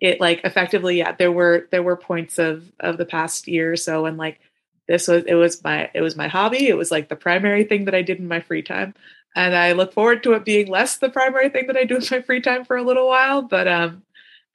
it 0.00 0.18
like 0.18 0.40
effectively 0.44 0.96
yeah 0.96 1.12
there 1.12 1.30
were 1.30 1.68
there 1.70 1.82
were 1.82 1.96
points 1.96 2.38
of 2.38 2.72
of 2.80 2.96
the 2.96 3.04
past 3.04 3.46
year 3.46 3.72
or 3.72 3.76
so 3.76 4.06
and 4.06 4.16
like 4.16 4.40
this 4.88 5.08
was 5.08 5.24
it 5.26 5.34
was 5.34 5.62
my 5.64 5.90
it 5.94 6.00
was 6.00 6.16
my 6.16 6.28
hobby. 6.28 6.68
It 6.68 6.76
was 6.76 6.90
like 6.90 7.08
the 7.08 7.16
primary 7.16 7.64
thing 7.64 7.84
that 7.86 7.94
i 7.94 8.02
did 8.02 8.18
in 8.18 8.28
my 8.28 8.40
free 8.40 8.62
time. 8.62 8.94
And 9.34 9.54
i 9.54 9.72
look 9.72 9.92
forward 9.92 10.22
to 10.22 10.32
it 10.32 10.44
being 10.44 10.68
less 10.68 10.98
the 10.98 11.10
primary 11.10 11.48
thing 11.48 11.66
that 11.66 11.76
i 11.76 11.84
do 11.84 11.96
in 11.96 12.04
my 12.10 12.22
free 12.22 12.40
time 12.40 12.64
for 12.64 12.76
a 12.76 12.82
little 12.82 13.08
while 13.08 13.42
but 13.42 13.68
um 13.68 14.02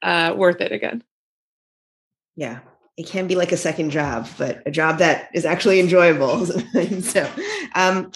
uh 0.02 0.34
worth 0.36 0.60
it 0.60 0.72
again. 0.72 1.02
Yeah. 2.36 2.60
It 2.96 3.06
can 3.06 3.26
be 3.26 3.36
like 3.36 3.52
a 3.52 3.56
second 3.56 3.90
job, 3.90 4.28
but 4.36 4.62
a 4.66 4.70
job 4.70 4.98
that 4.98 5.30
is 5.32 5.46
actually 5.46 5.80
enjoyable. 5.80 6.44
so, 7.00 7.28
um, 7.74 8.12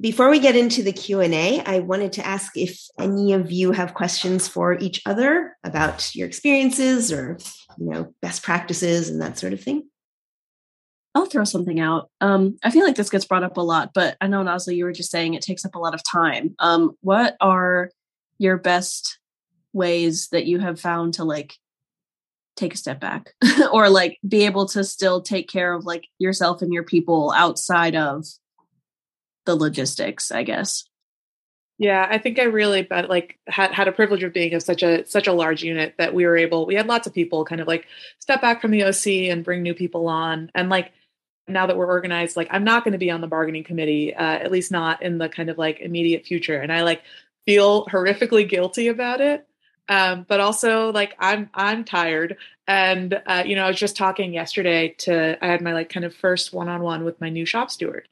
before 0.00 0.28
we 0.28 0.38
get 0.38 0.54
into 0.54 0.82
the 0.82 0.92
q&a 0.92 1.60
i 1.64 1.80
wanted 1.80 2.12
to 2.12 2.24
ask 2.24 2.56
if 2.56 2.86
any 3.00 3.32
of 3.32 3.50
you 3.50 3.72
have 3.72 3.94
questions 3.94 4.46
for 4.46 4.74
each 4.78 5.02
other 5.06 5.56
about 5.64 6.14
your 6.14 6.26
experiences 6.26 7.12
or 7.12 7.38
you 7.78 7.90
know 7.90 8.14
best 8.22 8.42
practices 8.42 9.08
and 9.08 9.20
that 9.20 9.38
sort 9.38 9.52
of 9.52 9.60
thing 9.60 9.88
I'll 11.18 11.26
throw 11.26 11.42
something 11.42 11.80
out. 11.80 12.10
Um, 12.20 12.58
I 12.62 12.70
feel 12.70 12.84
like 12.84 12.94
this 12.94 13.10
gets 13.10 13.24
brought 13.24 13.42
up 13.42 13.56
a 13.56 13.60
lot, 13.60 13.90
but 13.92 14.16
I 14.20 14.28
know 14.28 14.44
Nazli, 14.44 14.76
you 14.76 14.84
were 14.84 14.92
just 14.92 15.10
saying 15.10 15.34
it 15.34 15.42
takes 15.42 15.64
up 15.64 15.74
a 15.74 15.78
lot 15.78 15.92
of 15.92 16.02
time. 16.04 16.54
Um, 16.60 16.96
what 17.00 17.36
are 17.40 17.90
your 18.38 18.56
best 18.56 19.18
ways 19.72 20.28
that 20.30 20.46
you 20.46 20.60
have 20.60 20.80
found 20.80 21.14
to 21.14 21.24
like 21.24 21.56
take 22.54 22.72
a 22.72 22.76
step 22.76 23.00
back 23.00 23.32
or 23.72 23.90
like 23.90 24.18
be 24.26 24.46
able 24.46 24.66
to 24.66 24.84
still 24.84 25.20
take 25.20 25.48
care 25.48 25.72
of 25.72 25.84
like 25.84 26.06
yourself 26.20 26.62
and 26.62 26.72
your 26.72 26.84
people 26.84 27.32
outside 27.34 27.96
of 27.96 28.24
the 29.44 29.56
logistics, 29.56 30.30
I 30.30 30.44
guess? 30.44 30.84
Yeah, 31.78 32.06
I 32.08 32.18
think 32.18 32.38
I 32.38 32.44
really 32.44 32.82
but 32.82 33.08
like 33.08 33.40
had 33.48 33.72
had 33.72 33.88
a 33.88 33.92
privilege 33.92 34.22
of 34.22 34.32
being 34.32 34.54
of 34.54 34.62
such 34.62 34.84
a 34.84 35.04
such 35.04 35.26
a 35.26 35.32
large 35.32 35.64
unit 35.64 35.94
that 35.98 36.14
we 36.14 36.26
were 36.26 36.36
able 36.36 36.64
we 36.64 36.76
had 36.76 36.86
lots 36.86 37.08
of 37.08 37.14
people 37.14 37.44
kind 37.44 37.60
of 37.60 37.66
like 37.66 37.86
step 38.20 38.40
back 38.40 38.60
from 38.60 38.70
the 38.70 38.84
OC 38.84 39.30
and 39.32 39.44
bring 39.44 39.62
new 39.62 39.74
people 39.74 40.06
on 40.06 40.50
and 40.54 40.68
like 40.70 40.92
now 41.48 41.66
that 41.66 41.76
we're 41.76 41.86
organized 41.86 42.36
like 42.36 42.48
I'm 42.50 42.64
not 42.64 42.84
going 42.84 42.92
to 42.92 42.98
be 42.98 43.10
on 43.10 43.20
the 43.20 43.26
bargaining 43.26 43.64
committee 43.64 44.14
uh, 44.14 44.22
at 44.22 44.50
least 44.50 44.70
not 44.70 45.02
in 45.02 45.18
the 45.18 45.28
kind 45.28 45.50
of 45.50 45.58
like 45.58 45.80
immediate 45.80 46.26
future. 46.26 46.58
And 46.58 46.72
I 46.72 46.82
like 46.82 47.02
feel 47.46 47.86
horrifically 47.86 48.48
guilty 48.48 48.88
about 48.88 49.20
it. 49.20 49.46
Um, 49.88 50.26
but 50.28 50.40
also 50.40 50.92
like 50.92 51.14
I'm 51.18 51.48
I'm 51.54 51.84
tired. 51.84 52.36
And 52.66 53.20
uh, 53.26 53.44
you 53.46 53.56
know 53.56 53.64
I 53.64 53.68
was 53.68 53.78
just 53.78 53.96
talking 53.96 54.32
yesterday 54.34 54.94
to 54.98 55.42
I 55.42 55.46
had 55.46 55.62
my 55.62 55.72
like 55.72 55.88
kind 55.88 56.04
of 56.04 56.14
first 56.14 56.52
one 56.52 56.68
on 56.68 56.82
one 56.82 57.04
with 57.04 57.20
my 57.20 57.30
new 57.30 57.46
shop 57.46 57.70
steward. 57.70 58.08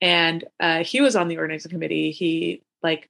And 0.00 0.44
uh, 0.60 0.84
he 0.84 1.00
was 1.00 1.16
on 1.16 1.28
the 1.28 1.38
organizing 1.38 1.70
committee. 1.70 2.10
He 2.10 2.62
like 2.82 3.08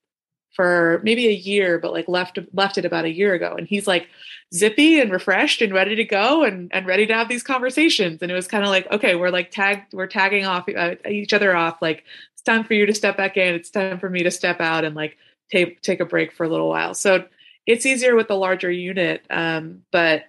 for 0.54 1.00
maybe 1.02 1.26
a 1.28 1.32
year, 1.32 1.78
but 1.78 1.92
like 1.92 2.08
left 2.08 2.38
left 2.52 2.78
it 2.78 2.84
about 2.84 3.04
a 3.04 3.12
year 3.12 3.34
ago. 3.34 3.54
And 3.56 3.66
he's 3.66 3.86
like 3.86 4.08
zippy 4.52 5.00
and 5.00 5.10
refreshed 5.10 5.60
and 5.62 5.72
ready 5.72 5.94
to 5.96 6.04
go 6.04 6.44
and 6.44 6.70
and 6.72 6.86
ready 6.86 7.06
to 7.06 7.14
have 7.14 7.28
these 7.28 7.42
conversations. 7.42 8.22
And 8.22 8.30
it 8.30 8.34
was 8.34 8.48
kind 8.48 8.64
of 8.64 8.70
like, 8.70 8.90
okay, 8.90 9.14
we're 9.14 9.30
like 9.30 9.50
tagged, 9.50 9.92
we're 9.92 10.06
tagging 10.06 10.46
off 10.46 10.68
uh, 10.68 10.94
each 11.08 11.32
other 11.32 11.54
off. 11.56 11.82
Like 11.82 12.04
it's 12.32 12.42
time 12.42 12.64
for 12.64 12.74
you 12.74 12.86
to 12.86 12.94
step 12.94 13.16
back 13.16 13.36
in. 13.36 13.54
It's 13.54 13.70
time 13.70 13.98
for 13.98 14.08
me 14.08 14.22
to 14.22 14.30
step 14.30 14.60
out 14.60 14.84
and 14.84 14.94
like 14.94 15.16
take 15.50 15.82
take 15.82 16.00
a 16.00 16.04
break 16.04 16.32
for 16.32 16.44
a 16.44 16.48
little 16.48 16.68
while. 16.68 16.94
So 16.94 17.24
it's 17.66 17.86
easier 17.86 18.14
with 18.14 18.28
the 18.28 18.36
larger 18.36 18.70
unit. 18.70 19.24
Um, 19.30 19.82
but 19.90 20.24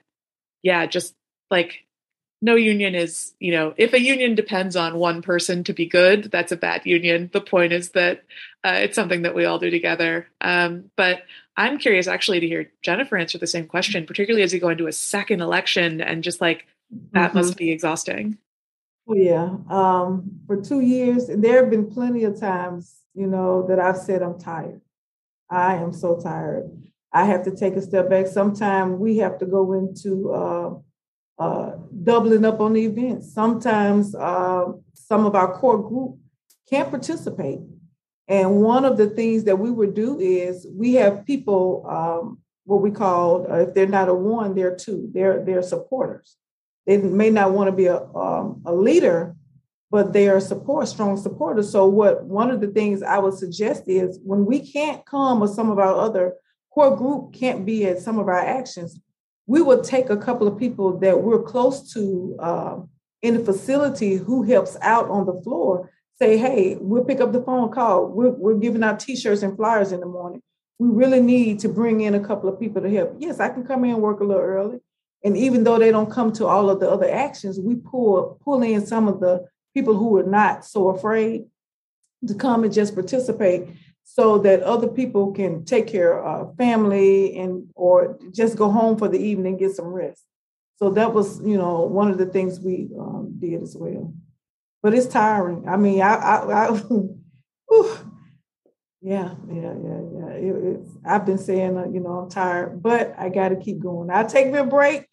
yeah, 0.63 0.85
just 0.87 1.13
like 1.51 1.84
no 2.45 2.55
union 2.55 2.93
is, 2.93 3.33
you 3.39 3.51
know, 3.51 3.73
if 3.75 3.91
a 3.93 3.99
union 3.99 4.35
depends 4.35 4.75
on 4.75 4.99
one 4.99 5.23
person 5.23 5.63
to 5.63 5.73
be 5.73 5.87
good, 5.87 6.25
that's 6.31 6.51
a 6.51 6.55
bad 6.55 6.85
union. 6.85 7.31
The 7.33 7.41
point 7.41 7.73
is 7.73 7.89
that 7.89 8.23
uh, 8.63 8.77
it's 8.83 8.95
something 8.95 9.23
that 9.23 9.33
we 9.33 9.45
all 9.45 9.57
do 9.57 9.71
together. 9.71 10.27
Um, 10.41 10.91
but 10.95 11.23
I'm 11.57 11.79
curious 11.79 12.07
actually 12.07 12.41
to 12.41 12.47
hear 12.47 12.71
Jennifer 12.83 13.17
answer 13.17 13.39
the 13.39 13.47
same 13.47 13.65
question, 13.65 14.05
particularly 14.05 14.43
as 14.43 14.53
you 14.53 14.59
go 14.59 14.69
into 14.69 14.85
a 14.85 14.91
second 14.91 15.41
election 15.41 16.01
and 16.01 16.23
just 16.23 16.39
like 16.39 16.67
that 17.13 17.29
mm-hmm. 17.29 17.37
must 17.39 17.57
be 17.57 17.71
exhausting. 17.71 18.37
Oh, 19.07 19.15
yeah. 19.15 19.57
Um, 19.67 20.39
for 20.45 20.61
two 20.61 20.81
years, 20.81 21.29
and 21.29 21.43
there 21.43 21.61
have 21.61 21.71
been 21.71 21.89
plenty 21.89 22.25
of 22.25 22.39
times, 22.39 22.95
you 23.15 23.25
know, 23.25 23.65
that 23.67 23.79
I've 23.79 23.97
said 23.97 24.21
I'm 24.21 24.37
tired. 24.37 24.81
I 25.49 25.75
am 25.75 25.93
so 25.93 26.19
tired. 26.19 26.69
I 27.11 27.25
have 27.25 27.43
to 27.45 27.55
take 27.55 27.75
a 27.75 27.81
step 27.81 28.09
back. 28.09 28.27
Sometimes 28.27 28.99
we 28.99 29.17
have 29.17 29.39
to 29.39 29.47
go 29.47 29.73
into 29.73 30.31
uh, 30.31 30.75
uh, 31.37 31.71
doubling 32.03 32.45
up 32.45 32.59
on 32.59 32.73
the 32.73 32.85
events. 32.85 33.33
Sometimes 33.33 34.15
uh, 34.15 34.65
some 34.93 35.25
of 35.25 35.35
our 35.35 35.53
core 35.57 35.81
group 35.81 36.17
can't 36.69 36.89
participate. 36.89 37.59
And 38.27 38.61
one 38.61 38.85
of 38.85 38.97
the 38.97 39.07
things 39.07 39.43
that 39.43 39.59
we 39.59 39.69
would 39.69 39.93
do 39.93 40.19
is 40.19 40.65
we 40.73 40.93
have 40.95 41.25
people, 41.25 41.85
um, 41.87 42.39
what 42.63 42.81
we 42.81 42.89
call, 42.89 43.45
uh, 43.51 43.57
if 43.57 43.73
they're 43.73 43.85
not 43.85 44.09
a 44.09 44.13
one, 44.13 44.55
they're 44.55 44.75
two. 44.75 45.09
They're 45.13 45.43
they're 45.45 45.61
supporters. 45.61 46.35
They 46.87 46.97
may 46.97 47.29
not 47.29 47.51
want 47.51 47.67
to 47.67 47.71
be 47.71 47.85
a 47.85 48.01
um, 48.01 48.63
a 48.65 48.73
leader, 48.73 49.35
but 49.91 50.13
they 50.13 50.27
are 50.27 50.39
support 50.39 50.87
strong 50.87 51.17
supporters. 51.17 51.71
So 51.71 51.85
what 51.85 52.23
one 52.23 52.49
of 52.49 52.61
the 52.61 52.67
things 52.67 53.03
I 53.03 53.19
would 53.19 53.35
suggest 53.35 53.83
is 53.87 54.19
when 54.23 54.45
we 54.45 54.59
can't 54.59 55.05
come 55.05 55.43
or 55.43 55.47
some 55.47 55.69
of 55.69 55.77
our 55.77 55.93
other 55.93 56.33
core 56.73 56.97
group 56.97 57.33
can't 57.33 57.65
be 57.65 57.85
at 57.85 57.99
some 57.99 58.17
of 58.17 58.27
our 58.27 58.39
actions, 58.39 58.99
we 59.47 59.61
will 59.61 59.81
take 59.81 60.09
a 60.09 60.17
couple 60.17 60.47
of 60.47 60.57
people 60.57 60.97
that 60.99 61.21
we're 61.21 61.41
close 61.41 61.93
to 61.93 62.35
uh, 62.39 62.77
in 63.21 63.35
the 63.35 63.43
facility 63.43 64.15
who 64.15 64.43
helps 64.43 64.77
out 64.81 65.09
on 65.09 65.25
the 65.25 65.41
floor 65.41 65.91
say 66.17 66.37
hey 66.37 66.77
we'll 66.79 67.03
pick 67.03 67.21
up 67.21 67.31
the 67.31 67.41
phone 67.41 67.71
call. 67.71 68.07
We're, 68.07 68.29
we're 68.29 68.55
giving 68.57 68.83
out 68.83 68.99
t-shirts 68.99 69.43
and 69.43 69.55
flyers 69.55 69.91
in 69.91 69.99
the 69.99 70.05
morning. 70.05 70.41
We 70.79 70.89
really 70.89 71.21
need 71.21 71.59
to 71.59 71.69
bring 71.69 72.01
in 72.01 72.15
a 72.15 72.19
couple 72.19 72.49
of 72.49 72.59
people 72.59 72.81
to 72.81 72.89
help. 72.89 73.15
Yes 73.19 73.39
i 73.39 73.49
can 73.49 73.65
come 73.65 73.83
in 73.85 73.91
and 73.91 74.01
work 74.01 74.19
a 74.19 74.23
little 74.23 74.43
early. 74.43 74.79
And 75.23 75.35
even 75.35 75.63
though 75.63 75.79
they 75.79 75.91
don't 75.91 76.11
come 76.11 76.31
to 76.33 76.45
all 76.45 76.69
of 76.69 76.79
the 76.79 76.89
other 76.89 77.09
actions 77.09 77.59
we 77.59 77.75
pull 77.75 78.39
pull 78.43 78.63
in 78.63 78.85
some 78.85 79.07
of 79.07 79.19
the 79.19 79.47
people 79.73 79.95
who 79.95 80.17
are 80.17 80.23
not 80.23 80.65
so 80.65 80.89
afraid 80.89 81.45
to 82.27 82.33
come 82.33 82.63
and 82.63 82.73
just 82.73 82.95
participate 82.95 83.67
so 84.07 84.37
that 84.37 84.61
other 84.61 84.87
people 84.87 85.33
can 85.33 85.65
take 85.65 85.87
care 85.87 86.23
of 86.23 86.55
family 86.57 87.37
and 87.39 87.67
or 87.73 88.17
just 88.31 88.55
go 88.55 88.69
home 88.69 88.97
for 88.97 89.07
the 89.07 89.17
evening 89.17 89.57
get 89.57 89.71
some 89.71 89.87
rest. 89.87 90.23
So 90.77 90.91
that 90.91 91.13
was 91.13 91.41
you 91.41 91.57
know 91.57 91.81
one 91.81 92.11
of 92.11 92.19
the 92.19 92.27
things 92.27 92.59
we 92.59 92.87
um, 92.97 93.35
did 93.39 93.61
as 93.63 93.75
well. 93.77 94.13
But 94.83 94.93
it's 94.93 95.07
tiring. 95.07 95.67
I 95.67 95.75
mean 95.77 96.01
i 96.01 96.13
i, 96.13 96.67
I 96.67 96.79
yeah 99.01 99.33
yeah 99.51 99.73
yeah 99.83 100.01
yeah. 100.13 100.27
It, 100.29 100.79
i've 101.03 101.25
been 101.25 101.39
saying 101.39 101.75
uh, 101.75 101.85
you 101.91 101.99
know 101.99 102.11
i'm 102.11 102.29
tired 102.29 102.81
but 102.81 103.13
i 103.17 103.29
got 103.29 103.49
to 103.49 103.55
keep 103.55 103.79
going. 103.79 104.11
I 104.11 104.23
take 104.23 104.51
me 104.51 104.59
a 104.59 104.63
break 104.63 105.07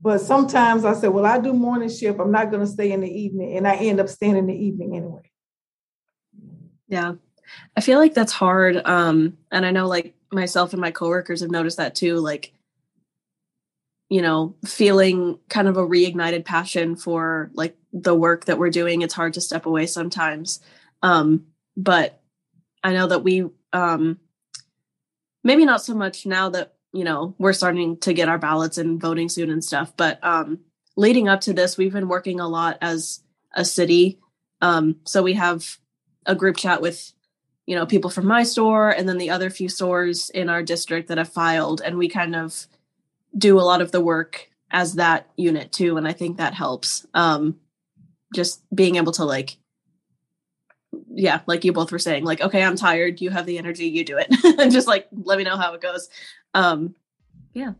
but 0.00 0.20
sometimes 0.20 0.84
i 0.84 0.94
say 0.94 1.08
well 1.08 1.26
i 1.26 1.38
do 1.40 1.52
morning 1.52 1.90
shift. 1.90 2.20
I'm 2.20 2.30
not 2.30 2.52
going 2.52 2.64
to 2.64 2.72
stay 2.72 2.92
in 2.92 3.00
the 3.00 3.10
evening 3.10 3.56
and 3.56 3.66
i 3.66 3.74
end 3.74 3.98
up 3.98 4.08
staying 4.08 4.36
in 4.36 4.46
the 4.46 4.54
evening 4.54 4.96
anyway. 4.96 5.28
Yeah 6.86 7.14
I 7.76 7.80
feel 7.80 7.98
like 7.98 8.14
that's 8.14 8.32
hard. 8.32 8.80
Um, 8.84 9.38
and 9.50 9.64
I 9.64 9.70
know 9.70 9.86
like 9.86 10.14
myself 10.32 10.72
and 10.72 10.80
my 10.80 10.90
coworkers 10.90 11.40
have 11.40 11.50
noticed 11.50 11.76
that 11.78 11.94
too. 11.94 12.16
Like, 12.16 12.52
you 14.08 14.22
know, 14.22 14.56
feeling 14.66 15.38
kind 15.48 15.68
of 15.68 15.76
a 15.76 15.86
reignited 15.86 16.44
passion 16.44 16.96
for 16.96 17.50
like 17.54 17.76
the 17.92 18.14
work 18.14 18.46
that 18.46 18.58
we're 18.58 18.70
doing. 18.70 19.02
It's 19.02 19.14
hard 19.14 19.34
to 19.34 19.40
step 19.40 19.66
away 19.66 19.86
sometimes. 19.86 20.60
Um, 21.02 21.46
but 21.76 22.20
I 22.82 22.92
know 22.92 23.06
that 23.06 23.22
we, 23.22 23.46
um, 23.72 24.18
maybe 25.44 25.64
not 25.64 25.82
so 25.82 25.94
much 25.94 26.26
now 26.26 26.48
that, 26.50 26.74
you 26.92 27.04
know, 27.04 27.34
we're 27.38 27.52
starting 27.52 27.98
to 27.98 28.12
get 28.12 28.28
our 28.28 28.38
ballots 28.38 28.78
and 28.78 29.00
voting 29.00 29.28
soon 29.28 29.50
and 29.50 29.64
stuff, 29.64 29.92
but, 29.96 30.22
um, 30.24 30.58
leading 30.96 31.28
up 31.28 31.40
to 31.42 31.52
this, 31.52 31.78
we've 31.78 31.92
been 31.92 32.08
working 32.08 32.40
a 32.40 32.48
lot 32.48 32.76
as 32.80 33.22
a 33.54 33.64
city. 33.64 34.18
Um, 34.60 34.96
so 35.04 35.22
we 35.22 35.34
have 35.34 35.78
a 36.26 36.34
group 36.34 36.56
chat 36.56 36.82
with 36.82 37.12
you 37.70 37.76
know 37.76 37.86
people 37.86 38.10
from 38.10 38.26
my 38.26 38.42
store 38.42 38.90
and 38.90 39.08
then 39.08 39.16
the 39.16 39.30
other 39.30 39.48
few 39.48 39.68
stores 39.68 40.28
in 40.30 40.48
our 40.48 40.60
district 40.60 41.06
that 41.06 41.18
have 41.18 41.28
filed 41.28 41.80
and 41.80 41.96
we 41.96 42.08
kind 42.08 42.34
of 42.34 42.66
do 43.38 43.60
a 43.60 43.62
lot 43.62 43.80
of 43.80 43.92
the 43.92 44.00
work 44.00 44.50
as 44.72 44.94
that 44.94 45.30
unit 45.36 45.70
too 45.70 45.96
and 45.96 46.08
i 46.08 46.12
think 46.12 46.36
that 46.36 46.52
helps. 46.52 47.06
Um 47.14 47.60
just 48.34 48.62
being 48.74 48.96
able 48.96 49.12
to 49.12 49.24
like 49.24 49.56
yeah 51.14 51.42
like 51.46 51.64
you 51.64 51.72
both 51.72 51.92
were 51.92 52.00
saying 52.00 52.24
like 52.24 52.40
okay 52.40 52.62
i'm 52.62 52.74
tired 52.74 53.20
you 53.20 53.30
have 53.30 53.46
the 53.46 53.58
energy 53.58 53.86
you 53.86 54.04
do 54.04 54.18
it. 54.18 54.34
And 54.60 54.72
just 54.72 54.88
like 54.88 55.06
let 55.12 55.38
me 55.38 55.44
know 55.44 55.56
how 55.56 55.72
it 55.74 55.80
goes. 55.80 56.10
Um 56.54 56.96
yeah. 57.54 57.74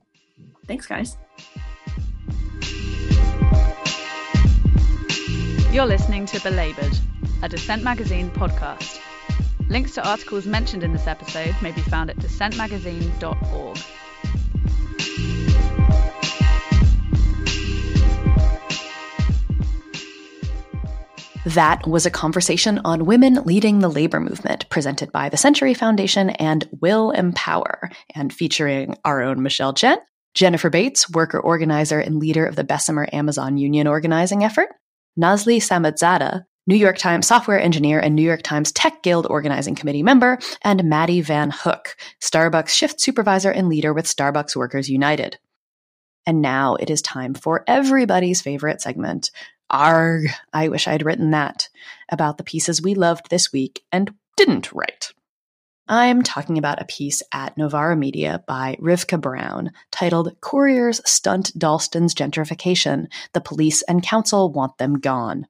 Thanks 0.68 0.86
guys. 0.86 1.16
You're 5.72 5.86
listening 5.86 6.26
to 6.26 6.40
belabored 6.40 6.96
a 7.42 7.48
Dissent 7.48 7.82
magazine 7.82 8.30
podcast 8.30 9.00
Links 9.70 9.94
to 9.94 10.06
articles 10.06 10.46
mentioned 10.46 10.82
in 10.82 10.92
this 10.92 11.06
episode 11.06 11.54
may 11.62 11.70
be 11.70 11.80
found 11.80 12.10
at 12.10 12.16
dissentmagazine.org. 12.16 13.78
That 21.46 21.86
was 21.86 22.04
a 22.04 22.10
conversation 22.10 22.80
on 22.84 23.06
women 23.06 23.34
leading 23.44 23.78
the 23.78 23.88
labor 23.88 24.18
movement 24.18 24.68
presented 24.70 25.12
by 25.12 25.28
the 25.28 25.36
Century 25.36 25.74
Foundation 25.74 26.30
and 26.30 26.68
Will 26.80 27.12
Empower, 27.12 27.90
and 28.14 28.32
featuring 28.32 28.96
our 29.04 29.22
own 29.22 29.40
Michelle 29.40 29.72
Chen, 29.72 29.98
Jennifer 30.34 30.68
Bates, 30.68 31.08
worker 31.08 31.38
organizer 31.38 32.00
and 32.00 32.18
leader 32.18 32.44
of 32.44 32.56
the 32.56 32.64
Bessemer 32.64 33.08
Amazon 33.12 33.56
union 33.56 33.86
organizing 33.86 34.42
effort, 34.42 34.68
Nazli 35.18 35.58
Samadzada, 35.58 36.44
New 36.70 36.76
York 36.76 36.98
Times 36.98 37.26
software 37.26 37.58
engineer 37.58 37.98
and 37.98 38.14
New 38.14 38.22
York 38.22 38.42
Times 38.42 38.70
Tech 38.70 39.02
Guild 39.02 39.26
organizing 39.26 39.74
committee 39.74 40.04
member, 40.04 40.38
and 40.62 40.84
Maddie 40.84 41.20
Van 41.20 41.50
Hook, 41.50 41.96
Starbucks 42.22 42.68
shift 42.68 43.00
supervisor 43.00 43.50
and 43.50 43.68
leader 43.68 43.92
with 43.92 44.04
Starbucks 44.04 44.54
Workers 44.54 44.88
United. 44.88 45.36
And 46.26 46.40
now 46.40 46.76
it 46.76 46.88
is 46.88 47.02
time 47.02 47.34
for 47.34 47.64
everybody's 47.66 48.40
favorite 48.40 48.80
segment. 48.80 49.32
Arg, 49.68 50.28
I 50.52 50.68
wish 50.68 50.86
I'd 50.86 51.04
written 51.04 51.32
that 51.32 51.68
about 52.08 52.38
the 52.38 52.44
pieces 52.44 52.80
we 52.80 52.94
loved 52.94 53.30
this 53.30 53.52
week 53.52 53.82
and 53.90 54.14
didn't 54.36 54.72
write. 54.72 55.10
I'm 55.88 56.22
talking 56.22 56.56
about 56.56 56.80
a 56.80 56.84
piece 56.84 57.20
at 57.34 57.58
Novara 57.58 57.96
Media 57.96 58.44
by 58.46 58.76
Rivkah 58.80 59.20
Brown 59.20 59.72
titled 59.90 60.40
Couriers 60.40 61.00
Stunt 61.04 61.50
Dalston's 61.58 62.14
Gentrification 62.14 63.08
The 63.32 63.40
Police 63.40 63.82
and 63.88 64.04
Council 64.04 64.52
Want 64.52 64.78
Them 64.78 65.00
Gone. 65.00 65.48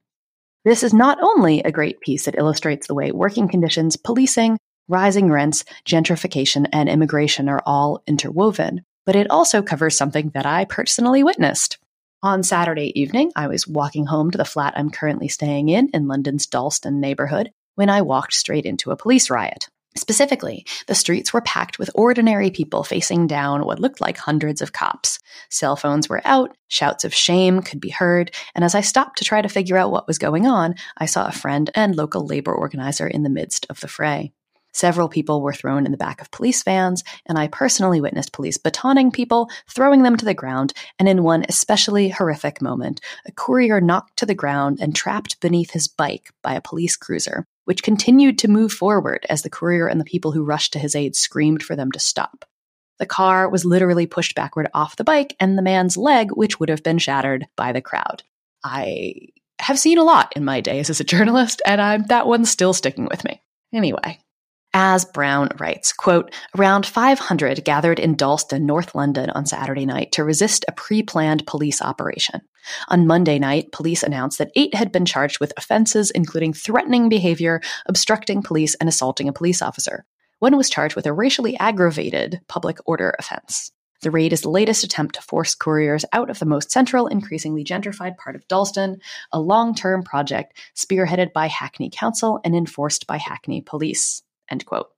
This 0.62 0.82
is 0.82 0.92
not 0.92 1.18
only 1.22 1.62
a 1.62 1.72
great 1.72 2.00
piece 2.00 2.26
that 2.26 2.36
illustrates 2.36 2.86
the 2.86 2.94
way 2.94 3.12
working 3.12 3.48
conditions, 3.48 3.96
policing, 3.96 4.58
rising 4.88 5.30
rents, 5.30 5.64
gentrification, 5.86 6.68
and 6.70 6.86
immigration 6.86 7.48
are 7.48 7.62
all 7.64 8.02
interwoven, 8.06 8.82
but 9.06 9.16
it 9.16 9.30
also 9.30 9.62
covers 9.62 9.96
something 9.96 10.30
that 10.34 10.44
I 10.44 10.66
personally 10.66 11.24
witnessed. 11.24 11.78
On 12.22 12.42
Saturday 12.42 12.92
evening, 13.00 13.32
I 13.34 13.48
was 13.48 13.66
walking 13.66 14.04
home 14.04 14.30
to 14.32 14.38
the 14.38 14.44
flat 14.44 14.74
I'm 14.76 14.90
currently 14.90 15.28
staying 15.28 15.70
in 15.70 15.88
in 15.94 16.08
London's 16.08 16.46
Dalston 16.46 17.00
neighborhood 17.00 17.50
when 17.76 17.88
I 17.88 18.02
walked 18.02 18.34
straight 18.34 18.66
into 18.66 18.90
a 18.90 18.96
police 18.96 19.30
riot. 19.30 19.68
Specifically, 19.96 20.64
the 20.86 20.94
streets 20.94 21.32
were 21.32 21.40
packed 21.40 21.78
with 21.78 21.90
ordinary 21.94 22.50
people 22.50 22.84
facing 22.84 23.26
down 23.26 23.64
what 23.64 23.80
looked 23.80 24.00
like 24.00 24.16
hundreds 24.16 24.62
of 24.62 24.72
cops. 24.72 25.18
Cell 25.48 25.74
phones 25.74 26.08
were 26.08 26.22
out, 26.24 26.56
shouts 26.68 27.04
of 27.04 27.12
shame 27.12 27.60
could 27.60 27.80
be 27.80 27.90
heard, 27.90 28.30
and 28.54 28.64
as 28.64 28.76
I 28.76 28.82
stopped 28.82 29.18
to 29.18 29.24
try 29.24 29.42
to 29.42 29.48
figure 29.48 29.76
out 29.76 29.90
what 29.90 30.06
was 30.06 30.18
going 30.18 30.46
on, 30.46 30.76
I 30.96 31.06
saw 31.06 31.26
a 31.26 31.32
friend 31.32 31.70
and 31.74 31.96
local 31.96 32.24
labor 32.24 32.54
organizer 32.54 33.08
in 33.08 33.24
the 33.24 33.30
midst 33.30 33.66
of 33.68 33.80
the 33.80 33.88
fray. 33.88 34.32
Several 34.72 35.09
people 35.09 35.40
were 35.42 35.52
thrown 35.52 35.84
in 35.84 35.92
the 35.92 35.98
back 35.98 36.20
of 36.20 36.30
police 36.30 36.62
vans, 36.62 37.02
and 37.26 37.38
I 37.38 37.48
personally 37.48 38.01
witnessed 38.01 38.32
police 38.32 38.56
batoning 38.56 39.12
people, 39.12 39.51
throwing 39.68 40.02
them 40.02 40.16
to 40.16 40.24
the 40.24 40.34
ground, 40.34 40.72
and 40.98 41.09
in 41.09 41.22
one 41.22 41.44
especially 41.48 42.09
horrific 42.09 42.62
moment, 42.62 43.01
a 43.26 43.32
courier 43.32 43.80
knocked 43.80 44.18
to 44.18 44.26
the 44.26 44.34
ground 44.34 44.78
and 44.80 44.94
trapped 44.94 45.40
beneath 45.40 45.72
his 45.72 45.88
bike 45.88 46.30
by 46.42 46.55
a 46.55 46.60
police 46.60 46.97
cruiser, 46.97 47.44
which 47.64 47.82
continued 47.82 48.38
to 48.38 48.48
move 48.48 48.72
forward 48.72 49.26
as 49.28 49.42
the 49.42 49.51
courier 49.51 49.88
and 49.88 50.01
the 50.01 50.05
people 50.05 50.32
who 50.32 50.44
rushed 50.44 50.72
to 50.72 50.78
his 50.78 50.94
aid 50.94 51.16
screamed 51.16 51.62
for 51.62 51.74
them 51.74 51.90
to 51.92 51.98
stop. 51.98 52.44
The 52.98 53.06
car 53.06 53.48
was 53.48 53.64
literally 53.64 54.06
pushed 54.06 54.34
backward 54.34 54.68
off 54.74 54.97
the 54.97 55.05
bike, 55.05 55.34
and 55.40 55.56
the 55.56 55.62
man's 55.62 55.97
leg, 55.97 56.30
which 56.32 56.60
would 56.60 56.68
have 56.68 56.82
been 56.82 56.98
shattered 56.98 57.47
by 57.56 57.72
the 57.72 57.80
crowd. 57.80 58.22
I 58.62 59.14
have 59.59 59.78
seen 59.78 59.98
a 59.98 60.05
lot 60.05 60.32
in 60.36 60.44
my 60.44 60.60
days 60.60 60.90
as 60.90 61.01
a 61.01 61.05
journalist, 61.05 61.62
and 61.66 61.80
I'm, 61.80 62.05
that 62.05 62.26
one's 62.26 62.51
still 62.51 62.72
sticking 62.72 63.06
with 63.10 63.24
me. 63.24 63.42
Anyway, 63.72 64.18
as 64.72 65.05
Brown 65.05 65.48
writes, 65.59 65.92
quote, 65.92 66.32
around 66.56 66.86
500 66.86 67.64
gathered 67.64 67.98
in 67.98 68.14
Dalston, 68.14 68.66
North 68.66 68.94
London 68.94 69.30
on 69.30 69.47
Saturday 69.47 69.84
night 69.84 70.12
to 70.12 70.24
resist 70.24 70.64
a 70.68 70.72
pre-planned 70.72 71.47
police 71.47 71.82
operation. 71.82 72.40
On 72.88 73.06
Monday 73.06 73.38
night, 73.38 73.72
police 73.72 74.02
announced 74.02 74.38
that 74.38 74.52
eight 74.55 74.74
had 74.74 74.92
been 74.92 75.05
charged 75.05 75.40
with 75.40 75.52
offenses 75.56 76.10
including 76.10 76.52
threatening 76.52 77.09
behavior, 77.09 77.60
obstructing 77.86 78.42
police, 78.42 78.74
and 78.76 78.88
assaulting 78.88 79.28
a 79.28 79.32
police 79.32 79.60
officer. 79.62 80.05
One 80.38 80.56
was 80.56 80.70
charged 80.70 80.97
with 80.97 81.06
a 81.06 81.12
racially 81.12 81.59
aggravated 81.59 82.40
public 82.48 82.78
order 82.86 83.14
offense. 83.18 83.72
The 84.02 84.10
raid 84.10 84.32
is 84.32 84.40
the 84.40 84.51
latest 84.51 84.82
attempt 84.82 85.16
to 85.16 85.22
force 85.22 85.55
couriers 85.55 86.06
out 86.12 86.30
of 86.30 86.38
the 86.38 86.47
most 86.47 86.70
central, 86.70 87.06
increasingly 87.06 87.64
gentrified 87.64 88.16
part 88.16 88.34
of 88.34 88.48
Dalston, 88.48 88.97
a 89.30 89.40
long 89.40 89.74
term 89.74 90.02
project 90.02 90.56
spearheaded 90.74 91.34
by 91.34 91.48
Hackney 91.48 91.90
Council 91.92 92.40
and 92.42 92.56
enforced 92.56 93.06
by 93.06 93.18
Hackney 93.18 93.60
Police. 93.60 94.22
End 94.51 94.66
quote. 94.66 94.90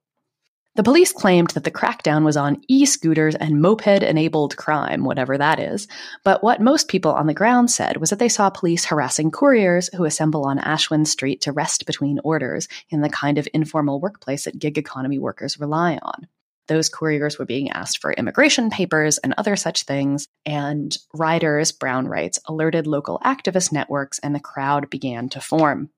The 0.75 0.83
police 0.83 1.13
claimed 1.13 1.51
that 1.51 1.65
the 1.65 1.71
crackdown 1.71 2.25
was 2.25 2.39
on 2.39 2.63
e 2.67 2.87
scooters 2.87 3.35
and 3.35 3.61
moped 3.61 4.03
enabled 4.03 4.57
crime, 4.57 5.05
whatever 5.05 5.37
that 5.37 5.61
is. 5.61 5.87
But 6.25 6.43
what 6.43 6.63
most 6.63 6.89
people 6.89 7.13
on 7.13 7.27
the 7.27 7.35
ground 7.35 7.71
said 7.71 7.99
was 7.99 8.09
that 8.09 8.19
they 8.19 8.31
saw 8.31 8.49
police 8.49 8.87
harassing 8.87 9.31
couriers 9.31 9.91
who 9.95 10.07
assemble 10.07 10.47
on 10.47 10.59
Ashwin 10.59 11.07
Street 11.07 11.43
to 11.43 11.53
rest 11.53 11.85
between 11.85 12.21
orders 12.25 12.69
in 12.89 13.03
the 13.03 13.11
kind 13.11 13.37
of 13.37 13.47
informal 13.53 14.01
workplace 14.01 14.45
that 14.45 14.59
gig 14.59 14.79
economy 14.79 15.19
workers 15.19 15.61
rely 15.61 15.99
on. 16.01 16.27
Those 16.69 16.89
couriers 16.89 17.39
were 17.39 17.45
being 17.45 17.71
asked 17.71 17.99
for 17.99 18.15
immigration 18.15 18.71
papers 18.71 19.19
and 19.19 19.35
other 19.37 19.57
such 19.57 19.83
things, 19.83 20.27
and 20.47 20.97
riders, 21.13 21.71
Brown 21.71 22.09
writes, 22.09 22.39
alerted 22.47 22.87
local 22.87 23.21
activist 23.23 23.73
networks 23.73 24.19
and 24.21 24.35
the 24.35 24.41
crowd 24.41 24.89
began 24.89 25.29
to 25.31 25.41
form. 25.41 25.91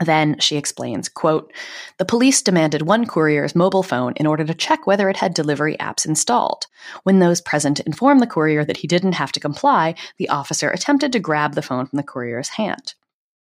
Then 0.00 0.38
she 0.38 0.56
explains, 0.56 1.10
quote, 1.10 1.52
the 1.98 2.06
police 2.06 2.40
demanded 2.40 2.82
one 2.82 3.04
courier's 3.04 3.54
mobile 3.54 3.82
phone 3.82 4.14
in 4.16 4.26
order 4.26 4.44
to 4.44 4.54
check 4.54 4.86
whether 4.86 5.10
it 5.10 5.18
had 5.18 5.34
delivery 5.34 5.76
apps 5.78 6.06
installed. 6.06 6.66
When 7.02 7.18
those 7.18 7.42
present 7.42 7.80
informed 7.80 8.22
the 8.22 8.26
courier 8.26 8.64
that 8.64 8.78
he 8.78 8.88
didn't 8.88 9.12
have 9.12 9.30
to 9.32 9.40
comply, 9.40 9.94
the 10.16 10.30
officer 10.30 10.70
attempted 10.70 11.12
to 11.12 11.20
grab 11.20 11.54
the 11.54 11.62
phone 11.62 11.84
from 11.86 11.98
the 11.98 12.02
courier's 12.02 12.48
hand. 12.48 12.94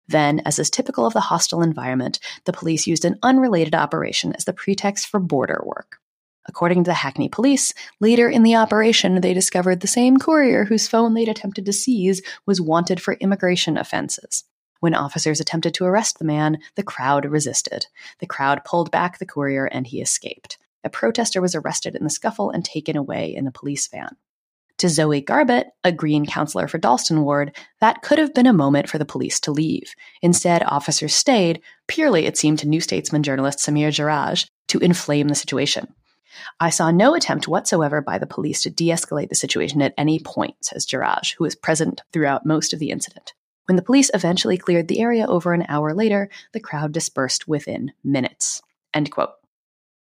Then, 0.07 0.43
as 0.45 0.61
is 0.61 0.71
typical 0.71 1.07
of 1.07 1.13
the 1.13 1.21
hostile 1.21 1.63
environment, 1.63 2.21
the 2.45 2.53
police 2.53 2.87
used 2.87 3.05
an 3.05 3.19
unrelated 3.23 3.75
operation 3.75 4.33
as 4.35 4.45
the 4.45 4.53
pretext 4.53 5.09
for 5.09 5.19
border 5.19 5.61
work. 5.65 5.97
According 6.47 6.85
to 6.85 6.91
the 6.91 6.95
Hackney 6.95 7.29
police, 7.29 7.73
later 8.01 8.29
in 8.29 8.43
the 8.43 8.55
operation, 8.55 9.23
they 9.23 9.35
discovered 9.35 9.81
the 9.81 9.87
same 9.87 10.19
courier 10.19 10.67
whose 10.67 10.87
phone 10.87 11.15
they'd 11.15 11.29
attempted 11.29 11.65
to 11.67 11.73
seize 11.73 12.23
was 12.47 12.61
wanted 12.61 13.01
for 13.01 13.15
immigration 13.15 13.79
offenses. 13.79 14.45
When 14.81 14.95
officers 14.95 15.41
attempted 15.41 15.75
to 15.75 15.85
arrest 15.85 16.19
the 16.19 16.25
man, 16.25 16.59
the 16.75 16.83
crowd 16.83 17.25
resisted. 17.25 17.87
The 18.19 18.27
crowd 18.27 18.65
pulled 18.65 18.91
back 18.91 19.19
the 19.19 19.27
courier 19.27 19.67
and 19.67 19.87
he 19.87 20.01
escaped. 20.01 20.59
A 20.85 20.91
protester 20.91 21.41
was 21.41 21.55
arrested 21.55 21.97
in 21.97 22.05
the 22.05 22.11
scuffle 22.11 22.51
and 22.51 22.65
taken 22.65 22.97
away 22.97 23.35
in 23.35 23.47
a 23.47 23.53
police 23.53 23.89
van. 23.89 24.17
To 24.79 24.89
Zoe 24.89 25.21
Garbett, 25.21 25.69
a 25.85 25.93
Green 25.93 26.27
councillor 26.27 26.67
for 26.67 26.79
Dalston 26.79 27.23
Ward, 27.23 27.57
that 27.81 28.03
could 28.03 28.19
have 28.19 28.35
been 28.35 28.47
a 28.47 28.53
moment 28.53 28.89
for 28.89 28.99
the 28.99 29.05
police 29.05 29.39
to 29.41 29.53
leave. 29.53 29.95
Instead, 30.21 30.65
officers 30.65 31.15
stayed, 31.15 31.63
purely, 31.87 32.27
it 32.27 32.37
seemed 32.37 32.59
to 32.59 32.69
New 32.69 32.81
Statesman 32.81 33.23
journalist 33.23 33.61
Samir 33.61 33.89
Jeraj, 33.89 34.49
to 34.69 34.79
inflame 34.81 35.29
the 35.29 35.35
situation. 35.37 35.95
I 36.59 36.71
saw 36.71 36.91
no 36.91 37.15
attempt 37.15 37.47
whatsoever 37.47 38.03
by 38.03 38.19
the 38.19 38.27
police 38.27 38.63
to 38.63 38.71
de 38.71 38.89
escalate 38.89 39.29
the 39.29 39.37
situation 39.37 39.81
at 39.81 39.95
any 39.97 40.19
point, 40.19 40.57
says 40.63 40.85
Jeraj, 40.85 41.37
who 41.37 41.45
was 41.45 41.55
present 41.55 42.03
throughout 42.13 42.45
most 42.45 42.73
of 42.73 42.81
the 42.81 42.91
incident. 42.91 43.33
When 43.67 43.77
the 43.77 43.83
police 43.83 44.11
eventually 44.13 44.59
cleared 44.59 44.89
the 44.89 45.01
area 45.01 45.27
over 45.27 45.55
an 45.55 45.65
hour 45.69 45.95
later, 45.95 46.29
the 46.53 46.61
crowd 46.61 46.93
dispersed 46.93 47.49
within 47.49 47.93
minutes. 48.03 48.63
End 48.93 49.11
quote. 49.11 49.31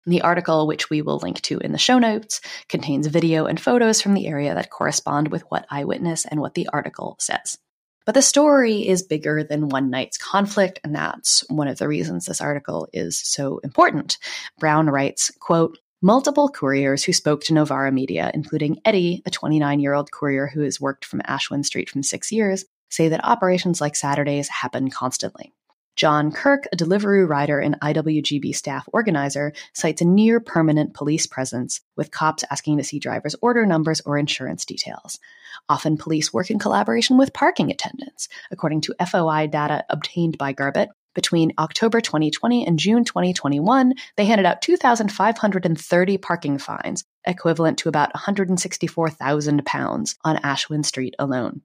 The 0.06 0.22
article, 0.22 0.68
which 0.68 0.90
we 0.90 1.02
will 1.02 1.20
link 1.20 1.42
to 1.44 1.60
in 1.60 1.72
the 1.72 1.78
show 1.78 1.98
notes, 1.98 2.42
contains 2.68 3.08
video 3.08 3.46
and 3.46 3.58
photos 3.58 4.02
from 4.02 4.16
the 4.16 4.28
area 4.28 4.54
that 4.54 4.70
correspond 4.70 5.30
with 5.30 5.44
what 5.44 5.66
I 5.70 5.86
witness 5.86 6.26
and 6.26 6.42
what 6.42 6.56
the 6.56 6.68
article 6.74 7.16
says. 7.20 7.58
But 8.06 8.16
the 8.16 8.22
story 8.22 8.86
is 8.86 9.02
bigger 9.02 9.46
than 9.46 9.70
one 9.70 9.90
night's 9.90 10.18
conflict, 10.18 10.82
and 10.84 10.94
that's 10.94 11.50
one 11.50 11.70
of 11.70 11.78
the 11.78 11.88
reasons 11.88 12.26
this 12.26 12.42
article 12.42 12.90
is 12.92 13.18
so 13.18 13.60
important. 13.60 14.18
Brown 14.60 14.90
writes, 14.90 15.32
quote, 15.40 15.78
Multiple 16.02 16.50
couriers 16.50 17.06
who 17.06 17.14
spoke 17.14 17.46
to 17.46 17.54
Novara 17.54 17.90
Media, 17.90 18.30
including 18.34 18.82
Eddie, 18.84 19.22
a 19.26 19.32
29 19.32 19.80
year 19.80 19.94
old 19.94 20.12
courier 20.12 20.48
who 20.48 20.60
has 20.60 20.82
worked 20.82 21.06
from 21.06 21.22
Ashwin 21.22 21.64
Street 21.64 21.90
for 21.90 22.04
six 22.04 22.30
years, 22.30 22.66
say 22.94 23.10
that 23.10 23.26
operations 23.26 23.82
like 23.82 23.96
Saturdays 23.96 24.48
happen 24.48 24.92
constantly. 24.92 25.52
John 25.96 26.32
Kirk, 26.32 26.68
a 26.72 26.78
Deliveroo 26.78 27.28
rider 27.28 27.60
and 27.60 27.80
IWGB 27.80 28.56
staff 28.56 28.88
organizer, 28.94 29.54
cites 29.74 30.02
a 30.02 30.06
near 30.06 30.40
permanent 30.40 30.94
police 30.94 31.28
presence, 31.28 31.82
with 31.96 32.12
cops 32.12 32.44
asking 32.52 32.78
to 32.78 32.84
see 32.84 33.00
drivers' 33.00 33.36
order 33.42 33.66
numbers 33.66 34.02
or 34.02 34.18
insurance 34.18 34.66
details. 34.66 35.20
Often, 35.70 35.98
police 35.98 36.32
work 36.32 36.52
in 36.52 36.60
collaboration 36.60 37.18
with 37.18 37.34
parking 37.34 37.72
attendants. 37.72 38.28
According 38.52 38.82
to 38.82 38.96
FOI 39.06 39.48
data 39.48 39.84
obtained 39.90 40.38
by 40.38 40.54
Garbett, 40.54 40.90
between 41.16 41.54
October 41.60 42.02
2020 42.02 42.66
and 42.66 42.80
June 42.80 43.04
2021, 43.04 43.94
they 44.18 44.26
handed 44.26 44.48
out 44.48 44.64
2,530 44.64 46.18
parking 46.18 46.58
fines, 46.58 47.04
equivalent 47.26 47.78
to 47.80 47.90
about 47.90 48.14
£164,000 48.14 50.16
on 50.24 50.38
Ashwin 50.38 50.86
Street 50.86 51.16
alone. 51.20 51.62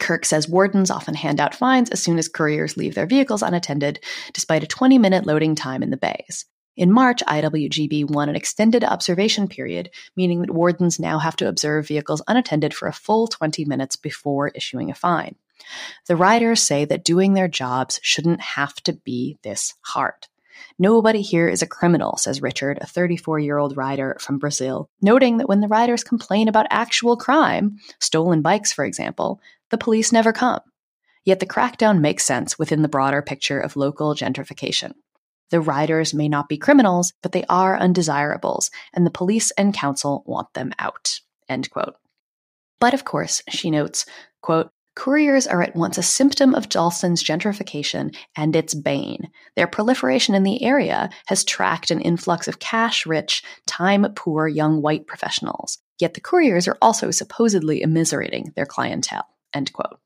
Kirk 0.00 0.24
says 0.24 0.48
wardens 0.48 0.90
often 0.90 1.14
hand 1.14 1.40
out 1.40 1.54
fines 1.54 1.90
as 1.90 2.02
soon 2.02 2.18
as 2.18 2.28
couriers 2.28 2.76
leave 2.76 2.94
their 2.94 3.06
vehicles 3.06 3.42
unattended, 3.42 4.00
despite 4.32 4.64
a 4.64 4.66
20 4.66 4.98
minute 4.98 5.26
loading 5.26 5.54
time 5.54 5.82
in 5.82 5.90
the 5.90 5.96
bays. 5.96 6.46
In 6.76 6.90
March, 6.90 7.22
IWGB 7.28 8.10
won 8.10 8.28
an 8.28 8.34
extended 8.34 8.82
observation 8.82 9.46
period, 9.46 9.90
meaning 10.16 10.40
that 10.40 10.50
wardens 10.50 10.98
now 10.98 11.18
have 11.20 11.36
to 11.36 11.48
observe 11.48 11.86
vehicles 11.86 12.22
unattended 12.26 12.74
for 12.74 12.88
a 12.88 12.92
full 12.92 13.28
20 13.28 13.64
minutes 13.64 13.94
before 13.94 14.48
issuing 14.48 14.90
a 14.90 14.94
fine. 14.94 15.36
The 16.08 16.16
riders 16.16 16.60
say 16.60 16.84
that 16.86 17.04
doing 17.04 17.34
their 17.34 17.48
jobs 17.48 18.00
shouldn't 18.02 18.40
have 18.40 18.74
to 18.82 18.92
be 18.92 19.38
this 19.42 19.74
hard. 19.82 20.26
Nobody 20.78 21.22
here 21.22 21.48
is 21.48 21.62
a 21.62 21.66
criminal, 21.66 22.16
says 22.16 22.42
Richard, 22.42 22.78
a 22.80 22.86
34 22.86 23.38
year 23.38 23.58
old 23.58 23.76
rider 23.76 24.16
from 24.20 24.38
Brazil, 24.38 24.88
noting 25.00 25.38
that 25.38 25.48
when 25.48 25.60
the 25.60 25.68
riders 25.68 26.02
complain 26.02 26.48
about 26.48 26.66
actual 26.70 27.16
crime, 27.16 27.78
stolen 28.00 28.42
bikes, 28.42 28.72
for 28.72 28.84
example, 28.84 29.40
the 29.74 29.78
police 29.78 30.12
never 30.12 30.32
come. 30.32 30.60
Yet 31.24 31.40
the 31.40 31.46
crackdown 31.46 31.98
makes 31.98 32.24
sense 32.24 32.56
within 32.56 32.82
the 32.82 32.88
broader 32.88 33.22
picture 33.22 33.58
of 33.58 33.74
local 33.74 34.14
gentrification. 34.14 34.92
The 35.50 35.60
riders 35.60 36.14
may 36.14 36.28
not 36.28 36.48
be 36.48 36.58
criminals, 36.58 37.12
but 37.24 37.32
they 37.32 37.44
are 37.48 37.76
undesirables, 37.76 38.70
and 38.92 39.04
the 39.04 39.10
police 39.10 39.50
and 39.58 39.74
council 39.74 40.22
want 40.26 40.54
them 40.54 40.72
out. 40.78 41.18
End 41.48 41.68
quote. 41.70 41.96
But 42.78 42.94
of 42.94 43.04
course, 43.04 43.42
she 43.48 43.68
notes, 43.68 44.06
quote, 44.42 44.70
Couriers 44.94 45.48
are 45.48 45.60
at 45.60 45.74
once 45.74 45.98
a 45.98 46.04
symptom 46.04 46.54
of 46.54 46.68
Dalston's 46.68 47.24
gentrification 47.24 48.16
and 48.36 48.54
its 48.54 48.74
bane. 48.74 49.28
Their 49.56 49.66
proliferation 49.66 50.36
in 50.36 50.44
the 50.44 50.62
area 50.62 51.10
has 51.26 51.42
tracked 51.42 51.90
an 51.90 52.00
influx 52.00 52.46
of 52.46 52.60
cash 52.60 53.06
rich, 53.06 53.42
time 53.66 54.06
poor 54.14 54.46
young 54.46 54.82
white 54.82 55.08
professionals. 55.08 55.78
Yet 55.98 56.14
the 56.14 56.20
couriers 56.20 56.68
are 56.68 56.78
also 56.80 57.10
supposedly 57.10 57.80
immiserating 57.80 58.54
their 58.54 58.66
clientele. 58.66 59.26
End 59.54 59.72
quote. 59.72 59.98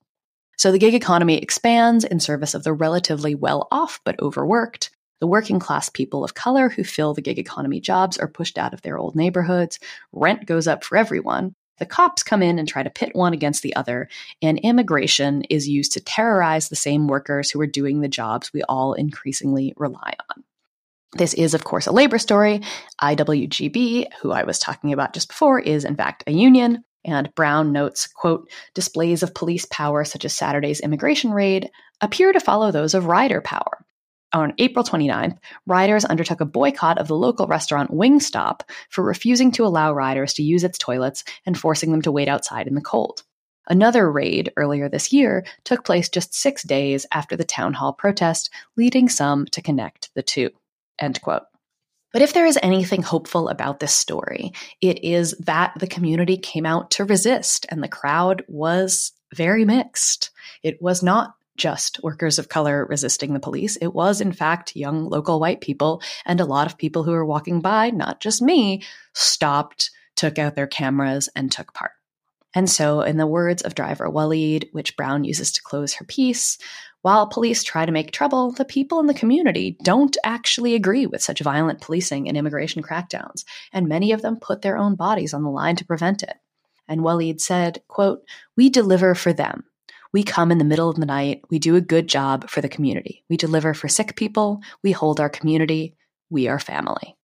So 0.56 0.72
the 0.72 0.78
gig 0.78 0.94
economy 0.94 1.38
expands 1.38 2.04
in 2.04 2.20
service 2.20 2.54
of 2.54 2.64
the 2.64 2.72
relatively 2.72 3.34
well 3.34 3.68
off 3.70 4.00
but 4.04 4.20
overworked. 4.20 4.90
The 5.20 5.26
working 5.26 5.58
class 5.58 5.88
people 5.88 6.22
of 6.22 6.34
color 6.34 6.68
who 6.68 6.84
fill 6.84 7.14
the 7.14 7.22
gig 7.22 7.38
economy 7.38 7.80
jobs 7.80 8.18
are 8.18 8.28
pushed 8.28 8.58
out 8.58 8.74
of 8.74 8.82
their 8.82 8.98
old 8.98 9.16
neighborhoods. 9.16 9.80
Rent 10.12 10.46
goes 10.46 10.68
up 10.68 10.84
for 10.84 10.96
everyone. 10.96 11.54
The 11.78 11.86
cops 11.86 12.22
come 12.22 12.42
in 12.42 12.58
and 12.58 12.68
try 12.68 12.82
to 12.82 12.90
pit 12.90 13.10
one 13.14 13.32
against 13.32 13.62
the 13.62 13.74
other, 13.76 14.08
and 14.42 14.58
immigration 14.58 15.42
is 15.42 15.68
used 15.68 15.92
to 15.92 16.00
terrorize 16.00 16.68
the 16.68 16.76
same 16.76 17.06
workers 17.06 17.50
who 17.50 17.60
are 17.60 17.68
doing 17.68 18.00
the 18.00 18.08
jobs 18.08 18.52
we 18.52 18.62
all 18.64 18.94
increasingly 18.94 19.74
rely 19.76 20.14
on. 20.30 20.44
This 21.12 21.34
is, 21.34 21.54
of 21.54 21.64
course, 21.64 21.86
a 21.86 21.92
labor 21.92 22.18
story. 22.18 22.60
IWGB, 23.00 24.12
who 24.20 24.32
I 24.32 24.42
was 24.42 24.58
talking 24.58 24.92
about 24.92 25.14
just 25.14 25.28
before, 25.28 25.60
is 25.60 25.84
in 25.84 25.96
fact 25.96 26.24
a 26.26 26.32
union. 26.32 26.84
And 27.04 27.34
Brown 27.34 27.72
notes, 27.72 28.06
quote, 28.06 28.50
displays 28.74 29.22
of 29.22 29.34
police 29.34 29.66
power 29.70 30.04
such 30.04 30.24
as 30.24 30.36
Saturday's 30.36 30.80
immigration 30.80 31.32
raid 31.32 31.70
appear 32.00 32.32
to 32.32 32.40
follow 32.40 32.70
those 32.70 32.94
of 32.94 33.06
rider 33.06 33.40
power. 33.40 33.84
On 34.34 34.52
April 34.58 34.84
29th, 34.84 35.38
riders 35.66 36.04
undertook 36.04 36.42
a 36.42 36.46
boycott 36.46 36.98
of 36.98 37.08
the 37.08 37.16
local 37.16 37.46
restaurant 37.46 37.90
Wingstop 37.90 38.60
for 38.90 39.02
refusing 39.02 39.50
to 39.52 39.64
allow 39.64 39.92
riders 39.92 40.34
to 40.34 40.42
use 40.42 40.64
its 40.64 40.76
toilets 40.76 41.24
and 41.46 41.58
forcing 41.58 41.92
them 41.92 42.02
to 42.02 42.12
wait 42.12 42.28
outside 42.28 42.66
in 42.66 42.74
the 42.74 42.82
cold. 42.82 43.22
Another 43.68 44.10
raid 44.10 44.52
earlier 44.56 44.88
this 44.88 45.12
year 45.12 45.46
took 45.64 45.84
place 45.84 46.08
just 46.08 46.34
six 46.34 46.62
days 46.62 47.06
after 47.12 47.36
the 47.36 47.44
town 47.44 47.74
hall 47.74 47.92
protest, 47.92 48.50
leading 48.76 49.08
some 49.08 49.46
to 49.46 49.62
connect 49.62 50.10
the 50.14 50.22
two. 50.22 50.50
End 50.98 51.20
quote. 51.22 51.42
But 52.12 52.22
if 52.22 52.32
there 52.32 52.46
is 52.46 52.58
anything 52.62 53.02
hopeful 53.02 53.48
about 53.48 53.80
this 53.80 53.94
story, 53.94 54.52
it 54.80 55.04
is 55.04 55.32
that 55.40 55.74
the 55.78 55.86
community 55.86 56.36
came 56.36 56.64
out 56.64 56.90
to 56.92 57.04
resist 57.04 57.66
and 57.68 57.82
the 57.82 57.88
crowd 57.88 58.44
was 58.48 59.12
very 59.34 59.64
mixed. 59.64 60.30
It 60.62 60.80
was 60.80 61.02
not 61.02 61.34
just 61.58 62.02
workers 62.02 62.38
of 62.38 62.48
color 62.48 62.86
resisting 62.86 63.34
the 63.34 63.40
police. 63.40 63.76
It 63.76 63.92
was, 63.92 64.20
in 64.20 64.32
fact, 64.32 64.76
young 64.76 65.08
local 65.08 65.40
white 65.40 65.60
people 65.60 66.00
and 66.24 66.40
a 66.40 66.46
lot 66.46 66.66
of 66.66 66.78
people 66.78 67.02
who 67.02 67.10
were 67.10 67.26
walking 67.26 67.60
by, 67.60 67.90
not 67.90 68.20
just 68.20 68.40
me, 68.40 68.84
stopped, 69.12 69.90
took 70.16 70.38
out 70.38 70.54
their 70.54 70.66
cameras, 70.66 71.28
and 71.36 71.52
took 71.52 71.74
part. 71.74 71.92
And 72.54 72.68
so, 72.68 73.02
in 73.02 73.18
the 73.18 73.26
words 73.26 73.62
of 73.62 73.74
driver 73.74 74.08
Waleed, 74.08 74.68
which 74.72 74.96
Brown 74.96 75.24
uses 75.24 75.52
to 75.52 75.62
close 75.62 75.94
her 75.94 76.04
piece, 76.04 76.58
while 77.02 77.28
police 77.28 77.62
try 77.62 77.86
to 77.86 77.92
make 77.92 78.10
trouble, 78.10 78.50
the 78.50 78.64
people 78.64 78.98
in 79.00 79.06
the 79.06 79.14
community 79.14 79.76
don't 79.84 80.16
actually 80.24 80.74
agree 80.74 81.06
with 81.06 81.22
such 81.22 81.40
violent 81.40 81.80
policing 81.80 82.26
and 82.26 82.36
immigration 82.36 82.82
crackdowns, 82.82 83.44
and 83.72 83.86
many 83.86 84.12
of 84.12 84.22
them 84.22 84.36
put 84.40 84.62
their 84.62 84.78
own 84.78 84.94
bodies 84.94 85.34
on 85.34 85.42
the 85.42 85.50
line 85.50 85.76
to 85.76 85.84
prevent 85.84 86.22
it. 86.22 86.34
And 86.88 87.02
Waleed 87.02 87.40
said, 87.40 87.82
quote, 87.86 88.22
We 88.56 88.70
deliver 88.70 89.14
for 89.14 89.32
them. 89.32 89.64
We 90.12 90.22
come 90.22 90.50
in 90.50 90.58
the 90.58 90.64
middle 90.64 90.88
of 90.88 90.96
the 90.96 91.06
night. 91.06 91.42
We 91.50 91.58
do 91.58 91.76
a 91.76 91.82
good 91.82 92.08
job 92.08 92.48
for 92.48 92.62
the 92.62 92.68
community. 92.68 93.24
We 93.28 93.36
deliver 93.36 93.74
for 93.74 93.88
sick 93.88 94.16
people. 94.16 94.62
We 94.82 94.92
hold 94.92 95.20
our 95.20 95.28
community. 95.28 95.96
We 96.30 96.48
are 96.48 96.58
family. 96.58 97.17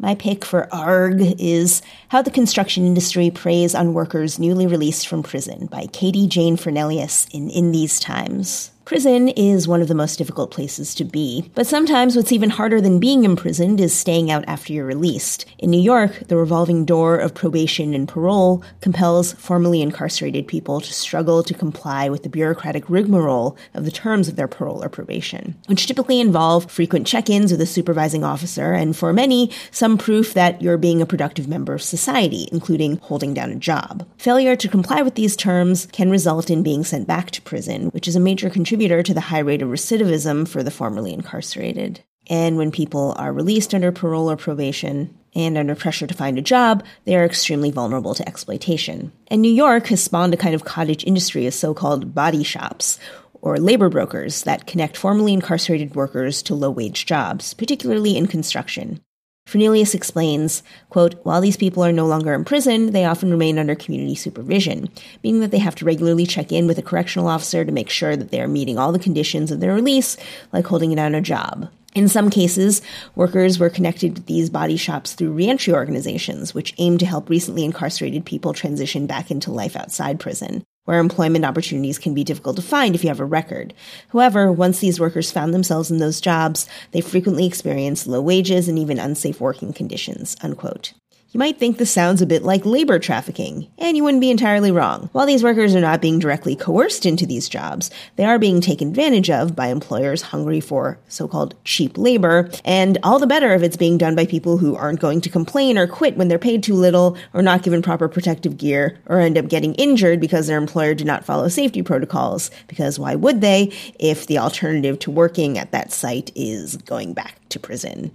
My 0.00 0.14
pick 0.14 0.44
for 0.44 0.72
ARG 0.72 1.20
is 1.40 1.82
How 2.08 2.22
the 2.22 2.30
Construction 2.30 2.86
Industry 2.86 3.30
Preys 3.30 3.74
on 3.74 3.94
Workers 3.94 4.38
Newly 4.38 4.68
Released 4.68 5.08
from 5.08 5.24
Prison 5.24 5.66
by 5.66 5.86
Katie 5.86 6.28
Jane 6.28 6.56
Fernelius 6.56 7.26
in 7.32 7.50
In 7.50 7.72
These 7.72 7.98
Times. 7.98 8.70
Prison 8.88 9.28
is 9.28 9.68
one 9.68 9.82
of 9.82 9.88
the 9.88 9.94
most 9.94 10.16
difficult 10.16 10.50
places 10.50 10.94
to 10.94 11.04
be, 11.04 11.50
but 11.54 11.66
sometimes 11.66 12.16
what's 12.16 12.32
even 12.32 12.48
harder 12.48 12.80
than 12.80 12.98
being 12.98 13.24
imprisoned 13.24 13.82
is 13.82 13.92
staying 13.92 14.30
out 14.30 14.46
after 14.48 14.72
you're 14.72 14.86
released. 14.86 15.44
In 15.58 15.70
New 15.70 15.78
York, 15.78 16.22
the 16.28 16.38
revolving 16.38 16.86
door 16.86 17.18
of 17.18 17.34
probation 17.34 17.92
and 17.92 18.08
parole 18.08 18.64
compels 18.80 19.34
formerly 19.34 19.82
incarcerated 19.82 20.48
people 20.48 20.80
to 20.80 20.90
struggle 20.90 21.42
to 21.42 21.52
comply 21.52 22.08
with 22.08 22.22
the 22.22 22.30
bureaucratic 22.30 22.88
rigmarole 22.88 23.58
of 23.74 23.84
the 23.84 23.90
terms 23.90 24.26
of 24.26 24.36
their 24.36 24.48
parole 24.48 24.82
or 24.82 24.88
probation, 24.88 25.54
which 25.66 25.86
typically 25.86 26.18
involve 26.18 26.70
frequent 26.70 27.06
check 27.06 27.28
ins 27.28 27.52
with 27.52 27.60
a 27.60 27.66
supervising 27.66 28.24
officer, 28.24 28.72
and 28.72 28.96
for 28.96 29.12
many, 29.12 29.50
some 29.70 29.98
proof 29.98 30.32
that 30.32 30.62
you're 30.62 30.78
being 30.78 31.02
a 31.02 31.06
productive 31.06 31.46
member 31.46 31.74
of 31.74 31.82
society, 31.82 32.48
including 32.52 32.96
holding 33.02 33.34
down 33.34 33.50
a 33.50 33.56
job. 33.56 34.08
Failure 34.16 34.56
to 34.56 34.66
comply 34.66 35.02
with 35.02 35.14
these 35.14 35.36
terms 35.36 35.84
can 35.92 36.08
result 36.08 36.48
in 36.48 36.62
being 36.62 36.84
sent 36.84 37.06
back 37.06 37.30
to 37.30 37.42
prison, 37.42 37.88
which 37.88 38.08
is 38.08 38.16
a 38.16 38.20
major 38.20 38.48
contributor 38.48 38.77
contributor 38.78 39.02
to 39.02 39.12
the 39.14 39.20
high 39.20 39.40
rate 39.40 39.60
of 39.60 39.70
recidivism 39.70 40.46
for 40.46 40.62
the 40.62 40.70
formerly 40.70 41.12
incarcerated. 41.12 41.98
And 42.28 42.56
when 42.56 42.70
people 42.70 43.12
are 43.18 43.32
released 43.32 43.74
under 43.74 43.90
parole 43.90 44.30
or 44.30 44.36
probation 44.36 45.18
and 45.34 45.58
under 45.58 45.74
pressure 45.74 46.06
to 46.06 46.14
find 46.14 46.38
a 46.38 46.42
job, 46.42 46.84
they 47.04 47.16
are 47.16 47.24
extremely 47.24 47.72
vulnerable 47.72 48.14
to 48.14 48.28
exploitation. 48.28 49.10
And 49.26 49.42
New 49.42 49.52
York 49.52 49.88
has 49.88 50.00
spawned 50.00 50.32
a 50.32 50.36
kind 50.36 50.54
of 50.54 50.64
cottage 50.64 51.02
industry 51.02 51.44
of 51.48 51.54
so 51.54 51.74
called 51.74 52.14
body 52.14 52.44
shops, 52.44 53.00
or 53.42 53.56
labor 53.56 53.88
brokers 53.88 54.44
that 54.44 54.68
connect 54.68 54.96
formerly 54.96 55.32
incarcerated 55.32 55.96
workers 55.96 56.40
to 56.44 56.54
low 56.54 56.70
wage 56.70 57.04
jobs, 57.04 57.54
particularly 57.54 58.16
in 58.16 58.28
construction. 58.28 59.00
Fernelius 59.48 59.94
explains, 59.94 60.62
quote, 60.90 61.14
while 61.24 61.40
these 61.40 61.56
people 61.56 61.82
are 61.82 61.90
no 61.90 62.06
longer 62.06 62.34
in 62.34 62.44
prison, 62.44 62.92
they 62.92 63.06
often 63.06 63.30
remain 63.30 63.58
under 63.58 63.74
community 63.74 64.14
supervision, 64.14 64.90
meaning 65.24 65.40
that 65.40 65.50
they 65.50 65.58
have 65.58 65.74
to 65.76 65.86
regularly 65.86 66.26
check 66.26 66.52
in 66.52 66.66
with 66.66 66.76
a 66.76 66.82
correctional 66.82 67.28
officer 67.28 67.64
to 67.64 67.72
make 67.72 67.88
sure 67.88 68.14
that 68.14 68.30
they 68.30 68.42
are 68.42 68.46
meeting 68.46 68.76
all 68.76 68.92
the 68.92 68.98
conditions 68.98 69.50
of 69.50 69.60
their 69.60 69.72
release, 69.72 70.18
like 70.52 70.66
holding 70.66 70.94
down 70.94 71.14
a 71.14 71.22
job. 71.22 71.70
In 71.94 72.08
some 72.08 72.28
cases, 72.28 72.82
workers 73.14 73.58
were 73.58 73.70
connected 73.70 74.12
with 74.16 74.26
these 74.26 74.50
body 74.50 74.76
shops 74.76 75.14
through 75.14 75.32
reentry 75.32 75.72
organizations, 75.72 76.52
which 76.52 76.74
aim 76.76 76.98
to 76.98 77.06
help 77.06 77.30
recently 77.30 77.64
incarcerated 77.64 78.26
people 78.26 78.52
transition 78.52 79.06
back 79.06 79.30
into 79.30 79.50
life 79.50 79.76
outside 79.76 80.20
prison 80.20 80.62
where 80.88 81.00
employment 81.00 81.44
opportunities 81.44 81.98
can 81.98 82.14
be 82.14 82.24
difficult 82.24 82.56
to 82.56 82.62
find 82.62 82.94
if 82.94 83.04
you 83.04 83.08
have 83.08 83.20
a 83.20 83.24
record. 83.26 83.74
However, 84.10 84.50
once 84.50 84.80
these 84.80 84.98
workers 84.98 85.30
found 85.30 85.52
themselves 85.52 85.90
in 85.90 85.98
those 85.98 86.18
jobs, 86.18 86.66
they 86.92 87.02
frequently 87.02 87.44
experienced 87.44 88.06
low 88.06 88.22
wages 88.22 88.68
and 88.68 88.78
even 88.78 88.98
unsafe 88.98 89.38
working 89.38 89.74
conditions, 89.74 90.34
unquote. 90.40 90.94
You 91.30 91.38
might 91.38 91.58
think 91.58 91.76
this 91.76 91.92
sounds 91.92 92.22
a 92.22 92.26
bit 92.26 92.42
like 92.42 92.64
labor 92.64 92.98
trafficking, 92.98 93.68
and 93.76 93.98
you 93.98 94.02
wouldn't 94.02 94.22
be 94.22 94.30
entirely 94.30 94.72
wrong. 94.72 95.10
While 95.12 95.26
these 95.26 95.42
workers 95.42 95.74
are 95.74 95.80
not 95.80 96.00
being 96.00 96.18
directly 96.18 96.56
coerced 96.56 97.04
into 97.04 97.26
these 97.26 97.50
jobs, 97.50 97.90
they 98.16 98.24
are 98.24 98.38
being 98.38 98.62
taken 98.62 98.88
advantage 98.88 99.28
of 99.28 99.54
by 99.54 99.66
employers 99.66 100.22
hungry 100.22 100.60
for 100.60 100.98
so-called 101.06 101.54
cheap 101.64 101.98
labor, 101.98 102.48
and 102.64 102.96
all 103.02 103.18
the 103.18 103.26
better 103.26 103.52
if 103.52 103.62
it's 103.62 103.76
being 103.76 103.98
done 103.98 104.14
by 104.14 104.24
people 104.24 104.56
who 104.56 104.74
aren't 104.74 105.00
going 105.00 105.20
to 105.20 105.28
complain 105.28 105.76
or 105.76 105.86
quit 105.86 106.16
when 106.16 106.28
they're 106.28 106.38
paid 106.38 106.62
too 106.62 106.74
little 106.74 107.18
or 107.34 107.42
not 107.42 107.62
given 107.62 107.82
proper 107.82 108.08
protective 108.08 108.56
gear 108.56 108.98
or 109.04 109.20
end 109.20 109.36
up 109.36 109.48
getting 109.48 109.74
injured 109.74 110.20
because 110.20 110.46
their 110.46 110.56
employer 110.56 110.94
did 110.94 111.06
not 111.06 111.26
follow 111.26 111.48
safety 111.48 111.82
protocols, 111.82 112.50
because 112.68 112.98
why 112.98 113.14
would 113.14 113.42
they 113.42 113.70
if 114.00 114.26
the 114.26 114.38
alternative 114.38 114.98
to 114.98 115.10
working 115.10 115.58
at 115.58 115.72
that 115.72 115.92
site 115.92 116.30
is 116.34 116.78
going 116.78 117.12
back 117.12 117.38
to 117.50 117.60
prison? 117.60 118.12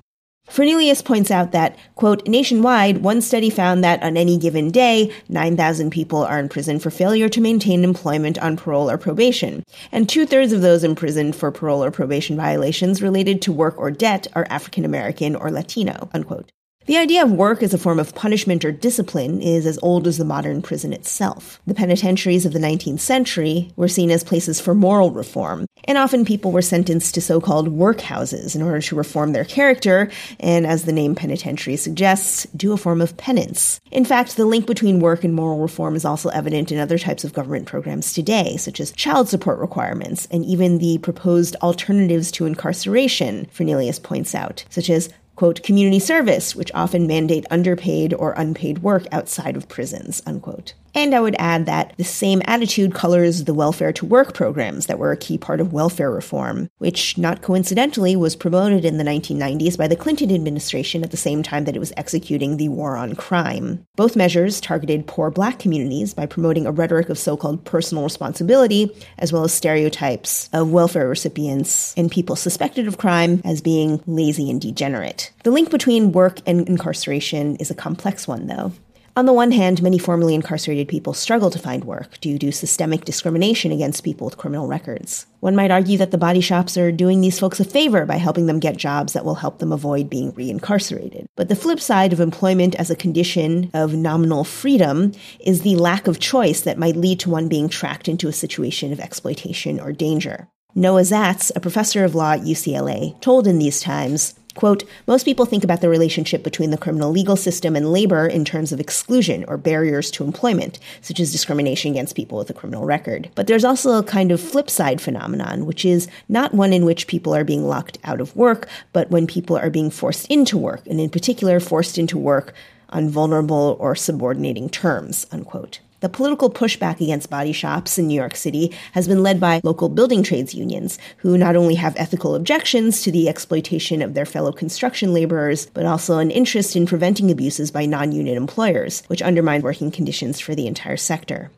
Fernelius 0.53 1.03
points 1.03 1.31
out 1.31 1.51
that, 1.51 1.75
quote, 1.95 2.27
nationwide, 2.27 2.99
one 2.99 3.21
study 3.21 3.49
found 3.49 3.83
that 3.83 4.03
on 4.03 4.15
any 4.15 4.37
given 4.37 4.69
day, 4.69 5.11
9,000 5.27 5.89
people 5.89 6.19
are 6.23 6.37
in 6.37 6.47
prison 6.47 6.77
for 6.77 6.91
failure 6.91 7.27
to 7.27 7.41
maintain 7.41 7.83
employment 7.83 8.37
on 8.37 8.55
parole 8.55 8.87
or 8.87 8.99
probation, 8.99 9.63
and 9.91 10.07
two 10.07 10.27
thirds 10.27 10.53
of 10.53 10.61
those 10.61 10.83
imprisoned 10.83 11.35
for 11.35 11.51
parole 11.51 11.83
or 11.83 11.89
probation 11.89 12.37
violations 12.37 13.01
related 13.01 13.41
to 13.41 13.51
work 13.51 13.75
or 13.79 13.89
debt 13.89 14.27
are 14.35 14.45
African 14.51 14.85
American 14.85 15.35
or 15.35 15.49
Latino, 15.49 16.07
unquote. 16.13 16.51
The 16.85 16.97
idea 16.97 17.23
of 17.23 17.31
work 17.31 17.63
as 17.63 17.73
a 17.73 17.77
form 17.77 17.97
of 17.97 18.13
punishment 18.13 18.65
or 18.65 18.71
discipline 18.73 19.41
is 19.41 19.65
as 19.65 19.79
old 19.81 20.05
as 20.05 20.17
the 20.17 20.25
modern 20.25 20.61
prison 20.61 20.91
itself. 20.91 21.61
The 21.65 21.73
penitentiaries 21.73 22.45
of 22.45 22.51
the 22.51 22.59
19th 22.59 22.99
century 22.99 23.71
were 23.77 23.87
seen 23.87 24.11
as 24.11 24.21
places 24.25 24.59
for 24.59 24.75
moral 24.75 25.09
reform, 25.09 25.65
and 25.85 25.97
often 25.97 26.25
people 26.25 26.51
were 26.51 26.61
sentenced 26.61 27.15
to 27.15 27.21
so-called 27.21 27.69
workhouses 27.69 28.53
in 28.53 28.61
order 28.61 28.81
to 28.81 28.97
reform 28.97 29.31
their 29.31 29.45
character, 29.45 30.11
and 30.41 30.67
as 30.67 30.83
the 30.83 30.91
name 30.91 31.15
penitentiary 31.15 31.77
suggests, 31.77 32.45
do 32.53 32.73
a 32.73 32.77
form 32.77 32.99
of 32.99 33.15
penance. 33.15 33.79
In 33.89 34.03
fact, 34.03 34.35
the 34.35 34.45
link 34.45 34.67
between 34.67 34.99
work 34.99 35.23
and 35.23 35.33
moral 35.33 35.59
reform 35.59 35.95
is 35.95 36.03
also 36.03 36.27
evident 36.29 36.69
in 36.69 36.79
other 36.79 36.99
types 36.99 37.23
of 37.23 37.31
government 37.31 37.65
programs 37.65 38.11
today, 38.11 38.57
such 38.57 38.81
as 38.81 38.91
child 38.91 39.29
support 39.29 39.57
requirements, 39.59 40.27
and 40.31 40.43
even 40.43 40.79
the 40.79 40.97
proposed 40.97 41.55
alternatives 41.61 42.29
to 42.33 42.45
incarceration, 42.45 43.45
Fernelius 43.53 44.03
points 44.03 44.35
out, 44.35 44.65
such 44.69 44.89
as 44.89 45.09
quote, 45.43 45.61
community 45.61 45.99
service, 45.99 46.55
which 46.55 46.71
often 46.73 47.05
mandate 47.05 47.45
underpaid 47.51 48.13
or 48.13 48.31
unpaid 48.37 48.79
work 48.79 49.03
outside 49.11 49.57
of 49.57 49.67
prisons, 49.67 50.23
unquote. 50.25 50.73
And 50.95 51.15
I 51.15 51.19
would 51.19 51.35
add 51.39 51.65
that 51.65 51.93
the 51.97 52.03
same 52.03 52.41
attitude 52.45 52.93
colors 52.93 53.45
the 53.45 53.53
welfare 53.53 53.91
to 53.93 54.05
work 54.05 54.33
programs 54.33 54.85
that 54.85 54.99
were 54.99 55.11
a 55.11 55.17
key 55.17 55.37
part 55.39 55.59
of 55.59 55.73
welfare 55.73 56.11
reform, 56.11 56.69
which 56.77 57.17
not 57.17 57.41
coincidentally 57.41 58.15
was 58.15 58.35
promoted 58.35 58.85
in 58.85 58.97
the 58.97 59.03
1990s 59.03 59.77
by 59.77 59.87
the 59.87 59.95
Clinton 59.95 60.31
administration 60.31 61.03
at 61.03 61.09
the 61.09 61.17
same 61.17 61.41
time 61.41 61.65
that 61.65 61.75
it 61.75 61.79
was 61.79 61.93
executing 61.97 62.57
the 62.57 62.69
war 62.69 62.95
on 62.95 63.15
crime. 63.15 63.85
Both 63.95 64.15
measures 64.15 64.61
targeted 64.61 65.07
poor 65.07 65.31
black 65.31 65.57
communities 65.57 66.13
by 66.13 66.27
promoting 66.27 66.67
a 66.67 66.71
rhetoric 66.71 67.09
of 67.09 67.17
so 67.17 67.35
called 67.37 67.65
personal 67.65 68.03
responsibility, 68.03 68.95
as 69.17 69.33
well 69.33 69.43
as 69.43 69.53
stereotypes 69.53 70.49
of 70.53 70.71
welfare 70.71 71.07
recipients 71.07 71.95
and 71.97 72.11
people 72.11 72.35
suspected 72.35 72.87
of 72.87 72.99
crime 72.99 73.41
as 73.43 73.61
being 73.61 74.01
lazy 74.05 74.49
and 74.49 74.61
degenerate. 74.61 75.31
The 75.43 75.51
link 75.51 75.71
between 75.71 76.11
work 76.11 76.39
and 76.45 76.67
incarceration 76.69 77.55
is 77.55 77.71
a 77.71 77.75
complex 77.75 78.27
one, 78.27 78.47
though. 78.47 78.73
On 79.15 79.27
the 79.27 79.33
one 79.33 79.51
hand, 79.51 79.83
many 79.83 79.99
formerly 79.99 80.33
incarcerated 80.33 80.87
people 80.87 81.13
struggle 81.13 81.51
to 81.51 81.59
find 81.59 81.83
work 81.83 82.19
due 82.19 82.39
to 82.39 82.51
systemic 82.51 83.05
discrimination 83.05 83.71
against 83.71 84.03
people 84.03 84.25
with 84.25 84.37
criminal 84.37 84.65
records. 84.65 85.27
One 85.39 85.55
might 85.55 85.69
argue 85.69 85.99
that 85.99 86.09
the 86.09 86.17
body 86.17 86.41
shops 86.41 86.77
are 86.77 86.91
doing 86.91 87.21
these 87.21 87.39
folks 87.39 87.59
a 87.59 87.63
favor 87.63 88.07
by 88.07 88.15
helping 88.15 88.47
them 88.47 88.59
get 88.59 88.75
jobs 88.75 89.13
that 89.13 89.23
will 89.23 89.35
help 89.35 89.59
them 89.59 89.71
avoid 89.71 90.09
being 90.09 90.31
reincarcerated. 90.31 91.27
But 91.35 91.47
the 91.47 91.55
flip 91.55 91.79
side 91.79 92.11
of 92.11 92.19
employment 92.19 92.73
as 92.75 92.89
a 92.89 92.95
condition 92.95 93.69
of 93.71 93.93
nominal 93.93 94.43
freedom 94.43 95.11
is 95.39 95.61
the 95.61 95.75
lack 95.75 96.07
of 96.07 96.19
choice 96.19 96.61
that 96.61 96.79
might 96.79 96.95
lead 96.95 97.19
to 97.19 97.29
one 97.29 97.47
being 97.47 97.69
tracked 97.69 98.07
into 98.07 98.27
a 98.27 98.33
situation 98.33 98.91
of 98.91 98.99
exploitation 98.99 99.79
or 99.79 99.91
danger. 99.91 100.47
Noah 100.73 101.01
Zatz, 101.01 101.51
a 101.55 101.59
professor 101.59 102.03
of 102.03 102.15
law 102.15 102.31
at 102.31 102.41
UCLA, 102.41 103.21
told 103.21 103.45
in 103.45 103.59
these 103.59 103.79
times, 103.79 104.33
Quote, 104.55 104.83
most 105.07 105.25
people 105.25 105.45
think 105.45 105.63
about 105.63 105.81
the 105.81 105.89
relationship 105.89 106.43
between 106.43 106.69
the 106.69 106.77
criminal 106.77 107.09
legal 107.09 107.35
system 107.35 107.75
and 107.75 107.91
labor 107.91 108.27
in 108.27 108.45
terms 108.45 108.71
of 108.71 108.79
exclusion 108.79 109.43
or 109.47 109.57
barriers 109.57 110.11
to 110.11 110.23
employment, 110.23 110.77
such 111.01 111.19
as 111.19 111.31
discrimination 111.31 111.91
against 111.91 112.15
people 112.15 112.37
with 112.37 112.49
a 112.51 112.53
criminal 112.53 112.85
record. 112.85 113.29
But 113.33 113.47
there's 113.47 113.65
also 113.65 113.97
a 113.97 114.03
kind 114.03 114.31
of 114.31 114.39
flip 114.39 114.69
side 114.69 115.01
phenomenon, 115.01 115.65
which 115.65 115.83
is 115.83 116.07
not 116.29 116.53
one 116.53 116.71
in 116.71 116.85
which 116.85 117.07
people 117.07 117.33
are 117.33 117.43
being 117.43 117.67
locked 117.67 117.97
out 118.03 118.21
of 118.21 118.35
work, 118.35 118.67
but 118.91 119.09
when 119.09 119.25
people 119.25 119.57
are 119.57 119.71
being 119.71 119.89
forced 119.89 120.27
into 120.27 120.57
work, 120.57 120.85
and 120.85 121.01
in 121.01 121.09
particular, 121.09 121.59
forced 121.59 121.97
into 121.97 122.17
work 122.17 122.53
on 122.89 123.09
vulnerable 123.09 123.75
or 123.79 123.95
subordinating 123.95 124.69
terms, 124.69 125.25
unquote. 125.31 125.79
The 126.03 126.09
political 126.09 126.49
pushback 126.49 126.99
against 126.99 127.29
body 127.29 127.53
shops 127.53 127.97
in 127.97 128.07
New 128.07 128.13
York 128.13 128.35
City 128.35 128.73
has 128.91 129.07
been 129.07 129.23
led 129.23 129.39
by 129.39 129.61
local 129.63 129.87
building 129.87 130.21
trades 130.21 130.53
unions, 130.53 130.99
who 131.19 131.37
not 131.37 131.55
only 131.55 131.75
have 131.75 131.95
ethical 131.95 132.35
objections 132.35 133.01
to 133.03 133.11
the 133.11 133.29
exploitation 133.29 134.01
of 134.01 134.13
their 134.13 134.25
fellow 134.25 134.51
construction 134.51 135.13
laborers, 135.13 135.67
but 135.67 135.85
also 135.85 136.17
an 136.17 136.29
interest 136.29 136.75
in 136.75 136.85
preventing 136.85 137.31
abuses 137.31 137.71
by 137.71 137.85
non 137.85 138.11
union 138.11 138.35
employers, 138.35 139.01
which 139.07 139.21
undermine 139.21 139.61
working 139.61 139.91
conditions 139.91 140.41
for 140.41 140.53
the 140.55 140.67
entire 140.67 140.97
sector. 140.97 141.51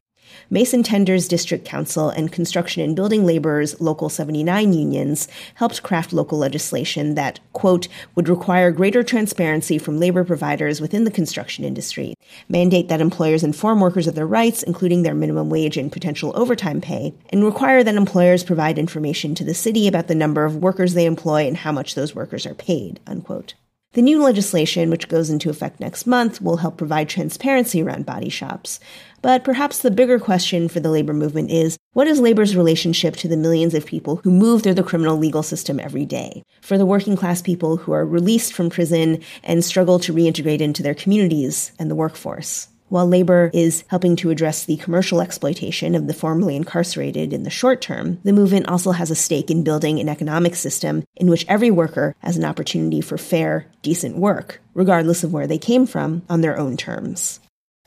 Mason 0.50 0.84
Tenders 0.84 1.28
District 1.28 1.66
Council 1.66 2.10
and 2.10 2.32
Construction 2.32 2.84
and 2.84 2.96
Building 2.96 3.26
Laborers 3.26 3.82
Local 3.82 4.10
79 4.10 4.74
unions 4.74 5.28
helped 5.56 5.82
craft 5.82 6.14
local 6.14 6.38
legislation 6.38 7.16
that, 7.16 7.40
quote, 7.54 7.88
would 8.14 8.30
require 8.30 8.72
greater 8.72 9.02
transparency 9.02 9.80
from 9.80 10.00
labor 10.00 10.24
providers 10.24 10.80
within 10.80 11.04
the 11.04 11.12
construction 11.12 11.66
industry, 11.66 12.14
mandate 12.48 12.90
that 12.90 13.02
employers 13.02 13.44
inform 13.44 13.80
workers 13.80 14.06
of 14.06 14.14
their 14.14 14.28
rights, 14.28 14.62
including 14.62 15.02
their 15.02 15.16
minimum 15.16 15.50
wage 15.50 15.78
and 15.78 15.92
potential 15.92 16.32
overtime 16.36 16.80
pay, 16.80 17.14
and 17.30 17.44
require 17.44 17.84
that 17.84 17.96
employers 17.96 18.44
provide 18.44 18.78
information 18.78 19.34
to 19.34 19.44
the 19.44 19.54
city 19.54 19.88
about 19.88 20.08
the 20.08 20.14
number 20.14 20.46
of 20.46 20.58
workers 20.58 20.94
they 20.94 21.06
employ 21.06 21.48
and 21.48 21.58
how 21.58 21.72
much 21.72 21.96
those 21.96 22.14
workers 22.14 22.46
are 22.46 22.54
paid, 22.54 23.00
unquote. 23.08 23.56
The 23.96 24.02
new 24.02 24.22
legislation, 24.22 24.90
which 24.90 25.08
goes 25.08 25.30
into 25.30 25.50
effect 25.50 25.80
next 25.80 26.06
month, 26.06 26.42
will 26.42 26.58
help 26.58 26.76
provide 26.76 27.08
transparency 27.08 27.82
around 27.82 28.06
body 28.06 28.28
shops. 28.28 28.82
But 29.26 29.44
perhaps 29.44 29.80
the 29.80 29.90
bigger 29.90 30.20
question 30.20 30.70
for 30.70 30.80
the 30.80 30.92
labor 30.92 31.12
movement 31.12 31.50
is 31.50 31.80
what 31.94 32.06
is 32.06 32.20
labor's 32.20 32.56
relationship 32.56 33.16
to 33.16 33.28
the 33.28 33.36
millions 33.36 33.74
of 33.74 33.84
people 33.84 34.18
who 34.18 34.30
move 34.30 34.62
through 34.62 34.76
the 34.76 34.84
criminal 34.84 35.18
legal 35.18 35.42
system 35.42 35.80
every 35.80 36.06
day? 36.06 36.44
For 36.62 36.78
the 36.78 36.86
working 36.86 37.16
class 37.18 37.42
people 37.42 37.78
who 37.78 37.92
are 37.92 38.06
released 38.06 38.54
from 38.54 38.70
prison 38.70 39.24
and 39.44 39.66
struggle 39.66 39.98
to 39.98 40.14
reintegrate 40.14 40.62
into 40.62 40.84
their 40.84 40.94
communities 40.94 41.72
and 41.80 41.90
the 41.90 41.96
workforce? 41.96 42.68
While 42.90 43.08
labor 43.08 43.50
is 43.52 43.84
helping 43.88 44.16
to 44.18 44.30
address 44.30 44.64
the 44.64 44.78
commercial 44.78 45.22
exploitation 45.22 45.96
of 45.96 46.06
the 46.06 46.14
formerly 46.14 46.56
incarcerated 46.56 47.34
in 47.34 47.42
the 47.42 47.50
short 47.50 47.82
term, 47.82 48.20
the 48.24 48.32
movement 48.32 48.68
also 48.68 48.92
has 48.92 49.10
a 49.10 49.16
stake 49.16 49.50
in 49.50 49.64
building 49.64 50.00
an 50.00 50.08
economic 50.08 50.54
system 50.54 51.04
in 51.16 51.32
which 51.32 51.48
every 51.48 51.72
worker 51.72 52.16
has 52.20 52.38
an 52.38 52.46
opportunity 52.46 53.02
for 53.02 53.18
fair, 53.18 53.66
decent 53.82 54.18
work, 54.18 54.62
regardless 54.76 55.24
of 55.24 55.34
where 55.34 55.48
they 55.48 55.58
came 55.58 55.88
from, 55.88 56.22
on 56.30 56.42
their 56.42 56.60
own 56.60 56.78
terms. 56.78 57.40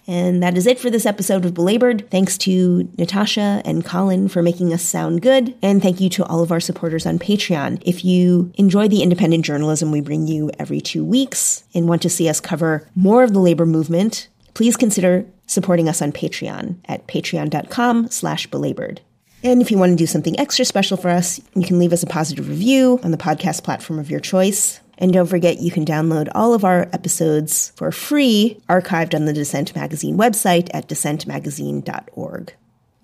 And 0.08 0.42
that 0.42 0.56
is 0.56 0.66
it 0.66 0.80
for 0.80 0.88
this 0.88 1.04
episode 1.04 1.44
of 1.44 1.52
Belabored. 1.52 2.10
Thanks 2.10 2.38
to 2.38 2.88
Natasha 2.96 3.60
and 3.66 3.84
Colin 3.84 4.28
for 4.28 4.42
making 4.42 4.72
us 4.72 4.82
sound 4.82 5.20
good. 5.20 5.54
And 5.60 5.82
thank 5.82 6.00
you 6.00 6.08
to 6.10 6.24
all 6.24 6.42
of 6.42 6.50
our 6.50 6.60
supporters 6.60 7.04
on 7.04 7.18
Patreon. 7.18 7.82
If 7.84 8.06
you 8.06 8.50
enjoy 8.54 8.88
the 8.88 9.02
independent 9.02 9.44
journalism 9.44 9.92
we 9.92 10.00
bring 10.00 10.26
you 10.26 10.50
every 10.58 10.80
two 10.80 11.04
weeks 11.04 11.62
and 11.74 11.86
want 11.86 12.00
to 12.02 12.08
see 12.08 12.26
us 12.26 12.40
cover 12.40 12.88
more 12.96 13.22
of 13.22 13.34
the 13.34 13.40
labor 13.40 13.66
movement, 13.66 14.28
please 14.54 14.76
consider 14.76 15.26
supporting 15.46 15.90
us 15.90 16.00
on 16.00 16.12
Patreon 16.12 16.76
at 16.86 17.06
patreon.com 17.06 18.10
slash 18.10 18.46
belabored. 18.46 19.02
And 19.44 19.60
if 19.60 19.70
you 19.70 19.76
want 19.76 19.90
to 19.90 19.96
do 19.96 20.06
something 20.06 20.38
extra 20.40 20.64
special 20.64 20.96
for 20.96 21.10
us, 21.10 21.38
you 21.54 21.66
can 21.66 21.78
leave 21.78 21.92
us 21.92 22.02
a 22.02 22.06
positive 22.06 22.48
review 22.48 22.98
on 23.04 23.10
the 23.10 23.18
podcast 23.18 23.62
platform 23.62 23.98
of 23.98 24.10
your 24.10 24.20
choice. 24.20 24.80
And 24.98 25.12
don't 25.12 25.26
forget, 25.26 25.60
you 25.60 25.70
can 25.70 25.84
download 25.84 26.28
all 26.34 26.54
of 26.54 26.64
our 26.64 26.88
episodes 26.92 27.72
for 27.76 27.92
free, 27.92 28.60
archived 28.68 29.14
on 29.14 29.24
the 29.24 29.32
Dissent 29.32 29.74
Magazine 29.74 30.16
website 30.18 30.68
at 30.74 30.88
dissentmagazine.org. 30.88 32.52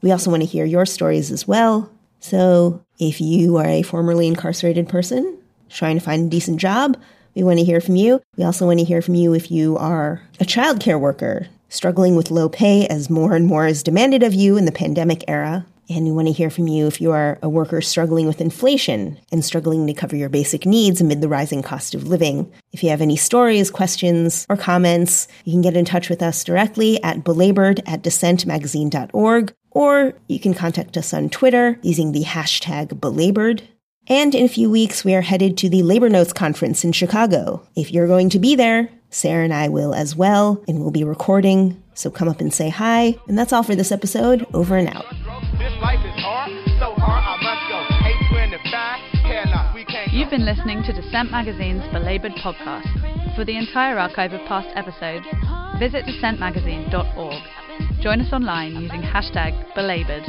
We 0.03 0.11
also 0.11 0.31
want 0.31 0.43
to 0.43 0.49
hear 0.49 0.65
your 0.65 0.87
stories 0.87 1.31
as 1.31 1.49
well. 1.49 1.91
So 2.19 2.85
if 2.99 3.21
you 3.21 3.57
are 3.57 3.67
a 3.67 3.83
formerly 3.83 4.27
incarcerated 4.27 4.89
person 4.89 5.39
trying 5.71 5.99
to 5.99 6.05
find 6.05 6.27
a 6.27 6.31
decent 6.31 6.61
job, 6.61 7.01
we 7.35 7.43
want 7.43 7.59
to 7.59 7.65
hear 7.65 7.81
from 7.81 7.97
you. 7.97 8.21
We 8.37 8.45
also 8.45 8.67
want 8.67 8.81
to 8.81 8.85
hear 8.85 9.03
from 9.03 9.15
you 9.15 9.33
if 9.33 9.51
you 9.51 9.77
are 9.77 10.23
a 10.41 10.45
childcare 10.45 11.01
worker 11.01 11.49
struggling 11.69 12.17
with 12.17 12.31
low 12.31 12.49
pay 12.49 12.87
as 12.87 13.11
more 13.11 13.35
and 13.35 13.47
more 13.47 13.67
is 13.67 13.83
demanded 13.83 14.23
of 14.23 14.35
you 14.35 14.57
in 14.57 14.65
the 14.65 14.73
pandemic 14.73 15.25
era. 15.27 15.67
And 15.89 16.05
we 16.05 16.13
want 16.13 16.29
to 16.29 16.33
hear 16.33 16.51
from 16.51 16.69
you 16.69 16.87
if 16.87 17.01
you 17.01 17.13
are 17.13 17.39
a 17.43 17.49
worker 17.49 17.81
struggling 17.81 18.27
with 18.27 18.41
inflation 18.41 19.19
and 19.31 19.45
struggling 19.45 19.87
to 19.87 19.95
cover 19.95 20.17
your 20.17 20.29
basic 20.29 20.65
needs 20.65 21.01
amid 21.01 21.21
the 21.21 21.29
rising 21.29 21.63
cost 21.63 21.95
of 21.95 22.09
living. 22.09 22.51
If 22.73 22.83
you 22.83 22.91
have 22.91 23.01
any 23.01 23.17
stories, 23.17 23.71
questions, 23.71 24.47
or 24.49 24.57
comments, 24.57 25.29
you 25.45 25.53
can 25.53 25.63
get 25.63 25.77
in 25.77 25.85
touch 25.85 26.09
with 26.09 26.23
us 26.23 26.43
directly 26.45 27.03
at 27.03 27.25
belabored 27.25 27.81
at 27.87 28.03
dissentmagazine.org, 28.03 29.55
or 29.71 30.15
you 30.29 30.41
can 30.41 30.55
contact 30.55 30.97
us 30.97 31.13
on 31.13 31.29
Twitter 31.29 31.79
using 31.83 32.13
the 32.13 32.25
hashtag 32.25 33.01
belabored. 33.01 33.63
And 34.07 34.35
in 34.35 34.45
a 34.45 34.49
few 34.49 34.71
weeks, 34.71 35.05
we 35.05 35.15
are 35.15 35.23
headed 35.23 35.57
to 35.59 35.69
the 35.69 35.83
Labor 35.83 36.09
Notes 36.09 36.33
Conference 36.33 36.85
in 36.85 36.93
Chicago. 36.93 37.67
If 37.75 37.91
you're 37.91 38.07
going 38.07 38.29
to 38.31 38.39
be 38.39 38.55
there, 38.55 38.91
Sarah 39.09 39.45
and 39.45 39.55
I 39.55 39.69
will 39.69 39.95
as 39.95 40.15
well, 40.15 40.63
and 40.69 40.81
we'll 40.81 40.91
be 40.91 41.05
recording. 41.05 41.83
So 41.95 42.11
come 42.11 42.29
up 42.29 42.41
and 42.41 42.53
say 42.53 42.69
hi. 42.69 43.17
And 43.29 43.39
that's 43.39 43.53
all 43.53 43.63
for 43.63 43.75
this 43.75 43.93
episode. 43.93 44.47
Over 44.53 44.77
and 44.77 44.89
out. 44.89 45.07
You've 50.11 50.31
been 50.31 50.45
listening 50.45 50.83
to 50.85 50.93
Dissent 50.93 51.31
Magazine's 51.31 51.85
Belabored 51.93 52.33
podcast. 52.43 52.87
For 53.37 53.45
the 53.45 53.57
entire 53.57 53.99
archive 53.99 54.33
of 54.33 54.41
past 54.47 54.69
episodes, 54.75 55.27
visit 55.79 56.05
dissentmagazine.org. 56.07 57.43
Join 58.01 58.21
us 58.21 58.33
online 58.33 58.73
using 58.77 59.03
hashtag 59.03 59.75
belabored 59.75 60.23